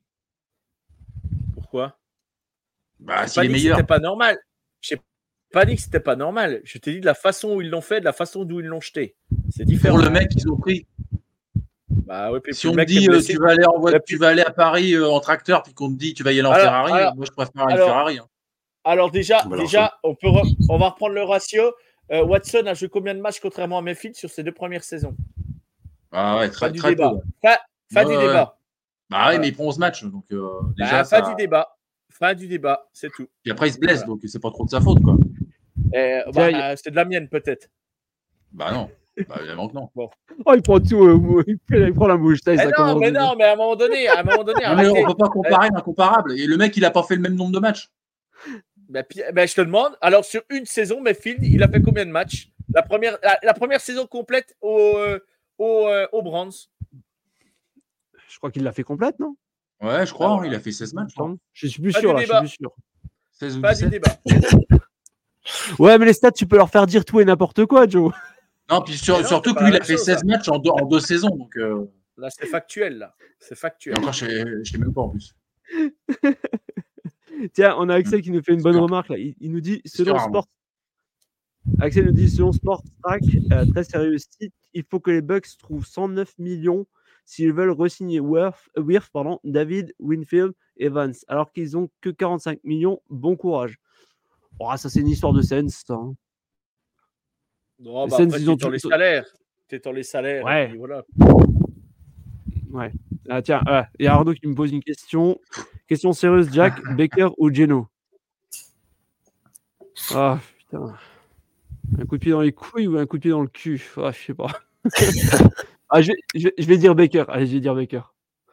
Pourquoi? 1.70 1.98
Bah, 2.98 3.22
J'ai 3.24 3.28
s'il 3.28 3.34
pas 3.34 3.44
est 3.44 3.48
dit 3.48 3.52
que 3.54 3.58
meilleur. 3.58 3.76
c'était 3.76 3.86
pas 3.86 3.98
normal. 3.98 4.38
J'ai 4.80 5.00
pas 5.52 5.64
dit 5.66 5.76
que 5.76 5.82
c'était 5.82 6.00
pas 6.00 6.16
normal. 6.16 6.62
Je 6.64 6.78
t'ai 6.78 6.94
dit 6.94 7.00
de 7.00 7.06
la 7.06 7.12
façon 7.14 7.54
où 7.56 7.60
ils 7.60 7.68
l'ont 7.68 7.82
fait, 7.82 8.00
de 8.00 8.06
la 8.06 8.14
façon 8.14 8.44
d'où 8.44 8.60
ils 8.60 8.66
l'ont 8.66 8.80
jeté. 8.80 9.16
C'est 9.54 9.64
différent. 9.66 9.96
Pour 9.96 10.04
le 10.04 10.10
mec 10.10 10.28
qu'ils 10.30 10.48
ont 10.50 10.56
pris. 10.56 10.86
Bah 11.90 12.32
ouais, 12.32 12.40
puis 12.40 12.54
Si 12.54 12.66
on 12.66 12.74
me 12.74 12.84
dit 12.84 13.06
euh, 13.06 13.12
blessé- 13.12 13.32
tu 13.34 13.38
vas 13.38 13.50
aller 13.50 13.66
en 13.66 13.78
voie- 13.78 14.00
tu 14.00 14.16
vas 14.16 14.28
aller 14.28 14.40
à 14.42 14.50
Paris 14.50 14.94
euh, 14.94 15.06
en 15.08 15.20
tracteur 15.20 15.62
puis 15.62 15.74
qu'on 15.74 15.92
te 15.92 15.98
dit 15.98 16.14
tu 16.14 16.22
vas 16.22 16.32
y 16.32 16.38
aller 16.38 16.48
en 16.48 16.52
Alors, 16.52 16.64
Ferrari, 16.64 16.92
alors- 16.92 17.16
moi 17.16 17.26
je 17.26 17.32
préfère 17.32 17.62
une 17.64 17.72
alors- 17.72 17.88
Ferrari. 17.88 18.18
hein. 18.18 18.26
Alors 18.84 19.10
déjà, 19.10 19.38
Bah 19.42 19.48
alors, 19.52 19.58
déjà, 19.58 19.98
on 20.02 20.14
peut, 20.14 20.28
re- 20.28 20.56
on 20.70 20.78
va 20.78 20.88
reprendre 20.88 21.14
le 21.14 21.22
ratio. 21.22 21.74
Euh, 22.10 22.24
Watson 22.24 22.62
a 22.66 22.72
joué 22.72 22.88
combien 22.88 23.14
de 23.14 23.20
matchs 23.20 23.40
contrairement 23.40 23.76
à 23.78 23.82
Mayfield 23.82 24.16
sur 24.16 24.30
ses 24.30 24.42
deux 24.42 24.52
premières 24.52 24.84
saisons? 24.84 25.14
Ah 26.12 26.38
ouais, 26.38 26.46
Fin 26.46 26.52
très, 26.52 26.70
du 26.72 26.78
très 26.78 26.90
débat. 26.94 27.10
peu. 27.10 27.20
Fin, 27.46 27.56
fin 27.92 28.04
Ouais, 28.06 28.10
du 28.12 28.16
ouais. 28.16 28.26
débat. 28.28 28.57
Bah 29.10 29.28
ouais, 29.28 29.38
mais 29.38 29.48
il 29.48 29.54
prend 29.54 29.64
11 29.64 29.78
matchs 29.78 30.04
donc 30.04 30.24
euh, 30.32 30.46
Bah, 30.62 30.68
déjà 30.76 31.04
fin 31.04 31.04
ça... 31.04 31.20
du 31.22 31.34
débat. 31.36 31.74
Fin 32.10 32.34
du 32.34 32.48
débat, 32.48 32.88
c'est 32.92 33.10
tout. 33.10 33.26
Puis 33.42 33.52
après 33.52 33.68
il 33.68 33.72
se 33.72 33.78
blesse 33.78 34.04
donc 34.04 34.20
c'est 34.26 34.40
pas 34.40 34.50
trop 34.50 34.64
de 34.64 34.70
sa 34.70 34.80
faute 34.80 35.02
quoi. 35.02 35.16
Et, 35.94 36.20
Tiens, 36.32 36.50
bah, 36.52 36.76
c'est 36.76 36.90
de 36.90 36.96
la 36.96 37.04
mienne 37.04 37.28
peut-être. 37.28 37.68
Bah 38.52 38.72
non. 38.72 38.90
Bah 39.28 39.36
évidemment 39.40 39.68
que 39.68 39.74
non. 39.74 39.88
Oh, 40.46 40.52
il 40.54 40.62
prend 40.62 40.78
tout. 40.80 41.04
euh, 41.04 41.42
il, 41.46 41.58
prend, 41.68 41.76
il 41.76 41.94
prend 41.94 42.06
la 42.06 42.16
mouche. 42.16 42.38
Eh 42.46 42.56
ça 42.56 42.66
non, 42.78 42.98
mais 42.98 43.10
non, 43.10 43.34
mais 43.36 43.44
à 43.44 43.52
un 43.52 43.56
moment 43.56 43.74
donné, 43.76 44.06
à 44.08 44.20
un 44.20 44.22
moment 44.22 44.44
donné, 44.44 44.60
Non, 44.76 44.92
on 44.96 45.06
peut 45.06 45.14
pas 45.16 45.28
comparer 45.28 45.68
l'incomparable. 45.72 46.32
Et 46.38 46.46
le 46.46 46.56
mec 46.56 46.76
il 46.76 46.84
a 46.84 46.90
pas 46.90 47.02
fait 47.02 47.16
le 47.16 47.22
même 47.22 47.34
nombre 47.34 47.52
de 47.52 47.58
matchs. 47.58 47.88
Bah, 48.88 49.02
puis- 49.02 49.20
bah, 49.32 49.44
je 49.46 49.54
te 49.54 49.60
demande. 49.60 49.96
Alors 50.00 50.24
sur 50.24 50.42
une 50.50 50.64
saison, 50.66 51.00
Mayfield, 51.00 51.42
il 51.42 51.62
a 51.62 51.68
fait 51.68 51.82
combien 51.82 52.06
de 52.06 52.10
matchs? 52.10 52.50
La 52.72 52.82
première, 52.82 53.18
la, 53.22 53.38
la 53.42 53.54
première 53.54 53.80
saison 53.80 54.06
complète 54.06 54.54
au, 54.60 54.78
euh, 54.96 55.18
au, 55.58 55.86
euh, 55.88 56.06
au 56.12 56.22
Brands. 56.22 56.48
Je 58.30 58.36
crois 58.38 58.50
qu'il 58.50 58.62
l'a 58.62 58.72
fait 58.72 58.82
complète, 58.84 59.18
non? 59.18 59.36
Ouais, 59.80 60.04
je 60.06 60.12
crois, 60.12 60.28
Ah, 60.38 60.42
hein, 60.42 60.46
il 60.46 60.54
a 60.54 60.60
fait 60.60 60.72
16 60.72 60.92
matchs. 60.94 61.14
je 61.52 61.66
suis 61.66 61.80
plus 61.80 61.92
Pas 61.92 62.00
sûr, 62.00 62.12
là. 62.12 62.20
Je 62.20 62.26
suis 62.26 62.38
plus 62.38 62.48
sûr. 62.48 62.72
16 63.32 63.58
ou 63.58 63.60
Pas 63.60 63.74
du 63.74 63.84
17. 63.88 63.90
débat. 63.90 64.18
Ouais, 65.78 65.96
mais 65.96 66.04
les 66.04 66.12
stats, 66.12 66.30
tu 66.32 66.46
peux 66.46 66.56
leur 66.58 66.68
faire 66.68 66.86
dire 66.86 67.06
tout 67.06 67.20
et 67.20 67.24
n'importe 67.24 67.64
quoi, 67.64 67.88
Joe. 67.88 68.12
Non, 68.70 68.82
puis 68.82 68.98
sur- 68.98 69.16
Mais 69.16 69.22
non, 69.22 69.28
surtout 69.28 69.54
que 69.54 69.64
lui 69.64 69.70
il 69.70 69.76
a 69.76 69.82
fait 69.82 69.94
chose, 69.96 70.04
16 70.04 70.18
ça. 70.18 70.24
matchs 70.26 70.48
en 70.50 70.58
deux, 70.58 70.68
en 70.70 70.84
deux 70.84 71.00
saisons. 71.00 71.30
Donc, 71.30 71.56
euh, 71.56 71.86
Là, 72.18 72.28
c'est 72.28 72.44
factuel. 72.46 72.98
Là, 72.98 73.14
c'est 73.38 73.54
et 73.54 73.56
factuel. 73.56 73.96
encore, 73.98 74.12
je 74.12 74.26
ne 74.26 74.64
sais 74.64 74.76
même 74.76 74.92
pas 74.92 75.00
en 75.02 75.08
plus. 75.08 75.34
Tiens, 77.54 77.76
on 77.78 77.88
a 77.88 77.94
Axel 77.94 78.20
qui 78.20 78.30
nous 78.30 78.42
fait 78.42 78.52
une 78.52 78.62
bonne 78.62 78.76
remarque 78.76 79.08
là. 79.10 79.16
Il, 79.18 79.34
il 79.40 79.52
nous 79.52 79.60
dit 79.60 79.80
selon 79.84 80.16
Armand. 80.16 80.42
Sport. 80.42 80.46
Axel 81.80 82.04
nous 82.06 82.12
dit 82.12 82.28
selon 82.28 82.52
Sport 82.52 82.82
Track, 83.02 83.22
euh, 83.52 83.64
très 83.66 83.84
sérieux 83.84 84.18
site, 84.18 84.52
il 84.74 84.84
faut 84.90 84.98
que 85.00 85.10
les 85.12 85.20
Bucks 85.22 85.46
trouvent 85.58 85.86
109 85.86 86.36
millions 86.38 86.86
s'ils 87.30 87.52
veulent 87.52 87.72
re-signer 87.72 88.20
Wirth, 88.20 88.70
Wirth, 88.78 89.10
pardon, 89.12 89.38
David, 89.44 89.94
Winfield, 89.98 90.54
Evans, 90.78 91.12
alors 91.28 91.52
qu'ils 91.52 91.76
ont 91.76 91.90
que 92.00 92.08
45 92.08 92.64
millions. 92.64 93.02
Bon 93.10 93.36
courage. 93.36 93.76
Oh, 94.58 94.72
ça 94.78 94.88
c'est 94.88 95.00
une 95.00 95.08
histoire 95.08 95.34
de 95.34 95.42
ça. 95.42 95.56
hein. 95.58 96.14
Non, 97.80 98.08
bah, 98.08 98.16
après, 98.18 98.40
ils 98.40 98.48
ont 98.50 98.54
dans 98.56 98.66
tout- 98.68 98.72
les 98.72 98.78
salaires. 98.78 99.26
T'es 99.68 99.78
dans 99.78 99.92
les 99.92 100.02
salaires. 100.04 100.42
Ouais. 100.42 100.70
et 100.72 100.76
voilà. 100.78 101.04
Ouais. 102.70 102.90
Ah, 103.28 103.42
tiens, 103.42 103.60
ah, 103.66 103.86
il 103.98 104.06
y 104.06 104.08
a 104.08 104.14
Arnaud 104.14 104.32
qui 104.32 104.46
me 104.46 104.54
pose 104.54 104.72
une 104.72 104.82
question. 104.82 105.38
Question 105.86 106.14
sérieuse, 106.14 106.48
Jack, 106.50 106.80
Baker 106.96 107.28
ou 107.36 107.52
Geno? 107.52 107.88
Ah, 110.14 110.38
putain. 110.56 110.94
Un 112.00 112.06
coup 112.06 112.16
de 112.16 112.22
pied 112.22 112.32
dans 112.32 112.40
les 112.40 112.52
couilles 112.52 112.86
ou 112.88 112.96
un 112.96 113.04
coup 113.04 113.18
de 113.18 113.22
pied 113.22 113.30
dans 113.30 113.42
le 113.42 113.48
cul? 113.48 113.82
Ah, 113.98 114.12
Je 114.12 114.18
sais 114.18 114.34
pas. 114.34 114.48
ah, 115.90 116.00
je, 116.02 116.12
je, 116.34 116.48
je, 116.56 116.66
vais 116.66 116.76
dire 116.78 116.94
Baker. 116.94 117.24
Allez, 117.28 117.46
je 117.46 117.54
vais 117.54 117.60
dire 117.60 117.74
Baker. 117.74 118.02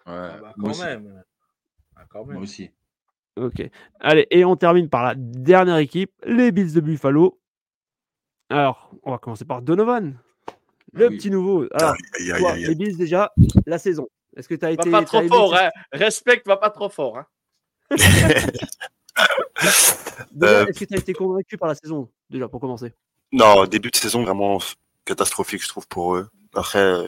Ouais, 0.05 0.13
Ah 0.13 0.37
bah, 0.41 0.41
moi 0.41 0.53
quand, 0.57 0.69
aussi. 0.71 0.81
même. 0.81 1.23
Ah, 1.95 2.03
quand 2.09 2.25
même. 2.25 2.33
Moi 2.35 2.43
aussi. 2.43 2.71
Ok. 3.37 3.69
Allez, 3.99 4.27
et 4.31 4.45
on 4.45 4.55
termine 4.55 4.89
par 4.89 5.03
la 5.03 5.13
dernière 5.15 5.77
équipe, 5.77 6.11
les 6.25 6.51
Bills 6.51 6.73
de 6.73 6.79
Buffalo. 6.81 7.39
Alors, 8.49 8.91
on 9.03 9.11
va 9.11 9.17
commencer 9.17 9.43
par 9.45 9.61
Donovan. 9.61 10.17
Le 10.93 11.05
Ah 11.05 11.09
oui. 11.09 11.17
petit 11.17 11.29
nouveau. 11.29 11.65
Alors, 11.73 11.95
Aïe, 12.19 12.31
aïe, 12.31 12.39
toi, 12.39 12.51
aïe, 12.53 12.63
aïe. 12.63 12.67
les 12.69 12.75
Bills 12.75 12.95
déjà, 12.97 13.31
la 13.65 13.77
saison. 13.77 14.07
Est-ce 14.37 14.47
que 14.47 14.55
tu 14.55 14.63
as 14.65 14.69
Va 14.69 14.73
été. 14.73 14.89
pas 14.91 14.99
t'as 14.99 15.05
trop 15.05 15.19
aimé 15.19 15.27
fort, 15.29 15.55
hein. 15.55 15.69
Respecte, 15.91 16.47
va 16.47 16.57
pas 16.57 16.69
trop 16.69 16.89
fort. 16.89 17.17
Hein. 17.17 17.25
Euh, 20.43 20.65
Est-ce 20.67 20.79
que 20.79 20.85
tu 20.85 20.93
as 20.93 20.97
été 20.97 21.13
convaincu 21.13 21.57
par 21.57 21.69
la 21.69 21.75
saison, 21.75 22.09
déjà, 22.29 22.47
pour 22.49 22.59
commencer? 22.59 22.93
Non, 23.31 23.65
début 23.65 23.89
de 23.89 23.95
saison 23.95 24.23
vraiment 24.23 24.59
catastrophique, 25.05 25.63
je 25.63 25.69
trouve, 25.69 25.87
pour 25.87 26.15
eux. 26.15 26.29
Après, 26.53 27.07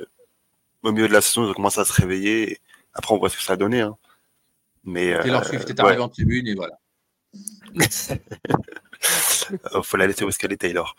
au 0.83 0.91
milieu 0.91 1.07
de 1.07 1.13
la 1.13 1.21
saison, 1.21 1.45
ils 1.45 1.49
ont 1.49 1.53
commencé 1.53 1.79
à 1.79 1.85
se 1.85 1.93
réveiller. 1.93 2.51
et 2.53 2.59
après, 2.93 3.13
on 3.13 3.17
voit 3.19 3.29
ce 3.29 3.37
que 3.37 3.43
ça 3.43 3.53
a 3.53 3.57
donné. 3.57 3.81
Hein. 3.81 3.97
Mais 4.83 5.13
euh, 5.13 5.21
Taylor 5.21 5.43
Swift 5.45 5.69
est 5.69 5.79
ouais. 5.81 5.87
arrivé 5.87 6.01
en 6.01 6.09
tribune 6.09 6.47
et 6.47 6.55
voilà. 6.55 6.79
euh, 9.75 9.81
faut 9.83 9.97
la 9.97 10.07
laisser 10.07 10.23
où 10.23 10.29
est-ce 10.29 10.39
qu'elle 10.39 10.53
est, 10.53 10.57
Taylor. 10.57 10.95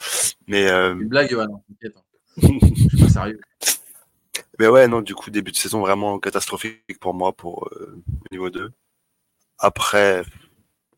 Mais, 0.47 0.69
euh, 0.69 0.95
Une 0.95 1.09
blague, 1.09 1.33
hein, 1.35 1.47
t'inquiète. 1.69 1.97
hein. 1.97 2.03
Je 2.43 2.89
suis 2.89 2.99
pas 2.99 3.09
sérieux. 3.09 3.41
mais 4.59 4.69
ouais, 4.69 4.87
non, 4.89 5.01
du 5.01 5.15
coup, 5.15 5.31
début 5.31 5.53
de 5.53 5.57
saison 5.57 5.81
vraiment 5.81 6.19
catastrophique 6.19 6.99
pour 7.01 7.15
moi, 7.15 7.33
pour 7.33 7.69
euh, 7.73 8.01
au 8.09 8.35
niveau 8.35 8.51
2. 8.51 8.71
Après, 9.59 10.23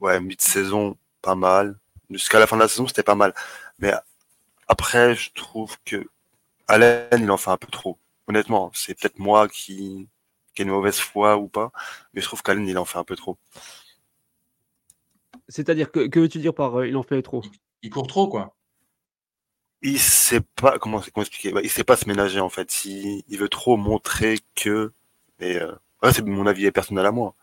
ouais, 0.01 0.21
mi-saison, 0.21 0.97
pas 1.23 1.35
mal. 1.35 1.79
Jusqu'à 2.11 2.39
la 2.41 2.47
fin 2.47 2.57
de 2.57 2.63
la 2.63 2.69
saison, 2.69 2.87
c'était 2.89 3.03
pas 3.05 3.15
mal. 3.15 3.33
Mais 3.79 3.93
après, 4.69 5.15
je 5.15 5.31
trouve 5.33 5.77
que 5.85 6.05
Allen, 6.67 7.07
il 7.23 7.31
en 7.31 7.37
fait 7.37 7.51
un 7.51 7.57
peu 7.57 7.69
trop. 7.69 7.99
Honnêtement, 8.31 8.71
c'est 8.75 8.95
peut-être 8.95 9.19
moi 9.19 9.49
qui, 9.49 10.07
qui 10.55 10.63
ai 10.63 10.65
une 10.65 10.71
mauvaise 10.71 11.01
foi 11.01 11.37
ou 11.37 11.49
pas, 11.49 11.73
mais 12.15 12.21
je 12.21 12.27
trouve 12.27 12.43
qu'Allen, 12.43 12.69
il 12.69 12.79
en 12.79 12.85
fait 12.85 12.97
un 12.97 13.03
peu 13.03 13.17
trop. 13.17 13.39
C'est-à-dire, 15.49 15.91
que, 15.91 16.07
que 16.07 16.21
veux-tu 16.21 16.39
dire 16.39 16.55
par 16.55 16.79
euh, 16.79 16.87
il 16.87 16.97
en 16.97 17.03
fait 17.03 17.23
trop? 17.23 17.43
Il 17.83 17.91
court 17.91 18.07
trop, 18.07 18.29
quoi. 18.29 18.55
Il 19.83 19.99
sait 19.99 20.43
pas, 20.55 20.79
comment, 20.79 21.01
comment 21.13 21.25
expliquer? 21.25 21.51
Bah, 21.51 21.61
Il 21.65 21.71
sait 21.71 21.83
pas 21.83 21.97
se 21.97 22.07
ménager, 22.07 22.39
en 22.39 22.51
fait. 22.51 22.85
Il, 22.85 23.25
il 23.27 23.37
veut 23.37 23.49
trop 23.49 23.77
montrer 23.77 24.39
que. 24.55 24.93
Et, 25.41 25.57
euh, 25.57 25.73
ouais, 26.05 26.13
c'est 26.13 26.25
mon 26.25 26.47
avis 26.47 26.71
personnel 26.71 27.07
à 27.07 27.11
moi. 27.11 27.35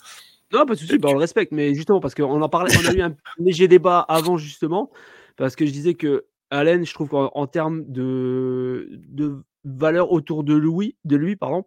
Non, 0.54 0.66
pas 0.66 0.76
de 0.76 0.80
souci, 0.80 0.98
bah, 1.00 1.10
on 1.10 1.16
le 1.16 1.20
respecte, 1.20 1.52
mais 1.52 1.76
justement, 1.76 2.00
parce 2.00 2.16
qu'on 2.16 2.42
en 2.42 2.48
parlait, 2.48 2.74
on 2.78 2.88
a 2.88 2.94
eu 2.94 3.02
un 3.02 3.14
léger 3.40 3.68
débat 3.68 4.00
avant, 4.08 4.38
justement, 4.38 4.90
parce 5.36 5.58
que 5.58 5.66
je 5.66 5.72
disais 5.72 5.96
que 5.96 6.28
Allen, 6.50 6.86
je 6.86 6.94
trouve 6.94 7.10
qu'en 7.10 7.32
en 7.34 7.48
termes 7.48 7.84
de, 7.88 8.88
de 8.92 9.44
valeur 9.66 10.12
autour 10.12 10.44
de 10.44 10.54
lui, 10.56 10.96
de 11.06 11.16
lui 11.18 11.36
pardon, 11.36 11.66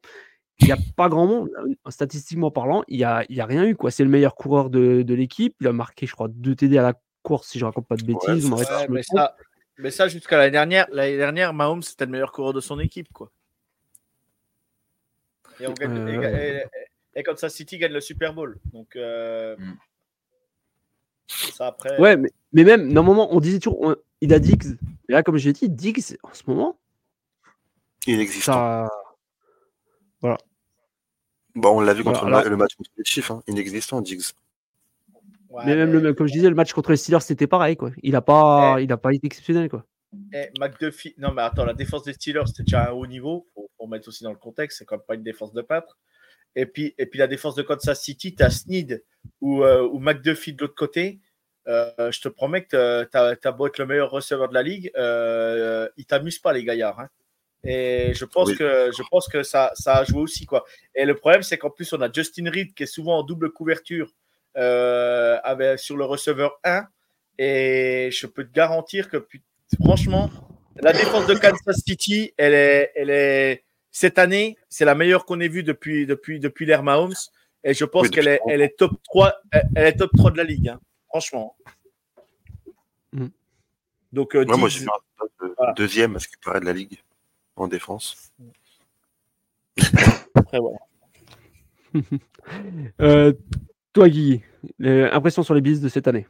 il 0.60 0.66
n'y 0.66 0.72
a 0.72 0.78
pas 0.96 1.08
grand 1.08 1.26
monde. 1.26 1.50
Statistiquement 1.88 2.50
parlant, 2.50 2.82
il 2.88 2.98
n'y 2.98 3.04
a, 3.04 3.24
il 3.28 3.36
y 3.36 3.40
a 3.40 3.46
rien 3.46 3.64
eu. 3.64 3.76
quoi. 3.76 3.90
C'est 3.90 4.04
le 4.04 4.10
meilleur 4.10 4.34
coureur 4.34 4.70
de, 4.70 5.02
de 5.02 5.14
l'équipe. 5.14 5.54
Il 5.60 5.66
a 5.66 5.72
marqué, 5.72 6.06
je 6.06 6.12
crois, 6.12 6.28
deux 6.28 6.54
TD 6.54 6.76
à 6.78 6.82
la 6.82 6.94
course, 7.22 7.48
si 7.48 7.58
je 7.58 7.64
raconte 7.64 7.86
pas 7.86 7.96
de 7.96 8.04
bêtises. 8.04 8.50
Ouais, 8.50 8.64
mais, 8.88 9.02
ça, 9.02 9.36
mais 9.78 9.90
ça, 9.90 10.08
jusqu'à 10.08 10.36
l'année 10.38 10.50
dernière, 10.50 10.86
l'année 10.92 11.16
dernière, 11.16 11.52
Mahomes, 11.54 11.82
c'était 11.82 12.04
le 12.06 12.10
meilleur 12.10 12.32
coureur 12.32 12.52
de 12.52 12.60
son 12.60 12.78
équipe. 12.78 13.08
Quoi. 13.12 13.30
Et, 15.60 15.66
on 15.66 15.72
gagne- 15.72 16.08
et- 16.08 16.16
Euh. 16.16 16.60
et- 17.14 17.20
et 17.20 17.48
City 17.48 17.78
gagne 17.78 17.92
le 17.92 18.00
Super 18.00 18.32
Bowl. 18.34 18.58
Donc, 18.72 18.96
euh, 18.96 19.56
Mm. 19.58 19.74
ça 21.52 21.66
après. 21.68 21.98
Ouais, 22.00 22.16
mais, 22.16 22.30
mais 22.52 22.64
même, 22.64 22.92
normalement, 22.92 23.34
on 23.34 23.40
disait 23.40 23.58
toujours, 23.58 23.80
on- 23.80 23.96
il 24.20 24.32
a 24.34 24.38
Diggs. 24.38 24.76
Et 25.08 25.12
là, 25.12 25.22
comme 25.22 25.36
j'ai 25.36 25.52
dit, 25.52 25.68
Diggs, 25.68 26.16
en 26.22 26.32
ce 26.34 26.42
moment, 26.46 26.78
Inexistant. 28.06 28.52
ça. 28.52 28.88
Bon, 31.56 31.76
on 31.78 31.80
l'a 31.80 31.94
vu 31.94 32.04
contre 32.04 32.20
Voilà, 32.22 32.48
le, 32.48 32.56
match 32.56 32.74
contre 32.76 32.90
les 32.96 33.04
Chiefs, 33.04 33.30
hein. 33.30 33.42
inexistant, 33.48 34.00
Diggs. 34.00 34.22
Ouais, 35.48 35.64
mais 35.66 35.74
même, 35.76 35.90
mais- 35.92 36.00
le, 36.00 36.14
comme 36.14 36.28
je 36.28 36.32
disais, 36.32 36.48
le 36.48 36.54
match 36.54 36.72
contre 36.72 36.90
les 36.92 36.96
Steelers, 36.96 37.20
c'était 37.20 37.48
pareil. 37.48 37.76
quoi. 37.76 37.90
Il 38.04 38.12
n'a 38.12 38.20
pas, 38.20 38.80
il 38.80 38.90
a 38.92 38.96
pas 38.96 39.12
été 39.12 39.26
exceptionnel. 39.26 39.68
quoi. 39.68 39.84
Eh, 40.32 40.48
McDuffie, 40.60 41.14
non 41.18 41.32
mais 41.32 41.42
attends, 41.42 41.64
la 41.64 41.72
défense 41.74 42.02
des 42.02 42.12
Steelers 42.14 42.42
c'était 42.48 42.64
déjà 42.64 42.82
à 42.82 42.88
un 42.90 42.92
haut 42.92 43.06
niveau, 43.06 43.46
faut 43.78 43.86
mettre 43.86 44.08
aussi 44.08 44.24
dans 44.24 44.32
le 44.32 44.38
contexte, 44.38 44.78
c'est 44.78 44.84
quand 44.84 44.96
même 44.96 45.04
pas 45.06 45.14
une 45.14 45.22
défense 45.22 45.52
de 45.52 45.62
peintre. 45.62 45.98
Et 46.56 46.66
puis, 46.66 46.94
et 46.98 47.06
puis 47.06 47.18
la 47.20 47.28
défense 47.28 47.54
de 47.54 47.62
Kansas 47.62 48.00
City, 48.02 48.34
tu 48.34 48.42
as 48.42 48.50
Snead 48.50 49.04
ou, 49.40 49.62
euh, 49.62 49.86
ou 49.88 50.00
McDuffie 50.00 50.52
de 50.52 50.62
l'autre 50.62 50.74
côté. 50.74 51.20
Euh, 51.68 52.10
je 52.10 52.20
te 52.20 52.28
promets 52.28 52.64
que 52.64 53.04
tu 53.04 53.16
as, 53.48 53.52
beau 53.52 53.66
être 53.66 53.78
le 53.78 53.86
meilleur 53.86 54.10
receveur 54.10 54.48
de 54.48 54.54
la 54.54 54.62
ligue, 54.62 54.90
euh, 54.96 55.88
ils 55.96 56.06
t'amusent 56.06 56.38
pas 56.38 56.52
les 56.52 56.64
gaillards. 56.64 57.00
hein. 57.00 57.08
Et 57.62 58.12
je 58.14 58.24
pense 58.24 58.48
Oui. 58.48 58.56
que, 58.56 58.90
je 58.96 59.02
pense 59.10 59.28
que 59.28 59.42
ça, 59.42 59.70
ça 59.74 59.96
a 59.96 60.04
joué 60.04 60.22
aussi. 60.22 60.46
Quoi. 60.46 60.64
Et 60.94 61.04
le 61.04 61.14
problème, 61.14 61.42
c'est 61.42 61.58
qu'en 61.58 61.70
plus, 61.70 61.92
on 61.92 62.00
a 62.00 62.10
Justin 62.10 62.50
Reed 62.50 62.72
qui 62.74 62.84
est 62.84 62.86
souvent 62.86 63.18
en 63.18 63.22
double 63.22 63.50
couverture 63.50 64.14
euh, 64.56 65.38
avec, 65.44 65.78
sur 65.78 65.96
le 65.96 66.04
receveur 66.04 66.58
1. 66.64 66.84
Et 67.38 68.08
je 68.12 68.26
peux 68.26 68.44
te 68.44 68.52
garantir 68.52 69.08
que, 69.10 69.26
franchement, 69.82 70.30
la 70.82 70.92
défense 70.92 71.26
de 71.26 71.34
Kansas 71.34 71.82
City, 71.86 72.32
elle 72.38 72.54
est, 72.54 72.92
elle 72.94 73.10
est, 73.10 73.64
cette 73.90 74.18
année, 74.18 74.56
c'est 74.68 74.84
la 74.86 74.94
meilleure 74.94 75.24
qu'on 75.26 75.40
ait 75.40 75.48
vue 75.48 75.62
depuis, 75.62 76.06
depuis, 76.06 76.40
depuis 76.40 76.64
l'ère 76.64 76.82
Mahomes. 76.82 77.14
Et 77.62 77.74
je 77.74 77.84
pense 77.84 78.04
Oui, 78.04 78.10
qu'elle 78.10 78.28
est, 78.28 78.40
elle 78.48 78.62
est 78.62 78.76
top 78.78 78.92
3, 79.04 79.34
elle 79.52 79.68
elle 79.74 79.86
est 79.86 79.96
top 79.96 80.10
3 80.16 80.30
de 80.30 80.36
la 80.38 80.44
ligue, 80.44 80.68
hein, 80.68 80.80
franchement. 81.10 81.54
Mm. 83.12 83.26
Donc, 84.12 84.34
euh, 84.34 84.44
Ouais, 84.44 84.56
moi, 84.56 84.68
j'ai 84.68 84.86
poste 85.18 85.32
de 85.42 85.54
Voilà. 85.56 85.72
deuxième, 85.74 86.16
à 86.16 86.18
ce 86.18 86.28
qui 86.28 86.36
paraît, 86.42 86.60
de 86.60 86.64
la 86.64 86.72
ligue 86.72 86.98
en 87.56 87.68
défense. 87.68 88.32
après, 90.34 90.58
voilà. 90.58 90.78
Euh, 93.00 93.32
toi, 93.92 94.08
Guy, 94.08 94.42
euh, 94.82 95.08
impression 95.12 95.42
sur 95.44 95.54
les 95.54 95.60
Bills 95.60 95.80
de 95.80 95.88
cette 95.88 96.08
année? 96.08 96.26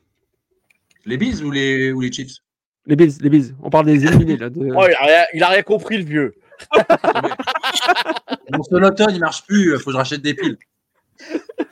Les 1.07 1.17
Bills 1.17 1.43
ou 1.43 1.51
les, 1.51 1.93
ou 1.93 2.01
les 2.03 2.13
Chiefs? 2.13 2.39
Les 2.87 2.97
Bills, 2.97 3.17
les 3.21 3.31
Bills. 3.31 3.55
On 3.63 3.71
parle 3.71 3.87
des 3.87 4.05
éliminés 4.05 4.37
là. 4.37 4.51
de- 4.51 4.59
Oh, 4.61 4.85
il, 4.89 4.95
a 4.95 5.05
rien, 5.05 5.25
il 5.33 5.43
a 5.43 5.49
rien 5.49 5.63
compris, 5.63 5.97
le 5.99 6.05
vieux. 6.05 6.35
Mon 8.53 8.63
sonotone, 8.65 9.15
il 9.15 9.21
marche 9.21 9.47
plus. 9.47 9.73
Il 9.73 9.79
faut 9.79 9.87
que 9.87 9.93
je 9.93 9.97
rachète 9.97 10.21
des 10.23 10.35
piles. 10.35 10.59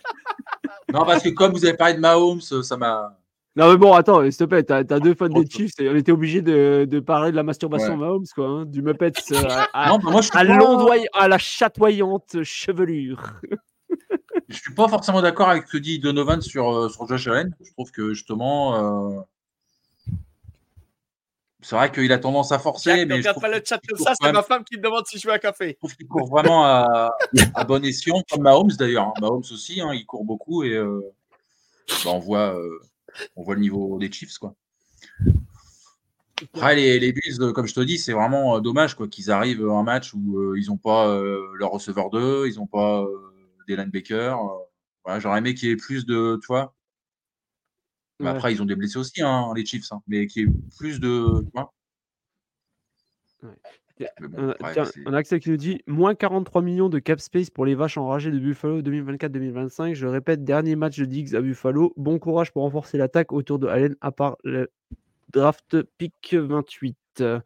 Non, 0.93 1.05
parce 1.05 1.23
que 1.23 1.29
comme 1.31 1.53
vous 1.53 1.65
avez 1.65 1.77
parlé 1.77 1.95
de 1.95 2.01
Mahomes, 2.01 2.41
ça 2.41 2.77
m'a. 2.77 3.17
Non 3.57 3.71
mais 3.71 3.77
bon, 3.77 3.93
attends, 3.93 4.23
s'il 4.23 4.37
te 4.37 4.45
plaît, 4.45 4.63
t'as 4.63 4.79
as 4.79 5.01
deux 5.01 5.15
fans 5.15 5.27
des 5.29 5.45
Trop. 5.45 5.59
Chiefs 5.59 5.73
et 5.81 5.89
on 5.89 5.97
était 5.97 6.13
obligé 6.13 6.43
de, 6.43 6.87
de 6.89 7.01
parler 7.01 7.33
de 7.33 7.37
la 7.37 7.43
masturbation 7.43 7.95
Ouais. 7.95 7.97
Mahomes, 7.99 8.25
quoi, 8.35 8.47
hein, 8.47 8.65
du 8.67 8.83
Muppets 8.83 9.13
euh, 9.33 9.43
à, 9.73 9.89
Non, 9.89 9.99
bah, 9.99 10.11
moi, 10.13 10.21
je 10.21 10.29
suis 10.29 10.39
à 10.39 10.45
pas- 10.45 10.57
l'ondoy- 10.57 11.07
à 11.13 11.27
la 11.27 11.39
chatoyante 11.39 12.43
chevelure. 12.45 13.33
Je 14.49 14.57
suis 14.57 14.73
pas 14.75 14.87
forcément 14.89 15.21
d'accord 15.23 15.49
avec 15.49 15.67
ce 15.67 15.73
que 15.73 15.79
dit 15.79 15.99
Donovan 15.99 16.41
sur, 16.41 16.71
euh, 16.71 16.89
sur 16.89 17.07
Josh 17.09 17.27
Allen. 17.27 17.55
Je 17.61 17.73
trouve 17.73 17.91
que 17.91 18.15
justement, 18.15 19.17
euh, 19.17 19.21
c'est 21.69 21.77
vrai 21.77 21.93
qu'il 21.93 22.11
a 22.13 22.19
tendance 22.19 22.51
à 22.51 22.59
forcer, 22.59 22.93
Jack, 22.93 23.01
ne 23.01 23.05
mais 23.05 23.17
je 23.17 23.29
regarde 23.29 23.41
pas 23.43 23.49
le 23.51 23.63
chat 23.63 23.79
comme 23.87 23.99
ça, 23.99 24.15
c'est 24.19 24.33
ma 24.33 24.43
femme 24.43 24.65
qui 24.65 24.79
me 24.79 24.83
demande 24.83 25.05
si 25.07 25.19
je 25.19 25.29
veux 25.29 25.35
un 25.35 25.39
café. 25.39 25.73
je 25.73 25.77
trouve 25.77 25.95
qu'il 25.95 26.07
court 26.09 26.27
vraiment 26.27 26.65
à, 26.65 27.15
à 27.55 27.65
bon 27.65 27.85
escient, 27.85 28.23
comme 28.31 28.41
Mahomes 28.41 28.73
d'ailleurs. 28.79 29.09
hein. 29.09 29.13
Mahomes 29.21 29.45
aussi, 29.53 29.79
hein, 29.83 29.93
il 29.93 30.07
court 30.07 30.25
beaucoup 30.25 30.65
et 30.65 30.73
euh, 30.73 31.03
bah, 32.07 32.13
on 32.15 32.21
voit, 32.21 32.59
euh, 32.59 32.81
on 33.37 33.43
voit 33.43 33.55
le 33.55 33.61
niveau 33.61 33.99
des 33.99 34.11
Chiefs 34.11 34.39
quoi. 34.39 34.55
Après 36.55 36.75
les, 36.75 36.99
les 36.99 37.13
Bills, 37.13 37.43
euh, 37.43 37.53
comme 37.53 37.67
je 37.67 37.75
te 37.75 37.81
dis, 37.81 37.99
c'est 37.99 38.15
vraiment 38.15 38.59
dommage 38.61 38.95
quoi 38.95 39.07
qu'ils 39.07 39.31
arrivent 39.31 39.69
à 39.69 39.73
un 39.75 39.83
match 39.83 40.15
où 40.15 40.39
euh, 40.39 40.59
ils 40.59 40.69
n'ont 40.69 40.79
pas 40.79 41.21
leur 41.53 41.71
receveur 41.71 42.09
2, 42.09 42.47
ils 42.49 42.57
n'ont 42.57 42.67
pas 42.67 43.05
des 43.67 43.77
linebackers. 43.77 44.39
Voilà, 45.05 45.21
J'aurais 45.21 45.39
aimé 45.41 45.53
qu'il 45.55 45.69
y 45.69 45.73
ait 45.73 45.77
plus 45.77 46.07
de, 46.07 46.39
tu 46.41 46.47
vois. 46.47 46.73
Mais 48.21 48.27
Ouais. 48.31 48.37
après, 48.37 48.53
ils 48.53 48.61
ont 48.63 48.65
des 48.65 48.75
blessés 48.75 48.99
aussi, 48.99 49.23
hein, 49.23 49.53
les 49.55 49.65
Chiefs, 49.65 49.93
hein, 49.93 50.03
mais 50.09 50.27
qu'il 50.27 50.43
y 50.43 50.51
ait 50.51 50.53
plus 50.79 50.99
de. 51.01 51.45
vois. 51.55 51.73
Ouais. 53.43 53.51
Bon, 54.21 54.51
après, 54.51 54.73
tiens, 54.75 54.85
on 55.07 55.13
a 55.13 55.19
Axel 55.19 55.41
qui 55.41 55.51
nous 55.51 55.57
dit 55.57 55.83
moins 55.89 56.15
43 56.15 56.63
millions 56.63 56.89
de 56.89 57.01
cap 57.01 57.19
space 57.21 57.51
pour 57.51 57.67
les 57.67 57.75
vaches 57.75 57.99
enragées 57.99 58.31
de 58.31 58.39
Buffalo 58.39 58.81
2024-2025. 58.81 59.95
Je 59.95 60.07
répète, 60.07 60.45
dernier 60.45 60.77
match 60.77 60.99
de 60.99 61.05
Diggs 61.05 61.35
à 61.35 61.41
Buffalo. 61.41 61.93
Bon 61.97 62.19
courage 62.21 62.53
pour 62.53 62.63
renforcer 62.63 62.97
l'attaque 62.97 63.33
autour 63.33 63.59
de 63.59 63.67
Allen, 63.67 63.97
à 64.01 64.13
part 64.13 64.37
le 64.45 64.71
draft 65.33 65.83
pick 65.99 66.35
28. 66.35 66.97
Euh, 67.21 67.41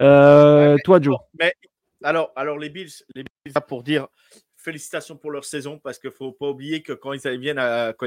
Ouais, 0.00 0.74
mais- 0.74 0.82
toi, 0.82 1.00
Joe. 1.00 1.16
Mais 1.38 1.54
alors, 2.02 2.30
alors 2.36 2.58
les 2.58 2.68
Bills, 2.68 2.90
les 3.14 3.24
Bills, 3.44 3.54
pour 3.66 3.82
dire 3.82 4.08
félicitations 4.64 5.16
pour 5.16 5.30
leur 5.30 5.44
saison 5.44 5.78
parce 5.78 5.98
qu'il 5.98 6.10
faut 6.10 6.32
pas 6.32 6.48
oublier 6.48 6.82
que 6.82 6.92
quand 6.92 7.12
ils 7.12 7.38
viennent 7.38 7.58
à, 7.58 7.94
quand 7.96 8.06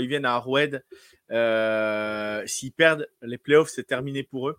euh, 1.32 2.44
s'ils 2.48 2.74
perdent 2.74 3.08
les 3.22 3.38
playoffs, 3.38 3.70
c'est 3.70 3.84
terminé 3.84 4.24
pour 4.24 4.50
eux. 4.50 4.58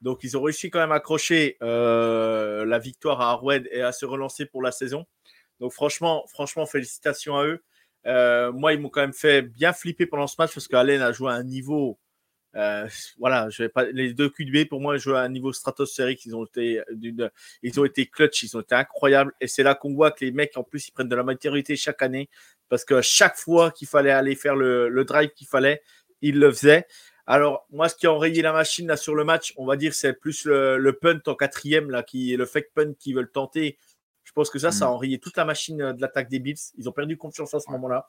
Donc 0.00 0.24
ils 0.24 0.36
ont 0.36 0.42
réussi 0.42 0.70
quand 0.70 0.80
même 0.80 0.92
à 0.92 0.96
accrocher 0.96 1.56
euh, 1.62 2.64
la 2.64 2.78
victoire 2.78 3.20
à 3.20 3.30
Arrowhead 3.30 3.68
et 3.72 3.82
à 3.82 3.92
se 3.92 4.04
relancer 4.04 4.46
pour 4.46 4.62
la 4.62 4.72
saison. 4.72 5.06
Donc 5.60 5.72
franchement, 5.72 6.24
franchement, 6.28 6.66
félicitations 6.66 7.36
à 7.36 7.46
eux. 7.46 7.64
Euh, 8.06 8.52
moi, 8.52 8.72
ils 8.72 8.80
m'ont 8.80 8.90
quand 8.90 9.00
même 9.00 9.12
fait 9.12 9.42
bien 9.42 9.72
flipper 9.72 10.06
pendant 10.06 10.26
ce 10.26 10.36
match 10.38 10.54
parce 10.54 10.68
qu'Allen 10.68 11.02
a 11.02 11.12
joué 11.12 11.30
à 11.30 11.34
un 11.34 11.44
niveau 11.44 11.98
Euh, 12.56 12.88
voilà, 13.18 13.48
je 13.50 13.62
vais 13.62 13.68
pas, 13.68 13.84
les 13.84 14.14
deux 14.14 14.30
QB 14.30 14.68
pour 14.68 14.80
moi 14.80 14.96
jouent 14.96 15.14
à 15.14 15.20
un 15.20 15.28
niveau 15.28 15.52
stratosphérique. 15.52 16.24
Ils 16.26 16.34
ont 16.34 16.44
été, 16.44 16.82
ils 17.62 17.80
ont 17.80 17.84
été 17.84 18.06
clutch, 18.06 18.42
ils 18.42 18.56
ont 18.56 18.60
été 18.60 18.74
incroyables. 18.74 19.32
Et 19.40 19.46
c'est 19.48 19.62
là 19.62 19.74
qu'on 19.74 19.94
voit 19.94 20.10
que 20.10 20.24
les 20.24 20.32
mecs, 20.32 20.56
en 20.56 20.64
plus, 20.64 20.88
ils 20.88 20.92
prennent 20.92 21.08
de 21.08 21.16
la 21.16 21.22
maturité 21.22 21.76
chaque 21.76 22.02
année 22.02 22.28
parce 22.68 22.84
que 22.84 23.00
chaque 23.00 23.36
fois 23.36 23.70
qu'il 23.70 23.88
fallait 23.88 24.10
aller 24.10 24.34
faire 24.34 24.56
le, 24.56 24.88
le 24.88 25.04
drive 25.04 25.30
qu'il 25.30 25.46
fallait, 25.46 25.82
ils 26.20 26.38
le 26.38 26.50
faisaient. 26.50 26.86
Alors, 27.30 27.66
moi, 27.70 27.90
ce 27.90 27.94
qui 27.94 28.06
a 28.06 28.12
enrayé 28.12 28.40
la 28.40 28.54
machine 28.54 28.86
là, 28.86 28.96
sur 28.96 29.14
le 29.14 29.22
match, 29.22 29.52
on 29.58 29.66
va 29.66 29.76
dire, 29.76 29.92
c'est 29.92 30.14
plus 30.14 30.46
le, 30.46 30.92
punt 30.92 31.20
en 31.26 31.34
quatrième, 31.34 31.90
là, 31.90 32.02
qui 32.02 32.32
est 32.32 32.38
le 32.38 32.46
fake 32.46 32.70
punt 32.74 32.94
qu'ils 32.98 33.14
veulent 33.14 33.30
tenter. 33.30 33.76
Je 34.24 34.32
pense 34.32 34.48
que 34.48 34.58
ça, 34.58 34.72
ça 34.72 34.86
a 34.86 34.88
mm. 34.88 34.92
enrayé 34.92 35.18
toute 35.18 35.36
la 35.36 35.44
machine 35.44 35.76
de 35.76 36.00
l'attaque 36.00 36.30
des 36.30 36.38
Bills. 36.38 36.56
Ils 36.78 36.88
ont 36.88 36.92
perdu 36.92 37.18
confiance 37.18 37.52
à 37.52 37.60
ce 37.60 37.70
moment-là. 37.70 38.08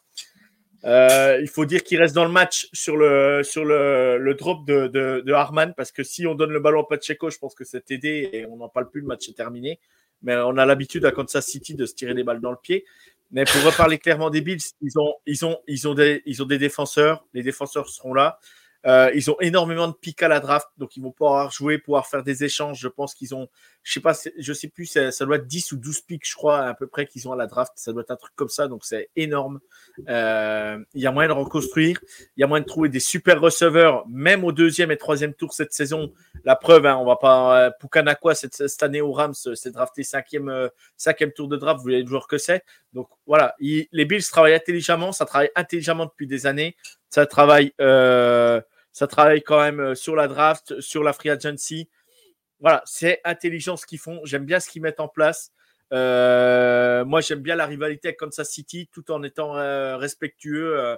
Euh, 0.86 1.40
il 1.42 1.50
faut 1.50 1.66
dire 1.66 1.84
qu'il 1.84 2.00
reste 2.00 2.16
dans 2.16 2.26
le 2.26 2.32
match 2.32 2.70
sur 2.72 2.96
le, 2.96 3.42
sur 3.44 3.66
le, 3.66 4.34
drop 4.34 4.66
de, 4.66 4.88
de, 4.88 5.34
Harman, 5.34 5.74
parce 5.76 5.92
que 5.92 6.04
si 6.04 6.26
on 6.26 6.36
donne 6.36 6.52
le 6.52 6.60
ballon 6.60 6.84
à 6.84 6.88
Pacheco, 6.88 7.30
je 7.30 7.38
pense 7.38 7.54
que 7.54 7.66
c'est 7.66 7.92
aidé 7.92 8.30
et 8.32 8.46
on 8.46 8.58
n'en 8.58 8.70
parle 8.70 8.90
plus, 8.90 9.02
le 9.02 9.08
match 9.08 9.28
est 9.28 9.34
terminé. 9.34 9.80
Mais 10.22 10.36
on 10.36 10.58
a 10.58 10.66
l'habitude 10.66 11.06
à 11.06 11.12
Kansas 11.12 11.46
City 11.46 11.76
de 11.76 11.86
se 11.86 11.96
tirer 11.96 12.14
des 12.14 12.24
balles 12.24 12.42
dans 12.42 12.52
le 12.52 12.58
pied. 12.62 12.86
Mais 13.32 13.44
pour 13.46 13.62
reparler 13.64 13.98
clairement 14.00 14.30
des 14.30 14.42
Bills, 14.42 14.62
ils 14.82 14.98
ont, 15.00 15.16
ils 15.26 15.46
ont, 15.46 15.58
ils 15.68 15.88
ont, 15.88 15.94
des, 15.94 16.22
ils 16.26 16.42
ont 16.42 16.46
des 16.46 16.58
défenseurs. 16.58 17.26
Les 17.34 17.44
défenseurs 17.44 17.88
seront 17.90 18.14
là. 18.14 18.40
Euh, 18.86 19.12
ils 19.14 19.30
ont 19.30 19.36
énormément 19.42 19.90
de 19.90 19.94
pics 19.94 20.24
à 20.24 20.30
la 20.30 20.40
draft, 20.40 20.68
donc 20.78 20.96
ils 20.96 21.04
vont 21.04 21.12
pouvoir 21.12 21.52
jouer, 21.52 21.78
pouvoir 21.78 22.08
faire 22.08 22.24
des 22.24 22.46
échanges. 22.46 22.80
Je 22.80 22.88
pense 22.88 23.14
qu'ils 23.14 23.36
ont, 23.36 23.50
je 23.84 23.94
sais 23.94 24.00
pas, 24.00 24.14
je 24.38 24.54
sais 24.54 24.68
plus, 24.68 24.86
ça, 24.86 25.26
doit 25.26 25.38
être 25.38 25.48
10 25.48 25.72
ou 25.72 25.78
12 25.78 26.02
pics, 26.02 26.28
je 26.28 26.36
crois, 26.36 26.60
à 26.60 26.74
peu 26.74 26.88
près 26.88 27.06
qu'ils 27.06 27.28
ont 27.28 27.34
à 27.34 27.36
la 27.36 27.48
draft. 27.48 27.74
Ça 27.76 27.94
doit 27.94 28.02
être 28.02 28.12
un 28.12 28.16
truc 28.16 28.34
comme 28.36 28.50
ça, 28.50 28.68
donc 28.68 28.86
c'est 28.86 29.10
énorme. 29.16 29.60
Euh, 30.08 30.78
il 30.94 31.02
y 31.02 31.08
a 31.08 31.12
moyen 31.12 31.30
de 31.30 31.34
reconstruire, 31.34 32.00
il 32.38 32.42
y 32.42 32.44
a 32.44 32.48
moyen 32.48 32.64
de 32.64 32.68
trouver 32.68 32.90
des 32.90 33.00
super 33.00 33.40
receveurs, 33.40 34.06
même 34.08 34.44
au 34.44 34.52
deuxième 34.52 34.92
et 34.92 34.98
troisième 34.98 35.34
tour 35.34 35.54
cette 35.54 35.74
saison. 35.74 36.14
La 36.44 36.56
preuve, 36.56 36.86
hein, 36.86 36.98
on 36.98 37.06
va 37.06 37.16
pas, 37.16 37.66
euh, 37.66 37.72
Pukanakwa 37.80 38.36
cette, 38.36 38.84
année 38.84 39.02
au 39.02 39.12
Rams, 39.12 39.34
c'est 39.34 39.72
drafté 39.72 40.04
cinquième, 40.04 40.70
cinquième 40.98 41.32
tour 41.32 41.48
de 41.48 41.58
draft. 41.58 41.78
Vous 41.78 41.84
voyez 41.84 42.02
le 42.02 42.08
joueur 42.08 42.28
que 42.28 42.38
c'est. 42.38 42.64
Donc 42.94 43.08
voilà, 43.28 43.56
les 43.60 44.06
Bills 44.06 44.24
travaillent 44.24 44.56
intelligemment, 44.56 45.12
ça 45.12 45.26
travaille 45.26 45.52
intelligemment 45.56 46.06
depuis 46.06 46.28
des 46.28 46.48
années. 46.48 46.76
Ça 47.10 47.26
travaille, 47.26 47.74
euh, 47.82 48.62
ça 48.92 49.08
travaille 49.08 49.42
quand 49.42 49.60
même 49.60 49.80
euh, 49.80 49.96
sur 49.96 50.16
la 50.16 50.28
draft, 50.28 50.80
sur 50.80 51.04
la 51.04 51.14
free 51.14 51.30
agency. 51.30 51.90
Voilà, 52.60 52.82
c'est 52.86 53.22
intelligent 53.24 53.78
ce 53.78 53.86
qu'ils 53.86 54.00
font. 54.00 54.22
J'aime 54.24 54.46
bien 54.46 54.60
ce 54.60 54.70
qu'ils 54.70 54.82
mettent 54.82 55.00
en 55.00 55.08
place. 55.08 55.52
Euh, 55.92 57.06
moi, 57.06 57.22
j'aime 57.22 57.40
bien 57.40 57.56
la 57.56 57.66
rivalité 57.66 58.10
avec 58.10 58.20
Kansas 58.20 58.50
City, 58.50 58.90
tout 58.92 59.12
en 59.12 59.24
étant 59.24 59.54
respectueux. 59.98 60.98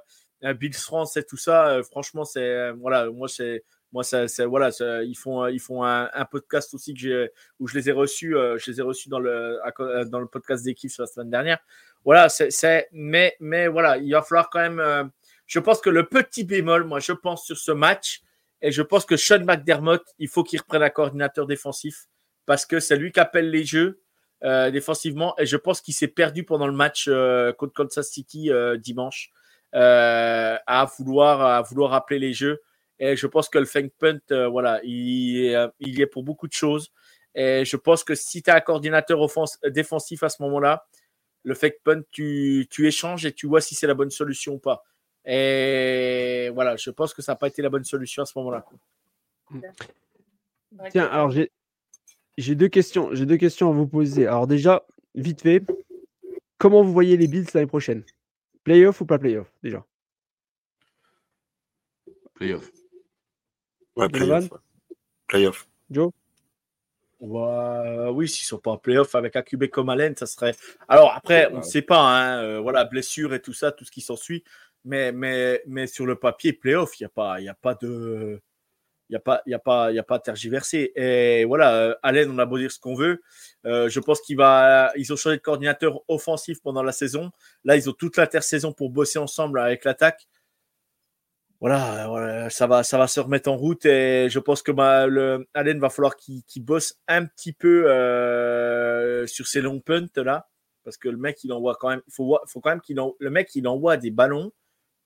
Bills 0.58 0.74
France 0.74 1.18
et 1.18 1.24
tout 1.24 1.38
ça. 1.38 1.82
franchement, 1.84 2.26
c'est 2.26 2.72
voilà, 2.72 3.12
moi 3.12 3.28
c'est 3.28 3.64
moi 3.94 4.04
ça, 4.04 4.26
voilà, 4.48 4.72
ils 5.04 5.16
font 5.16 5.46
ils 5.46 5.60
font 5.60 5.84
un, 5.84 6.26
podcast 6.32 6.74
aussi 6.74 6.96
que 6.96 7.32
où 7.60 7.68
je 7.68 7.78
les 7.78 7.90
ai 7.90 7.92
reçus, 7.92 8.32
je 8.32 8.72
les 8.72 8.80
ai 8.80 8.82
reçus 8.82 9.08
dans 9.08 9.20
le 9.20 9.60
dans 10.06 10.20
le 10.20 10.26
podcast 10.26 10.66
d'équipe 10.66 10.92
la 10.98 11.06
semaine 11.06 11.30
dernière. 11.30 11.60
Voilà, 12.04 12.28
c'est 12.28 12.88
mais 12.92 13.36
mais 13.40 13.68
voilà, 13.68 13.98
il 13.98 14.12
va 14.12 14.24
falloir 14.24 14.50
quand 14.50 14.68
même 14.68 15.12
je 15.52 15.60
pense 15.60 15.82
que 15.82 15.90
le 15.90 16.08
petit 16.08 16.46
bémol, 16.46 16.86
moi, 16.86 17.02
je 17.02 17.12
pense 17.12 17.46
sur 17.46 17.58
ce 17.58 17.74
match, 17.74 18.22
et 18.62 18.72
je 18.72 18.82
pense 18.82 19.06
que 19.06 19.18
Sean 19.18 19.44
McDermott, 19.44 20.04
il 20.20 20.28
faut 20.28 20.44
qu'il 20.44 20.60
reprenne 20.60 20.84
un 20.84 20.90
coordinateur 20.90 21.48
défensif 21.48 22.08
parce 22.46 22.66
que 22.66 22.80
c'est 22.80 22.96
lui 22.96 23.12
qui 23.12 23.20
appelle 23.20 23.50
les 23.50 23.64
jeux 23.64 24.02
euh, 24.44 24.72
défensivement, 24.72 25.36
et 25.38 25.46
je 25.46 25.56
pense 25.56 25.82
qu'il 25.82 25.94
s'est 25.94 26.08
perdu 26.08 26.44
pendant 26.44 26.66
le 26.66 26.74
match 26.74 27.06
euh, 27.08 27.54
contre 27.54 27.74
Kansas 27.74 28.10
City 28.10 28.52
euh, 28.52 28.76
dimanche 28.78 29.30
à 29.74 30.90
vouloir 30.98 31.42
à 31.42 31.62
vouloir 31.62 31.94
appeler 31.94 32.20
les 32.20 32.34
jeux. 32.34 32.62
Et 33.00 33.16
je 33.16 33.26
pense 33.26 33.50
que 33.50 33.58
le 33.58 33.66
fake 33.66 33.94
punt, 33.98 34.48
voilà, 34.50 34.82
il, 34.84 35.70
il 35.80 35.98
y 35.98 36.02
est 36.02 36.08
pour 36.08 36.24
beaucoup 36.24 36.48
de 36.48 36.54
choses. 36.54 36.92
Et 37.36 37.64
je 37.64 37.78
pense 37.78 38.04
que 38.04 38.14
si 38.14 38.44
tu 38.44 38.50
as 38.50 38.56
un 38.56 38.60
coordinateur 38.60 39.26
défensif 39.70 40.24
à 40.24 40.30
ce 40.30 40.42
moment-là, 40.44 40.86
le 41.44 41.54
fake 41.54 41.80
punt, 41.84 42.02
tu, 42.12 42.68
tu 42.70 42.88
échanges 42.88 43.26
et 43.26 43.32
tu 43.32 43.48
vois 43.48 43.62
si 43.62 43.76
c'est 43.76 43.88
la 43.88 43.94
bonne 43.94 44.12
solution 44.12 44.56
ou 44.56 44.60
pas. 44.60 44.84
Et 45.26 46.50
voilà, 46.54 46.76
je 46.78 46.90
pense 46.90 47.14
que 47.14 47.22
ça 47.22 47.34
n'a 47.34 47.36
pas 47.36 47.48
été 47.48 47.62
la 47.62 47.70
bonne 47.70 47.84
solution 47.84 48.24
à 48.24 48.26
ce 48.26 48.38
moment-là. 48.38 48.66
Tiens, 50.90 51.06
alors 51.06 51.32
j'ai 51.32 52.56
deux 52.56 52.70
questions. 52.70 53.14
J'ai 53.14 53.26
deux 53.26 53.38
questions 53.38 53.70
à 53.70 53.74
vous 53.74 53.88
poser. 53.88 54.26
Alors 54.26 54.48
déjà, 54.48 54.84
vite 55.16 55.42
fait, 55.42 55.64
comment 56.58 56.84
vous 56.84 56.94
voyez 56.94 57.18
les 57.18 57.28
Bills 57.28 57.48
l'année 57.54 57.68
prochaine? 57.68 58.04
Playoff 58.64 59.02
ou 59.02 59.06
pas 59.06 59.20
playoff 59.20 59.52
déjà? 59.62 59.86
Playoff. 62.34 62.72
Ouais, 63.96 64.10
playoff. 64.10 64.50
Playoff. 65.28 65.68
Joe? 65.90 66.12
Oui, 67.20 68.28
s'ils 68.28 68.48
sont 68.48 68.58
pas 68.58 68.72
en 68.72 68.78
playoff 68.78 69.14
avec 69.14 69.36
un 69.36 69.44
QB 69.44 69.68
comme 69.68 69.90
Allen, 69.90 70.16
ça 70.16 70.26
serait. 70.26 70.56
Alors 70.88 71.14
après, 71.14 71.52
on 71.54 71.58
ne 71.58 71.64
sait 71.64 71.84
pas, 71.84 72.00
hein, 72.00 72.44
euh, 72.44 72.60
voilà, 72.60 72.84
blessure 72.86 73.36
et 73.36 73.42
tout 73.42 73.54
ça, 73.54 73.72
tout 73.72 73.86
ce 73.86 73.92
qui 73.92 74.02
s'ensuit. 74.02 74.44
Mais, 74.84 75.12
mais, 75.12 75.62
mais 75.68 75.88
sur 75.88 76.06
le 76.06 76.16
papier, 76.16 76.54
playoff, 76.54 77.00
il 77.00 77.04
n'y 77.04 77.06
a, 77.06 77.10
pas, 77.10 77.40
y 77.40 77.50
a 77.50 77.54
pas 77.54 77.76
de. 77.76 78.42
Il 79.10 79.18
a, 79.18 79.20
pas, 79.20 79.42
y 79.46 79.54
a, 79.54 79.60
pas, 79.60 79.92
y. 79.92 80.92
Et 80.96 81.44
voilà, 81.44 81.76
euh, 81.76 81.96
Allen, 82.02 82.32
on 82.32 82.40
a 82.40 82.46
beau 82.46 82.58
dire 82.58 82.72
ce 82.72 82.80
qu'on 82.80 82.96
veut. 82.96 83.22
Euh, 83.66 83.90
je 83.90 84.00
pense 84.00 84.22
qu'il 84.22 84.38
va. 84.38 84.92
Ils 84.96 85.12
ont 85.12 85.18
changé 85.18 85.36
de 85.36 85.42
coordinateur 85.42 86.00
offensif 86.08 86.62
pendant 86.62 86.82
la 86.82 86.94
saison. 86.94 87.30
Là, 87.66 87.76
ils 87.76 87.90
ont 87.90 87.94
toute 87.94 88.16
l'intersaison 88.16 88.72
pour 88.72 88.90
bosser 88.90 89.20
ensemble 89.20 89.60
avec 89.60 89.84
l'attaque. 89.84 90.28
Voilà, 91.60 92.50
ça, 92.50 92.66
va, 92.66 92.82
ça 92.82 92.98
va 92.98 93.06
se 93.06 93.20
remettre 93.20 93.48
en 93.48 93.56
route 93.56 93.86
et 93.86 94.30
je 94.32 94.40
pense 94.40 94.64
que 94.64 94.72
bah, 94.72 95.06
le, 95.06 95.48
Allen 95.54 95.80
va 95.80 95.92
falloir 95.92 96.16
qu'il 96.16 96.66
bosse 96.66 97.00
un 97.08 97.26
petit 97.26 97.54
peu 97.54 97.86
euh, 97.88 99.28
sur 99.28 99.46
ces 99.46 99.62
longs 99.62 99.80
punts 99.80 100.08
là 100.16 100.50
parce 100.84 100.98
que 100.98 101.08
le 101.08 101.18
mec 101.18 101.44
il 101.44 101.54
envoie 101.54 101.76
quand 101.80 101.90
même 101.90 102.02
faut, 102.10 102.36
faut 102.48 102.62
quand 102.62 102.72
même 102.72 102.82
qu'il 102.82 103.00
le 103.20 103.30
mec 103.30 103.54
il 103.54 103.68
envoie 103.68 103.98
des 103.98 104.10
ballons 104.10 104.52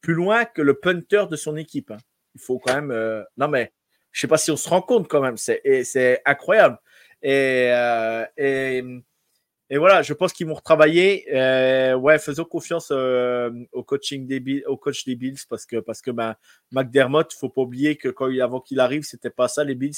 plus 0.06 0.14
loin 0.14 0.45
que 0.45 0.61
le 0.61 0.76
punter 0.76 1.26
de 1.32 1.36
son 1.36 1.57
équipe. 1.57 1.90
Hein. 1.90 1.98
Il 2.36 2.41
faut 2.41 2.60
quand 2.60 2.76
même. 2.76 2.91
Euh, 2.91 3.23
non, 3.38 3.48
mais 3.48 3.73
je 4.11 4.22
sais 4.22 4.27
pas 4.27 4.38
si 4.38 4.52
on 4.52 4.56
se 4.56 4.69
rend 4.69 4.84
compte 4.84 5.07
quand 5.07 5.19
même. 5.19 5.36
C'est 5.36 6.22
incroyable. 6.26 6.77
Et, 7.23 7.72
euh, 7.72 8.23
et, 8.38 8.84
et, 9.72 9.77
voilà, 9.80 10.03
je 10.03 10.14
pense 10.14 10.32
qu'ils 10.32 10.45
vont 10.45 10.53
retravailler. 10.53 11.26
Euh, 11.34 11.95
ouais, 11.95 12.19
faisons 12.19 12.45
confiance 12.45 12.91
au 12.91 13.84
coaching 13.84 14.27
des 14.27 14.64
au 14.68 14.77
coach 14.77 15.06
des 15.06 15.15
Bills 15.15 15.40
parce 15.49 15.65
que 15.65 15.77
parce 15.77 16.03
que 16.03 16.11
ben, 16.11 16.36
McDermott, 16.72 17.34
faut 17.34 17.49
pas 17.49 17.61
oublier 17.61 17.95
que 17.95 18.10
quand 18.10 18.30
avant 18.40 18.61
qu'il 18.61 18.80
arrive, 18.80 19.02
c'était 19.06 19.32
pas 19.32 19.48
ça 19.48 19.64
les 19.64 19.73
Bills. 19.73 19.95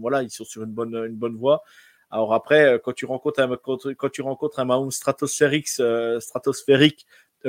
Voilà, 0.00 0.22
ils 0.22 0.30
sont 0.30 0.46
sur 0.46 0.62
une 0.62 0.72
bonne 0.72 0.94
une 0.94 1.16
bonne 1.16 1.36
voie. 1.36 1.62
Alors 2.10 2.32
après, 2.32 2.80
quand 2.82 2.92
tu 2.94 3.04
rencontres 3.04 3.40
un, 3.40 3.54
quand, 3.56 4.08
tu 4.10 4.22
rencontres 4.22 4.60
un 4.60 4.64
Mahomes 4.64 4.90
stratosphérique, 4.90 5.68
stratosphérique 5.68 7.06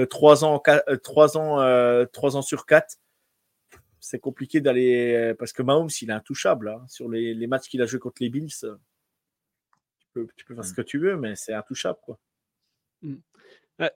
3 0.10 0.44
euh, 0.44 0.48
ans, 0.48 0.64
3 1.04 1.38
ans, 1.38 1.62
euh, 1.62 2.06
ans 2.16 2.42
sur 2.42 2.66
4, 2.66 2.98
c'est 4.00 4.20
compliqué 4.20 4.62
d'aller. 4.62 5.14
Euh, 5.14 5.36
parce 5.36 5.54
que 5.54 5.62
Mahomes, 5.62 5.90
il 6.02 6.10
est 6.10 6.14
intouchable. 6.14 6.70
Hein, 6.70 6.84
sur 6.88 7.10
les, 7.10 7.34
les 7.34 7.48
matchs 7.48 7.70
qu'il 7.70 7.82
a 7.82 7.86
joué 7.86 8.00
contre 8.00 8.22
les 8.22 8.30
Bills, 8.30 8.50
tu 8.50 10.08
peux, 10.14 10.28
tu 10.36 10.46
peux 10.46 10.56
faire 10.56 10.66
ce 10.66 10.72
mm. 10.72 10.76
que 10.76 10.82
tu 10.82 11.00
veux, 11.00 11.18
mais 11.18 11.36
c'est 11.36 11.54
intouchable. 11.54 12.00
Quoi. 12.04 12.20
Mm. 13.02 13.16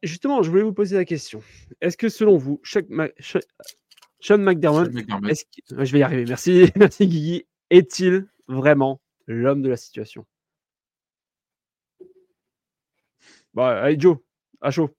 justement, 0.04 0.42
je 0.44 0.50
voulais 0.50 0.64
vous 0.64 0.74
poser 0.74 0.96
la 0.96 1.06
question. 1.06 1.42
Est-ce 1.82 1.98
que 1.98 2.10
selon 2.10 2.38
vous, 2.38 2.62
Sean 2.64 4.38
McDermott, 4.40 4.92
je 4.92 5.92
vais 5.92 6.00
y 6.00 6.04
arriver, 6.04 6.26
merci, 6.26 6.72
merci 6.76 7.08
Guigui, 7.08 7.48
est-il 7.70 8.28
vraiment 8.48 9.02
l'homme 9.28 9.62
de 9.62 9.70
la 9.70 9.78
situation? 9.78 10.26
Bon, 13.54 13.64
allez 13.64 14.00
Joe, 14.00 14.18
à 14.62 14.72
chaud. 14.72 14.96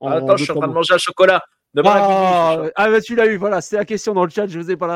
Attends, 0.00 0.36
je 0.36 0.44
suis 0.44 0.52
en 0.52 0.56
train 0.56 0.68
de 0.68 0.72
manger 0.72 0.94
un 0.94 0.98
chocolat. 0.98 1.42
Ah, 1.84 2.62
ah, 2.76 2.88
bah 2.88 3.00
tu 3.00 3.16
l'as 3.16 3.26
eu, 3.26 3.36
voilà, 3.36 3.60
c'est 3.60 3.76
la 3.76 3.84
question 3.84 4.14
dans 4.14 4.24
le 4.24 4.30
chat, 4.30 4.46
je 4.46 4.58
ne 4.58 4.62
vous 4.62 4.70
ai 4.70 4.76
pas 4.76 4.86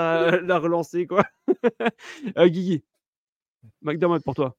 la, 0.41 0.59
relancer, 0.59 1.09
quoi. 1.09 1.25
euh, 2.39 2.47
Guigui, 2.47 2.85
McDermott 3.83 4.23
pour 4.23 4.35
toi. 4.35 4.57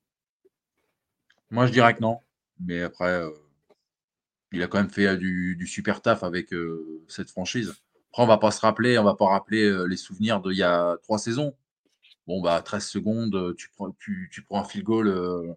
Moi, 1.49 1.65
je 1.65 1.71
dirais 1.71 1.95
que 1.95 2.01
non, 2.01 2.19
mais 2.59 2.83
après, 2.83 3.21
euh, 3.21 3.31
il 4.51 4.61
a 4.61 4.67
quand 4.67 4.79
même 4.79 4.89
fait 4.89 5.07
euh, 5.07 5.17
du, 5.17 5.65
super 5.65 6.01
taf 6.01 6.23
avec 6.23 6.53
euh, 6.53 7.03
cette 7.07 7.29
franchise. 7.29 7.73
Après, 8.11 8.23
on 8.23 8.27
va 8.27 8.37
pas 8.37 8.51
se 8.51 8.61
rappeler, 8.61 8.99
on 8.99 9.03
va 9.03 9.15
pas 9.15 9.29
rappeler 9.29 9.87
les 9.87 9.97
souvenirs 9.97 10.41
d'il 10.41 10.57
y 10.57 10.63
a 10.63 10.97
trois 11.03 11.19
saisons. 11.19 11.55
Bon, 12.27 12.41
bah, 12.41 12.61
13 12.61 12.85
secondes, 12.85 13.55
tu 13.55 13.69
prends, 13.69 13.91
tu, 13.99 14.29
tu 14.31 14.41
prends 14.43 14.61
un 14.61 14.63
field 14.63 14.85
goal, 14.85 15.55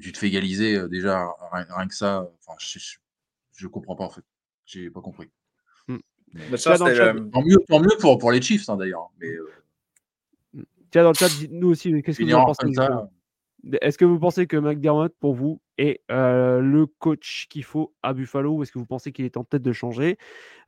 tu 0.00 0.12
te 0.12 0.18
fais 0.18 0.28
égaliser, 0.28 0.88
déjà, 0.88 1.28
rien, 1.52 1.88
que 1.88 1.94
ça. 1.94 2.28
Enfin, 2.40 2.56
je, 2.58 2.78
je 2.78 2.96
comprends 3.68 3.96
pas 3.96 4.04
en 4.04 4.10
fait. 4.10 4.24
J'ai 4.66 4.90
pas 4.90 5.00
compris. 5.00 5.28
Ça, 6.56 6.78
tant, 6.78 6.86
mieux, 6.86 7.58
tant, 7.68 7.80
mieux, 7.80 7.96
pour, 8.00 8.18
pour 8.18 8.32
les 8.32 8.40
Chiefs 8.40 8.68
hein, 8.68 8.76
d'ailleurs. 8.76 9.10
Mais 9.20 9.28
euh... 9.28 10.64
Tiens, 10.90 11.02
dans 11.02 11.10
le 11.10 11.14
chat, 11.14 11.28
dites-nous 11.28 11.68
aussi, 11.68 12.02
qu'est-ce 12.02 12.18
que 12.18 12.24
vous 12.24 12.34
en 12.34 12.44
pensez 12.44 12.66
Est-ce 13.80 13.98
que 13.98 14.04
vous 14.04 14.18
pensez 14.18 14.46
que 14.46 14.56
McDermott, 14.56 15.14
pour 15.20 15.34
vous, 15.34 15.60
est 15.78 16.00
euh, 16.10 16.60
le 16.60 16.86
coach 16.86 17.46
qu'il 17.50 17.64
faut 17.64 17.94
à 18.02 18.12
Buffalo 18.12 18.52
ou 18.52 18.62
est-ce 18.62 18.72
que 18.72 18.78
vous 18.78 18.86
pensez 18.86 19.12
qu'il 19.12 19.24
est 19.24 19.36
en 19.36 19.44
tête 19.44 19.62
de 19.62 19.72
changer? 19.72 20.18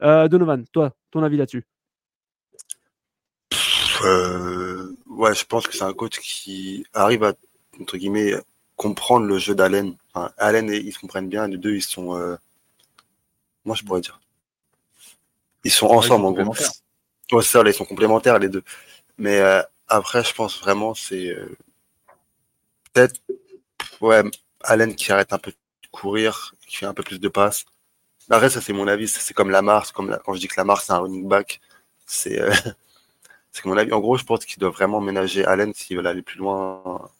Euh, 0.02 0.28
Donovan, 0.28 0.64
toi, 0.72 0.94
ton 1.10 1.22
avis 1.22 1.36
là-dessus? 1.36 1.64
Euh, 4.04 4.94
ouais, 5.06 5.34
je 5.34 5.44
pense 5.44 5.66
que 5.66 5.74
c'est 5.74 5.84
un 5.84 5.92
coach 5.92 6.18
qui 6.18 6.84
arrive 6.92 7.24
à, 7.24 7.34
entre 7.80 7.96
guillemets, 7.96 8.34
comprendre 8.76 9.26
le 9.26 9.38
jeu 9.38 9.54
d'Allen. 9.54 9.94
Enfin, 10.12 10.32
Allen 10.36 10.70
et 10.70 10.76
ils 10.76 10.92
se 10.92 10.98
comprennent 10.98 11.28
bien, 11.28 11.48
les 11.48 11.58
deux, 11.58 11.74
ils 11.74 11.82
sont. 11.82 12.36
Moi, 13.64 13.76
je 13.76 13.84
pourrais 13.84 14.00
dire. 14.00 14.20
Ils 15.64 15.70
sont 15.72 15.86
Ouais, 15.86 15.92
ils 15.92 15.98
ensemble, 15.98 16.24
sont 16.24 16.26
en 16.26 16.32
gros. 16.32 16.54
complémentaires. 16.54 16.70
Ouais, 17.32 17.42
c'est 17.42 17.50
ça, 17.50 17.62
là, 17.62 17.70
ils 17.70 17.74
sont 17.74 17.84
complémentaires, 17.86 18.38
les 18.38 18.48
deux. 18.50 18.64
Mais 19.18 19.40
euh, 19.40 19.62
après, 19.88 20.24
je 20.24 20.34
pense 20.34 20.60
vraiment, 20.60 20.94
c'est 20.94 21.30
euh, 21.30 21.56
peut-être, 22.92 23.20
ouais, 24.02 24.22
Allen 24.62 24.94
qui 24.96 25.12
arrête 25.12 25.32
un 25.34 25.38
peu 25.38 25.52
de 25.52 25.56
courir, 25.92 26.54
qui 26.68 26.76
fait 26.78 26.86
un 26.86 26.94
peu 26.94 27.02
plus 27.02 27.20
de 27.20 27.28
passes. 27.28 27.66
Après, 28.30 28.50
ça, 28.50 28.60
c'est 28.60 28.72
mon 28.74 28.88
avis. 28.88 29.08
C'est 29.08 29.34
comme 29.34 29.50
Lamar. 29.50 29.92
Comme 29.94 30.10
la- 30.10 30.18
quand 30.18 30.34
je 30.34 30.40
dis 30.40 30.48
que 30.48 30.54
Lamar, 30.58 30.82
c'est 30.82 30.92
un 30.92 30.98
running 31.00 31.28
back, 31.28 31.60
c'est 32.06 32.40
euh, 32.40 32.52
c'est 33.52 33.66
mon 33.66 33.76
avis. 33.78 33.92
En 33.92 34.00
gros, 34.00 34.16
je 34.18 34.24
pense 34.24 34.44
qu'il 34.46 34.58
doit 34.60 34.70
vraiment 34.70 35.00
ménager 35.00 35.44
Allen 35.46 35.74
s'il 35.74 35.98
veut 35.98 36.06
aller 36.06 36.22
plus 36.22 36.38
loin. 36.38 37.10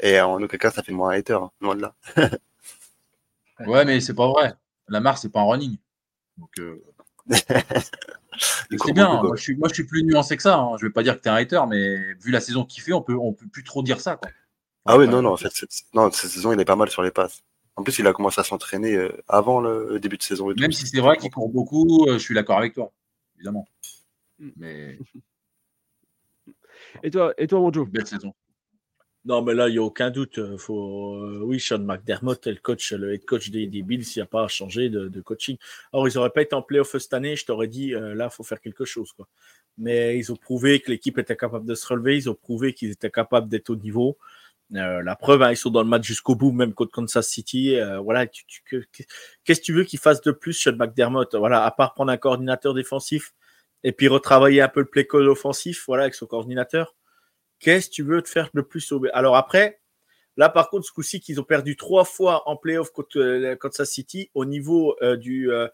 Et 0.00 0.20
en 0.20 0.42
aucun 0.42 0.58
cas, 0.58 0.70
ça 0.70 0.82
fait 0.82 0.92
de 0.92 0.96
moi 0.98 1.12
un 1.14 1.16
hater, 1.18 1.32
hein, 1.42 1.50
loin 1.62 1.74
de 1.74 1.80
là. 1.82 1.94
Ouais, 3.66 3.84
mais 3.86 4.00
c'est 4.00 4.14
pas 4.14 4.28
vrai. 4.28 4.54
Lamar, 4.88 5.18
c'est 5.18 5.28
pas 5.30 5.40
un 5.40 5.44
running. 5.44 5.76
Donc, 6.38 6.50
euh, 6.58 6.82
c'est 8.38 8.92
bien. 8.92 9.22
Moi 9.22 9.36
je, 9.36 9.42
suis, 9.42 9.56
moi, 9.56 9.68
je 9.68 9.74
suis 9.74 9.84
plus 9.84 10.02
nuancé 10.04 10.36
que 10.36 10.42
ça. 10.42 10.58
hein. 10.58 10.76
Je 10.78 10.86
vais 10.86 10.92
pas 10.92 11.02
dire 11.02 11.16
que 11.16 11.20
t'es 11.22 11.28
un 11.30 11.34
hater, 11.34 11.60
mais 11.68 12.14
vu 12.14 12.30
la 12.30 12.40
saison 12.40 12.64
qu'il 12.64 12.82
fait, 12.82 12.92
on 12.92 13.02
peut, 13.02 13.16
on 13.16 13.32
peut 13.32 13.46
plus 13.46 13.64
trop 13.64 13.82
dire 13.82 14.00
ça. 14.00 14.16
Quoi. 14.16 14.30
Ah 14.84 14.98
oui, 14.98 15.06
non, 15.06 15.22
non, 15.22 15.32
en 15.32 15.36
fait, 15.36 15.52
cette, 15.52 15.70
non, 15.94 16.10
cette 16.10 16.30
saison, 16.30 16.52
il 16.52 16.60
est 16.60 16.64
pas 16.64 16.76
mal 16.76 16.90
sur 16.90 17.02
les 17.02 17.10
passes. 17.12 17.42
En 17.76 17.82
plus, 17.84 17.98
il 18.00 18.06
a 18.06 18.12
commencé 18.12 18.40
à 18.40 18.44
s'entraîner 18.44 18.94
euh, 18.96 19.10
avant 19.28 19.60
le 19.60 19.98
début 20.00 20.18
de 20.18 20.22
saison. 20.22 20.50
et 20.50 20.54
tout. 20.54 20.60
Même 20.60 20.72
si 20.72 20.86
c'est 20.86 21.00
vrai 21.00 21.16
qu'il 21.16 21.30
court 21.30 21.48
beaucoup, 21.48 22.06
euh, 22.08 22.14
je 22.14 22.18
suis 22.18 22.34
d'accord 22.34 22.58
avec 22.58 22.74
toi, 22.74 22.92
évidemment. 23.36 23.66
Mais 24.56 24.98
Et 27.02 27.10
toi, 27.10 27.32
et 27.38 27.46
toi, 27.46 27.60
mon 27.60 27.72
Joe 27.72 27.88
belle 27.88 28.06
saison. 28.06 28.34
Non, 29.24 29.40
mais 29.40 29.54
là, 29.54 29.68
il 29.68 29.72
n'y 29.72 29.78
a 29.78 29.82
aucun 29.82 30.10
doute. 30.10 30.38
euh, 30.38 30.58
Faut... 30.58 31.14
euh, 31.22 31.40
Oui, 31.44 31.60
Sean 31.60 31.78
McDermott 31.78 32.44
est 32.46 32.50
le 32.50 32.58
coach, 32.58 32.92
le 32.92 33.14
head 33.14 33.24
coach 33.24 33.50
des, 33.50 33.66
Bills. 33.68 34.04
Il 34.16 34.18
n'y 34.18 34.22
a 34.22 34.26
pas 34.26 34.44
à 34.44 34.48
changer 34.48 34.88
de, 34.90 35.20
coaching. 35.20 35.56
Alors, 35.92 36.08
ils 36.08 36.14
n'auraient 36.16 36.30
pas 36.30 36.42
été 36.42 36.54
en 36.56 36.62
playoff 36.62 36.96
cette 36.98 37.14
année. 37.14 37.36
Je 37.36 37.44
t'aurais 37.46 37.68
dit, 37.68 37.94
euh, 37.94 38.14
là, 38.14 38.28
il 38.30 38.34
faut 38.34 38.42
faire 38.42 38.60
quelque 38.60 38.84
chose. 38.84 39.12
Quoi. 39.12 39.28
Mais 39.78 40.18
ils 40.18 40.32
ont 40.32 40.36
prouvé 40.36 40.80
que 40.80 40.90
l'équipe 40.90 41.18
était 41.18 41.36
capable 41.36 41.66
de 41.66 41.74
se 41.76 41.86
relever. 41.86 42.16
Ils 42.16 42.28
ont 42.30 42.34
prouvé 42.34 42.74
qu'ils 42.74 42.90
étaient 42.90 43.10
capables 43.10 43.48
d'être 43.48 43.70
au 43.70 43.76
niveau. 43.76 44.18
La 44.70 45.16
preuve, 45.16 45.42
hein, 45.42 45.50
ils 45.50 45.56
sont 45.56 45.68
dans 45.70 45.82
le 45.82 45.88
match 45.88 46.04
jusqu'au 46.06 46.34
bout, 46.34 46.50
même 46.50 46.72
contre 46.72 46.92
Kansas 46.92 47.28
City. 47.28 47.76
Voilà, 48.02 48.26
qu'est-ce 48.26 49.60
que 49.60 49.64
tu 49.64 49.72
veux 49.74 49.84
qu'ils 49.84 49.98
fassent 49.98 50.22
de 50.22 50.32
plus, 50.32 50.54
Sean 50.54 50.76
McDermott? 50.76 51.34
Voilà, 51.34 51.64
à 51.66 51.70
part 51.70 51.92
prendre 51.92 52.10
un 52.10 52.16
coordinateur 52.16 52.72
défensif 52.72 53.34
et 53.84 53.92
puis 53.92 54.08
retravailler 54.08 54.62
un 54.62 54.68
peu 54.68 54.80
le 54.80 54.86
play 54.86 55.06
call 55.06 55.28
offensif, 55.28 55.84
voilà, 55.86 56.04
avec 56.04 56.14
son 56.14 56.24
coordinateur. 56.24 56.94
Qu'est-ce 57.62 57.88
que 57.88 57.94
tu 57.94 58.02
veux 58.02 58.20
te 58.22 58.28
faire 58.28 58.50
de 58.54 58.60
plus 58.60 58.90
au... 58.90 59.00
Alors 59.12 59.36
après, 59.36 59.80
là 60.36 60.48
par 60.48 60.68
contre, 60.68 60.84
ce 60.84 60.90
coup-ci, 60.90 61.20
qu'ils 61.20 61.40
ont 61.40 61.44
perdu 61.44 61.76
trois 61.76 62.04
fois 62.04 62.48
en 62.48 62.56
playoff 62.56 62.90
contre 62.90 63.20
euh, 63.20 63.54
Kansas 63.54 63.88
City, 63.88 64.30
au 64.34 64.44
niveau 64.44 64.96
euh, 65.00 65.16
du 65.16 65.52
euh, 65.52 65.68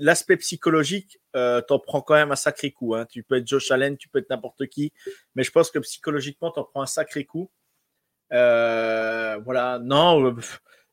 l'aspect 0.00 0.36
psychologique, 0.36 1.18
euh, 1.34 1.62
t'en 1.62 1.78
prends 1.78 2.02
quand 2.02 2.14
même 2.14 2.32
un 2.32 2.36
sacré 2.36 2.70
coup. 2.70 2.94
Hein. 2.94 3.06
Tu 3.06 3.22
peux 3.22 3.36
être 3.36 3.46
Josh 3.46 3.70
Allen, 3.70 3.96
tu 3.96 4.10
peux 4.10 4.18
être 4.18 4.28
n'importe 4.28 4.66
qui, 4.66 4.92
mais 5.34 5.42
je 5.42 5.50
pense 5.50 5.70
que 5.70 5.78
psychologiquement, 5.78 6.50
t'en 6.50 6.64
prends 6.64 6.82
un 6.82 6.86
sacré 6.86 7.24
coup. 7.24 7.50
Voilà, 8.30 9.78
non. 9.82 10.36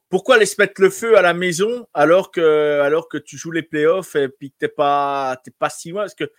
pourquoi 0.10 0.44
se 0.46 0.56
mettre 0.58 0.82
le 0.82 0.90
feu 0.90 1.18
à 1.18 1.22
la 1.22 1.34
maison 1.34 1.86
alors 1.94 2.32
que, 2.32 2.80
alors 2.80 3.10
que 3.10 3.18
tu 3.18 3.38
joues 3.38 3.52
les 3.52 3.62
playoffs 3.62 4.16
et 4.16 4.30
puis 4.30 4.52
que 4.52 4.56
t'es 4.58 4.70
pas, 4.70 5.38
pas 5.60 5.70
si 5.70 5.92
loin? 5.92 6.06
Que 6.18 6.32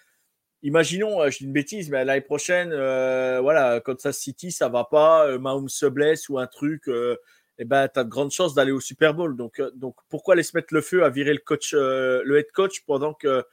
imaginons, 0.62 1.23
euh, 1.23 1.31
je 1.31 1.39
dis 1.39 1.45
une 1.45 1.53
bêtise, 1.53 1.91
mais 1.91 2.05
l'année 2.05 2.20
prochaine, 2.20 2.70
euh, 2.73 3.41
voilà, 3.41 3.81
Kansas 3.81 4.19
City, 4.19 4.53
ça 4.53 4.69
va 4.69 4.85
pas, 4.85 5.27
euh, 5.27 5.39
Mahomes 5.39 5.69
se 5.69 5.87
blesse 5.87 6.28
ou 6.28 6.39
un 6.39 6.47
truc, 6.47 6.89
euh, 6.89 7.16
eh 7.59 7.65
ben, 7.65 7.89
tu 7.89 7.99
as 8.01 8.05
de 8.05 8.09
grandes 8.09 8.31
chances 8.31 8.55
d'aller 8.55 8.73
au 8.73 8.81
Super 8.81 9.15
Bowl. 9.15 9.37
Donc, 9.37 9.61
euh, 9.61 9.70
donc, 9.74 9.97
pourquoi 10.09 10.41
se 10.43 10.57
mettre 10.57 10.73
le 10.74 10.81
feu 10.81 11.05
à 11.05 11.11
virer 11.11 11.32
le 11.32 11.41
coach, 11.41 11.73
le 11.74 12.39
head 12.39 12.51
coach, 12.53 12.82
pendant 12.87 13.15
que 13.15 13.45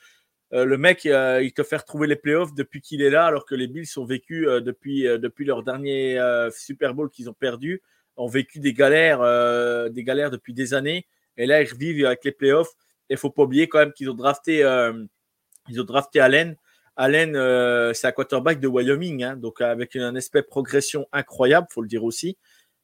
le 0.51 0.77
mec, 0.77 1.03
il 1.03 1.51
te 1.53 1.61
fait 1.63 1.75
retrouver 1.75 2.07
les 2.07 2.15
playoffs 2.15 2.53
depuis 2.53 2.79
qu'il 2.79 3.01
est 3.01 3.09
là, 3.09 3.25
alors 3.25 3.45
que 3.45 3.53
les 3.53 3.67
Bills 3.67 3.88
ont 3.97 4.05
vécu 4.05 4.45
depuis, 4.61 5.03
leur 5.45 5.61
dernier 5.61 6.17
Super 6.55 6.93
Bowl 6.93 7.09
qu'ils 7.09 7.29
ont 7.29 7.34
perdu, 7.34 7.81
ont 8.15 8.29
vécu 8.29 8.59
des 8.61 8.73
galères, 8.73 9.19
depuis 9.19 10.53
des 10.53 10.73
années. 10.73 11.05
Et 11.35 11.45
là, 11.47 11.61
ils 11.61 11.69
revivent 11.69 12.05
avec 12.05 12.23
les 12.23 12.31
playoffs. 12.31 12.71
Et 13.09 13.17
faut 13.17 13.29
pas 13.29 13.43
oublier 13.43 13.67
quand 13.67 13.79
même 13.79 13.91
qu'ils 13.91 14.09
ont 14.09 14.13
drafté, 14.13 14.59
ils 15.67 15.81
ont 15.81 15.84
drafté 15.84 16.21
Allen. 16.21 16.55
Allen, 16.98 17.36
euh, 17.36 17.94
c'est 17.94 18.07
un 18.07 18.11
quarterback 18.11 18.60
de 18.60 18.68
Wyoming, 18.68 19.24
hein, 19.24 19.36
donc 19.38 19.61
avec 19.61 19.95
un 19.95 20.15
aspect 20.15 20.41
progression 20.41 21.07
incroyable, 21.14 21.68
faut 21.72 21.84
le 21.84 21.88
dire 21.88 22.03
aussi. 22.03 22.38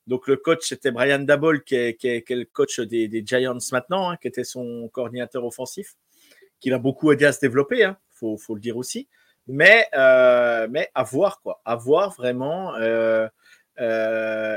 Donc 0.05 0.27
le 0.27 0.37
coach, 0.37 0.67
c'était 0.67 0.91
Brian 0.91 1.19
Dabol, 1.19 1.63
qui 1.63 1.75
est, 1.75 2.29
le 2.29 2.43
coach 2.43 2.79
des, 2.79 3.23
Giants 3.25 3.57
maintenant, 3.71 4.11
hein, 4.11 4.17
qui 4.21 4.27
était 4.27 4.43
son 4.43 4.87
coordinateur 4.93 5.43
offensif, 5.43 5.95
qui 6.59 6.69
l'a 6.69 6.77
beaucoup 6.77 7.11
aidé 7.11 7.25
à 7.25 7.31
se 7.31 7.39
développer, 7.39 7.83
hein, 7.83 7.97
faut, 8.11 8.37
le 8.53 8.59
dire 8.59 8.77
aussi. 8.77 9.07
Mais, 9.47 9.87
euh, 9.95 10.67
mais 10.69 10.89
à 10.93 11.03
voir, 11.03 11.41
quoi. 11.41 11.61
À 11.65 11.75
voir 11.75 12.13
vraiment. 12.13 12.75
euh, 12.75 13.27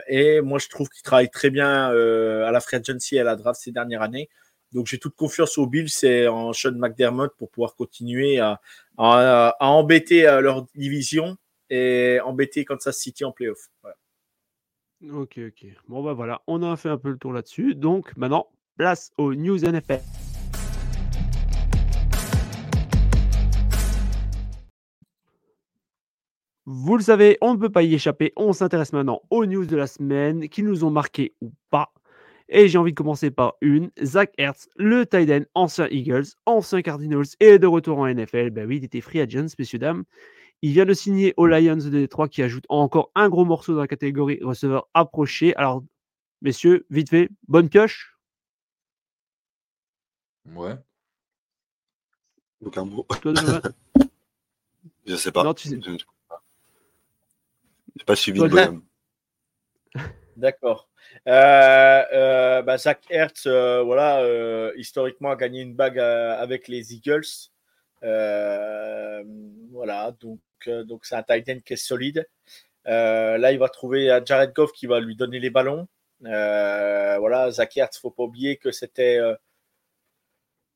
et 0.07 0.43
moi, 0.43 0.59
je 0.59 0.69
trouve 0.69 0.91
qu'il 0.91 1.03
travaille 1.03 1.31
très 1.31 1.49
bien 1.51 1.89
à 1.89 2.51
la 2.53 2.61
free 2.61 2.77
agency 2.77 3.17
et 3.17 3.21
à 3.21 3.25
la 3.25 3.37
draft 3.37 3.61
ces 3.61 3.73
dernières 3.73 4.03
années. 4.03 4.29
Donc 4.73 4.87
j'ai 4.87 4.99
toute 4.99 5.15
confiance 5.15 5.59
aux 5.59 5.67
Bills 5.67 5.91
et 6.03 6.29
en 6.29 6.53
Sean 6.53 6.73
McDermott 6.73 7.33
pour 7.39 7.51
pouvoir 7.51 7.77
continuer 7.77 8.41
à, 8.41 8.61
à, 8.99 9.57
embêter 9.61 10.27
euh, 10.27 10.41
leur 10.41 10.67
division 10.75 11.37
et 11.71 12.19
embêter 12.25 12.65
Kansas 12.65 12.97
City 12.97 13.25
en 13.25 13.33
playoff. 13.33 13.69
Ok, 15.11 15.39
ok. 15.39 15.67
Bon, 15.89 16.03
bah 16.03 16.15
voilà, 16.15 16.43
on 16.47 16.63
a 16.63 16.77
fait 16.77 16.89
un 16.89 16.99
peu 16.99 17.11
le 17.11 17.19
tour 17.19 17.33
là-dessus. 17.33 17.75
Donc 17.75 18.17
maintenant, 18.17 18.49
place 18.77 19.13
aux 19.19 19.35
news 19.35 19.59
NFL. 19.59 20.01
Vous 26.69 26.97
le 26.97 27.03
savez, 27.03 27.39
on 27.41 27.55
ne 27.55 27.61
peut 27.61 27.71
pas 27.71 27.85
y 27.85 27.95
échapper. 27.95 28.33
On 28.35 28.53
s'intéresse 28.53 28.93
maintenant 28.93 29.23
aux 29.31 29.47
news 29.47 29.67
de 29.67 29.77
la 29.77 29.87
semaine 29.87 30.49
qui 30.49 30.65
nous 30.65 30.83
ont 30.83 30.91
marqué 30.91 31.35
ou 31.41 31.53
pas. 31.71 31.93
Et 32.49 32.69
j'ai 32.69 32.79
envie 32.79 32.93
de 32.93 32.97
commencer 32.97 33.31
par 33.31 33.55
une. 33.61 33.91
Zach 34.03 34.33
Ertz, 34.39 34.69
le 34.77 35.05
tight 35.05 35.29
end, 35.31 35.45
ancien 35.55 35.89
Eagles, 35.91 36.27
ancien 36.47 36.81
Cardinals 36.83 37.27
et 37.41 37.59
de 37.59 37.67
retour 37.67 37.99
en 37.99 38.07
NFL. 38.07 38.51
Ben 38.51 38.67
oui, 38.69 38.77
il 38.77 38.85
était 38.85 39.01
free 39.01 39.21
agent, 39.21 39.47
messieurs, 39.59 39.79
dames. 39.81 40.05
Il 40.63 40.73
vient 40.73 40.85
de 40.87 40.95
signer 40.95 41.35
aux 41.37 41.47
Lions 41.47 41.77
de 41.77 41.91
Détroit 41.91 42.29
qui 42.29 42.43
ajoute 42.43 42.65
encore 42.69 43.11
un 43.15 43.29
gros 43.29 43.45
morceau 43.45 43.75
dans 43.75 43.81
la 43.81 43.89
catégorie 43.89 44.39
receveur 44.43 44.89
approché. 44.95 45.55
Alors, 45.57 45.83
messieurs, 46.41 46.87
vite 46.89 47.11
fait, 47.11 47.29
bonne 47.49 47.69
pioche. 47.69 48.17
Ouais. 50.55 50.77
Donc 52.61 52.79
un 52.79 52.85
mot. 52.85 53.07
Toi, 53.21 53.33
Je 55.07 55.17
sais 55.17 55.33
pas. 55.33 55.45
Non, 55.45 55.55
tu 55.55 55.69
sais- 55.69 55.81
Je 55.85 55.91
ne- 55.91 55.99
J'ai 57.97 58.05
pas 58.05 58.17
suivi 58.17 58.39
Toi, 58.39 58.49
le 58.49 58.55
bonhomme. 58.55 58.85
D'accord. 60.37 60.89
Euh, 61.29 62.05
euh, 62.13 62.63
bah, 62.63 62.79
Zach 62.79 63.01
Hertz, 63.11 63.47
euh, 63.47 63.83
voilà, 63.83 64.23
historiquement 64.77 65.31
a 65.31 65.37
gagné 65.37 65.61
une 65.61 65.75
bague 65.75 65.99
avec 65.99 66.69
les 66.69 66.95
Eagles. 66.95 67.51
Voilà, 69.73 70.13
donc 70.21 70.41
donc 70.85 71.05
c'est 71.05 71.15
un 71.17 71.23
tight 71.23 71.49
end 71.49 71.61
qui 71.65 71.75
est 71.75 71.77
solide. 71.77 72.29
Là, 72.85 73.53
il 73.53 73.59
va 73.59 73.69
trouver 73.69 74.19
Jared 74.25 74.53
Goff 74.53 74.73
qui 74.73 74.87
va 74.87 75.01
lui 75.01 75.17
donner 75.17 75.41
les 75.41 75.51
ballons. 75.51 75.89
Euh, 76.25 77.19
voilà, 77.19 77.51
Zach 77.51 77.77
Ertz, 77.77 77.99
faut 77.99 78.11
pas 78.11 78.23
oublier 78.25 78.57
que 78.57 78.71
c'était 78.71 79.19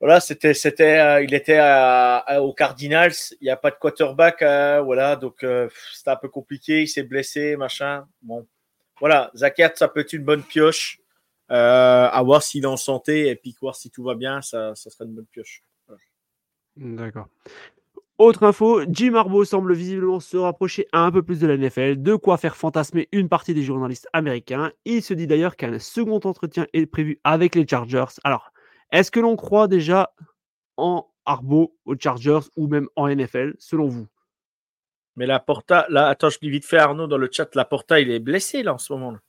voilà, 0.00 0.18
c'était 0.20 0.54
c'était 0.54 1.24
il 1.24 1.34
était 1.34 1.58
à, 1.60 2.40
aux 2.42 2.54
Cardinals, 2.54 3.12
il 3.40 3.44
n'y 3.44 3.50
a 3.50 3.56
pas 3.56 3.70
de 3.70 3.76
quarterback, 3.76 4.40
voilà, 4.40 5.16
donc 5.16 5.44
c'était 5.92 6.10
un 6.10 6.16
peu 6.16 6.28
compliqué, 6.28 6.82
il 6.82 6.88
s'est 6.88 7.02
blessé, 7.02 7.56
machin. 7.56 8.06
Bon, 8.22 8.46
voilà, 9.00 9.32
Ertz, 9.56 9.78
ça 9.78 9.88
peut 9.88 10.00
être 10.00 10.12
une 10.12 10.24
bonne 10.24 10.42
pioche. 10.42 11.00
Euh, 11.50 12.08
à 12.08 12.22
voir 12.22 12.44
s'il 12.44 12.62
est 12.62 12.68
en 12.68 12.76
santé 12.76 13.26
et 13.26 13.34
puis 13.34 13.56
voir 13.60 13.74
si 13.74 13.90
tout 13.90 14.04
va 14.04 14.14
bien, 14.14 14.40
ça, 14.40 14.72
ça 14.76 14.88
serait 14.88 15.04
une 15.04 15.14
bonne 15.14 15.26
pioche. 15.26 15.64
D'accord. 16.76 17.26
Autre 18.18 18.44
info, 18.44 18.82
Jim 18.88 19.14
Harbaugh 19.14 19.44
semble 19.44 19.74
visiblement 19.74 20.20
se 20.20 20.36
rapprocher 20.36 20.86
un 20.92 21.10
peu 21.10 21.22
plus 21.22 21.40
de 21.40 21.46
la 21.46 21.56
NFL, 21.56 22.02
de 22.02 22.14
quoi 22.14 22.36
faire 22.36 22.54
fantasmer 22.54 23.08
une 23.12 23.28
partie 23.28 23.54
des 23.54 23.62
journalistes 23.62 24.08
américains. 24.12 24.70
Il 24.84 25.02
se 25.02 25.14
dit 25.14 25.26
d'ailleurs 25.26 25.56
qu'un 25.56 25.78
second 25.78 26.20
entretien 26.22 26.66
est 26.72 26.86
prévu 26.86 27.18
avec 27.24 27.54
les 27.54 27.66
Chargers. 27.66 28.12
Alors, 28.22 28.52
est-ce 28.92 29.10
que 29.10 29.20
l'on 29.20 29.36
croit 29.36 29.68
déjà 29.68 30.12
en 30.76 31.06
Harbaugh 31.24 31.72
aux 31.84 31.96
Chargers 31.98 32.46
ou 32.56 32.68
même 32.68 32.88
en 32.94 33.08
NFL, 33.08 33.54
selon 33.58 33.88
vous? 33.88 34.06
Mais 35.16 35.26
la 35.26 35.40
Porta, 35.40 35.86
là, 35.90 36.08
attends, 36.08 36.30
je 36.30 36.38
dis 36.40 36.50
vite 36.50 36.64
fait 36.64 36.78
Arnaud 36.78 37.06
dans 37.06 37.18
le 37.18 37.28
chat, 37.30 37.54
la 37.54 37.64
Porta, 37.64 38.00
il 38.00 38.10
est 38.10 38.20
blessé 38.20 38.62
là 38.62 38.74
en 38.74 38.78
ce 38.78 38.92
moment. 38.92 39.10
là. 39.12 39.20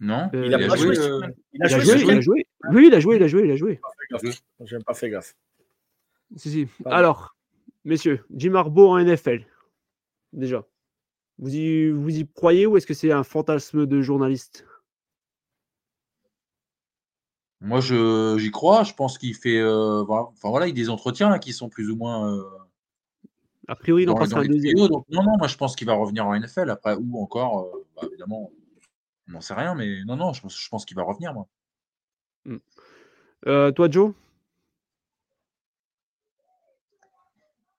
Non 0.00 0.30
Il 0.32 0.54
a 0.54 0.58
Il 0.58 0.64
a 0.64 0.68
pas 0.68 0.76
joué. 0.76 0.98
euh. 0.98 1.20
Il 1.52 1.60
il 1.60 1.62
a, 1.62 1.68
joué, 1.68 2.00
il 2.02 2.10
a 2.10 2.20
joué. 2.20 2.46
Oui, 2.70 2.86
il 2.88 2.94
a 2.94 3.00
joué, 3.00 3.16
il 3.16 3.22
a 3.22 3.26
joué, 3.28 3.44
il 3.44 3.50
a 3.52 3.56
joué. 3.56 3.80
J'ai 4.64 4.78
pas 4.80 4.94
fait 4.94 5.10
gaffe. 5.10 5.34
Si, 6.36 6.50
si. 6.50 6.66
Pardon. 6.82 6.96
Alors, 6.96 7.36
messieurs, 7.84 8.24
Jim 8.34 8.54
Harbaugh 8.54 8.88
en 8.90 8.98
NFL. 8.98 9.44
déjà 10.32 10.64
vous 11.38 11.54
y, 11.54 11.90
vous 11.90 12.10
y 12.18 12.28
croyez 12.28 12.66
ou 12.66 12.76
est-ce 12.76 12.86
que 12.86 12.94
c'est 12.94 13.10
un 13.12 13.24
fantasme 13.24 13.86
de 13.86 14.00
journaliste? 14.02 14.64
Moi, 17.60 17.80
je, 17.80 18.36
j'y 18.38 18.50
crois. 18.50 18.82
Je 18.82 18.92
pense 18.94 19.18
qu'il 19.18 19.34
fait. 19.34 19.58
euh, 19.60 20.02
voilà. 20.02 20.24
Enfin, 20.24 20.50
voilà, 20.50 20.66
il 20.66 20.70
y 20.70 20.72
a 20.72 20.84
des 20.84 20.90
entretiens 20.90 21.30
là, 21.30 21.38
qui 21.38 21.52
sont 21.52 21.68
plus 21.68 21.90
ou 21.90 21.96
moins. 21.96 22.32
euh, 22.36 22.44
A 23.68 23.76
priori, 23.76 24.02
il 24.02 24.10
en 24.10 24.20
un 24.20 24.44
deuxième. 24.44 24.88
Donc, 24.88 25.04
non, 25.08 25.22
non, 25.22 25.36
moi, 25.38 25.46
je 25.46 25.56
pense 25.56 25.76
qu'il 25.76 25.86
va 25.86 25.94
revenir 25.94 26.26
en 26.26 26.34
NFL. 26.34 26.70
Après, 26.70 26.94
où 26.94 27.22
encore 27.22 27.60
euh, 27.60 27.86
bah, 27.96 28.02
Évidemment, 28.08 28.50
on 29.28 29.32
n'en 29.32 29.40
sait 29.40 29.54
rien. 29.54 29.74
Mais 29.74 30.04
non, 30.04 30.16
non, 30.16 30.32
je 30.32 30.42
pense, 30.42 30.58
je 30.58 30.68
pense 30.68 30.84
qu'il 30.84 30.96
va 30.96 31.04
revenir, 31.04 31.32
moi. 31.32 31.46
Euh, 33.46 33.70
toi, 33.72 33.88
Joe? 33.90 34.12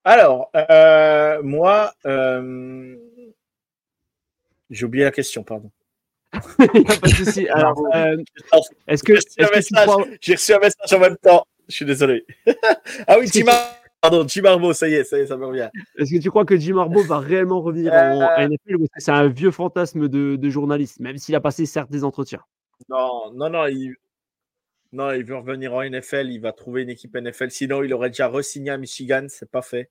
Alors, 0.04 0.50
euh, 0.54 1.42
moi, 1.42 1.94
euh, 2.04 2.96
j'ai 4.68 4.84
oublié 4.84 5.04
la 5.04 5.10
question, 5.10 5.42
pardon. 5.42 5.70
Il 6.74 6.80
n'y 6.82 6.90
a 6.90 6.96
pas 6.98 7.08
de 7.08 7.14
souci. 7.14 7.48
Alors, 7.54 7.82
euh, 7.94 8.16
est-ce 8.86 9.02
que, 9.02 9.14
J'ai 9.14 9.44
reçu, 9.46 9.74
reçu 10.32 10.52
un 10.54 10.58
message 10.58 10.92
en 10.92 10.98
même 10.98 11.16
temps. 11.16 11.46
Je 11.68 11.74
suis 11.74 11.84
désolé. 11.86 12.26
ah 13.06 13.18
oui, 13.18 13.30
Har- 13.48 13.83
Pardon, 14.04 14.28
Jim 14.28 14.44
Harbaugh, 14.44 14.74
ça 14.74 14.86
y 14.86 14.92
est, 14.92 15.04
ça 15.04 15.16
y 15.16 15.22
est, 15.22 15.26
ça 15.28 15.38
me 15.38 15.46
revient. 15.46 15.70
est-ce 15.96 16.14
que 16.14 16.20
tu 16.20 16.28
crois 16.28 16.44
que 16.44 16.58
Jim 16.58 16.76
Harbaugh 16.76 17.04
va 17.04 17.20
réellement 17.20 17.62
revenir 17.62 17.90
en 17.90 17.96
Euh, 17.96 18.48
NFL 18.48 18.76
ou 18.76 18.86
c'est 18.98 19.10
un 19.10 19.28
vieux 19.28 19.50
fantasme 19.50 20.08
de, 20.08 20.36
de 20.36 20.50
journaliste, 20.50 21.00
même 21.00 21.16
s'il 21.16 21.34
a 21.34 21.40
passé 21.40 21.64
certes 21.64 21.90
des 21.90 22.04
entretiens? 22.04 22.42
Non, 22.90 23.32
non, 23.32 23.48
non, 23.48 23.66
il... 23.66 23.94
non, 24.92 25.10
il 25.12 25.24
veut 25.24 25.36
revenir 25.36 25.72
en 25.72 25.82
NFL, 25.82 26.26
il 26.28 26.38
va 26.38 26.52
trouver 26.52 26.82
une 26.82 26.90
équipe 26.90 27.16
NFL. 27.16 27.50
Sinon, 27.50 27.82
il 27.82 27.94
aurait 27.94 28.10
déjà 28.10 28.28
re-signé 28.28 28.70
à 28.72 28.76
Michigan, 28.76 29.24
c'est 29.30 29.50
pas 29.50 29.62
fait. 29.62 29.88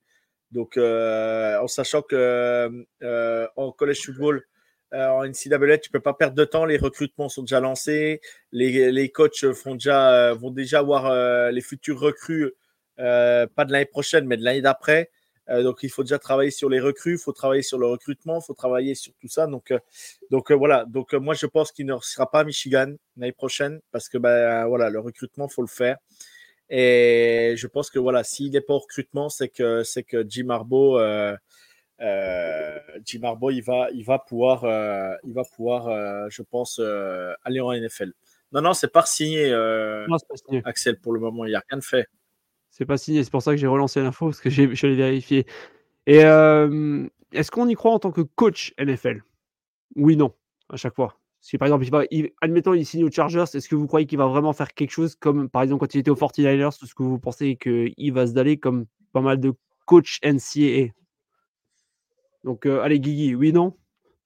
Donc, 0.51 0.77
euh, 0.77 1.59
en 1.59 1.65
sachant 1.67 2.03
que 2.03 2.69
euh, 3.01 3.47
en 3.55 3.71
college 3.71 4.05
football, 4.05 4.43
euh, 4.93 5.07
en 5.07 5.25
NCAA, 5.25 5.79
tu 5.79 5.89
peux 5.89 5.99
pas 6.01 6.13
perdre 6.13 6.35
de 6.35 6.45
temps. 6.45 6.65
Les 6.65 6.77
recrutements 6.77 7.29
sont 7.29 7.41
déjà 7.41 7.59
lancés. 7.59 8.21
Les, 8.51 8.91
les 8.91 9.09
coachs 9.09 9.51
font 9.53 9.73
déjà, 9.73 10.35
vont 10.35 10.51
déjà 10.51 10.77
avoir 10.77 11.07
euh, 11.07 11.49
les 11.49 11.61
futurs 11.61 11.99
recrues, 11.99 12.51
euh, 12.99 13.47
pas 13.47 13.65
de 13.65 13.71
l'année 13.71 13.85
prochaine, 13.85 14.25
mais 14.25 14.37
de 14.37 14.43
l'année 14.43 14.61
d'après. 14.61 15.09
Euh, 15.49 15.63
donc, 15.63 15.79
il 15.83 15.89
faut 15.89 16.03
déjà 16.03 16.19
travailler 16.19 16.51
sur 16.51 16.69
les 16.69 16.79
recrues, 16.79 17.13
il 17.13 17.17
faut 17.17 17.33
travailler 17.33 17.63
sur 17.63 17.77
le 17.77 17.87
recrutement, 17.87 18.39
il 18.39 18.45
faut 18.45 18.53
travailler 18.53 18.95
sur 18.95 19.13
tout 19.19 19.27
ça. 19.27 19.47
Donc, 19.47 19.71
euh, 19.71 19.79
donc 20.31 20.51
euh, 20.51 20.55
voilà. 20.55 20.85
Donc, 20.85 21.13
moi, 21.13 21.33
je 21.33 21.45
pense 21.45 21.71
qu'il 21.71 21.85
ne 21.85 21.97
sera 22.01 22.29
pas 22.29 22.41
à 22.41 22.43
Michigan 22.43 22.93
l'année 23.17 23.31
prochaine 23.33 23.79
parce 23.91 24.09
que 24.09 24.17
ben, 24.17 24.65
voilà, 24.67 24.89
le 24.89 24.99
recrutement, 24.99 25.47
faut 25.47 25.61
le 25.61 25.67
faire. 25.67 25.97
Et 26.69 27.55
je 27.57 27.67
pense 27.67 27.89
que 27.89 27.99
voilà, 27.99 28.23
s'il 28.23 28.51
n'est 28.51 28.61
pas 28.61 28.73
au 28.73 28.79
recrutement, 28.79 29.29
c'est 29.29 29.49
que 29.49 29.83
c'est 29.83 30.03
que 30.03 30.25
Jim 30.27 30.49
Harbaugh, 30.49 30.97
Jim 31.99 33.23
Harbaugh, 33.23 33.51
il 33.51 33.63
va, 33.63 33.89
il 33.93 34.05
va 34.05 34.17
pouvoir, 34.19 34.63
il 35.23 35.33
va 35.33 35.43
pouvoir, 35.43 36.29
je 36.29 36.41
pense, 36.41 36.79
aller 37.43 37.59
en 37.59 37.73
NFL. 37.73 38.13
Non, 38.53 38.61
non, 38.61 38.73
c'est 38.73 38.91
pas 38.91 39.05
signé, 39.05 39.51
Non, 39.51 40.17
c'est 40.17 40.27
pas 40.27 40.37
signé. 40.37 40.61
Axel, 40.65 40.99
pour 40.99 41.13
le 41.13 41.19
moment. 41.19 41.45
Il 41.45 41.49
n'y 41.49 41.55
a 41.55 41.63
rien 41.69 41.77
de 41.77 41.83
fait. 41.83 42.07
C'est 42.75 42.87
pas 42.87 42.97
signé, 42.97 43.23
c'est 43.23 43.29
pour 43.29 43.43
ça 43.43 43.51
que 43.51 43.57
j'ai 43.57 43.67
relancé 43.67 44.01
l'info, 44.01 44.25
parce 44.29 44.41
que 44.41 44.49
j'ai- 44.49 44.73
je 44.73 44.87
l'ai 44.87 44.95
vérifié. 44.95 45.45
Et 46.07 46.25
euh, 46.25 47.07
est-ce 47.31 47.51
qu'on 47.51 47.67
y 47.69 47.75
croit 47.75 47.91
en 47.91 47.99
tant 47.99 48.11
que 48.11 48.21
coach 48.21 48.73
NFL 48.79 49.23
Oui, 49.95 50.17
non, 50.17 50.33
à 50.69 50.75
chaque 50.75 50.95
fois. 50.95 51.19
Si 51.39 51.59
par 51.59 51.67
exemple, 51.67 51.83
il 51.85 51.91
va, 51.91 52.01
il- 52.09 52.31
admettons, 52.41 52.73
il 52.73 52.83
signe 52.83 53.03
aux 53.03 53.11
Chargers, 53.11 53.43
est-ce 53.53 53.69
que 53.69 53.75
vous 53.75 53.85
croyez 53.85 54.07
qu'il 54.07 54.17
va 54.17 54.25
vraiment 54.25 54.53
faire 54.53 54.73
quelque 54.73 54.89
chose 54.89 55.13
comme, 55.15 55.49
par 55.49 55.61
exemple, 55.61 55.81
quand 55.81 55.93
il 55.93 55.99
était 55.99 56.09
aux 56.09 56.15
49ers, 56.15 56.69
est-ce 56.81 56.95
que 56.95 57.03
vous 57.03 57.19
pensez 57.19 57.57
qu'il 57.57 58.11
va 58.11 58.25
se 58.25 58.33
daller 58.33 58.57
comme 58.57 58.85
pas 59.11 59.21
mal 59.21 59.39
de 59.39 59.53
coachs 59.85 60.17
NCAA 60.23 60.87
Donc, 62.43 62.65
euh, 62.65 62.81
allez, 62.81 62.99
Guigui, 62.99 63.35
oui, 63.35 63.53
non? 63.53 63.77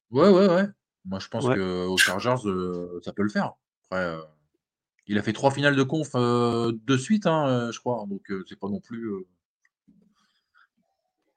Ouais, 0.10 0.30
ouais, 0.30 0.48
ouais. 0.48 0.68
Moi, 1.04 1.20
je 1.20 1.28
pense 1.28 1.44
Ouais. 1.46 1.56
qu'aux 1.56 1.98
Chargers, 1.98 2.48
euh, 2.48 3.00
ça 3.04 3.12
peut 3.12 3.24
le 3.24 3.30
faire. 3.30 3.56
Après, 3.92 4.16
il 5.08 5.18
a 5.18 5.24
fait 5.24 5.34
trois 5.34 5.52
finales 5.52 5.76
de 5.76 5.84
conf 5.84 6.10
euh, 6.16 6.72
de 6.86 6.98
suite, 6.98 7.26
hein, 7.28 7.48
euh, 7.48 7.72
je 7.72 7.80
crois. 7.80 8.06
Donc, 8.08 8.30
euh, 8.32 8.44
c'est 8.48 8.60
pas 8.60 8.68
non 8.70 8.80
plus. 8.80 9.06
euh, 9.12 9.26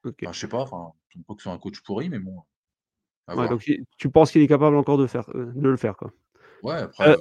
Ok. 0.04 0.16
enfin, 0.22 0.32
je 0.32 0.40
sais 0.40 0.48
pas. 0.48 0.60
Enfin, 0.62 0.92
je 1.08 1.18
ne 1.18 1.24
pas 1.24 1.34
que 1.34 1.42
c'est 1.42 1.50
un 1.50 1.58
coach 1.58 1.80
pourri, 1.80 2.08
mais 2.08 2.18
bon. 2.18 2.38
à 3.26 3.32
Ouais, 3.32 3.36
voir. 3.36 3.48
donc, 3.50 3.66
il- 3.68 3.84
tu 3.96 4.08
penses 4.10 4.32
qu'il 4.32 4.42
est 4.42 4.48
capable 4.48 4.76
encore 4.76 4.98
de, 4.98 5.06
faire, 5.06 5.28
euh, 5.36 5.52
de 5.54 5.68
le 5.68 5.76
faire, 5.76 5.96
quoi. 5.96 6.12
Ouais, 6.62 6.74
après. 6.74 7.10
Euh, 7.10 7.16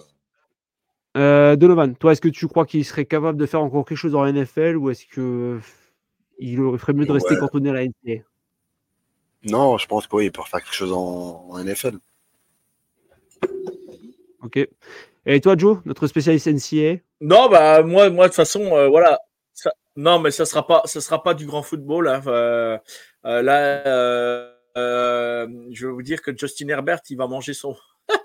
Euh, 1.17 1.55
Donovan, 1.55 1.95
toi, 1.95 2.11
est-ce 2.11 2.21
que 2.21 2.29
tu 2.29 2.47
crois 2.47 2.65
qu'il 2.67 2.85
serait 2.85 3.05
capable 3.05 3.37
de 3.39 3.45
faire 3.47 3.61
encore 3.63 3.83
quelque 3.83 3.97
chose 3.97 4.11
dans 4.11 4.23
la 4.23 4.29
NFL 4.31 4.77
ou 4.77 4.91
est-ce 4.91 5.07
que 5.07 5.59
il 6.37 6.55
ferait 6.77 6.93
mieux 6.93 7.05
de 7.07 7.11
rester 7.11 7.33
Ouais. 7.33 7.39
cantonné 7.39 7.71
à 7.71 7.73
la 7.73 7.83
NCAA 7.83 8.23
Non, 9.43 9.77
je 9.79 9.87
pense 9.87 10.05
qu'il 10.07 10.31
peut 10.31 10.41
faire 10.43 10.61
quelque 10.61 10.73
chose 10.73 10.91
en, 10.93 11.47
en 11.49 11.57
NFL. 11.63 11.97
Ok. 14.43 14.67
Et 15.31 15.41
toi, 15.41 15.55
Joe, 15.55 15.77
notre 15.85 16.07
spécialiste 16.07 16.47
NCAA 16.47 17.01
Non, 17.21 17.49
bah 17.49 17.83
moi, 17.83 18.09
moi 18.09 18.25
de 18.25 18.29
toute 18.29 18.35
façon, 18.35 18.75
euh, 18.75 18.87
voilà. 18.87 19.19
Non, 19.95 20.17
mais 20.17 20.31
ça 20.31 20.43
sera 20.43 20.65
pas, 20.65 20.81
ça 20.85 21.01
sera 21.01 21.21
pas 21.21 21.35
du 21.35 21.45
grand 21.45 21.61
football. 21.61 22.07
hein. 22.07 22.23
Euh, 22.25 22.79
là, 23.23 23.83
euh, 24.75 25.47
je 25.71 25.85
vais 25.85 25.93
vous 25.93 26.01
dire 26.01 26.23
que 26.23 26.35
Justin 26.35 26.69
Herbert, 26.69 27.01
il 27.11 27.17
va 27.17 27.27
manger 27.27 27.53
son. 27.53 27.75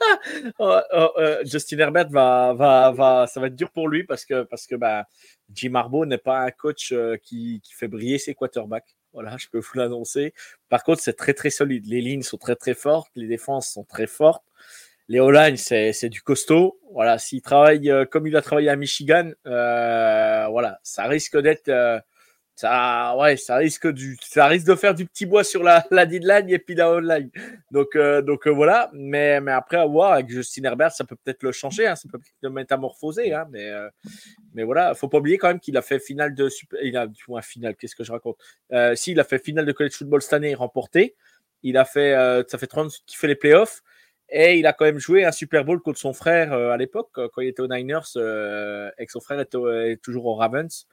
Oh, 0.58 0.78
oh, 0.94 1.10
Justin 1.44 1.78
Herbert 1.80 2.08
va, 2.08 2.54
va, 2.54 2.90
va, 2.92 3.26
ça 3.26 3.38
va 3.38 3.48
être 3.48 3.54
dur 3.56 3.70
pour 3.70 3.88
lui 3.88 4.04
parce 4.04 4.24
que, 4.24 4.42
parce 4.44 4.66
que 4.66 4.74
bah, 4.74 5.04
Jim 5.52 5.74
Harbaugh 5.74 6.06
n'est 6.06 6.16
pas 6.16 6.38
un 6.38 6.50
coach 6.50 6.94
qui, 7.22 7.60
qui 7.62 7.74
fait 7.74 7.88
briller 7.88 8.16
ses 8.16 8.34
quarterbacks. 8.34 8.96
Voilà, 9.12 9.36
je 9.36 9.48
peux 9.48 9.58
vous 9.58 9.78
l'annoncer. 9.78 10.32
Par 10.70 10.82
contre, 10.82 11.02
c'est 11.02 11.12
très 11.12 11.34
très 11.34 11.50
solide. 11.50 11.86
Les 11.86 12.00
lignes 12.00 12.22
sont 12.22 12.38
très 12.38 12.56
très 12.56 12.72
fortes, 12.72 13.10
les 13.14 13.26
défenses 13.26 13.68
sont 13.68 13.84
très 13.84 14.06
fortes. 14.06 14.44
Les 15.08 15.20
O-line, 15.20 15.56
c'est 15.56 16.08
du 16.08 16.22
costaud. 16.22 16.78
Voilà, 16.92 17.18
s'il 17.18 17.42
travaille 17.42 17.90
euh, 17.90 18.06
comme 18.06 18.26
il 18.26 18.36
a 18.36 18.42
travaillé 18.42 18.70
à 18.70 18.76
Michigan, 18.76 19.30
euh, 19.46 20.46
voilà, 20.48 20.78
ça 20.82 21.04
risque 21.04 21.36
d'être, 21.38 21.68
euh, 21.68 22.00
ça, 22.54 23.14
ouais, 23.18 23.36
ça 23.36 23.56
risque 23.56 23.88
du, 23.88 24.16
ça 24.22 24.46
risque 24.46 24.66
de 24.66 24.74
faire 24.76 24.94
du 24.94 25.04
petit 25.04 25.26
bois 25.26 25.44
sur 25.44 25.62
la 25.62 25.84
la 25.90 26.06
D-line 26.06 26.48
et 26.48 26.58
puis 26.58 26.74
la 26.74 26.90
O-line. 26.90 27.30
Donc 27.70 27.98
donc 28.24 28.46
voilà, 28.48 28.90
mais 28.94 29.40
mais 29.42 29.52
après 29.52 29.76
à 29.76 29.84
voir 29.84 30.12
avec 30.12 30.30
Justin 30.30 30.64
Herbert, 30.64 30.92
ça 30.92 31.04
peut 31.04 31.16
peut-être 31.16 31.42
le 31.42 31.52
changer, 31.52 31.86
hein, 31.86 31.96
ça 31.96 32.08
peut 32.10 32.18
peut-être 32.18 32.42
le 32.42 32.50
métamorphoser, 32.50 33.34
hein, 33.34 33.46
mais 33.50 33.72
mais 34.54 34.62
voilà, 34.62 34.94
faut 34.94 35.08
pas 35.08 35.18
oublier 35.18 35.36
quand 35.36 35.48
même 35.48 35.60
qu'il 35.60 35.76
a 35.76 35.82
fait 35.82 35.98
finale 35.98 36.34
de 36.34 36.48
il 36.82 36.96
a 36.96 37.08
du 37.08 37.24
moins 37.28 37.42
finale, 37.42 37.74
qu'est-ce 37.76 37.96
que 37.96 38.04
je 38.04 38.12
raconte? 38.12 38.38
Si, 38.94 39.12
il 39.12 39.20
a 39.20 39.24
fait 39.24 39.38
finale 39.38 39.66
de 39.66 39.72
college 39.72 39.94
football 39.94 40.22
cette 40.22 40.32
année, 40.34 40.54
remporté. 40.54 41.14
Il 41.62 41.76
a 41.76 41.84
fait, 41.84 42.14
ça 42.48 42.56
fait 42.56 42.68
30 42.68 42.92
qu'il 43.06 43.18
fait 43.18 43.28
les 43.28 43.34
playoffs. 43.34 43.82
Et 44.30 44.58
il 44.58 44.66
a 44.66 44.72
quand 44.72 44.84
même 44.86 44.98
joué 44.98 45.24
un 45.24 45.32
Super 45.32 45.64
Bowl 45.64 45.80
contre 45.80 45.98
son 45.98 46.12
frère 46.12 46.52
euh, 46.52 46.70
à 46.70 46.76
l'époque, 46.76 47.10
euh, 47.18 47.28
quand 47.32 47.42
il 47.42 47.48
était 47.48 47.60
aux 47.62 47.68
Niners, 47.68 48.00
euh, 48.16 48.90
et 48.98 49.06
que 49.06 49.12
son 49.12 49.20
frère 49.20 49.44
au- 49.54 49.70
est 49.70 49.96
toujours 50.02 50.26
aux 50.26 50.34
Ravens. 50.34 50.86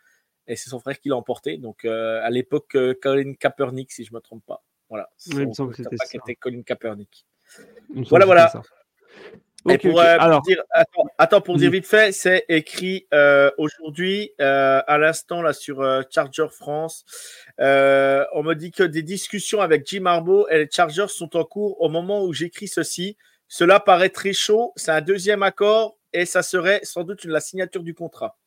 Et 0.48 0.56
c'est 0.56 0.70
son 0.70 0.80
frère 0.80 1.00
qui 1.00 1.10
l'a 1.10 1.16
emporté. 1.16 1.58
Donc 1.58 1.86
euh, 1.86 2.20
à 2.24 2.30
l'époque, 2.30 2.76
Colin 3.02 3.34
Kaepernick, 3.36 3.92
si 3.92 4.04
je 4.04 4.12
ne 4.12 4.16
me 4.18 4.22
trompe 4.22 4.46
pas. 4.46 4.64
Voilà. 4.90 5.10
Oui, 5.28 5.44
il 5.44 5.48
me 5.48 5.54
semble 5.54 5.72
que 5.72 5.84
c'était 6.06 6.36
Colin 6.36 6.62
Kaepernick. 6.64 7.26
Voilà, 8.10 8.26
voilà. 8.26 8.52
Et 9.70 9.78
pour, 9.78 10.00
euh, 10.00 10.16
pour 10.16 10.24
Alors, 10.24 10.42
dire, 10.42 10.64
attends, 10.72 11.06
attends, 11.18 11.42
pour 11.42 11.58
dire 11.58 11.70
Vas-y. 11.70 11.80
vite 11.80 11.88
fait, 11.88 12.12
c'est 12.12 12.46
écrit 12.50 13.08
euh, 13.14 13.52
aujourd'hui, 13.58 14.32
euh, 14.42 14.82
à 14.88 14.98
l'instant, 14.98 15.42
là, 15.42 15.54
sur 15.54 15.84
Charger 16.10 16.48
France. 16.50 17.06
On 17.60 18.44
me 18.44 18.54
dit 18.54 18.72
que 18.72 18.84
des 18.84 19.04
discussions 19.04 19.62
avec 19.62 19.86
Jim 19.88 20.06
Harbaugh 20.06 20.48
et 20.50 20.58
les 20.60 20.70
Chargers 20.72 21.10
sont 21.10 21.36
en 21.38 21.44
cours 21.44 21.80
au 21.82 21.90
moment 21.90 22.24
où 22.24 22.34
j'écris 22.34 22.68
ceci. 22.68 23.18
Cela 23.48 23.80
paraît 23.80 24.10
très 24.10 24.34
chaud. 24.34 24.74
C'est 24.76 24.92
un 24.92 25.02
deuxième 25.02 25.44
accord 25.44 25.98
et 26.14 26.26
ça 26.26 26.42
serait 26.42 26.80
sans 26.84 27.04
doute 27.04 27.24
la 27.26 27.40
signature 27.40 27.84
du 27.84 27.94
contrat. 27.94 28.38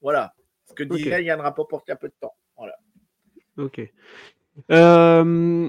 Voilà. 0.00 0.34
Ce 0.64 0.74
que 0.74 0.82
Ok. 0.82 0.96
disait 0.96 1.22
Yann 1.24 1.40
Rappaport 1.40 1.82
il 1.86 1.90
y 1.90 1.92
a 1.92 1.96
peu 1.96 2.08
de 2.08 2.14
temps. 2.20 2.34
Voilà. 2.56 2.74
ok. 3.58 3.80
Euh, 4.70 5.68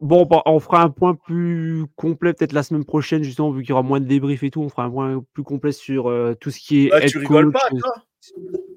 bon, 0.00 0.26
bah, 0.26 0.42
on 0.46 0.60
fera 0.60 0.82
un 0.82 0.90
point 0.90 1.14
plus 1.14 1.84
complet 1.96 2.32
peut-être 2.32 2.52
la 2.52 2.62
semaine 2.62 2.84
prochaine, 2.84 3.22
justement, 3.22 3.50
vu 3.50 3.62
qu'il 3.62 3.70
y 3.70 3.72
aura 3.72 3.82
moins 3.82 4.00
de 4.00 4.06
débriefs 4.06 4.42
et 4.42 4.50
tout. 4.50 4.62
On 4.62 4.68
fera 4.68 4.84
un 4.84 4.90
point 4.90 5.24
plus 5.32 5.42
complet 5.42 5.72
sur 5.72 6.08
euh, 6.08 6.34
tout 6.40 6.50
ce 6.50 6.58
qui 6.60 6.86
est. 6.86 6.92
Ah, 6.92 7.02
head 7.02 7.10
tu 7.10 7.18
rigoles 7.18 7.52
coach, 7.52 7.62
pas, 7.62 7.68
toi 7.70 7.94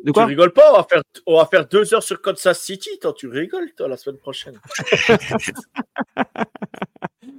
De 0.03 0.05
Tu 0.05 0.11
quoi 0.13 0.25
rigoles 0.25 0.53
pas 0.53 0.71
on 0.73 0.77
va, 0.77 0.83
faire, 0.83 1.01
on 1.25 1.37
va 1.37 1.45
faire 1.45 1.67
deux 1.67 1.93
heures 1.93 2.03
sur 2.03 2.21
Kansas 2.21 2.59
City. 2.59 2.89
Toi, 3.01 3.13
tu 3.13 3.27
rigoles, 3.27 3.71
toi, 3.75 3.87
la 3.87 3.97
semaine 3.97 4.17
prochaine. 4.17 4.59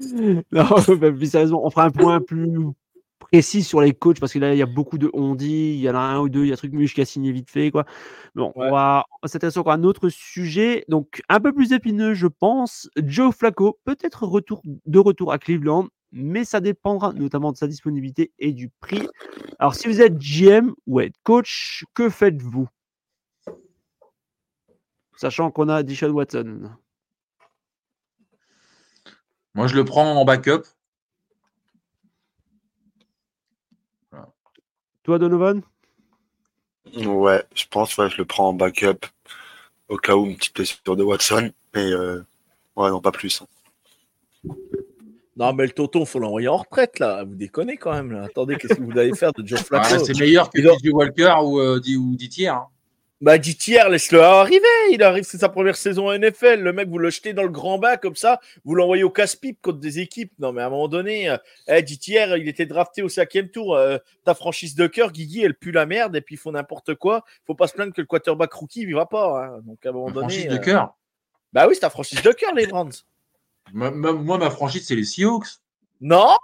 Non, 0.53 0.65
bah, 1.01 1.12
plus 1.12 1.31
sérieusement, 1.31 1.65
on 1.65 1.70
fera 1.70 1.85
un 1.85 1.90
point 1.90 2.20
plus 2.20 2.59
précis 3.32 3.62
sur 3.62 3.80
les 3.80 3.94
coachs 3.94 4.20
parce 4.20 4.34
que 4.34 4.38
là, 4.38 4.52
il 4.54 4.59
y 4.59 4.62
a 4.62 4.66
beaucoup 4.66 4.98
de 4.98 5.09
on 5.14 5.34
dit, 5.34 5.72
il 5.74 5.80
y 5.80 5.88
en 5.88 5.94
a 5.94 5.98
un 6.00 6.18
ou 6.20 6.28
deux, 6.28 6.44
il 6.44 6.48
y 6.48 6.52
a 6.52 6.56
Trucmuche 6.59 6.94
qui 6.94 7.00
a 7.00 7.06
signé 7.06 7.32
vite 7.32 7.50
fait. 7.50 7.70
Quoi. 7.70 7.86
Bon, 8.34 8.52
Ouais. 8.54 8.66
on 8.66 8.70
va, 8.70 9.06
on 9.10 9.16
va 9.22 9.28
s'intéresser 9.28 9.59
encore 9.59 9.72
à 9.72 9.76
un 9.76 9.84
autre 9.84 10.10
sujet, 10.10 10.84
donc 10.88 11.22
un 11.30 11.40
peu 11.40 11.50
plus 11.52 11.72
épineux, 11.72 12.12
je 12.12 12.26
pense. 12.26 12.90
Joe 12.98 13.34
Flacco, 13.34 13.78
peut-être 13.84 14.24
retour, 14.24 14.60
de 14.64 14.98
retour 14.98 15.32
à 15.32 15.38
Cleveland, 15.38 15.88
mais 16.12 16.44
ça 16.44 16.60
dépendra 16.60 17.14
notamment 17.14 17.52
de 17.52 17.56
sa 17.56 17.66
disponibilité 17.66 18.32
et 18.38 18.52
du 18.52 18.68
prix. 18.68 19.09
Alors, 19.59 19.74
si 19.74 19.88
vous 19.88 20.02
êtes 20.02 20.18
GM 20.18 20.72
ou 20.86 21.00
head 21.00 21.14
coach, 21.22 21.84
que 21.94 22.10
faites-vous? 22.10 22.68
Sachant 25.16 25.50
qu'on 25.50 25.70
a 25.70 25.82
Dishon 25.82 26.10
Watson. 26.10 26.70
Moi, 29.54 29.68
je 29.68 29.74
le 29.76 29.84
prends 29.86 30.12
en 30.16 30.24
backup. 30.26 30.64
Toi, 35.04 35.18
Donovan? 35.18 35.62
Ouais, 36.96 37.42
je 37.54 37.64
pense, 37.70 37.96
ouais, 37.98 38.10
je 38.10 38.18
le 38.18 38.24
prends 38.24 38.48
en 38.48 38.52
backup 38.52 39.06
au 39.88 39.96
cas 39.96 40.14
où 40.16 40.26
une 40.26 40.36
petite 40.36 40.54
blessure 40.54 40.96
de 40.96 41.02
Watson. 41.02 41.50
Mais 41.74 41.90
euh, 41.92 42.22
ouais, 42.76 42.90
non, 42.90 43.00
pas 43.00 43.12
plus. 43.12 43.42
Non, 45.36 45.52
mais 45.54 45.64
le 45.64 45.72
Tonton, 45.72 46.04
faut 46.04 46.18
l'envoyer 46.18 46.48
en 46.48 46.58
retraite, 46.58 46.98
là. 46.98 47.24
Vous 47.24 47.34
déconnez 47.34 47.76
quand 47.78 47.92
même, 47.92 48.12
là. 48.12 48.24
Attendez, 48.24 48.56
qu'est-ce 48.56 48.74
que 48.74 48.82
vous 48.82 48.98
allez 48.98 49.14
faire 49.14 49.32
de 49.32 49.46
Joe 49.46 49.60
Ah, 49.72 49.82
Flacco? 49.82 50.04
c'est 50.04 50.18
meilleur 50.18 50.50
que 50.50 50.60
PJ 50.60 50.92
Walker 50.92 51.34
ou, 51.42 51.58
euh, 51.58 51.80
ou 51.96 52.14
Ditier. 52.16 52.48
hein. 52.48 52.66
Bah, 53.23 53.39
dit 53.39 53.57
hier, 53.66 53.89
laisse-le 53.89 54.20
arriver. 54.20 54.66
Il 54.90 55.01
arrive, 55.03 55.23
c'est 55.23 55.39
sa 55.39 55.49
première 55.49 55.77
saison 55.77 56.09
en 56.09 56.19
NFL. 56.19 56.61
Le 56.61 56.73
mec, 56.73 56.89
vous 56.89 56.99
le 56.99 57.09
jetez 57.09 57.32
dans 57.32 57.44
le 57.44 57.51
grand 57.51 57.78
bac 57.78 58.03
comme 58.03 58.16
ça, 58.16 58.40
vous 58.65 58.74
l'envoyez 58.74 59.05
au 59.05 59.11
casse-pipe 59.11 59.61
contre 59.62 59.78
des 59.78 60.01
équipes. 60.01 60.32
Non, 60.40 60.53
mais 60.53 60.61
à 60.61 60.66
un 60.66 60.70
moment 60.70 60.89
donné, 60.89 61.31
euh, 61.31 61.36
eh, 61.69 61.82
dit 61.82 62.01
hier, 62.05 62.36
il 62.36 62.49
était 62.49 62.66
drafté 62.66 63.01
au 63.01 63.09
cinquième 63.09 63.49
tour. 63.49 63.77
Euh, 63.77 63.99
ta 64.24 64.35
franchise 64.35 64.74
de 64.74 64.89
cœur, 64.89 65.12
Guigui, 65.12 65.44
elle 65.44 65.55
pue 65.55 65.70
la 65.70 65.86
merde 65.86 66.16
et 66.16 66.20
puis 66.20 66.35
ils 66.35 66.39
font 66.39 66.51
n'importe 66.51 66.97
quoi. 66.97 67.24
Faut 67.47 67.55
pas 67.55 67.69
se 67.69 67.74
plaindre 67.74 67.93
que 67.94 68.01
le 68.01 68.09
quarterback 68.09 68.53
rookie 68.55 68.81
il 68.81 68.86
vivra 68.86 69.09
pas. 69.09 69.44
hein. 69.47 69.61
Donc 69.66 69.86
à 69.86 69.90
un 69.90 69.93
moment 69.93 70.11
donné. 70.11 70.28
franchise 70.28 70.47
euh, 70.47 70.59
de 70.59 70.65
cœur. 70.65 70.94
Bah 71.53 71.66
oui, 71.69 71.74
c'est 71.74 71.81
ta 71.82 71.90
franchise 71.90 72.23
de 72.23 72.32
cœur, 72.32 72.53
les 72.57 72.66
Brands. 72.66 72.89
Ma- 73.73 73.93
ma- 73.93 74.12
Moi, 74.12 74.36
ma 74.39 74.51
franchise, 74.51 74.85
c'est 74.85 74.97
les 74.97 75.05
Seahawks. 75.05 75.47
Non, 76.01 76.35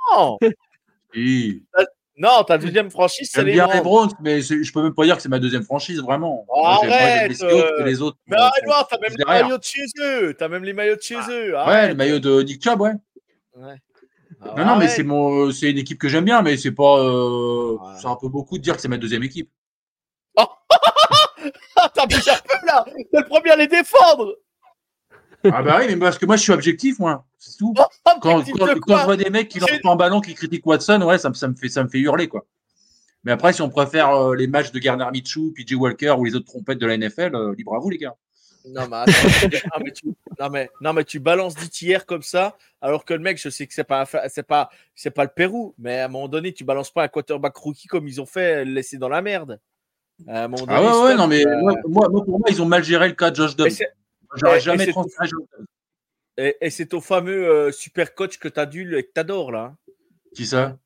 non, 2.18 2.42
ta 2.44 2.58
deuxième 2.58 2.90
franchise, 2.90 3.30
c'est 3.32 3.44
les 3.44 3.52
bien 3.52 3.66
les. 3.72 3.80
Browns, 3.80 4.10
mais 4.20 4.40
je 4.42 4.72
peux 4.72 4.82
même 4.82 4.94
pas 4.94 5.04
dire 5.04 5.16
que 5.16 5.22
c'est 5.22 5.28
ma 5.28 5.38
deuxième 5.38 5.62
franchise, 5.62 6.00
vraiment. 6.00 6.44
Oh, 6.48 6.60
Moi, 6.60 6.68
arrête, 6.94 7.42
euh, 7.42 7.80
et 7.80 7.84
les 7.84 8.02
autres. 8.02 8.18
Mais 8.26 8.36
euh, 8.36 8.40
sont- 8.40 8.66
voir, 8.66 8.88
t'as 8.88 8.98
même 8.98 9.12
les 9.16 9.24
maillots 9.24 9.58
de 9.58 9.62
chez 9.64 9.84
eux. 10.00 10.34
T'as 10.38 10.48
même 10.48 10.64
les 10.64 10.72
maillots 10.72 10.96
de 10.96 11.02
chez 11.02 11.16
eux. 11.30 11.56
Ouais, 11.66 11.88
le 11.88 11.94
maillot 11.94 12.18
de 12.18 12.42
Nick 12.42 12.62
Chubb, 12.62 12.80
ouais. 12.80 12.92
Ouais. 13.56 13.76
Non, 14.56 14.64
non, 14.64 14.76
mais 14.76 14.88
c'est 14.88 15.02
mon, 15.02 15.50
c'est 15.50 15.70
une 15.70 15.78
équipe 15.78 15.98
que 15.98 16.08
j'aime 16.08 16.24
bien, 16.24 16.42
mais 16.42 16.56
c'est 16.56 16.70
pas, 16.72 16.98
euh, 16.98 17.72
Ouais. 17.76 17.94
c'est 18.00 18.06
un 18.06 18.16
peu 18.16 18.28
beaucoup 18.28 18.58
de 18.58 18.62
dire 18.62 18.76
que 18.76 18.80
c'est 18.82 18.88
ma 18.88 18.98
deuxième 18.98 19.22
équipe. 19.24 19.50
Ah, 20.36 20.48
t'as 21.94 22.02
un 22.04 22.06
peu 22.06 22.16
là. 22.66 22.84
T'es 22.86 23.18
le 23.18 23.24
premier 23.28 23.50
à 23.50 23.56
les 23.56 23.66
défendre. 23.66 24.36
Ah 25.44 25.62
bah 25.62 25.78
oui, 25.80 25.86
mais 25.88 25.96
parce 25.96 26.18
que 26.18 26.26
moi 26.26 26.36
je 26.36 26.42
suis 26.42 26.52
objectif, 26.52 26.98
moi, 26.98 27.24
c'est 27.38 27.56
tout. 27.56 27.72
Quand, 28.20 28.42
je 29.00 29.04
vois 29.04 29.16
des 29.16 29.30
mecs 29.30 29.48
qui 29.48 29.58
lancent 29.60 29.70
un 29.92 29.96
ballon, 29.96 30.20
qui 30.20 30.34
critiquent 30.34 30.66
Watson, 30.66 31.00
ouais, 31.02 31.18
ça, 31.18 31.28
me- 31.28 31.34
ça 31.34 31.48
me 31.48 31.54
fait, 31.54 31.68
ça 31.68 31.84
me 31.84 31.88
fait 31.88 31.98
hurler, 32.00 32.28
quoi. 32.28 32.44
Mais 33.24 33.32
après, 33.32 33.52
si 33.52 33.62
on 33.62 33.68
préfère 33.68 34.10
euh, 34.10 34.34
les 34.34 34.46
matchs 34.46 34.72
de 34.72 34.78
Garner 34.78 35.04
Minshew, 35.12 35.52
PJ 35.54 35.74
Walker 35.74 36.14
ou 36.18 36.24
les 36.24 36.34
autres 36.34 36.46
trompettes 36.46 36.78
de 36.78 36.86
la 36.86 36.96
NFL, 36.96 37.34
euh, 37.34 37.54
libre 37.56 37.74
à 37.74 37.78
vous, 37.78 37.90
les 37.90 37.98
gars. 37.98 38.14
Non 38.66 38.86
mais, 38.88 38.96
attends, 38.96 39.12
non, 39.78 39.84
mais 39.84 39.92
tu, 39.92 40.06
non, 40.40 40.50
mais, 40.50 40.70
non, 40.80 40.92
mais 40.92 41.04
tu 41.04 41.20
balances 41.20 41.54
comme 42.06 42.22
ça, 42.22 42.56
alors 42.80 43.04
que 43.04 43.14
le 43.14 43.20
mec, 43.20 43.40
je 43.40 43.48
sais 43.48 43.66
que 43.66 43.74
c'est 43.74 43.84
pas, 43.84 44.04
c'est 44.28 44.42
pas, 44.46 44.68
c'est 44.94 45.10
pas 45.10 45.24
le 45.24 45.30
Pérou, 45.34 45.74
mais 45.78 46.00
à 46.00 46.04
un 46.06 46.08
moment 46.08 46.28
donné, 46.28 46.52
tu 46.52 46.64
balances 46.64 46.90
pas 46.92 47.04
un 47.04 47.08
quarterback 47.08 47.56
rookie 47.56 47.86
comme 47.86 48.06
ils 48.08 48.20
ont 48.20 48.26
fait, 48.26 48.64
le 48.64 48.72
laisser 48.72 48.98
dans 48.98 49.08
la 49.08 49.22
merde. 49.22 49.60
À 50.26 50.44
un 50.44 50.48
moment 50.48 50.64
Ah 50.68 50.82
ouais, 50.82 51.02
ouais, 51.04 51.14
non, 51.14 51.28
mais 51.28 51.46
euh, 51.46 51.60
moi, 51.60 52.08
moi- 52.10 52.24
pour 52.24 52.38
moi, 52.40 52.48
ils 52.50 52.60
ont 52.60 52.66
mal 52.66 52.82
géré 52.82 53.08
le 53.08 53.14
cas 53.14 53.30
de 53.30 53.36
Josh 53.36 53.54
Dobbs. 53.56 53.68
J'aurais 54.34 54.60
jamais 54.60 54.84
c'est 54.86 54.90
transféré 54.92 55.30
et, 56.36 56.56
et 56.60 56.70
c'est 56.70 56.86
ton 56.86 57.00
fameux 57.00 57.48
euh, 57.48 57.72
super 57.72 58.14
coach 58.14 58.38
que 58.38 58.48
tu 58.48 58.96
et 58.96 59.02
que 59.04 59.12
t'adores 59.12 59.50
là. 59.52 59.60
hein. 59.72 59.76
Qui 60.36 60.46
ça? 60.46 60.76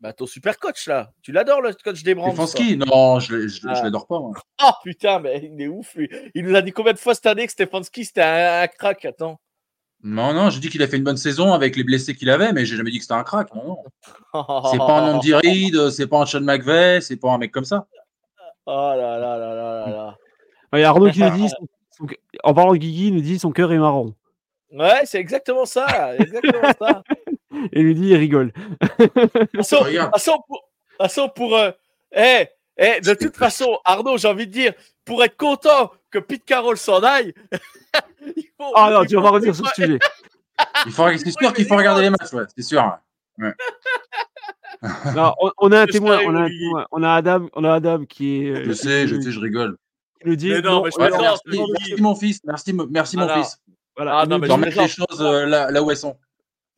Bah 0.00 0.12
ton 0.12 0.26
super 0.26 0.58
coach 0.58 0.86
là, 0.86 1.12
tu 1.22 1.32
l'adores 1.32 1.62
le 1.62 1.72
coach 1.72 2.02
des 2.02 2.14
Browns. 2.14 2.32
Stefanski? 2.32 2.76
Non, 2.76 3.20
je 3.20 3.36
je 3.48 3.66
l'ai- 3.66 3.74
je 3.74 3.80
Ah. 3.80 3.82
l'adore 3.84 4.06
pas, 4.06 4.18
moi. 4.18 4.32
Ah 4.58 4.76
putain, 4.82 5.18
mais 5.20 5.40
il 5.44 5.60
est 5.62 5.68
ouf 5.68 5.94
lui. 5.94 6.08
Il 6.34 6.44
nous 6.44 6.54
a 6.56 6.62
dit 6.62 6.72
combien 6.72 6.92
de 6.92 6.98
fois 6.98 7.14
cette 7.14 7.26
année 7.26 7.46
que 7.46 7.52
Stefanski 7.52 8.04
c'était 8.04 8.22
un, 8.22 8.62
un 8.62 8.66
crack. 8.66 9.04
Attends. 9.04 9.38
Non, 10.02 10.34
non, 10.34 10.50
j'ai 10.50 10.60
dit 10.60 10.68
qu'il 10.68 10.82
a 10.82 10.88
fait 10.88 10.98
une 10.98 11.04
bonne 11.04 11.16
saison 11.16 11.54
avec 11.54 11.76
les 11.76 11.84
blessés 11.84 12.14
qu'il 12.14 12.28
avait, 12.28 12.52
mais 12.52 12.66
j'ai 12.66 12.76
jamais 12.76 12.90
dit 12.90 12.98
que 12.98 13.04
c'était 13.04 13.14
un 13.14 13.22
crack. 13.24 13.54
Non, 13.54 13.64
non. 14.34 14.62
C'est 14.70 14.76
pas 14.78 14.98
un 15.00 15.14
Andy 15.14 15.32
Reid, 15.32 15.90
c'est 15.90 16.06
pas 16.06 16.18
un 16.20 16.26
Sean 16.26 16.40
McVay, 16.42 17.00
c'est 17.00 17.16
pas 17.16 17.30
un 17.32 17.38
mec 17.38 17.52
comme 17.52 17.64
ça. 17.64 17.86
Oh 18.66 18.70
là 18.96 18.96
là 19.18 19.18
là 19.18 19.38
là 19.38 19.86
là 19.86 19.90
là. 19.90 20.18
Il 20.74 20.80
y 20.80 20.82
a 20.82 20.88
Arnaud 20.90 21.10
qui 21.10 21.20
nous 21.20 21.30
dit, 21.30 21.48
en 22.42 22.54
parlant 22.54 22.72
de 22.72 22.78
Guigui, 22.78 23.08
il 23.08 23.14
nous 23.14 23.20
dit 23.20 23.38
son 23.38 23.50
cœur 23.52 23.72
est 23.72 23.78
marron. 23.78 24.14
Ouais, 24.72 25.02
c'est 25.04 25.18
exactement 25.18 25.66
ça. 25.66 26.16
Exactement 26.16 26.72
ça. 26.78 27.02
Et 27.72 27.80
il 27.80 27.86
nous 27.86 27.94
dit, 27.94 28.08
il 28.08 28.16
rigole. 28.16 28.52
Regarde. 29.80 30.12
façon 30.98 31.28
pour, 31.28 31.56
euh, 31.56 31.70
eh, 32.12 32.46
eh, 32.76 33.00
de 33.00 33.14
toute 33.14 33.36
façon, 33.36 33.78
Arnaud, 33.84 34.18
j'ai 34.18 34.26
envie 34.28 34.46
de 34.48 34.52
dire, 34.52 34.72
pour 35.04 35.22
être 35.22 35.36
content 35.36 35.92
que 36.10 36.18
Pete 36.18 36.44
Carroll 36.44 36.76
s'en 36.76 37.02
aille, 37.02 37.32
il 38.36 38.48
faut. 38.58 38.72
Ah 38.74 38.90
non, 38.92 39.04
tu 39.04 39.14
vas 39.14 39.22
pas 39.22 39.30
revenir 39.30 39.54
sur 39.54 39.66
ce 39.68 39.74
sujet. 39.74 39.98
Il 40.86 40.92
faut, 40.92 41.06
c'est 41.16 41.30
sûr 41.30 41.52
qu'il 41.52 41.66
faut 41.66 41.76
regarder 41.76 42.02
les 42.02 42.10
matchs, 42.10 42.32
ouais, 42.32 42.44
c'est 42.56 42.62
sûr. 42.62 42.98
Non, 45.14 45.32
on, 45.40 45.50
on 45.58 45.72
a 45.72 45.80
un 45.82 45.86
témoin, 45.86 46.20
on 46.26 46.34
a 46.34 46.42
un 46.42 46.48
témoin. 46.48 46.86
On 46.92 47.02
a 47.02 47.12
Adam, 47.14 47.48
on 47.54 47.64
a 47.64 47.72
Adam 47.72 48.04
qui 48.04 48.46
est. 48.46 48.50
euh, 48.50 48.64
Je 48.66 48.72
sais, 48.72 49.06
je 49.08 49.20
sais, 49.20 49.30
je 49.30 49.40
rigole. 49.40 49.76
Nous 50.24 50.36
dit. 50.36 50.50
Mais 50.50 50.60
non, 50.60 50.82
mais 50.82 50.90
je 50.90 50.98
merci, 50.98 51.42
merci, 51.46 52.02
mon 52.02 52.14
fils, 52.14 52.40
merci, 52.44 52.74
merci 52.90 53.16
mon 53.16 53.28
fils. 53.28 53.58
Voilà, 53.96 54.18
Ah, 54.18 54.22
il 54.24 54.28
non, 54.30 54.38
mais 54.38 54.48
je 54.48 54.52
mettre 54.54 54.82
les 54.82 54.88
choses 54.88 55.20
euh, 55.20 55.46
là, 55.46 55.70
là 55.70 55.82
où 55.82 55.90
elles 55.90 55.96
sont. 55.96 56.16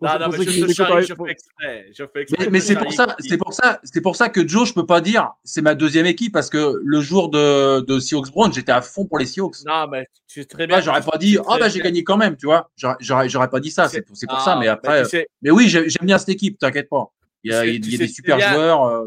Non, 0.03 0.11
non, 0.21 0.29
mais 0.29 0.45
je, 0.45 0.51
je 0.67 0.73
charrie, 0.75 1.07
fais 1.07 1.15
exprès. 1.31 1.87
Je 1.91 2.05
fais 2.05 2.11
Mais, 2.15 2.21
exprès 2.21 2.51
mais 2.51 2.59
de 2.59 2.65
c'est 2.65 2.77
pour 2.77 2.93
ça, 2.93 3.17
c'est 3.19 3.39
pour 3.39 3.55
ça, 3.55 3.81
c'est 3.83 4.01
pour 4.03 4.15
ça 4.17 4.29
que 4.29 4.47
Joe, 4.47 4.69
je 4.69 4.75
peux 4.75 4.85
pas 4.85 5.01
dire 5.01 5.33
c'est 5.43 5.63
ma 5.63 5.75
deuxième 5.75 6.05
équipe 6.05 6.35
parce 6.35 6.51
que 6.51 6.79
le 6.85 7.01
jour 7.01 7.31
de, 7.31 7.81
de 7.81 7.99
Seahawks 7.99 8.31
Brown, 8.31 8.53
j'étais 8.53 8.73
à 8.73 8.83
fond 8.83 9.07
pour 9.07 9.19
les 9.19 9.25
Seahawks. 9.25 9.65
Non, 9.65 9.87
mais 9.91 10.07
tu 10.29 10.41
sais 10.43 10.47
très 10.47 10.67
bien. 10.67 10.83
J'aurais 10.83 11.01
pas 11.01 11.17
dit, 11.17 11.39
ah 11.49 11.57
bah 11.59 11.71
j'ai 11.71 11.81
gagné 11.81 12.05
quand 12.05 12.19
même, 12.19 12.37
tu 12.37 12.45
vois. 12.45 12.71
J'aurais- 12.77 13.29
J'aurais 13.31 13.49
pas 13.49 13.61
dit 13.61 13.71
ça, 13.71 13.89
c'est 13.89 14.03
pour, 14.03 14.15
c'est 14.15 14.27
pour 14.29 14.41
ça, 14.43 14.57
mais 14.57 14.69
après. 14.69 15.05
tu 15.05 15.09
sais, 15.09 15.29
Mais 15.41 15.51
oui, 15.51 15.67
j'ai- 15.71 15.89
j'aime 15.89 16.05
bien 16.07 16.19
cette 16.19 16.29
équipe, 16.29 16.59
t'inquiète 16.59 16.91
pas. 16.91 17.07
Il 17.43 17.53
y 17.53 17.55
a, 17.55 17.63
Tu 17.63 17.69
sais- 17.69 17.75
il 17.77 17.93
y 17.93 17.95
a 17.95 17.99
des 17.99 18.09
super 18.09 18.37
bien- 18.37 18.53
joueurs. 18.53 18.85
euh, 18.85 19.07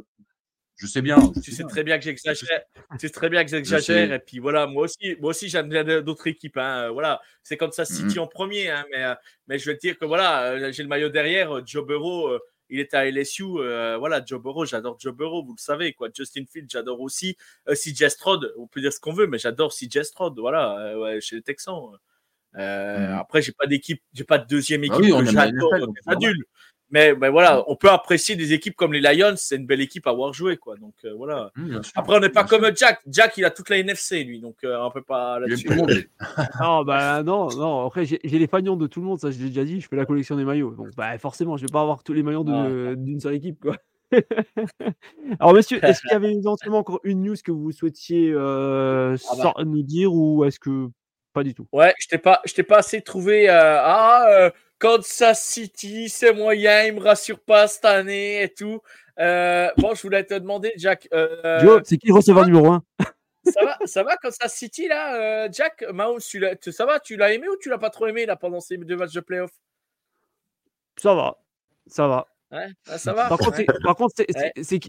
je 0.79 0.87
sais 0.87 1.01
bien. 1.01 1.17
je 1.35 1.41
tu 1.41 1.51
sais 1.51 1.57
sais 1.57 1.63
bien. 1.63 1.67
très 1.69 1.83
bien 1.83 1.97
que 1.99 2.03
j'exagère. 2.05 2.61
Tu 2.99 3.07
sais 3.07 3.09
très 3.09 3.29
bien 3.29 3.43
que 3.43 3.49
j'exagère. 3.51 4.13
Et 4.13 4.19
puis 4.19 4.39
voilà, 4.39 4.65
moi 4.65 4.83
aussi, 4.85 5.15
moi 5.19 5.31
aussi, 5.31 5.49
j'aime 5.49 5.69
bien 5.69 5.83
d'autres 6.01 6.27
équipes. 6.27 6.57
Hein. 6.57 6.85
Euh, 6.85 6.89
Voilà, 6.91 7.21
c'est 7.43 7.57
comme 7.57 7.71
ça 7.71 7.85
City 7.85 8.15
Mhm. 8.15 8.19
en 8.19 8.27
premier. 8.27 8.69
Hein. 8.69 8.85
Mais, 8.91 9.03
euh, 9.03 9.13
mais 9.47 9.59
je 9.59 9.69
vais 9.69 9.75
te 9.75 9.81
dire 9.81 9.97
que 9.99 10.05
voilà, 10.05 10.43
euh, 10.53 10.71
j'ai 10.71 10.83
le 10.83 10.89
maillot 10.89 11.09
derrière. 11.09 11.65
Joe 11.67 11.85
Burrow, 11.85 12.29
euh, 12.29 12.39
il 12.69 12.79
est 12.79 12.93
à 12.93 13.05
LSU. 13.09 13.43
euh, 13.57 13.97
voilà, 13.97 14.23
Joe 14.25 14.41
Burrow, 14.41 14.65
j'adore 14.65 14.97
Joe 14.99 15.13
Burrow, 15.13 15.43
vous 15.43 15.53
le 15.57 15.61
savez. 15.61 15.93
quoi. 15.93 16.07
Justin 16.15 16.43
Fields, 16.51 16.67
j'adore 16.69 17.01
aussi. 17.01 17.35
Euh, 17.67 17.75
CJ 17.75 18.07
Stroud, 18.09 18.53
on 18.57 18.67
peut 18.67 18.79
dire 18.81 18.93
ce 18.93 18.99
qu'on 18.99 19.13
veut, 19.13 19.27
mais 19.27 19.37
j'adore 19.39 19.73
CJ 19.73 20.03
Stroud. 20.03 20.37
Voilà, 20.39 20.97
ouais, 20.97 21.19
chez 21.19 21.35
les 21.35 21.41
Texans. 21.41 21.81
Mhm. 22.53 22.61
Après, 23.19 23.41
j'ai 23.43 23.51
pas 23.51 23.67
d'équipe, 23.67 24.01
j'ai 24.13 24.23
pas 24.23 24.39
de 24.39 24.47
deuxième 24.47 24.83
équipe 24.83 24.95
Bah 24.95 25.01
oui, 25.03 25.13
on 25.13 25.19
que 25.23 25.31
j'adore, 25.31 25.73
NFL, 25.75 26.33
Mais, 26.91 27.13
mais 27.15 27.29
voilà, 27.29 27.63
on 27.67 27.75
peut 27.75 27.89
apprécier 27.89 28.35
des 28.35 28.51
équipes 28.53 28.75
comme 28.75 28.93
les 28.93 28.99
Lions. 29.01 29.33
C'est 29.35 29.55
une 29.57 29.65
belle 29.65 29.81
équipe 29.81 30.07
à 30.07 30.09
avoir 30.09 30.33
joué, 30.33 30.57
quoi. 30.57 30.75
Donc 30.77 30.93
euh, 31.05 31.13
voilà. 31.15 31.51
Sûr. 31.55 31.91
Après, 31.95 32.15
on 32.17 32.19
n'est 32.19 32.29
pas 32.29 32.43
Bien 32.43 32.49
sûr. 32.49 32.59
comme 32.61 32.75
Jack. 32.75 32.99
Jack, 33.07 33.37
il 33.37 33.45
a 33.45 33.51
toute 33.51 33.69
la 33.69 33.77
NFC, 33.77 34.23
lui. 34.23 34.39
Donc, 34.39 34.55
euh, 34.63 34.77
on 34.81 34.89
peut 34.91 35.01
pas 35.03 35.39
là-dessus. 35.39 35.69
Non, 36.59 36.83
bah 36.83 37.21
non, 37.23 37.47
non. 37.55 37.85
Après, 37.85 38.05
j'ai 38.05 38.19
j'ai 38.23 38.39
les 38.39 38.47
fagnons 38.47 38.75
de 38.75 38.87
tout 38.87 39.01
le 39.01 39.05
monde, 39.07 39.19
ça 39.19 39.29
je 39.31 39.37
l'ai 39.39 39.49
déjà 39.49 39.63
dit. 39.65 39.81
Je 39.81 39.87
fais 39.87 39.95
la 39.95 40.05
collection 40.05 40.35
des 40.35 40.45
maillots. 40.45 40.71
Donc, 40.75 40.89
bah 40.97 41.17
forcément, 41.19 41.57
je 41.57 41.63
vais 41.65 41.71
pas 41.71 41.81
avoir 41.81 42.03
tous 42.03 42.13
les 42.13 42.23
maillots 42.23 42.43
de- 42.43 42.95
d'une 42.95 43.19
seule 43.19 43.35
équipe, 43.35 43.59
quoi. 43.61 43.75
Alors, 45.39 45.53
monsieur, 45.53 45.79
est-ce 45.85 46.01
qu'il 46.01 46.11
y 46.11 46.15
avait 46.15 46.33
éventuellement 46.33 46.79
encore 46.79 46.99
une 47.03 47.21
news 47.21 47.35
que 47.43 47.51
vous 47.51 47.71
souhaitiez 47.71 48.31
euh, 48.33 49.15
Ah 49.31 49.35
bah. 49.55 49.63
nous 49.65 49.83
dire 49.83 50.13
ou 50.13 50.43
est-ce 50.45 50.59
que 50.59 50.87
pas 51.33 51.43
du 51.43 51.53
tout? 51.53 51.67
Ouais, 51.71 51.93
je 51.99 52.07
t'ai 52.07 52.17
pas, 52.17 52.41
je 52.45 52.53
t'ai 52.53 52.63
pas 52.63 52.77
assez 52.79 53.01
trouvé. 53.01 53.49
euh, 53.49 53.77
ah, 53.79 54.25
euh, 54.31 54.49
Kansas 54.79 55.43
City, 55.43 56.09
c'est 56.09 56.33
moyen, 56.33 56.83
il 56.85 56.93
me 56.95 57.01
rassure 57.01 57.39
pas 57.39 57.67
cette 57.67 57.85
année 57.85 58.41
et 58.43 58.49
tout. 58.53 58.79
Euh, 59.19 59.69
bon, 59.77 59.93
je 59.95 60.01
voulais 60.01 60.23
te 60.23 60.33
demander, 60.33 60.71
Jack. 60.77 61.07
euh, 61.13 61.59
Joe, 61.59 61.81
c'est 61.83 61.97
qui 61.97 62.07
le 62.07 62.13
receveur 62.13 62.45
numéro 62.45 62.67
1 62.71 62.83
ça 63.45 63.63
va, 63.65 63.77
ça 63.85 64.03
va 64.03 64.15
Kansas 64.17 64.53
City 64.53 64.87
là, 64.87 65.15
euh, 65.45 65.49
Jack? 65.51 65.83
Mahomes, 65.93 66.19
tu 66.21 66.71
ça 66.71 66.85
va 66.85 66.99
Tu 66.99 67.15
l'as 67.17 67.33
aimé 67.33 67.47
ou 67.49 67.55
tu 67.57 67.69
l'as 67.69 67.77
pas 67.77 67.89
trop 67.89 68.07
aimé 68.07 68.25
là 68.25 68.35
pendant 68.35 68.59
ces 68.59 68.77
deux 68.77 68.95
matchs 68.95 69.13
de 69.13 69.21
playoff? 69.21 69.51
Ça 70.97 71.13
va, 71.15 71.37
ça 71.87 72.07
va. 72.07 72.27
Ouais, 72.51 72.67
ça 72.97 73.13
va. 73.13 73.27
Par 73.29 73.37
contre, 73.37 73.55
c'est- 73.57 73.65
par 73.83 73.95
contre, 73.95 74.13
c'est- 74.17 74.27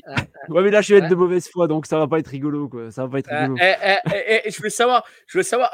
Ouais. 0.06 0.14
Ouais. 0.48 0.62
Mais 0.62 0.70
là, 0.70 0.80
je 0.82 0.94
vais 0.94 1.00
être 1.00 1.08
de 1.10 1.14
mauvaise 1.14 1.48
foi, 1.48 1.66
donc 1.68 1.86
ça 1.86 1.98
va 1.98 2.06
pas 2.08 2.18
être 2.18 2.28
rigolo, 2.28 2.68
quoi. 2.68 2.90
Ça 2.90 3.04
va 3.04 3.10
pas 3.10 3.18
être 3.18 3.30
rigolo. 3.30 3.56
eh, 3.60 3.96
eh, 4.14 4.40
eh, 4.46 4.50
je 4.50 4.56
voulais 4.56 4.70
savoir, 4.70 5.06
je 5.26 5.32
voulais 5.32 5.44
savoir, 5.44 5.70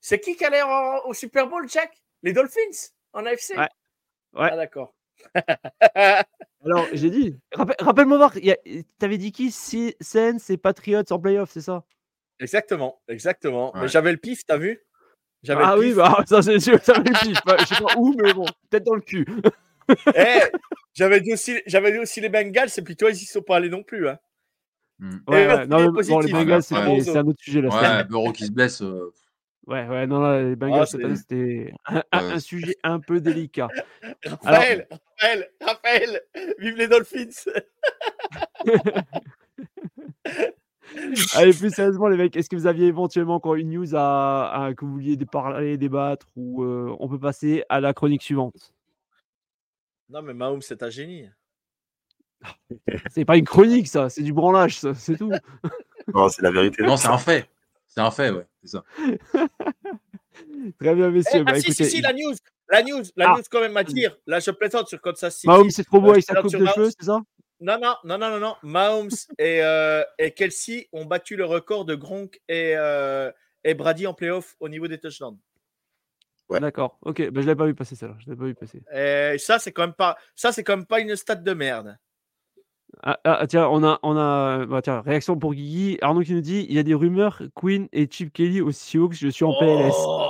c'est 0.00 0.18
qui 0.20 0.36
qui 0.36 0.44
a 0.44 0.50
l'air 0.50 0.66
au 1.06 1.14
Super 1.14 1.46
Bowl, 1.48 1.68
Jack? 1.68 1.92
Les 2.22 2.32
Dolphins? 2.32 2.90
En 3.12 3.24
AFC 3.26 3.50
Ouais. 3.56 3.68
Ouais. 4.34 4.48
Ah 4.52 4.56
d'accord. 4.56 4.94
Alors, 6.64 6.86
j'ai 6.92 7.10
dit. 7.10 7.36
Rappel- 7.52 7.76
Rappelle-moi 7.80 8.16
voir, 8.18 8.36
il 8.38 8.46
y 8.46 8.52
a- 8.52 8.56
t'avais 8.98 9.18
dit 9.18 9.32
qui? 9.32 9.50
Si- 9.50 9.94
Saints 10.00 10.38
et 10.48 10.56
Patriots 10.56 11.02
en 11.10 11.18
playoff, 11.18 11.50
c'est 11.50 11.60
ça? 11.60 11.84
Exactement, 12.40 13.00
exactement. 13.08 13.74
Ouais. 13.74 13.82
Mais 13.82 13.88
j'avais 13.88 14.12
le 14.12 14.18
pif, 14.18 14.44
t'as 14.46 14.56
vu? 14.56 14.80
J'avais 15.42 15.62
Ah 15.64 15.74
le 15.74 15.80
oui, 15.80 15.86
pif. 15.88 15.96
bah 15.96 16.22
ça 16.26 16.40
c'est 16.42 16.60
sûr, 16.60 16.74
me 16.74 17.04
le. 17.04 17.14
Je 17.14 17.34
sais 17.34 17.40
pas- 17.44 17.56
je 17.58 17.66
sais 17.66 17.82
pas 17.82 17.94
où, 17.96 18.14
mais 18.20 18.32
bon, 18.32 18.44
peut-être 18.70 18.84
dans 18.84 18.94
le 18.94 19.00
cul. 19.02 19.26
Eh, 20.16 20.38
j'avais 20.94 21.20
dit 21.20 21.32
aussi, 21.32 21.60
j'avais 21.66 21.90
dit 21.92 21.98
aussi 21.98 22.20
les 22.20 22.28
Bengals, 22.28 22.70
et 22.78 22.82
puis 22.82 22.96
toi 22.96 23.10
ils 23.10 23.16
y 23.16 23.24
sont 23.26 23.42
pas 23.42 23.56
allés 23.56 23.68
non 23.68 23.82
plus. 23.82 24.08
Hein. 24.08 24.16
Hum. 25.02 25.20
Ouais, 25.26 25.46
ouais. 25.46 25.66
Non, 25.66 25.78
mais 25.92 26.02
bon, 26.04 26.20
les 26.20 26.32
Bengals, 26.32 26.62
c'est 26.62 26.76
ouais. 26.76 27.00
c'est 27.00 27.16
un 27.18 27.26
autre 27.26 27.40
sujet 27.42 27.60
là. 27.60 27.68
Ouais, 27.98 28.04
Bureau 28.04 28.32
qui 28.32 28.46
se 28.46 28.52
blesse. 28.52 28.80
euh, 28.80 29.12
Ouais, 29.66 29.86
ouais, 29.88 30.06
non, 30.08 30.20
là, 30.20 30.42
les 30.42 30.56
Bengals, 30.56 30.86
Ah, 30.92 30.96
année, 30.96 31.16
c'était 31.16 31.72
un, 31.86 32.02
un- 32.12 32.26
Ouais. 32.28 32.32
un 32.34 32.38
sujet 32.40 32.74
un 32.82 32.98
peu 32.98 33.20
délicat. 33.20 33.68
Raphaël, 34.42 34.88
Raphaël, 34.90 35.50
Raphaël, 35.60 36.20
vive 36.58 36.76
les 36.76 36.88
Dolphins. 36.88 37.28
Allez, 41.36 41.52
plus 41.54 41.70
sérieusement, 41.72 42.08
les 42.08 42.16
mecs, 42.16 42.36
est-ce 42.36 42.50
que 42.50 42.56
vous 42.56 42.66
aviez 42.66 42.86
éventuellement 42.86 43.36
encore 43.36 43.54
une 43.54 43.70
news 43.70 43.94
à, 43.94 44.64
à- 44.66 44.74
que 44.74 44.84
vous 44.84 44.92
vouliez 44.92 45.16
parler, 45.30 45.78
débattre 45.78 46.26
ou 46.36 46.64
euh, 46.64 46.94
on 46.98 47.08
peut 47.08 47.18
passer 47.20 47.64
à 47.68 47.80
la 47.80 47.94
chronique 47.94 48.22
suivante? 48.22 48.74
Non, 50.08 50.22
mais 50.22 50.34
Mahomes, 50.34 50.60
c'est 50.60 50.82
un 50.82 50.90
génie. 50.90 51.26
C'est 53.10 53.24
pas 53.24 53.36
une 53.36 53.44
chronique, 53.46 53.86
ça, 53.88 54.10
c'est 54.10 54.22
du 54.22 54.32
branlage, 54.32 54.78
ça, 54.78 54.92
c'est 54.94 55.16
tout. 55.16 55.30
Non, 56.12 56.28
c'est 56.28 56.42
la 56.42 56.50
vérité. 56.50 56.82
Non, 56.86 56.96
c'est 56.96 57.08
un 57.08 57.16
fait. 57.18 57.48
C'est 57.94 58.00
un 58.00 58.10
fait, 58.10 58.30
ouais. 58.30 58.46
C'est 58.62 58.68
ça. 58.70 58.84
Très 60.80 60.94
bien, 60.94 61.08
Eh, 61.08 61.12
messieurs. 61.12 61.42
ah, 61.46 61.52
bah, 61.52 61.54
si, 61.60 61.66
écoutez, 61.68 61.84
si, 61.84 61.90
si, 61.90 62.00
la 62.00 62.12
news, 62.12 62.34
la 62.70 62.82
news, 62.82 63.02
la 63.16 63.30
Ah. 63.30 63.34
news 63.36 63.42
quand 63.50 63.60
même 63.60 63.76
à 63.76 63.84
dire. 63.84 64.16
Là, 64.26 64.40
je 64.40 64.50
plaisante 64.50 64.88
sur 64.88 65.00
Kansas 65.00 65.34
City. 65.34 65.46
Mahomes, 65.46 65.70
c'est 65.70 65.84
trop 65.84 66.00
beau 66.00 66.08
Euh, 66.08 66.12
avec 66.12 66.22
je 66.28 66.32
sa 66.34 66.40
coupe 66.40 66.52
de 66.56 66.66
cheveux, 66.66 66.90
c'est 66.98 67.04
ça? 67.06 67.20
Non, 67.60 67.78
non, 67.80 67.94
non, 68.04 68.18
non, 68.18 68.30
non, 68.30 68.38
non. 68.40 68.56
Mahomes 68.62 69.10
et, 69.38 69.62
euh, 69.62 70.02
et 70.18 70.32
Kelsey 70.32 70.88
ont 70.92 71.04
battu 71.04 71.36
le 71.36 71.44
record 71.44 71.84
de 71.84 71.94
Gronk 71.94 72.40
et, 72.48 72.74
euh, 72.76 73.30
et 73.62 73.74
Brady 73.74 74.06
en 74.06 74.14
playoff 74.14 74.56
au 74.58 74.68
niveau 74.68 74.88
des 74.88 74.98
touchdowns. 74.98 75.38
Ouais. 76.48 76.60
D'accord, 76.60 76.98
ok, 77.02 77.30
bah, 77.30 77.40
je 77.40 77.46
l'ai 77.46 77.54
pas 77.54 77.66
vu 77.66 77.74
passer 77.74 77.94
ça, 77.96 78.14
je 78.18 78.30
l'ai 78.30 78.36
pas 78.36 78.44
vu 78.44 78.54
passer. 78.54 78.82
Et 78.92 79.38
ça, 79.38 79.58
c'est 79.58 79.72
quand 79.72 79.82
même 79.82 79.94
pas, 79.94 80.16
ça, 80.34 80.50
c'est 80.52 80.64
quand 80.64 80.76
même 80.76 80.86
pas 80.86 81.00
une 81.00 81.14
stat 81.16 81.36
de 81.36 81.52
merde. 81.54 81.96
Ah, 83.02 83.18
ah, 83.24 83.46
tiens, 83.46 83.68
on 83.68 83.82
a, 83.82 83.98
on 84.02 84.16
a 84.16 84.66
bah, 84.66 84.82
tiens, 84.82 85.00
réaction 85.00 85.38
pour 85.38 85.54
Guigui. 85.54 85.98
Arnaud 86.02 86.22
qui 86.22 86.34
nous 86.34 86.40
dit 86.40 86.66
il 86.68 86.74
y 86.74 86.78
a 86.78 86.82
des 86.82 86.94
rumeurs 86.94 87.42
Queen 87.54 87.88
et 87.92 88.06
Chip 88.10 88.32
Kelly 88.32 88.60
aux 88.60 88.72
Seahawks, 88.72 89.14
je 89.14 89.28
suis 89.28 89.44
en 89.44 89.52
PLS. 89.58 89.94
Oh, 89.96 90.28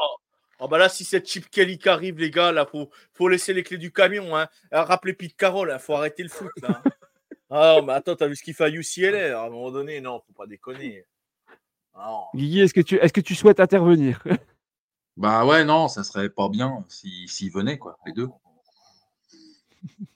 Oh, 0.64 0.68
bah 0.68 0.78
là, 0.78 0.88
si 0.88 1.04
c'est 1.04 1.26
Chip 1.26 1.50
Kelly 1.50 1.76
qui 1.76 1.88
arrive, 1.88 2.20
les 2.20 2.30
gars, 2.30 2.52
là, 2.52 2.64
faut, 2.64 2.88
faut 3.14 3.26
laisser 3.26 3.52
les 3.52 3.64
clés 3.64 3.78
du 3.78 3.90
camion. 3.92 4.36
Hein. 4.36 4.46
Ah, 4.70 4.84
Rappelez 4.84 5.12
Pete 5.12 5.36
Carroll, 5.36 5.72
hein, 5.72 5.80
faut 5.80 5.94
arrêter 5.94 6.22
le 6.22 6.28
foot. 6.28 6.52
Là. 6.62 6.80
ah, 7.50 7.80
mais 7.84 7.94
attends, 7.94 8.14
t'as 8.14 8.28
vu 8.28 8.36
ce 8.36 8.44
qu'il 8.44 8.54
fait 8.54 8.62
à 8.62 8.68
UCLA 8.68 9.40
À 9.40 9.46
un 9.46 9.50
moment 9.50 9.72
donné, 9.72 10.00
non, 10.00 10.22
faut 10.24 10.32
pas 10.34 10.46
déconner. 10.46 11.04
Ah, 11.94 12.10
Non. 12.10 12.38
Guigui, 12.38 12.60
est-ce 12.60 12.74
que, 12.74 12.80
tu, 12.80 12.94
est-ce 12.94 13.12
que 13.12 13.20
tu 13.20 13.34
souhaites 13.34 13.58
intervenir? 13.58 14.22
Bah 15.16 15.44
ouais, 15.44 15.64
non, 15.64 15.88
ça 15.88 16.04
serait 16.04 16.30
pas 16.30 16.48
bien 16.48 16.84
s'ils 16.88 17.28
s'ils 17.28 17.50
venaient, 17.50 17.78
quoi, 17.78 17.98
les 18.06 18.12
deux. 18.12 18.28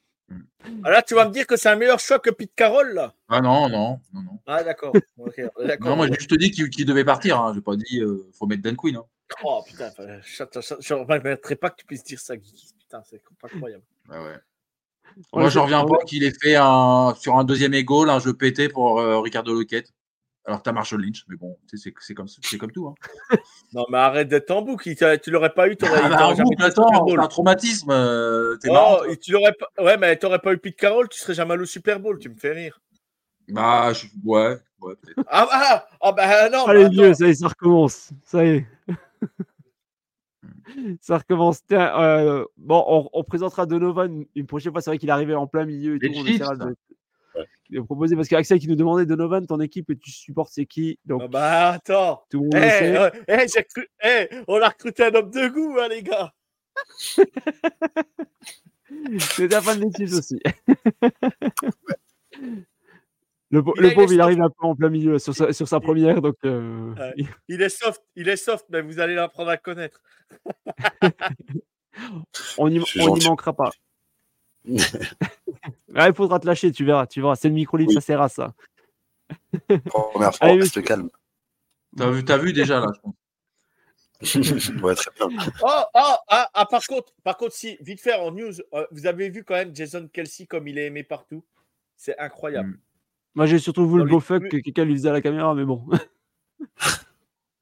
Ah, 0.85 0.91
là, 0.91 1.03
tu 1.03 1.15
vas 1.15 1.27
me 1.27 1.33
dire 1.33 1.47
que 1.47 1.57
c'est 1.57 1.69
un 1.69 1.77
meilleur 1.77 1.99
choix 1.99 2.19
que 2.19 2.31
Pete 2.31 2.55
Carroll, 2.55 2.95
là 2.95 3.13
Ah 3.29 3.41
non, 3.41 3.69
non, 3.69 4.01
non, 4.13 4.23
non. 4.23 4.39
Ah, 4.47 4.63
d'accord. 4.63 4.93
Non, 5.81 5.97
moi, 5.97 6.07
j'ai 6.07 6.15
juste 6.15 6.35
dit 6.39 6.51
qu'il 6.51 6.87
devait 6.87 7.05
partir. 7.05 7.41
Hein. 7.41 7.53
J'ai 7.55 7.61
pas 7.61 7.77
dit 7.77 8.01
euh, 8.01 8.29
faut 8.39 8.47
mettre 8.47 8.63
Dan 8.63 8.77
Quinn. 8.77 8.97
Hein. 8.97 9.05
Oh 9.43 9.63
putain, 9.67 9.91
je 9.99 10.45
je 10.81 10.95
ne 10.95 11.05
permettrai 11.05 11.57
pas 11.57 11.71
que 11.71 11.77
tu 11.77 11.87
puisses 11.87 12.05
dire 12.05 12.21
ça, 12.21 12.37
Guigui. 12.37 12.69
Putain, 12.79 13.03
c'est 13.05 13.21
incroyable. 13.43 13.83
Bah 14.09 14.23
ouais. 14.23 14.37
On 15.33 15.39
Moi, 15.39 15.45
le 15.45 15.49
je 15.51 15.55
fait- 15.55 15.61
reviens 15.65 15.85
pas 15.85 15.97
qu'il 16.05 16.23
ait 16.25 16.33
fait 16.41 16.57
un, 16.57 17.15
sur 17.19 17.37
un 17.37 17.45
deuxième 17.45 17.75
égaux 17.75 18.09
un 18.09 18.19
jeu 18.21 18.35
pété 18.35 18.69
pour 18.69 19.01
euh, 19.01 19.21
Ricardo 19.21 19.53
Lockett. 19.53 19.93
Alors 20.49 20.63
t'as 20.63 20.71
Marshall 20.73 21.01
Lynch, 21.03 21.25
mais 21.29 21.37
bon, 21.37 21.59
tu 21.69 21.77
sais, 21.77 21.93
c'est 22.01 22.15
comme, 22.15 22.29
c'est 22.29 22.59
comme 22.59 22.71
tout. 22.71 22.87
Hein. 22.87 22.95
Non, 23.73 23.85
mais 23.91 23.99
arrête 23.99 24.29
d'être 24.29 24.51
en 24.53 24.63
boucle. 24.63 24.89
Tu 25.23 25.31
l'aurais 25.31 25.53
pas 25.53 25.69
eu, 25.69 25.77
t'aurais 25.77 26.01
Ah, 26.05 26.09
bah, 26.09 26.29
attends, 26.29 27.05
Bowl. 27.05 27.17
c'est 27.19 27.25
un 27.25 27.27
traumatisme. 27.27 27.91
euh, 27.91 28.57
marrant, 28.67 28.99
Oh, 29.03 29.11
et 29.11 29.17
tu 29.17 29.33
l'aurais 29.33 29.53
pas... 29.53 29.67
Ouais, 29.83 29.97
mais 29.99 30.17
t'aurais 30.17 30.39
pas 30.39 30.53
eu 30.53 30.59
Pete 30.59 30.77
Carroll, 30.77 31.09
tu 31.09 31.19
serais 31.19 31.35
jamais 31.35 31.55
allé 31.55 31.63
au 31.63 31.67
Super 31.67 31.99
Bowl. 31.99 32.19
Tu 32.21 32.29
me 32.29 32.37
fais 32.37 32.53
rire. 32.53 32.81
Bah, 33.49 33.93
je- 33.93 34.07
ouais, 34.25 34.57
ouais, 34.81 34.95
peut-être. 35.03 35.27
Ah, 35.29 35.49
ah, 35.51 35.89
ah 36.01 36.13
bah 36.13 36.49
non. 36.49 36.65
Allez, 36.67 36.89
vieux, 36.89 37.07
attends. 37.07 37.15
ça 37.15 37.27
y 37.27 37.31
est, 37.31 37.35
ça 37.35 37.49
recommence. 37.49 38.11
Ça 38.25 38.45
y 38.45 38.49
est. 38.51 38.67
ça 41.01 41.19
recommence. 41.19 41.65
Tiens, 41.67 42.01
euh, 42.01 42.45
bon, 42.57 42.85
on, 42.87 43.09
on 43.13 43.25
présentera 43.25 43.67
Donovan 43.67 44.25
une 44.35 44.47
prochaine 44.47 44.73
fois. 44.73 44.81
C'est 44.81 44.91
vrai 44.91 44.99
qu'il 44.99 45.09
est 45.09 45.13
arrivé 45.13 45.35
en 45.35 45.47
plein 45.47 45.65
milieu 45.65 45.97
et 45.97 45.99
tout. 45.99 46.07
On 46.17 46.25
Chiefs, 46.25 46.35
essaiera 46.37 46.57
de, 46.57 46.77
Ouais. 47.37 47.45
de 47.71 47.81
proposer 47.81 48.17
parce 48.17 48.29
qu'Axel 48.29 48.59
qui 48.59 48.69
nous 48.69 48.77
demandait 48.77 49.05
Donovan, 49.07 49.47
ton 49.47 49.61
équipe 49.61 49.87
que 49.89 49.93
tu 49.93 50.11
supportes, 50.11 50.51
c'est 50.53 50.67
qui? 50.67 50.99
Donc, 51.05 51.23
Ah 51.25 51.29
bah 51.29 51.71
attends. 51.73 52.23
tout 52.31 52.39
le 52.41 52.45
monde 52.45 52.55
Eh, 52.55 52.93
le 52.93 53.11
sait. 53.49 53.67
eh, 54.03 54.05
eh, 54.05 54.29
on 54.49 54.61
a 54.63 54.69
recruté 54.69 55.05
un 55.05 55.15
homme 55.15 55.31
de 55.31 55.49
goût, 55.49 55.77
hein, 55.81 55.89
les 55.89 56.03
gars. 56.03 56.33
C'est 59.19 59.53
un 59.53 59.61
fan 59.61 59.81
des 59.81 59.91
Chiefs 59.97 60.15
aussi. 60.19 60.39
Le, 63.51 63.63
Il 63.81 63.95
pauvre, 63.95 64.13
il 64.13 64.21
arrive 64.21 64.41
un 64.43 64.51
peu 64.51 64.67
en 64.67 64.75
plein 64.75 64.89
milieu 64.89 65.21
sur 65.21 65.33
sa, 65.33 65.53
sur 65.53 65.69
sa 65.69 65.79
première, 65.79 66.21
donc 66.21 66.35
euh, 66.45 66.93
il- 67.49 67.63
est 67.63 67.69
soft, 67.69 68.03
il 68.17 68.29
est 68.29 68.37
soft, 68.37 68.67
mais 68.71 68.83
vous 68.83 68.99
allez 68.99 69.15
l'apprendre 69.15 69.51
à 69.51 69.57
connaître. 69.57 70.03
on 72.59 72.69
n'y 72.69 72.81
manquera 73.25 73.53
pas. 73.53 73.71
Ah, 75.95 76.09
il 76.09 76.15
faudra 76.15 76.39
te 76.39 76.47
lâcher, 76.47 76.73
tu 76.73 76.85
verras, 76.85 77.07
tu 77.07 77.21
verras. 77.21 77.37
C'est 77.37 77.49
le 77.49 77.55
micro 77.55 77.77
libre, 77.77 77.91
Oui. 77.91 77.95
ça 77.95 78.01
sert 78.01 78.21
à 78.21 78.29
ça. 78.29 78.55
Première 79.67 80.35
fois, 80.35 80.39
Allez, 80.41 80.61
reste 80.61 80.83
calme. 80.83 81.09
T'as 81.97 82.11
vu, 82.11 82.25
t'as 82.25 82.37
vu 82.37 82.53
déjà, 82.53 82.81
là, 82.81 82.89
je 82.95 83.01
pense. 83.01 83.15
ouais, 84.83 84.95
très 84.95 85.11
bien. 85.17 85.29
Oh, 85.63 85.69
oh, 85.95 86.15
ah, 86.29 86.51
ah, 86.55 86.67
par 86.67 86.87
contre, 86.87 87.13
par 87.23 87.37
contre, 87.37 87.55
si, 87.55 87.77
vite 87.81 88.01
fait 88.01 88.15
en 88.15 88.31
news, 88.31 88.53
euh, 88.75 88.87
vous 88.91 89.07
avez 89.07 89.29
vu 89.29 89.45
quand 89.45 89.55
même 89.55 89.75
Jason 89.75 90.09
Kelsey 90.13 90.47
comme 90.47 90.69
il 90.69 90.79
est 90.79 90.87
aimé 90.87 91.03
partout. 91.03 91.45
C'est 91.97 92.19
incroyable. 92.19 92.71
Mm. 92.71 92.79
Moi, 93.35 93.47
j'ai 93.47 93.59
surtout 93.59 93.89
vu 93.89 93.99
le 93.99 94.05
beau 94.05 94.21
fuck 94.21 94.49
que 94.49 94.57
quelqu'un 94.57 94.85
lui 94.85 94.95
faisait 94.95 95.11
à 95.11 95.13
la 95.13 95.21
caméra, 95.21 95.55
mais 95.55 95.65
bon. 95.65 95.87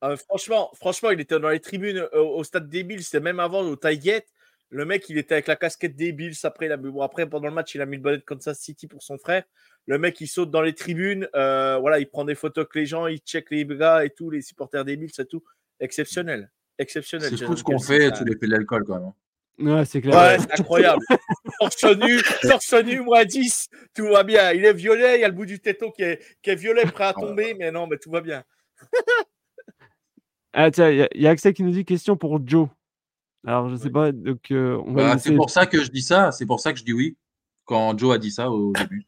Euh, 0.03 0.19
franchement, 0.19 0.71
franchement, 0.75 1.11
il 1.13 1.21
était 1.21 1.41
dans 1.41 1.49
les 1.49 1.61
tribunes 1.61 1.97
euh, 1.97 2.21
au 2.21 2.45
stade 2.45 2.69
des 2.69 2.85
Bills, 2.85 3.03
c'était 3.03 3.21
même 3.21 3.41
avant 3.41 3.63
au 3.63 3.75
Tailgate. 3.75 4.27
Le 4.75 4.85
mec, 4.85 5.09
il 5.09 5.19
était 5.19 5.35
avec 5.35 5.47
la 5.47 5.55
casquette 5.55 5.95
des 5.95 6.11
Bills. 6.11 6.35
Après, 6.43 6.67
il 6.67 6.73
a, 6.73 6.77
bon, 6.77 7.01
après, 7.01 7.29
pendant 7.29 7.47
le 7.47 7.55
match, 7.55 7.77
il 7.77 7.81
a 7.81 7.87
mis 7.87 7.97
le 7.97 8.03
bonnet 8.03 8.17
de 8.19 8.23
Kansas 8.23 8.59
City 8.59 8.89
pour 8.89 9.03
son 9.05 9.19
frère. 9.19 9.45
Le 9.87 9.99
mec, 9.99 10.21
il 10.21 10.27
saute 10.27 10.51
dans 10.51 10.63
les 10.63 10.73
tribunes. 10.75 11.29
euh, 11.37 11.77
voilà, 11.81 12.01
il 12.01 12.07
prend 12.07 12.25
des 12.25 12.35
photos 12.35 12.63
avec 12.65 12.75
les 12.75 12.85
gens, 12.85 13.07
il 13.07 13.19
check 13.19 13.51
les 13.53 13.65
gars 13.65 14.05
et 14.05 14.11
tout, 14.11 14.31
les 14.31 14.43
supporters 14.43 14.85
des 14.85 14.97
Bills 14.97 15.13
et 15.19 15.25
tout. 15.27 15.45
Exceptionnel. 15.79 16.51
Exceptionnel. 16.79 17.31
C'est 17.31 17.37
fou 17.47 17.57
ce 17.57 17.63
qu'on 17.63 17.79
fait 17.79 18.09
sous 18.17 18.25
l'effet 18.25 18.47
de 18.47 18.51
l'alcool, 18.51 18.85
quand 18.85 18.95
même. 18.99 19.05
hein. 19.05 19.15
Ouais, 19.79 19.85
c'est 19.85 20.01
clair. 20.01 20.17
Ouais, 20.17 20.39
c'est 20.41 20.61
incroyable. 20.61 21.03
torse 21.61 21.85
nu, 21.97 22.21
torse 22.43 22.73
nu, 22.85 22.99
moins 22.99 23.25
10, 23.25 23.69
tout 23.95 24.09
va 24.09 24.25
bien. 24.25 24.51
Il 24.51 24.65
est 24.65 24.73
violet, 24.73 25.19
il 25.19 25.21
y 25.21 25.25
a 25.25 25.29
le 25.29 25.35
bout 25.35 25.47
du 25.47 25.61
téton 25.61 25.93
qui 25.93 26.03
est, 26.03 26.21
qui 26.43 26.51
est 26.51 26.57
violet, 26.57 26.83
prêt 26.87 27.05
à 27.05 27.13
tomber, 27.29 27.55
mais 27.55 27.71
non, 27.71 27.87
mais 27.87 27.99
tout 27.99 28.11
va 28.11 28.21
bien. 28.21 28.43
Ah, 30.53 30.71
tiens, 30.73 30.91
il 30.91 30.97
y, 30.99 31.03
a- 31.03 31.09
il 31.15 31.23
y 31.23 31.27
a 31.29 31.31
Axel 31.31 31.53
qui 31.55 31.63
nous 31.63 31.71
dit 31.71 31.85
question 31.85 32.17
pour 32.17 32.41
Joe. 32.45 32.69
Alors, 33.47 33.69
je 33.69 33.77
sais 33.77 33.91
pas, 33.91 34.11
donc 34.13 34.51
euh, 34.51 34.81
on 34.87 34.93
va 34.95 35.03
Bah, 35.03 35.15
laisser- 35.15 35.31
c'est 35.31 35.37
pour 35.37 35.51
ça 35.51 35.67
que 35.67 35.83
je 35.83 35.91
dis 35.91 36.03
ça. 36.03 36.33
C'est 36.33 36.47
pour 36.47 36.61
ça 36.61 36.73
que 36.73 36.79
je 36.79 36.85
dis 36.85 36.93
oui. 36.93 37.17
Quand 37.67 37.97
Joe 37.99 38.15
a 38.15 38.19
dit 38.19 38.31
ça 38.31 38.51
au 38.51 38.73
début. 38.73 39.07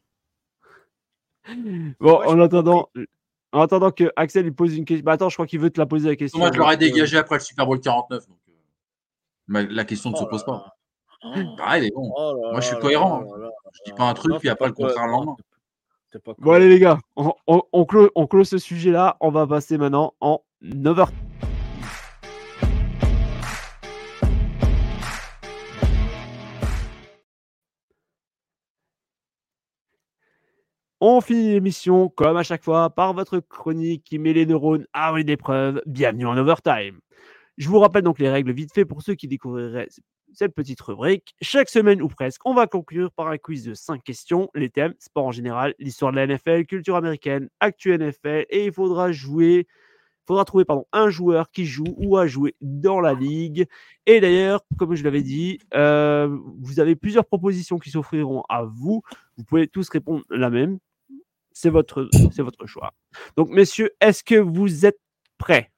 Bon, 1.99 2.19
Ouais, 2.19 2.27
en 2.27 2.39
attendant, 2.41 2.89
en 3.51 3.61
attendant 3.61 3.91
que 3.91 4.11
Axel 4.15 4.45
il 4.45 4.53
pose 4.53 4.75
une 4.75 4.85
question. 4.85 5.03
Bah, 5.05 5.13
attends, 5.13 5.29
je 5.29 5.35
crois 5.35 5.47
qu'il 5.47 5.59
veut 5.59 5.69
te 5.69 5.79
la 5.79 5.85
poser 5.85 6.09
la 6.09 6.15
question. 6.15 6.39
Moi, 6.39 6.51
je 6.53 6.57
l'aurais 6.59 6.73
euh, 6.75 6.77
dégagé 6.77 7.17
après 7.17 7.35
le 7.35 7.41
Super 7.41 7.65
Bowl 7.65 7.79
49. 7.79 8.27
Donc, 8.27 8.37
euh, 8.49 9.67
la 9.69 9.85
question 9.85 10.11
ne 10.11 10.15
se 10.15 10.23
Oh 10.23 10.27
pose 10.27 10.43
là 10.45 10.45
pas. 10.45 10.73
Pareil, 11.57 11.83
mais 11.83 11.91
bon. 11.95 12.11
Oh 12.15 12.39
là 12.43 12.51
Moi, 12.51 12.61
je 12.61 12.65
suis 12.67 12.75
là 12.75 12.81
cohérent. 12.81 13.23
Je 13.73 13.91
dis 13.91 13.93
pas 13.95 14.09
un 14.09 14.13
truc, 14.13 14.33
puis 14.33 14.41
t'es 14.43 14.49
après 14.49 14.67
le 14.67 14.73
pas 14.73 14.83
contraire 14.83 15.05
le 15.05 15.11
non, 15.11 15.17
lendemain. 15.19 15.35
Bon, 16.39 16.51
allez, 16.51 16.69
les 16.69 16.79
gars, 16.79 16.99
on, 17.15 17.33
on, 17.47 17.61
on 17.71 17.85
clôt, 17.85 18.09
on 18.15 18.27
clôt 18.27 18.43
ce 18.43 18.57
sujet-là. 18.57 19.17
On 19.19 19.29
va 19.29 19.45
passer 19.47 19.77
maintenant 19.77 20.13
en 20.19 20.41
9h. 20.63 21.09
On 30.99 31.21
finit 31.21 31.51
l'émission, 31.51 32.09
comme 32.09 32.37
à 32.37 32.43
chaque 32.43 32.63
fois, 32.63 32.89
par 32.89 33.13
votre 33.13 33.39
chronique 33.39 34.03
qui 34.03 34.17
met 34.17 34.33
les 34.33 34.47
neurones 34.47 34.87
à 34.93 35.11
rude 35.11 35.29
épreuve. 35.29 35.79
Bienvenue 35.85 36.25
en 36.25 36.35
overtime. 36.35 36.99
Je 37.57 37.69
vous 37.69 37.77
rappelle 37.77 38.01
donc 38.01 38.17
les 38.17 38.29
règles 38.29 38.51
vite 38.51 38.73
fait 38.73 38.83
pour 38.83 39.03
ceux 39.03 39.13
qui 39.13 39.27
découvriraient 39.27 39.89
cette 40.33 40.55
petite 40.55 40.81
rubrique. 40.81 41.35
Chaque 41.39 41.69
semaine 41.69 42.01
ou 42.01 42.07
presque, 42.07 42.41
on 42.45 42.55
va 42.55 42.65
conclure 42.65 43.11
par 43.11 43.27
un 43.27 43.37
quiz 43.37 43.63
de 43.63 43.75
5 43.75 44.03
questions. 44.03 44.49
Les 44.55 44.71
thèmes, 44.71 44.95
sport 44.97 45.25
en 45.25 45.31
général, 45.31 45.75
l'histoire 45.77 46.11
de 46.11 46.17
la 46.17 46.25
NFL, 46.25 46.65
culture 46.65 46.95
américaine, 46.95 47.47
actu 47.59 47.95
NFL, 47.95 48.47
et 48.49 48.65
il 48.65 48.73
faudra 48.73 49.11
jouer, 49.11 49.67
faudra 50.25 50.45
trouver 50.45 50.65
un 50.93 51.09
joueur 51.11 51.51
qui 51.51 51.67
joue 51.67 51.93
ou 51.97 52.17
a 52.17 52.25
joué 52.25 52.55
dans 52.59 53.01
la 53.01 53.13
ligue. 53.13 53.67
Et 54.07 54.19
d'ailleurs, 54.19 54.61
comme 54.79 54.95
je 54.95 55.03
l'avais 55.03 55.21
dit, 55.21 55.59
euh, 55.75 56.35
vous 56.57 56.79
avez 56.79 56.95
plusieurs 56.95 57.25
propositions 57.25 57.77
qui 57.77 57.91
s'offriront 57.91 58.41
à 58.49 58.63
vous. 58.63 59.03
Vous 59.37 59.43
pouvez 59.43 59.67
tous 59.67 59.87
répondre 59.89 60.23
la 60.31 60.49
même. 60.49 60.79
C'est 61.59 61.71
votre, 61.71 62.07
c'est 62.31 62.43
votre 62.43 62.67
choix. 62.67 62.93
Donc, 63.35 63.49
messieurs, 63.49 63.89
est-ce 63.99 64.23
que 64.23 64.35
vous 64.35 64.85
êtes 64.85 64.99
prêts? 65.39 65.71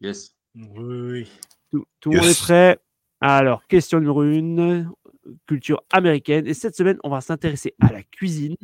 Yes. 0.00 0.34
Oui. 0.54 1.30
Tout, 1.70 1.84
tout 2.00 2.10
le 2.10 2.16
monde 2.16 2.26
est 2.26 2.40
prêt? 2.40 2.78
Alors, 3.20 3.66
question 3.66 4.00
numéro 4.00 4.22
une, 4.22 4.90
culture 5.46 5.82
américaine. 5.92 6.46
Et 6.46 6.54
cette 6.54 6.74
semaine, 6.74 6.96
on 7.04 7.10
va 7.10 7.20
s'intéresser 7.20 7.74
à 7.82 7.92
la 7.92 8.02
cuisine. 8.02 8.56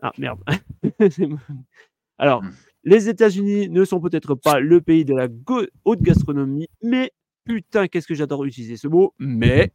Ah, 0.00 0.12
merde. 0.16 0.42
Alors, 2.18 2.42
Hmm. 2.42 2.50
Les 2.84 3.10
États-Unis 3.10 3.68
ne 3.68 3.84
sont 3.84 4.00
peut-être 4.00 4.34
pas 4.34 4.60
le 4.60 4.80
pays 4.80 5.04
de 5.04 5.14
la 5.14 5.28
haute 5.84 6.00
gastronomie, 6.00 6.68
mais 6.82 7.12
putain, 7.44 7.86
qu'est-ce 7.86 8.06
que 8.06 8.14
j'adore 8.14 8.44
utiliser 8.44 8.78
ce 8.78 8.88
mot. 8.88 9.14
Mais 9.18 9.72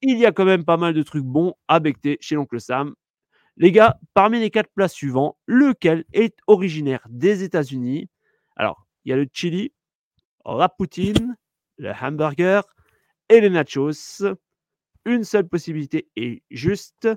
il 0.00 0.16
y 0.16 0.26
a 0.26 0.32
quand 0.32 0.44
même 0.44 0.64
pas 0.64 0.76
mal 0.76 0.94
de 0.94 1.02
trucs 1.02 1.24
bons 1.24 1.54
à 1.66 1.80
becter 1.80 2.18
chez 2.20 2.36
l'oncle 2.36 2.60
Sam. 2.60 2.94
Les 3.58 3.72
gars, 3.72 3.98
parmi 4.12 4.38
les 4.38 4.50
quatre 4.50 4.70
plats 4.74 4.88
suivants, 4.88 5.38
lequel 5.46 6.04
est 6.12 6.36
originaire 6.46 7.06
des 7.08 7.42
États-Unis? 7.42 8.10
Alors, 8.54 8.86
il 9.04 9.10
y 9.10 9.12
a 9.12 9.16
le 9.16 9.26
chili, 9.32 9.72
la 10.44 10.68
poutine, 10.68 11.36
le 11.78 11.92
hamburger 11.92 12.62
et 13.28 13.40
les 13.40 13.48
nachos. 13.48 14.24
Une 15.06 15.24
seule 15.24 15.48
possibilité 15.48 16.08
est 16.16 16.42
juste. 16.50 17.08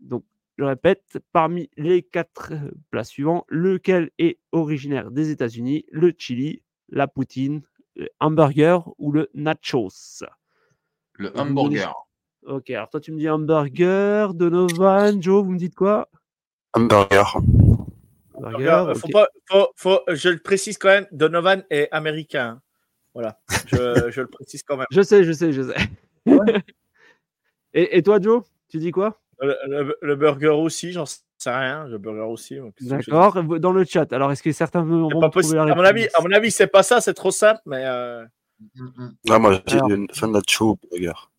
Donc, 0.00 0.24
je 0.56 0.64
répète, 0.64 1.18
parmi 1.32 1.68
les 1.76 2.02
quatre 2.02 2.54
plats 2.90 3.04
suivants, 3.04 3.44
lequel 3.48 4.10
est 4.18 4.38
originaire 4.52 5.10
des 5.10 5.30
États-Unis? 5.30 5.84
Le 5.90 6.14
chili, 6.16 6.62
la 6.88 7.08
poutine, 7.08 7.62
le 7.96 8.08
hamburger 8.20 8.88
ou 8.98 9.12
le 9.12 9.28
nachos? 9.34 10.22
Le 11.14 11.36
hamburger. 11.38 11.92
Ok, 12.46 12.70
alors 12.70 12.90
toi 12.90 13.00
tu 13.00 13.12
me 13.12 13.18
dis 13.18 13.28
hamburger, 13.28 14.34
Donovan, 14.34 15.22
Joe, 15.22 15.44
vous 15.44 15.52
me 15.52 15.58
dites 15.58 15.74
quoi? 15.74 16.08
Hamburger. 16.74 17.38
Hamburger, 18.34 18.94
Faut 18.96 19.06
ok. 19.06 19.12
pas, 19.12 19.28
faut, 19.48 19.68
faut- 19.76 20.00
je 20.08 20.28
le 20.28 20.38
précise 20.38 20.76
quand 20.76 20.88
même, 20.88 21.06
Donovan 21.12 21.64
est 21.70 21.88
américain. 21.90 22.60
Voilà, 23.14 23.38
je, 23.64 23.76
je 24.10 24.20
le 24.20 24.26
précise 24.26 24.62
quand 24.62 24.76
même. 24.76 24.86
Je 24.90 25.00
sais, 25.00 25.24
je 25.24 25.32
sais, 25.32 25.52
je 25.52 25.62
sais. 25.62 25.76
et, 27.74 27.96
et 27.96 28.02
toi, 28.02 28.20
Joe, 28.20 28.42
tu 28.68 28.78
dis 28.78 28.90
quoi? 28.90 29.20
Le, 29.40 29.56
le- 29.66 29.96
le 30.00 30.16
burger 30.16 30.48
aussi, 30.48 30.92
j'en 30.92 31.06
sais 31.06 31.20
rien. 31.46 31.86
Le 31.86 31.98
burger 31.98 32.20
aussi. 32.30 32.58
D'accord, 32.80 33.42
dans 33.42 33.72
le 33.72 33.84
chat. 33.84 34.12
Alors, 34.12 34.30
est-ce 34.32 34.42
que 34.42 34.52
certains 34.52 34.82
vont 34.82 35.08
pas 35.20 35.30
possible. 35.30 35.56
la 35.56 35.72
À 35.72 35.74
mon 35.74 35.84
avis, 35.84 36.08
à 36.14 36.20
mon 36.20 36.30
avis, 36.30 36.50
c'est 36.50 36.66
pas 36.66 36.82
ça. 36.82 37.00
C'est 37.00 37.14
trop 37.14 37.30
simple, 37.30 37.60
mais 37.66 37.84
euh, 37.86 38.24
Mm. 38.76 39.08
Ah, 39.30 39.38
moi, 39.38 39.60
j'ai 39.66 39.78
une 39.78 40.08
fan 40.12 40.30
nacho 40.30 40.78
burger. 40.90 41.30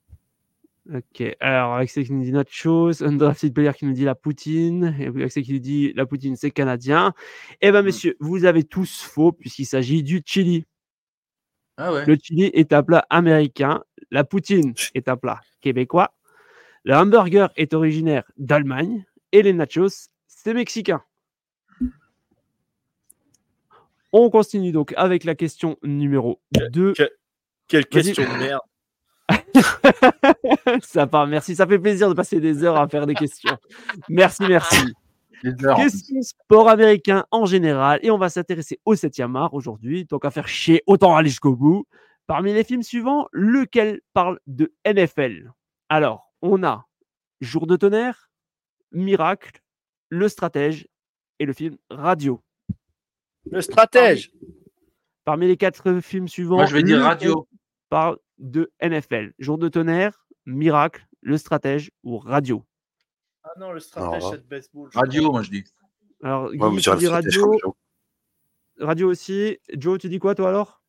Ok, 0.94 1.24
alors 1.40 1.74
Alexei 1.74 2.04
qui 2.04 2.14
nous 2.14 2.24
dit 2.24 2.32
nachos, 2.32 3.02
Undrafted 3.02 3.52
Player 3.54 3.72
qui 3.74 3.86
nous 3.86 3.94
dit 3.94 4.04
la 4.04 4.14
poutine, 4.14 4.96
et 5.00 5.08
Alexei 5.08 5.42
qui 5.42 5.54
nous 5.54 5.60
dit 5.60 5.94
la 5.96 6.06
poutine 6.06 6.36
c'est 6.36 6.52
canadien. 6.52 7.14
Eh 7.62 7.72
ben 7.72 7.82
messieurs, 7.82 8.16
vous 8.20 8.46
avez 8.46 8.64
tous 8.64 9.02
faux 9.02 9.32
puisqu'il 9.32 9.66
s'agit 9.66 10.04
du 10.04 10.22
chili. 10.24 10.66
Ah 11.78 11.92
ouais. 11.92 12.06
Le 12.06 12.16
chili 12.22 12.44
est 12.54 12.72
un 12.72 12.84
plat 12.84 13.04
américain, 13.10 13.84
la 14.12 14.24
poutine 14.24 14.76
est 14.94 15.10
un 15.10 15.18
plat 15.18 15.42
québécois, 15.60 16.14
le 16.84 16.94
hamburger 16.94 17.50
est 17.56 17.74
originaire 17.74 18.24
d'Allemagne 18.38 19.06
et 19.32 19.42
les 19.42 19.54
nachos 19.54 20.10
c'est 20.28 20.54
mexicain. 20.54 21.02
On 24.14 24.30
continue 24.30 24.72
donc 24.72 24.94
avec 24.98 25.24
la 25.24 25.34
question 25.34 25.78
numéro 25.82 26.40
2. 26.52 26.94
quelle 27.68 27.88
question 27.88 28.24
de 28.24 28.38
merde. 28.38 28.62
ça 30.84 31.08
part, 31.08 31.28
merci, 31.28 31.56
ça 31.56 31.68
fait 31.68 31.80
plaisir 31.80 32.10
de 32.10 32.14
passer 32.14 32.40
des 32.40 32.64
heures 32.64 32.78
à 32.78 32.88
faire 32.88 33.06
des 33.06 33.14
questions. 33.14 33.58
Merci, 34.10 34.44
merci. 34.48 34.94
Question 35.44 36.22
sport 36.22 36.70
américain 36.70 37.26
en 37.32 37.46
général, 37.46 38.00
et 38.02 38.10
on 38.12 38.18
va 38.18 38.30
s'intéresser 38.30 38.80
au 38.86 38.96
7e 38.96 39.36
art 39.38 39.54
aujourd'hui. 39.54 40.06
Donc, 40.06 40.26
à 40.26 40.32
faire 40.32 40.48
chier, 40.48 40.82
autant 40.88 41.16
aller 41.16 41.30
jusqu'au 41.30 41.56
bout. 41.56 41.86
Parmi 42.28 42.54
les 42.54 42.64
films 42.64 42.82
suivants, 42.82 43.28
lequel 43.32 44.02
parle 44.14 44.40
de 44.48 44.74
NFL 44.86 45.52
Alors, 45.90 46.32
on 46.42 46.64
a 46.64 46.88
Jour 47.42 47.68
de 47.68 47.76
tonnerre, 47.76 48.32
Miracle, 48.92 49.62
Le 50.10 50.28
Stratège 50.28 50.88
et 51.40 51.46
le 51.46 51.54
film 51.54 51.78
Radio. 51.90 52.42
Le 53.52 53.62
stratège. 53.62 54.32
Parmi 55.24 55.48
les 55.48 55.58
quatre 55.58 56.00
films 56.02 56.28
suivants, 56.28 56.58
Moi, 56.58 56.66
je 56.66 56.76
vais 56.76 56.84
dire 56.84 57.02
radio. 57.02 57.48
parle 57.90 58.18
de 58.38 58.72
NFL 58.82 59.34
Jour 59.40 59.58
de 59.58 59.68
tonnerre, 59.70 60.26
Miracle, 60.46 61.06
Le 61.22 61.38
Stratège 61.38 61.92
ou 62.04 62.18
Radio? 62.18 62.66
Ah 63.44 63.52
non, 63.60 63.72
le 63.72 63.80
stratège, 63.80 64.24
Alors, 64.24 64.30
c'est 64.32 64.38
le 64.38 64.44
baseball. 64.44 64.90
Radio, 64.94 65.22
crois. 65.22 65.32
moi, 65.34 65.44
je 65.44 65.52
dis. 65.52 65.64
Alors, 66.24 66.52
Guy, 66.52 66.82
tu 66.82 66.96
dirais 66.98 66.98
dis 66.98 67.08
radio, 67.08 67.76
radio 68.80 69.10
aussi. 69.10 69.60
Joe, 69.74 70.00
tu 70.00 70.10
dis 70.10 70.18
quoi 70.18 70.34
toi 70.34 70.50
alors? 70.50 70.82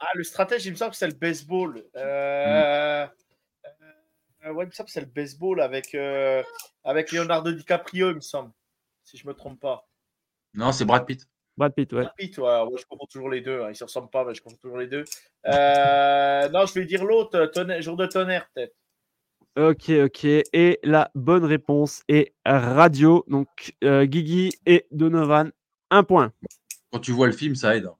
Ah, 0.00 0.08
le 0.14 0.24
stratège, 0.24 0.66
il 0.66 0.72
me 0.72 0.76
semble 0.76 0.92
que 0.92 0.96
c'est 0.96 1.06
le 1.06 1.14
baseball. 1.14 1.84
Euh, 1.94 3.06
euh, 4.44 4.52
ouais, 4.52 4.64
il 4.64 4.66
me 4.66 4.72
semble 4.72 4.86
que 4.86 4.92
c'est 4.92 5.00
le 5.00 5.06
baseball 5.06 5.60
avec, 5.60 5.94
euh, 5.94 6.42
avec 6.84 7.12
Leonardo 7.12 7.52
DiCaprio, 7.52 8.10
il 8.10 8.16
me 8.16 8.20
semble. 8.20 8.50
Si 9.04 9.16
je 9.16 9.26
me 9.26 9.34
trompe 9.34 9.60
pas. 9.60 9.88
Non, 10.54 10.72
c'est 10.72 10.84
Brad 10.84 11.06
Pitt. 11.06 11.28
Brad 11.60 11.74
Pitt, 11.74 11.92
ouais. 11.92 12.04
Brad 12.04 12.14
Pitt, 12.16 12.38
ouais, 12.38 12.62
ouais, 12.62 12.78
je 12.78 12.86
confonds 12.86 13.04
toujours 13.04 13.28
les 13.28 13.42
deux. 13.42 13.60
hein. 13.60 13.68
Ils 13.68 13.76
se 13.76 13.84
ressemblent 13.84 14.08
pas, 14.08 14.24
mais 14.24 14.32
je 14.34 14.40
confonds 14.40 14.56
toujours 14.56 14.78
les 14.78 14.86
deux. 14.86 15.04
Euh, 15.46 16.48
non, 16.48 16.64
je 16.64 16.72
vais 16.72 16.86
dire 16.86 17.04
l'autre, 17.04 17.52
jour 17.80 17.98
de 17.98 18.06
tonnerre, 18.06 18.48
peut-être. 18.54 18.74
Ok, 19.58 19.90
ok. 19.90 20.24
Et 20.24 20.78
la 20.82 21.10
bonne 21.14 21.44
réponse 21.44 22.02
est 22.08 22.32
radio. 22.46 23.26
Donc, 23.28 23.74
euh, 23.84 24.06
Guigui 24.06 24.54
et 24.64 24.86
Donovan, 24.90 25.52
un 25.90 26.02
point. 26.02 26.32
Quand 26.90 27.00
tu 27.00 27.12
vois 27.12 27.26
le 27.26 27.34
film, 27.34 27.54
ça 27.54 27.76
aide. 27.76 27.90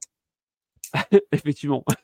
Effectivement. 1.31 1.85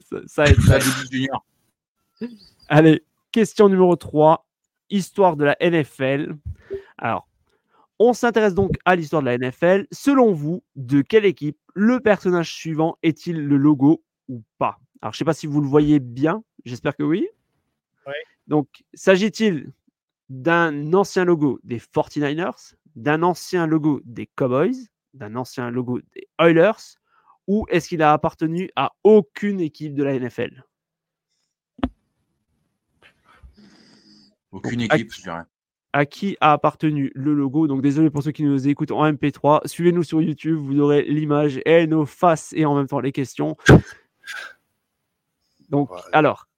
ça, 0.00 0.20
ça 0.26 0.44
aide, 0.46 0.60
ça 0.62 0.78
aide. 0.78 2.30
Allez, 2.68 3.04
question 3.30 3.68
numéro 3.68 3.94
3. 3.94 4.46
Histoire 4.88 5.36
de 5.36 5.44
la 5.44 5.56
NFL. 5.60 6.34
Alors, 6.96 7.28
on 8.08 8.12
s'intéresse 8.12 8.54
donc 8.54 8.72
à 8.84 8.96
l'histoire 8.96 9.22
de 9.22 9.26
la 9.26 9.38
NFL. 9.38 9.86
Selon 9.92 10.32
vous, 10.32 10.64
de 10.74 11.02
quelle 11.02 11.24
équipe 11.24 11.58
le 11.74 12.00
personnage 12.00 12.52
suivant 12.52 12.98
est-il 13.02 13.46
le 13.46 13.56
logo 13.56 14.02
ou 14.28 14.42
pas? 14.58 14.78
Alors, 15.00 15.12
je 15.12 15.16
ne 15.16 15.18
sais 15.18 15.24
pas 15.24 15.34
si 15.34 15.46
vous 15.46 15.60
le 15.60 15.68
voyez 15.68 16.00
bien. 16.00 16.42
J'espère 16.64 16.96
que 16.96 17.04
oui. 17.04 17.28
Ouais. 18.06 18.12
Donc, 18.48 18.68
s'agit-il 18.94 19.72
d'un 20.28 20.92
ancien 20.94 21.24
logo 21.24 21.60
des 21.62 21.78
49ers, 21.78 22.74
d'un 22.96 23.22
ancien 23.22 23.66
logo 23.66 24.00
des 24.04 24.26
Cowboys, 24.26 24.88
d'un 25.14 25.36
ancien 25.36 25.70
logo 25.70 26.00
des 26.14 26.28
Oilers, 26.40 26.96
ou 27.46 27.66
est-ce 27.68 27.88
qu'il 27.88 28.02
a 28.02 28.12
appartenu 28.12 28.70
à 28.74 28.92
aucune 29.04 29.60
équipe 29.60 29.94
de 29.94 30.02
la 30.02 30.18
NFL 30.18 30.64
Aucune 34.50 34.80
Donc, 34.80 34.94
équipe, 34.94 35.12
je 35.12 35.22
dirais. 35.22 35.42
À 35.92 36.06
qui 36.06 36.36
a 36.40 36.52
appartenu 36.52 37.10
le 37.14 37.34
logo. 37.34 37.66
Donc 37.66 37.82
désolé 37.82 38.08
pour 38.10 38.22
ceux 38.22 38.32
qui 38.32 38.44
nous 38.44 38.68
écoutent 38.68 38.92
en 38.92 39.04
MP3. 39.12 39.66
Suivez-nous 39.66 40.02
sur 40.02 40.22
YouTube, 40.22 40.56
vous 40.56 40.80
aurez 40.80 41.02
l'image 41.02 41.60
et 41.66 41.86
nos 41.86 42.06
faces 42.06 42.52
et 42.56 42.64
en 42.64 42.74
même 42.74 42.86
temps 42.86 43.00
les 43.00 43.12
questions. 43.12 43.56
Donc 45.68 45.88
Voilà. 45.88 46.04
alors, 46.12 46.48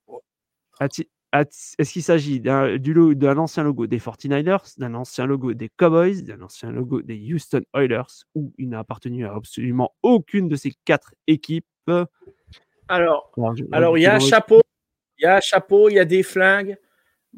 est-ce 0.81 1.93
qu'il 1.93 2.02
s'agit 2.02 2.40
d'un 2.40 2.77
du 2.78 2.93
lo- 2.93 3.15
d'un 3.15 3.39
ancien 3.39 3.62
logo 3.62 3.86
des 3.86 3.98
49ers, 3.98 4.78
d'un 4.78 4.94
ancien 4.94 5.27
logo 5.27 5.52
des 5.55 5.69
Cowboys, 5.69 6.23
d'un 6.23 6.40
ancien 6.43 6.70
logo 6.70 7.02
des 7.02 7.16
Houston 7.32 7.62
Oilers, 7.74 8.24
ou 8.35 8.52
il 8.59 8.69
n'a 8.70 8.81
appartenu 8.81 9.24
à 9.27 9.35
absolument 9.35 9.94
aucune 10.02 10.48
de 10.48 10.56
ces 10.56 10.73
quatre 10.85 11.15
équipes? 11.27 11.65
Alors, 11.86 13.31
Alors, 13.36 13.56
je- 13.56 13.65
alors 13.73 13.97
il 13.98 14.02
y 14.02 14.06
a 14.06 14.15
un 14.15 14.19
chapeau, 14.20 14.61
il 15.19 15.23
y 15.23 15.27
a 15.27 15.36
un 15.36 15.40
chapeau, 15.40 15.89
il 15.89 15.94
y 15.94 15.98
a 15.98 16.05
des 16.05 16.23
flingues. 16.23 16.77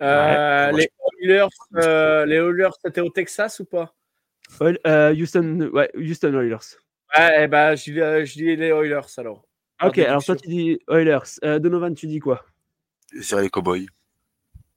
Euh, 0.03 0.73
Ouais. 0.73 0.89
les 1.21 1.29
Oilers, 1.31 1.49
euh, 1.77 2.27
les 2.27 2.37
Oilers, 2.37 2.71
c'était 2.85 3.01
au 3.01 3.09
Texas 3.11 3.61
ou 3.61 3.65
pas? 3.65 3.95
Oil- 4.61 4.79
euh, 4.87 5.15
Houston, 5.15 5.71
ouais, 5.73 5.91
Houston 5.97 6.35
Oilers. 6.35 6.77
Ouais, 7.17 7.45
eh 7.45 7.49
ben, 7.49 7.75
je 7.75 7.93
dis, 7.93 8.01
euh, 8.01 8.25
je 8.25 8.33
dis 8.35 8.57
les 8.57 8.69
Oilers 8.69 9.01
alors. 9.19 9.45
Ok, 9.85 9.99
alors 9.99 10.25
toi 10.25 10.37
tu 10.37 10.49
dis 10.49 10.79
Oilers. 10.89 11.39
Euh, 11.45 11.59
Donovan, 11.59 11.95
tu 11.95 12.07
dis 12.07 12.19
quoi? 12.19 12.45
Dirais 13.13 13.43
les 13.43 13.51
cowboys. 13.51 13.87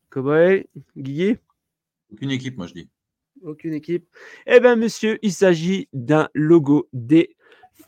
Cowboy, 0.09 0.67
Guigui? 0.97 1.37
Aucune 2.11 2.31
équipe, 2.31 2.57
moi, 2.57 2.67
je 2.67 2.73
dis. 2.73 2.89
Aucune 3.43 3.73
équipe. 3.73 4.07
Eh 4.47 4.59
bien, 4.59 4.75
monsieur, 4.75 5.19
il 5.21 5.31
s'agit 5.31 5.87
d'un 5.93 6.27
logo 6.33 6.89
des 6.93 7.35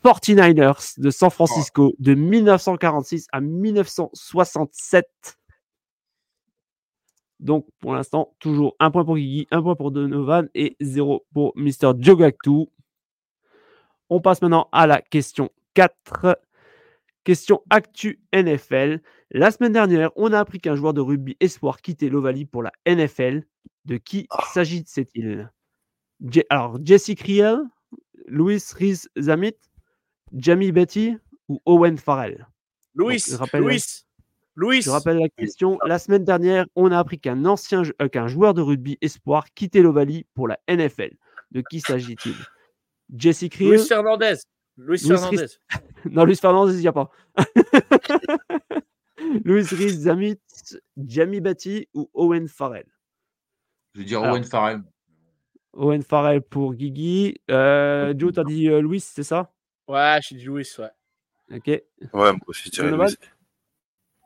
49ers 0.04 0.94
de 1.00 1.10
San 1.10 1.30
Francisco 1.30 1.94
de 2.00 2.14
1946 2.14 3.28
à 3.32 3.42
1967. 3.42 5.08
Donc, 7.42 7.66
pour 7.80 7.94
l'instant, 7.94 8.36
toujours 8.40 8.76
un 8.80 8.92
point 8.92 9.04
pour 9.04 9.16
Guigui, 9.18 9.48
un 9.52 9.62
point 9.62 9.76
pour 9.76 9.92
Donovan 9.92 10.48
et 10.54 10.78
zéro 10.80 11.26
pour 11.34 11.54
Mr. 11.56 11.94
Jogactu. 12.00 12.68
On 14.10 14.22
passe 14.22 14.42
maintenant 14.42 14.70
à 14.72 14.86
la 14.88 15.02
question 15.02 15.50
4. 15.74 16.38
Question 17.24 17.62
Actu 17.70 18.20
NFL. 18.34 19.00
La 19.32 19.52
semaine 19.52 19.74
dernière, 19.74 20.12
on 20.16 20.34
a 20.34 20.40
appris 20.40 20.60
qu'un 20.60 20.76
joueur 20.76 20.94
de 20.94 21.02
rugby 21.02 21.36
espoir 21.40 21.82
quittait 21.82 22.10
l'Ovalie 22.10 22.46
pour 22.46 22.64
la 22.64 22.72
NFL. 22.86 23.44
De 23.86 23.98
qui 23.98 24.28
Ah. 24.30 24.44
s'agit-il? 24.54 25.52
Alors, 26.50 26.78
Jesse 26.84 27.16
Kriel, 27.16 27.58
Louis 28.28 28.62
Rhys 28.76 29.08
Zamit, 29.20 29.56
Jamie 30.34 30.72
Betty 30.72 31.18
ou 31.48 31.60
Owen 31.66 31.98
Farrell? 31.98 32.48
Louis, 32.94 33.24
Louis, 33.54 33.82
Louis. 34.56 34.82
Je 34.82 34.90
rappelle 34.90 35.18
la 35.18 35.30
question. 35.30 35.80
La 35.86 36.00
semaine 36.00 36.26
dernière, 36.26 36.66
on 36.76 36.92
a 36.92 37.00
appris 37.00 37.20
qu'un 37.20 37.46
ancien 37.46 37.84
euh, 38.02 38.10
qu'un 38.10 38.28
joueur 38.28 38.54
de 38.54 38.62
rugby 38.62 38.98
espoir 39.02 39.46
quittait 39.54 39.82
l'Ovalie 39.82 40.26
pour 40.34 40.48
la 40.48 40.60
NFL. 40.68 41.12
De 41.52 41.62
qui 41.62 41.80
s'agit-il? 41.80 42.36
Jesse 43.16 43.50
Creel? 43.50 43.72
Luis 43.72 43.88
Fernandez. 43.88 44.36
Luis 44.78 45.00
Luis 45.00 45.08
Fernandez. 45.08 45.46
Non, 46.10 46.26
Luis 46.26 46.38
Fernandez, 46.38 46.74
il 46.74 46.82
n'y 46.82 46.88
a 46.88 46.94
pas. 46.94 47.12
Luis 49.46 49.68
Riz 49.72 50.02
Zamit, 50.02 50.40
Jamie 50.98 51.42
Batty 51.42 51.88
ou 51.94 52.10
Owen 52.14 52.48
Farrell? 52.48 52.88
Je 53.94 54.00
vais 54.00 54.06
dire 54.06 54.22
Alors. 54.22 54.34
Owen 54.34 54.44
Farrell. 54.44 54.82
Owen 55.74 56.02
Farrell 56.02 56.42
pour 56.42 56.74
Guigui. 56.74 57.36
Euh, 57.50 58.14
Joe, 58.18 58.34
t'as 58.34 58.44
dit 58.44 58.68
euh, 58.68 58.82
Luis, 58.82 59.02
c'est 59.02 59.24
ça? 59.24 59.54
Ouais, 59.88 60.18
je 60.22 60.28
suis 60.28 60.36
du 60.36 60.50
Luis, 60.50 60.68
ouais. 60.80 61.56
Ok. 61.56 61.68
Ouais, 61.68 61.84
moi 62.14 62.38
aussi, 62.48 62.64
je 62.66 62.72
dirais 62.72 62.92
Louis. 62.92 63.16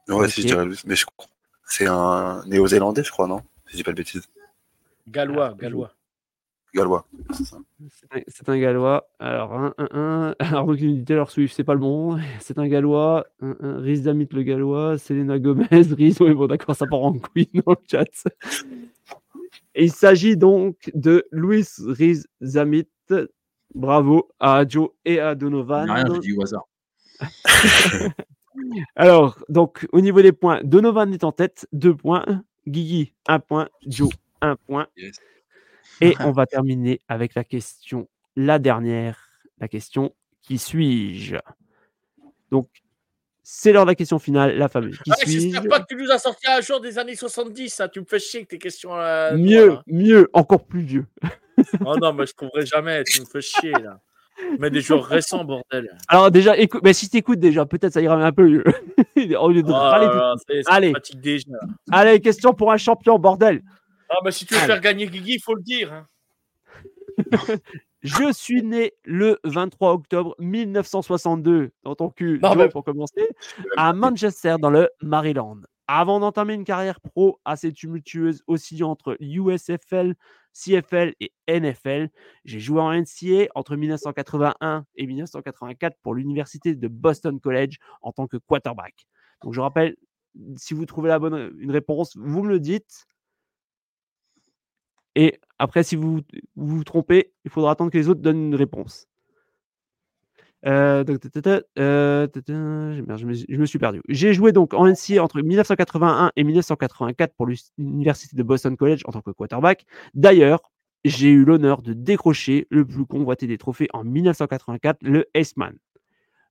Ouais, 0.09 0.29
si 0.29 0.41
je 0.41 0.47
dirais 0.47 0.65
Louis. 0.65 0.79
Mais 0.85 0.95
je 0.95 1.05
crois. 1.05 1.27
C'est 1.67 1.87
un 1.87 2.43
néo-zélandais, 2.45 3.03
je 3.03 3.11
crois, 3.11 3.27
non 3.27 3.39
Si 3.65 3.71
je 3.73 3.77
dis 3.77 3.83
pas 3.83 3.91
de 3.91 3.97
bêtises. 3.97 4.27
Gallois, 5.07 5.49
Ah, 5.53 5.57
Gallois. 5.59 5.91
Gallois. 6.73 7.07
c'est 7.31 7.45
ça. 7.45 7.57
C'est 8.27 8.49
un- 8.49 8.53
un 8.53 8.59
Gallois. 8.59 9.07
Alors, 9.19 9.53
1, 9.53 9.73
1, 9.77 9.87
1. 9.93 10.35
Alors, 10.39 10.65
donc, 10.67 10.77
il 10.81 10.97
dit 10.99 11.05
Taylor 11.05 11.31
Swift, 11.31 11.55
c'est 11.55 11.63
pas 11.63 11.73
le 11.73 11.79
bon. 11.79 12.19
C'est 12.41 12.57
un 12.59 12.67
Gallois. 12.67 13.25
1, 13.41 13.55
1. 13.61 13.77
Riz 13.79 14.01
Damit, 14.01 14.27
le 14.31 14.43
Gallois. 14.43 14.97
Selena 14.97 15.39
Gomez. 15.39 15.67
Riz, 15.97 16.17
oui, 16.19 16.33
bon, 16.33 16.47
d'accord, 16.47 16.75
ça 16.75 16.85
part 16.85 17.01
en 17.03 17.13
couille 17.13 17.47
dans 17.65 17.71
le 17.71 17.77
chat. 17.89 18.03
Et 19.73 19.85
il 19.85 19.91
s'agit 19.91 20.35
donc 20.37 20.91
de 20.93 21.25
Luis 21.31 21.67
Riz 21.87 22.23
Zamit. 22.43 22.87
Bravo 23.73 24.29
à 24.39 24.65
Joe 24.67 24.89
et 25.05 25.19
à 25.19 25.33
Donovan. 25.35 25.89
Rien, 25.89 26.05
j'ai 26.13 26.19
dit 26.19 26.33
au 26.37 26.41
hasard. 26.43 26.65
Alors, 28.95 29.43
donc, 29.49 29.87
au 29.91 30.01
niveau 30.01 30.21
des 30.21 30.31
points, 30.31 30.61
Donovan 30.63 31.13
est 31.13 31.23
en 31.23 31.31
tête, 31.31 31.67
2 31.73 31.95
points. 31.95 32.25
Guigui, 32.67 33.13
1 33.27 33.39
point. 33.39 33.69
Joe, 33.85 34.09
1 34.41 34.55
point. 34.55 34.87
Yes. 34.97 35.15
Et 36.01 36.13
on 36.21 36.31
va 36.31 36.45
terminer 36.45 37.01
avec 37.07 37.35
la 37.35 37.43
question, 37.43 38.07
la 38.35 38.59
dernière, 38.59 39.17
la 39.59 39.67
question 39.67 40.13
qui 40.41 40.57
suis-je? 40.57 41.37
Donc, 42.51 42.69
c'est 43.43 43.71
l'heure 43.71 43.85
de 43.85 43.91
la 43.91 43.95
question 43.95 44.17
finale, 44.19 44.57
la 44.57 44.67
fameuse. 44.67 44.97
Qui 45.03 45.11
Ah, 45.11 45.15
suis-je? 45.17 45.39
J'espère 45.39 45.63
pas 45.67 45.79
que 45.81 45.85
tu 45.87 45.95
nous 45.95 46.09
as 46.11 46.17
sorti 46.19 46.47
un 46.47 46.61
jour 46.61 46.81
des 46.81 46.97
années 46.97 47.15
70, 47.15 47.69
ça. 47.69 47.87
Tu 47.89 47.99
me 47.99 48.05
fais 48.05 48.19
chier 48.19 48.39
avec 48.39 48.49
tes 48.49 48.57
questions. 48.59 48.95
euh, 48.95 49.37
Mieux, 49.37 49.65
voilà. 49.65 49.83
mieux, 49.87 50.29
encore 50.33 50.65
plus 50.65 50.81
vieux. 50.81 51.05
Oh 51.85 51.95
non, 52.01 52.13
mais 52.13 52.25
je 52.25 52.33
trouverai 52.33 52.65
jamais. 52.65 53.03
Tu 53.03 53.21
me 53.21 53.25
fais 53.25 53.41
chier, 53.41 53.71
là. 53.71 53.99
Mais 54.59 54.69
des 54.69 54.81
joueurs 54.81 55.05
récents, 55.05 55.43
bordel. 55.45 55.97
Alors 56.07 56.29
déjà, 56.31 56.57
écoute, 56.57 56.81
mais 56.83 56.93
si 56.93 57.09
t'écoutes 57.09 57.39
déjà, 57.39 57.65
peut-être 57.65 57.93
ça 57.93 58.01
ira 58.01 58.15
un 58.15 58.31
peu 58.31 58.47
mieux. 58.47 58.63
Au 59.39 59.49
lieu 59.49 59.63
de 59.63 59.69
Oh 59.69 59.71
là 59.71 60.35
tout- 60.37 60.53
Allez. 60.67 60.93
déjà. 61.15 61.47
Allez, 61.91 62.19
question 62.19 62.53
pour 62.53 62.71
un 62.71 62.77
champion, 62.77 63.17
bordel. 63.17 63.61
Ah, 64.09 64.17
mais 64.23 64.31
si 64.31 64.45
tu 64.45 64.53
veux 64.53 64.59
Allez. 64.59 64.67
faire 64.73 64.81
gagner 64.81 65.07
Guigui, 65.07 65.35
il 65.35 65.41
faut 65.41 65.55
le 65.55 65.63
dire. 65.63 65.91
hein. 65.93 66.05
Je 68.01 68.31
suis 68.33 68.61
né 68.61 68.93
le 69.03 69.39
23 69.45 69.93
octobre 69.93 70.35
1962, 70.39 71.71
dans 71.83 71.95
ton 71.95 72.09
cul, 72.09 72.39
Non, 72.43 72.49
Joe, 72.49 72.57
mais- 72.57 72.69
pour 72.69 72.83
commencer, 72.83 73.29
à 73.77 73.93
Manchester, 73.93 74.57
dans 74.59 74.69
le 74.69 74.89
Maryland. 75.01 75.57
Avant 75.87 76.19
d'entamer 76.19 76.53
une 76.55 76.65
carrière 76.65 76.99
pro 77.01 77.39
assez 77.45 77.71
tumultueuse, 77.71 78.43
oscillant 78.47 78.91
entre 78.91 79.17
USFL, 79.19 80.15
CFL 80.55 81.13
et 81.19 81.33
NFL, 81.47 82.09
j'ai 82.45 82.59
joué 82.59 82.81
en 82.81 82.93
NCA 82.93 83.47
entre 83.55 83.75
1981 83.75 84.85
et 84.95 85.05
1984 85.05 85.97
pour 86.01 86.15
l'université 86.15 86.75
de 86.75 86.87
Boston 86.87 87.39
College 87.39 87.77
en 88.01 88.13
tant 88.13 88.27
que 88.27 88.37
quarterback. 88.37 89.05
Donc 89.43 89.53
je 89.53 89.59
rappelle, 89.59 89.97
si 90.55 90.73
vous 90.73 90.85
trouvez 90.85 91.09
la 91.09 91.19
bonne 91.19 91.53
une 91.59 91.71
réponse, 91.71 92.15
vous 92.15 92.43
me 92.43 92.49
le 92.49 92.59
dites. 92.59 93.05
Et 95.15 95.39
après, 95.59 95.83
si 95.83 95.95
vous 95.95 96.21
vous, 96.55 96.77
vous 96.77 96.83
trompez, 96.83 97.33
il 97.43 97.51
faudra 97.51 97.71
attendre 97.71 97.91
que 97.91 97.97
les 97.97 98.09
autres 98.09 98.21
donnent 98.21 98.47
une 98.47 98.55
réponse. 98.55 99.07
Je, 100.65 101.05
me, 103.57 103.65
suis 103.65 103.79
perdu. 103.79 104.01
J'ai 104.09 104.33
joué 104.33 104.51
donc 104.51 104.73
en 104.73 104.87
NCA 104.87 105.23
entre 105.23 105.41
1981 105.41 106.31
et 106.35 106.43
1984 106.43 107.33
pour 107.35 107.47
l'université 107.77 108.35
de 108.35 108.43
Boston 108.43 108.75
College 108.75 109.01
en 109.05 109.11
tant 109.11 109.21
que 109.21 109.31
quarterback. 109.31 109.85
D'ailleurs, 110.13 110.71
j'ai 111.03 111.29
eu 111.29 111.45
l'honneur 111.45 111.83
de 111.83 111.93
décrocher 111.93 112.65
le 112.71 112.83
plus 112.85 113.05
convoité 113.05 113.45
des 113.45 113.59
trophées 113.59 113.87
en 113.93 114.03
1984, 114.03 114.97
le 115.03 115.25
Aceman. 115.35 115.75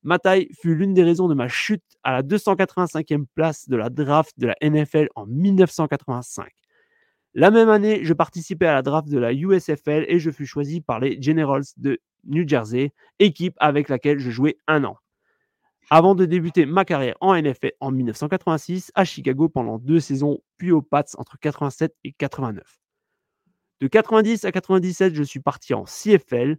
Ma 0.05 0.19
taille 0.19 0.49
fut 0.61 0.74
l'une 0.74 0.95
des 0.95 1.03
raisons 1.03 1.28
de 1.28 1.35
ma 1.35 1.49
chute 1.49 1.82
à 2.05 2.12
la 2.12 2.23
285e 2.23 3.24
place 3.35 3.69
de 3.69 3.77
la 3.77 3.89
draft 3.91 4.39
de 4.39 4.47
la 4.47 4.55
NFL 4.62 5.09
en 5.16 5.27
1985. 5.27 6.47
La 7.36 7.51
même 7.51 7.69
année, 7.69 8.05
je 8.05 8.12
participais 8.12 8.66
à 8.66 8.74
la 8.74 8.82
draft 8.82 9.09
de 9.09 9.19
la 9.19 9.32
USFL 9.32 10.05
et 10.06 10.20
je 10.20 10.31
fus 10.31 10.47
choisi 10.47 10.81
par 10.81 11.01
les 11.01 11.20
Generals 11.20 11.65
de 11.77 11.98
New 12.24 12.47
Jersey, 12.47 12.93
équipe 13.19 13.56
avec 13.59 13.89
laquelle 13.89 14.20
je 14.20 14.31
jouais 14.31 14.56
un 14.69 14.85
an. 14.85 14.97
Avant 15.90 16.15
de 16.15 16.24
débuter 16.27 16.65
ma 16.65 16.85
carrière 16.85 17.16
en 17.20 17.35
NFL 17.35 17.73
en 17.81 17.90
1986 17.90 18.93
à 18.94 19.05
Chicago 19.05 19.48
pendant 19.48 19.78
deux 19.78 19.98
saisons, 19.98 20.39
puis 20.59 20.70
aux 20.70 20.81
Pats 20.81 21.05
entre 21.19 21.36
87 21.40 21.93
et 22.05 22.12
89. 22.12 22.62
De 23.81 23.89
90 23.89 24.44
à 24.44 24.52
97, 24.52 25.15
je 25.15 25.23
suis 25.24 25.40
parti 25.40 25.74
en 25.74 25.85
CFL 25.85 26.56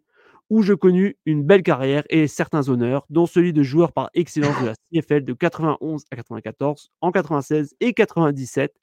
où 0.49 0.61
je 0.61 0.73
connus 0.73 1.17
une 1.25 1.43
belle 1.43 1.63
carrière 1.63 2.03
et 2.09 2.27
certains 2.27 2.67
honneurs, 2.67 3.05
dont 3.09 3.25
celui 3.25 3.53
de 3.53 3.63
joueur 3.63 3.93
par 3.93 4.09
excellence 4.13 4.59
de 4.61 4.65
la 4.67 4.73
CFL 4.91 5.23
de 5.23 5.33
91 5.33 6.03
à 6.11 6.17
94, 6.17 6.91
en 6.99 7.11
96 7.11 7.75
et 7.79 7.93
97. 7.93 8.73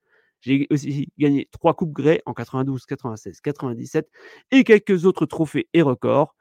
J'ai 0.42 0.66
aussi 0.70 1.08
gagné 1.18 1.48
trois 1.52 1.74
coupes 1.74 1.92
Grey 1.92 2.20
en 2.26 2.34
92, 2.34 2.84
96, 2.84 3.40
97 3.40 4.08
et 4.50 4.64
quelques 4.64 5.06
autres 5.06 5.24
trophées 5.24 5.68
et 5.72 5.82
records. 5.82 6.34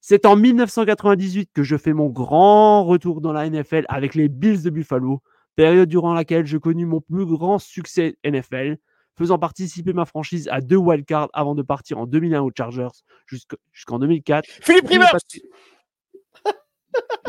C'est 0.00 0.26
en 0.26 0.36
1998 0.36 1.50
que 1.52 1.62
je 1.62 1.76
fais 1.76 1.92
mon 1.92 2.08
grand 2.08 2.84
retour 2.84 3.20
dans 3.20 3.32
la 3.32 3.48
NFL 3.48 3.84
avec 3.88 4.14
les 4.14 4.28
Bills 4.28 4.62
de 4.62 4.70
Buffalo, 4.70 5.22
période 5.56 5.88
durant 5.88 6.14
laquelle 6.14 6.46
je 6.46 6.58
connus 6.58 6.86
mon 6.86 7.00
plus 7.00 7.24
grand 7.24 7.58
succès 7.58 8.16
NFL, 8.24 8.76
faisant 9.18 9.38
participer 9.38 9.94
ma 9.94 10.04
franchise 10.04 10.48
à 10.52 10.60
deux 10.60 10.76
wildcards 10.76 11.30
avant 11.32 11.54
de 11.54 11.62
partir 11.62 11.98
en 11.98 12.06
2001 12.06 12.42
aux 12.42 12.52
Chargers 12.56 12.88
jusqu'en 13.26 13.56
jusqu'en 13.72 13.98
2004. 13.98 14.46
Philippe 14.46 14.86
Rivers 14.86 15.16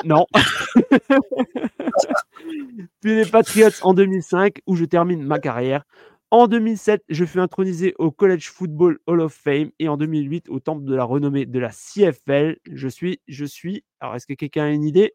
Non. 0.03 0.25
Puis 3.01 3.15
les 3.15 3.25
Patriots 3.25 3.69
en 3.81 3.93
2005 3.93 4.59
où 4.67 4.75
je 4.75 4.85
termine 4.85 5.23
ma 5.23 5.39
carrière. 5.39 5.83
En 6.29 6.47
2007, 6.47 7.03
je 7.07 7.23
fus 7.25 7.39
intronisé 7.39 7.95
au 7.99 8.11
College 8.11 8.49
Football 8.49 8.99
Hall 9.07 9.21
of 9.21 9.33
Fame 9.33 9.71
et 9.79 9.87
en 9.87 9.95
2008 9.95 10.49
au 10.49 10.59
temple 10.59 10.83
de 10.83 10.93
la 10.93 11.05
renommée 11.05 11.45
de 11.45 11.57
la 11.57 11.69
CFL. 11.69 12.57
Je 12.69 12.87
suis, 12.89 13.21
je 13.29 13.45
suis. 13.45 13.85
Alors, 14.01 14.15
est-ce 14.15 14.27
que 14.27 14.33
quelqu'un 14.33 14.65
a 14.65 14.69
une 14.69 14.83
idée? 14.83 15.13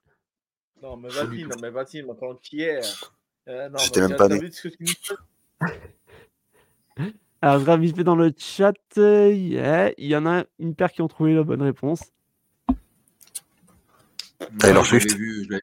Non, 0.82 0.96
mais 0.96 1.10
vas-y, 1.10 1.44
non, 1.44 1.56
mais 1.60 1.70
vas-y, 1.70 2.02
maintenant 2.02 2.34
qui 2.36 2.62
est? 2.62 2.80
Euh, 3.48 3.68
non, 3.68 3.78
J'étais 3.78 4.00
mais 4.00 4.08
même 4.08 4.16
pas 4.16 4.28
né. 4.28 4.38
vu 4.38 4.50
ce 4.50 4.68
que 4.68 4.74
tu 4.74 4.84
nous 4.84 4.92
fais? 5.02 5.14
Alors, 7.42 7.56
je 7.56 7.60
regarde 7.64 7.80
vite 7.82 7.96
fait 7.96 8.04
dans 8.04 8.16
le 8.16 8.32
chat. 8.38 8.72
euh, 8.98 9.32
yeah, 9.32 9.92
Il 9.98 10.06
y 10.06 10.16
en 10.16 10.24
a 10.26 10.44
une 10.58 10.74
paire 10.74 10.92
qui 10.92 11.02
ont 11.02 11.08
trouvé 11.08 11.34
la 11.34 11.42
bonne 11.42 11.62
réponse. 11.62 12.12
Taylor 14.58 14.84
je 14.84 14.94
l'avais 14.94 15.08
Swift. 15.08 15.16
vu, 15.18 15.46
je 15.50 15.58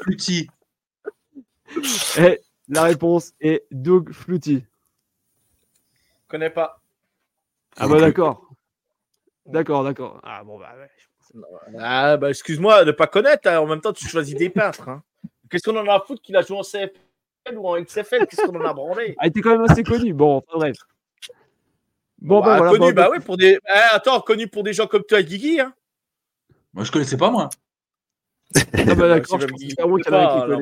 Flutie. 0.00 0.48
Et 2.18 2.40
la 2.68 2.82
réponse 2.82 3.32
est 3.40 3.66
Doug 3.70 4.12
Flutie. 4.12 4.64
Je 6.22 6.28
connais 6.28 6.50
pas. 6.50 6.80
Ah 7.76 7.88
bah 7.88 8.00
d'accord. 8.00 8.48
D'accord, 9.46 9.84
d'accord. 9.84 10.20
Ah 10.22 10.42
bon 10.44 10.58
bah 10.58 10.72
ouais. 10.78 10.90
Ah, 11.78 12.16
bah 12.16 12.30
excuse-moi 12.30 12.84
de 12.84 12.92
pas 12.92 13.06
connaître. 13.06 13.48
hein. 13.48 13.58
En 13.58 13.66
même 13.66 13.80
temps, 13.80 13.92
tu 13.92 14.06
choisis 14.08 14.34
des 14.34 14.48
peintres. 14.50 14.88
hein. 14.88 15.02
Qu'est-ce 15.50 15.68
qu'on 15.70 15.76
en 15.76 15.86
a 15.88 15.94
à 15.96 16.00
foutre 16.00 16.22
qu'il 16.22 16.36
a 16.36 16.42
joué 16.42 16.56
en 16.56 16.62
CFL 16.62 17.56
ou 17.56 17.68
en 17.68 17.80
XFL 17.80 18.26
Qu'est-ce 18.26 18.46
qu'on 18.46 18.58
en 18.60 18.64
a 18.64 18.72
branlé? 18.72 19.14
Ah, 19.18 19.26
il 19.26 19.28
était 19.30 19.40
quand 19.40 19.50
même 19.50 19.68
assez 19.68 19.82
connu. 19.82 20.12
Bon, 20.12 20.36
enfin, 20.36 20.58
bref. 20.58 20.76
Bon, 22.18 22.40
bah, 22.40 22.46
Bah, 22.46 22.56
voilà. 22.58 22.70
Connu, 22.72 22.92
bon, 22.94 23.00
bah 23.02 23.08
oui, 23.12 23.18
pour 23.20 23.36
des. 23.36 23.58
Eh, 23.68 23.70
attends, 23.92 24.20
connu 24.20 24.48
pour 24.48 24.62
des 24.62 24.72
gens 24.72 24.86
comme 24.86 25.02
toi 25.04 25.20
et 25.20 25.24
Guigui. 25.24 25.60
Hein. 25.60 25.74
Moi, 26.72 26.84
je 26.84 26.90
connaissais 26.92 27.16
pas, 27.16 27.30
moi. 27.30 27.50
Ah 28.88 28.94
bah 28.94 29.08
d'accord, 29.08 29.40
je 29.40 29.46
pense 29.46 29.62
en 29.82 30.10
pas, 30.10 30.46
bah. 30.46 30.56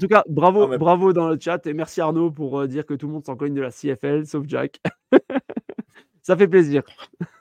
Tout 0.00 0.06
cas, 0.08 0.24
bravo, 0.28 0.60
Non, 0.62 0.68
mais- 0.68 0.78
bravo 0.78 1.12
dans 1.12 1.28
le 1.28 1.38
chat 1.38 1.64
et 1.66 1.74
merci 1.74 2.00
Arnaud 2.00 2.30
pour 2.30 2.60
euh, 2.60 2.66
dire 2.66 2.86
que 2.86 2.94
tout 2.94 3.06
le 3.06 3.12
monde 3.12 3.24
s'en 3.24 3.36
cogne 3.36 3.54
de 3.54 3.60
la 3.60 3.70
CFL, 3.70 4.26
sauf 4.26 4.44
Jack. 4.46 4.80
Ça 6.22 6.36
fait 6.36 6.48
plaisir. 6.48 6.82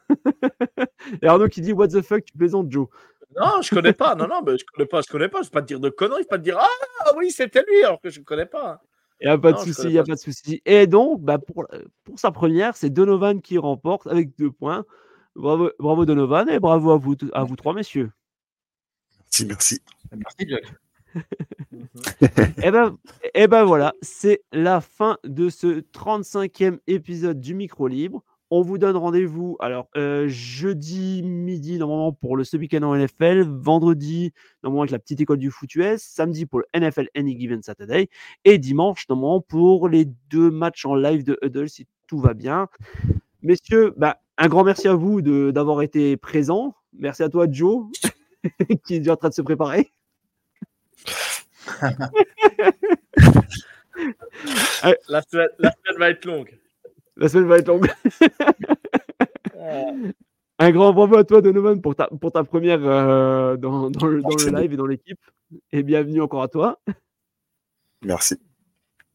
et 1.22 1.27
Arnaud 1.27 1.48
qui 1.48 1.61
dit 1.61 1.73
What 1.73 1.88
the 1.90 2.02
fuck, 2.02 2.23
tu 2.26 2.38
plaisantes, 2.38 2.72
Joe 2.72 2.88
Non, 3.36 3.61
je 3.61 3.73
connais 3.73 3.94
pas. 3.94 4.15
Non, 4.15 4.27
non, 4.27 4.41
mais 4.45 4.57
je 4.57 4.65
connais 4.65 4.86
pas. 4.88 5.02
Je 5.02 5.11
connais 5.11 5.27
pas. 5.30 5.41
Je 5.41 5.48
vais 5.48 5.52
pas 5.52 5.61
te 5.61 5.68
dire 5.68 5.80
de 5.80 5.90
conneries. 5.90 6.19
Je 6.19 6.23
vais 6.23 6.30
pas 6.30 6.38
te 6.38 6.44
dire 6.44 6.57
Ah 6.60 7.11
oui, 7.18 7.32
c'était 7.32 7.64
lui, 7.68 7.84
alors 7.84 7.99
que 7.99 8.10
je 8.10 8.19
ne 8.19 8.26
connais 8.26 8.45
pas. 8.45 8.82
Il 9.22 9.27
n'y 9.27 9.32
a 9.34 9.38
pas 9.38 9.53
de 9.53 9.57
Non, 9.57 9.64
souci, 9.64 9.84
il 9.86 9.91
n'y 9.91 9.98
a 9.98 10.03
pas. 10.03 10.07
pas 10.10 10.15
de 10.15 10.19
souci. 10.19 10.61
Et 10.65 10.88
donc, 10.88 11.22
bah, 11.22 11.38
pour, 11.40 11.65
pour 12.03 12.19
sa 12.19 12.32
première, 12.32 12.76
c'est 12.76 12.90
Donovan 12.90 13.41
qui 13.41 13.57
remporte 13.57 14.07
avec 14.07 14.38
deux 14.38 14.52
points. 14.52 14.86
Bravo, 15.36 15.72
bravo 15.80 16.06
Donovan 16.06 16.49
et 16.49 16.60
bravo 16.60 16.91
à 16.91 16.98
vous, 16.98 17.15
à 17.34 17.44
vous 17.44 17.56
trois, 17.56 17.73
messieurs. 17.73 18.11
Merci, 19.44 19.45
merci. 19.45 19.82
Merci, 20.16 20.48
Jack. 20.48 20.64
Et 22.64 22.72
ben, 22.72 22.98
et 23.34 23.48
ben 23.48 23.64
voilà, 23.64 23.94
c'est 24.02 24.44
la 24.53 24.80
fin 24.82 25.18
de 25.26 25.49
ce 25.49 25.82
35e 25.82 26.80
épisode 26.88 27.40
du 27.40 27.53
Micro 27.53 27.88
Libre. 27.88 28.24
On 28.49 28.62
vous 28.62 28.78
donne 28.78 28.95
rendez-vous 28.95 29.57
alors 29.60 29.88
euh, 29.98 30.28
jeudi 30.28 31.22
midi 31.24 31.78
normalement 31.78 32.14
pour 32.14 32.38
le 32.38 32.44
ce 32.44 32.56
week-end 32.56 32.84
en 32.84 32.95
NFL, 32.95 33.41
vendredi 33.41 34.32
normalement 34.64 34.84
avec 34.84 34.91
la 34.91 34.99
petite 34.99 35.20
école 35.20 35.40
du 35.40 35.52
foot 35.52 35.74
US, 35.76 36.02
samedi 36.02 36.45
pour 36.45 36.60
le 36.60 36.66
NFL 36.80 37.07
Any 37.16 37.38
Given 37.38 37.62
Saturday 37.62 38.10
et 38.44 38.57
dimanche 38.57 39.07
normalement 39.10 39.41
pour 39.41 39.90
les 39.90 40.06
deux 40.30 40.52
matchs 40.52 40.86
en 40.86 40.95
live 40.95 41.24
de 41.24 41.38
Huddle 41.41 41.70
si 41.70 41.88
tout 42.07 42.20
va 42.20 42.34
bien. 42.34 42.68
Messieurs, 43.41 43.94
bah, 43.98 44.20
un 44.38 44.48
grand 44.48 44.64
merci 44.64 44.88
à 44.88 44.95
vous 44.95 45.22
d'avoir 45.22 45.82
été 45.82 46.16
présents. 46.18 46.76
Merci 46.94 47.24
à 47.24 47.30
toi 47.30 47.48
Joe 47.49 47.88
qui 48.85 48.95
est 48.95 48.99
déjà 48.99 49.13
en 49.13 49.17
train 49.17 49.30
de 49.30 49.34
se 49.34 49.41
préparer. 49.41 49.91
La 55.09 55.22
semaine, 55.22 55.47
la 55.59 55.72
semaine 55.72 55.99
va 55.99 56.09
être 56.09 56.26
longue. 56.26 56.59
La 57.15 57.30
semaine 57.30 57.47
va 57.47 57.57
être 57.59 57.67
longue. 57.67 57.89
Euh, 59.55 60.11
Un 60.59 60.72
grand 60.72 60.93
bravo 60.93 61.17
à 61.17 61.23
toi, 61.26 61.41
Donovan, 61.41 61.81
pour 61.81 61.95
ta, 61.95 62.07
pour 62.07 62.31
ta 62.31 62.43
première 62.45 62.80
euh, 62.81 63.57
dans, 63.57 63.89
dans 63.89 64.05
le, 64.07 64.22
dans 64.22 64.30
le 64.38 64.49
live 64.61 64.72
et 64.73 64.77
dans 64.77 64.85
l'équipe. 64.85 65.19
Et 65.73 65.84
bienvenue 65.84 66.22
encore 66.22 66.43
à 66.43 66.47
toi. 66.47 66.80
Merci. 68.03 68.38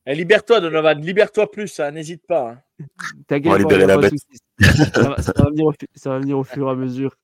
eh, 0.06 0.14
libère-toi, 0.14 0.60
Donovan. 0.60 1.00
Libère-toi 1.00 1.50
plus, 1.50 1.80
hein, 1.80 1.92
n'hésite 1.92 2.26
pas. 2.26 2.50
hein. 2.50 2.84
T'inquiète. 3.26 3.52
Ça 4.94 5.22
ça 5.22 5.32
ça 5.94 6.10
va 6.10 6.18
venir 6.18 6.38
au 6.38 6.44
fur 6.44 6.68
et 6.68 6.70
à 6.70 6.74
mesure. 6.74 7.14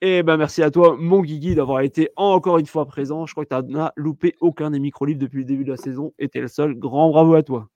Et 0.00 0.22
ben 0.22 0.36
merci 0.36 0.62
à 0.62 0.70
toi, 0.70 0.96
mon 0.98 1.20
Guigui, 1.22 1.54
d'avoir 1.54 1.80
été 1.80 2.10
encore 2.16 2.58
une 2.58 2.66
fois 2.66 2.86
présent. 2.86 3.26
Je 3.26 3.32
crois 3.32 3.44
que 3.44 3.54
tu 3.54 3.72
n'as 3.72 3.92
loupé 3.96 4.34
aucun 4.40 4.70
des 4.70 4.78
micro-livres 4.78 5.18
depuis 5.20 5.38
le 5.38 5.44
début 5.44 5.64
de 5.64 5.70
la 5.70 5.76
saison. 5.76 6.14
Et 6.18 6.28
t'es 6.28 6.40
le 6.40 6.48
seul. 6.48 6.74
Grand 6.74 7.10
bravo 7.10 7.34
à 7.34 7.42
toi. 7.42 7.68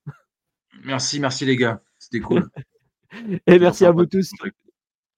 Merci, 0.85 1.21
merci 1.21 1.45
les 1.45 1.57
gars. 1.57 1.83
C'était 1.99 2.21
cool. 2.21 2.49
Et 3.47 3.59
merci 3.59 3.85
à 3.87 3.91
vous 3.91 4.07
tous. 4.07 4.31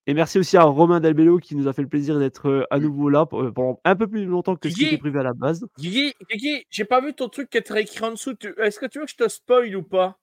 Et 0.06 0.14
merci 0.14 0.38
aussi 0.38 0.56
à 0.56 0.62
Romain 0.62 0.98
Delbello 1.00 1.38
qui 1.38 1.54
nous 1.54 1.68
a 1.68 1.72
fait 1.72 1.82
le 1.82 1.88
plaisir 1.88 2.18
d'être 2.18 2.48
euh, 2.48 2.64
à 2.70 2.78
nouveau 2.78 3.08
là 3.10 3.26
pour- 3.26 3.42
euh, 3.42 3.52
pendant 3.52 3.80
un 3.84 3.94
peu 3.96 4.06
plus 4.08 4.24
longtemps 4.24 4.56
que 4.56 4.68
ce 4.68 4.74
qui 4.74 4.80
Guigui. 4.80 4.94
était 4.94 5.00
prévu 5.00 5.20
à 5.20 5.22
la 5.22 5.34
base. 5.34 5.66
Guigui, 5.78 6.14
Guigui, 6.30 6.64
j'ai 6.70 6.84
pas 6.84 7.00
vu 7.00 7.12
ton 7.14 7.28
truc 7.28 7.50
qui 7.50 7.58
est 7.58 7.70
écrit 7.70 8.04
en 8.04 8.12
dessous. 8.12 8.34
Tu- 8.34 8.54
Est-ce 8.58 8.78
que 8.80 8.86
tu 8.86 8.98
veux 8.98 9.04
que 9.04 9.10
je 9.10 9.16
te 9.16 9.28
spoil 9.28 9.74
ou 9.76 9.82
pas? 9.82 10.18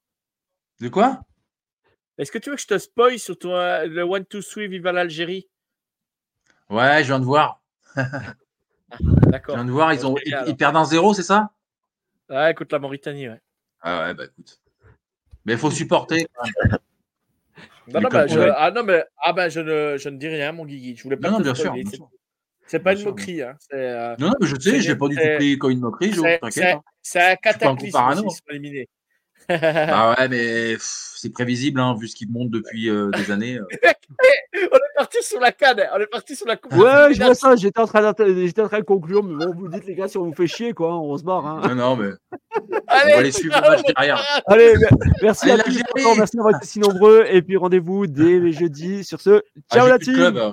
De 0.81 0.89
quoi? 0.89 1.21
Est-ce 2.17 2.31
que 2.31 2.37
tu 2.39 2.49
veux 2.49 2.55
que 2.55 2.61
je 2.61 2.67
te 2.67 2.77
spoil 2.77 3.19
sur 3.19 3.37
ton, 3.37 3.49
le 3.49 4.01
One 4.01 4.25
to 4.25 4.41
Three 4.41 4.67
Viva 4.67 4.91
l'Algérie? 4.91 5.47
Ouais, 6.69 6.99
je 7.03 7.07
viens 7.07 7.19
de 7.19 7.25
voir. 7.25 7.61
Je 8.99 9.29
D'accord. 9.29 9.55
viens 9.55 9.65
de 9.65 9.71
voir, 9.71 9.93
ils, 9.93 10.05
ont, 10.07 10.15
ils, 10.25 10.55
perdent 10.55 10.77
un 10.77 10.85
zéro, 10.85 11.13
c'est 11.13 11.21
ça? 11.23 11.51
Ouais, 12.29 12.51
écoute 12.51 12.71
la 12.71 12.79
Mauritanie, 12.79 13.27
ouais. 13.27 13.41
Ah 13.81 14.05
ouais, 14.05 14.13
bah 14.13 14.23
écoute. 14.25 14.61
Mais 15.45 15.53
il 15.53 15.59
faut 15.59 15.71
supporter. 15.71 16.27
Non, 17.89 18.01
non, 18.01 18.09
bah, 18.09 18.27
je, 18.27 18.39
ah 18.39 18.69
non, 18.69 18.83
mais 18.83 19.01
ah, 19.23 19.31
bah, 19.31 19.47
je, 19.47 19.61
ne, 19.61 19.97
je 19.97 20.09
ne 20.09 20.17
dis 20.17 20.27
rien, 20.27 20.51
mon 20.51 20.65
Guigui. 20.65 20.97
Je 20.97 21.03
voulais 21.03 21.15
pas 21.15 21.29
Non, 21.29 21.37
non, 21.37 21.43
bien 21.43 21.55
sûr. 21.55 21.73
C'est- 22.65 22.79
pas 22.79 22.91
Bien 22.91 22.91
une 22.91 22.97
sûr. 22.97 23.07
moquerie. 23.11 23.41
Hein. 23.41 23.57
Euh, 23.73 24.13
Non, 24.19 24.27
non, 24.27 24.33
mais 24.41 24.47
je 24.47 24.59
sais, 24.59 24.81
je 24.81 24.89
l'ai 24.89 24.97
pas 24.97 25.07
du 25.07 25.15
tout 25.15 25.21
pris 25.37 25.57
comme 25.57 25.71
une 25.71 25.79
moquerie, 25.79 26.13
c'est- 26.13 26.73
hein. 26.73 26.81
c'est 27.01 27.21
un 27.31 27.35
cataclysme 27.37 27.97
s'ils 28.13 28.21
sont 28.31 28.41
éliminés. 28.49 28.89
Bah 29.47 30.15
ouais, 30.19 30.27
mais 30.27 30.75
c'est 30.79 31.29
prévisible, 31.31 31.79
hein, 31.79 31.95
vu 31.97 32.09
ce 32.09 32.15
qu'ils 32.17 32.29
montent 32.29 32.51
depuis 32.51 32.89
euh, 32.89 33.09
des 33.11 33.31
années. 33.31 33.57
euh. 33.57 33.65
On 34.99 35.03
est 35.03 35.05
parti 35.05 35.23
sur 35.23 35.39
la 35.39 35.51
canne. 35.51 35.79
On 35.93 35.99
est 35.99 36.07
parti 36.07 36.35
sur 36.35 36.47
la 36.47 36.57
coupe. 36.57 36.73
Ouais, 36.73 37.13
je 37.13 37.21
vois 37.23 37.35
ça. 37.35 37.55
J'étais 37.55 37.79
en, 37.79 37.85
train 37.85 38.13
j'étais 38.17 38.61
en 38.61 38.67
train 38.67 38.79
de 38.79 38.83
conclure, 38.83 39.23
mais 39.23 39.45
bon, 39.45 39.53
vous 39.55 39.67
dites, 39.67 39.85
les 39.85 39.93
gars, 39.95 40.07
si 40.07 40.17
on 40.17 40.23
vous 40.25 40.33
fait 40.33 40.47
chier, 40.47 40.73
quoi, 40.73 40.97
on 40.97 41.15
se 41.17 41.23
barre. 41.23 41.45
hein. 41.45 41.61
Non, 41.69 41.75
non, 41.75 41.95
mais 41.95 42.09
Allez, 42.87 43.13
on 43.13 43.17
va 43.17 43.23
les 43.23 43.31
suivre 43.31 43.55
le 43.55 43.69
match 43.69 43.81
derrière. 43.95 44.41
Allez, 44.47 44.73
me- 44.73 45.21
merci 45.21 45.51
Allez, 45.51 45.61
à 45.61 45.63
tous. 45.63 46.17
Merci 46.17 46.37
d'avoir 46.37 46.55
été 46.55 46.65
si 46.65 46.79
nombreux. 46.79 47.25
Et 47.29 47.41
puis 47.43 47.57
rendez-vous 47.57 48.07
dès 48.07 48.39
les 48.39 48.51
jeudis. 48.53 49.03
Sur 49.03 49.21
ce, 49.21 49.41
Ah, 49.69 49.75
ciao 49.75 49.87
la 49.87 49.99
team. 49.99 50.15
club, 50.15 50.37
euh. 50.37 50.51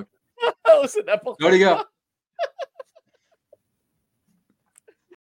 Oh, 0.69 0.85
c'est 0.87 1.07
n'importe 1.07 1.41
Ciao 1.41 1.51
les 1.51 1.59
gars. 1.59 1.85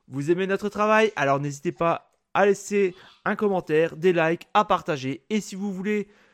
Vous 0.09 0.31
aimez 0.31 0.47
notre 0.47 0.69
travail? 0.69 1.13
Alors 1.17 1.41
n'hésitez 1.41 1.73
pas 1.73 2.11
à 2.35 2.47
laisser 2.47 2.95
un 3.25 3.37
commentaire, 3.37 3.97
des 3.97 4.13
likes, 4.13 4.47
à 4.55 4.65
partager. 4.65 5.25
Et 5.31 5.41
si 5.41 5.55
vous 5.55 5.73
voulez 5.73 6.09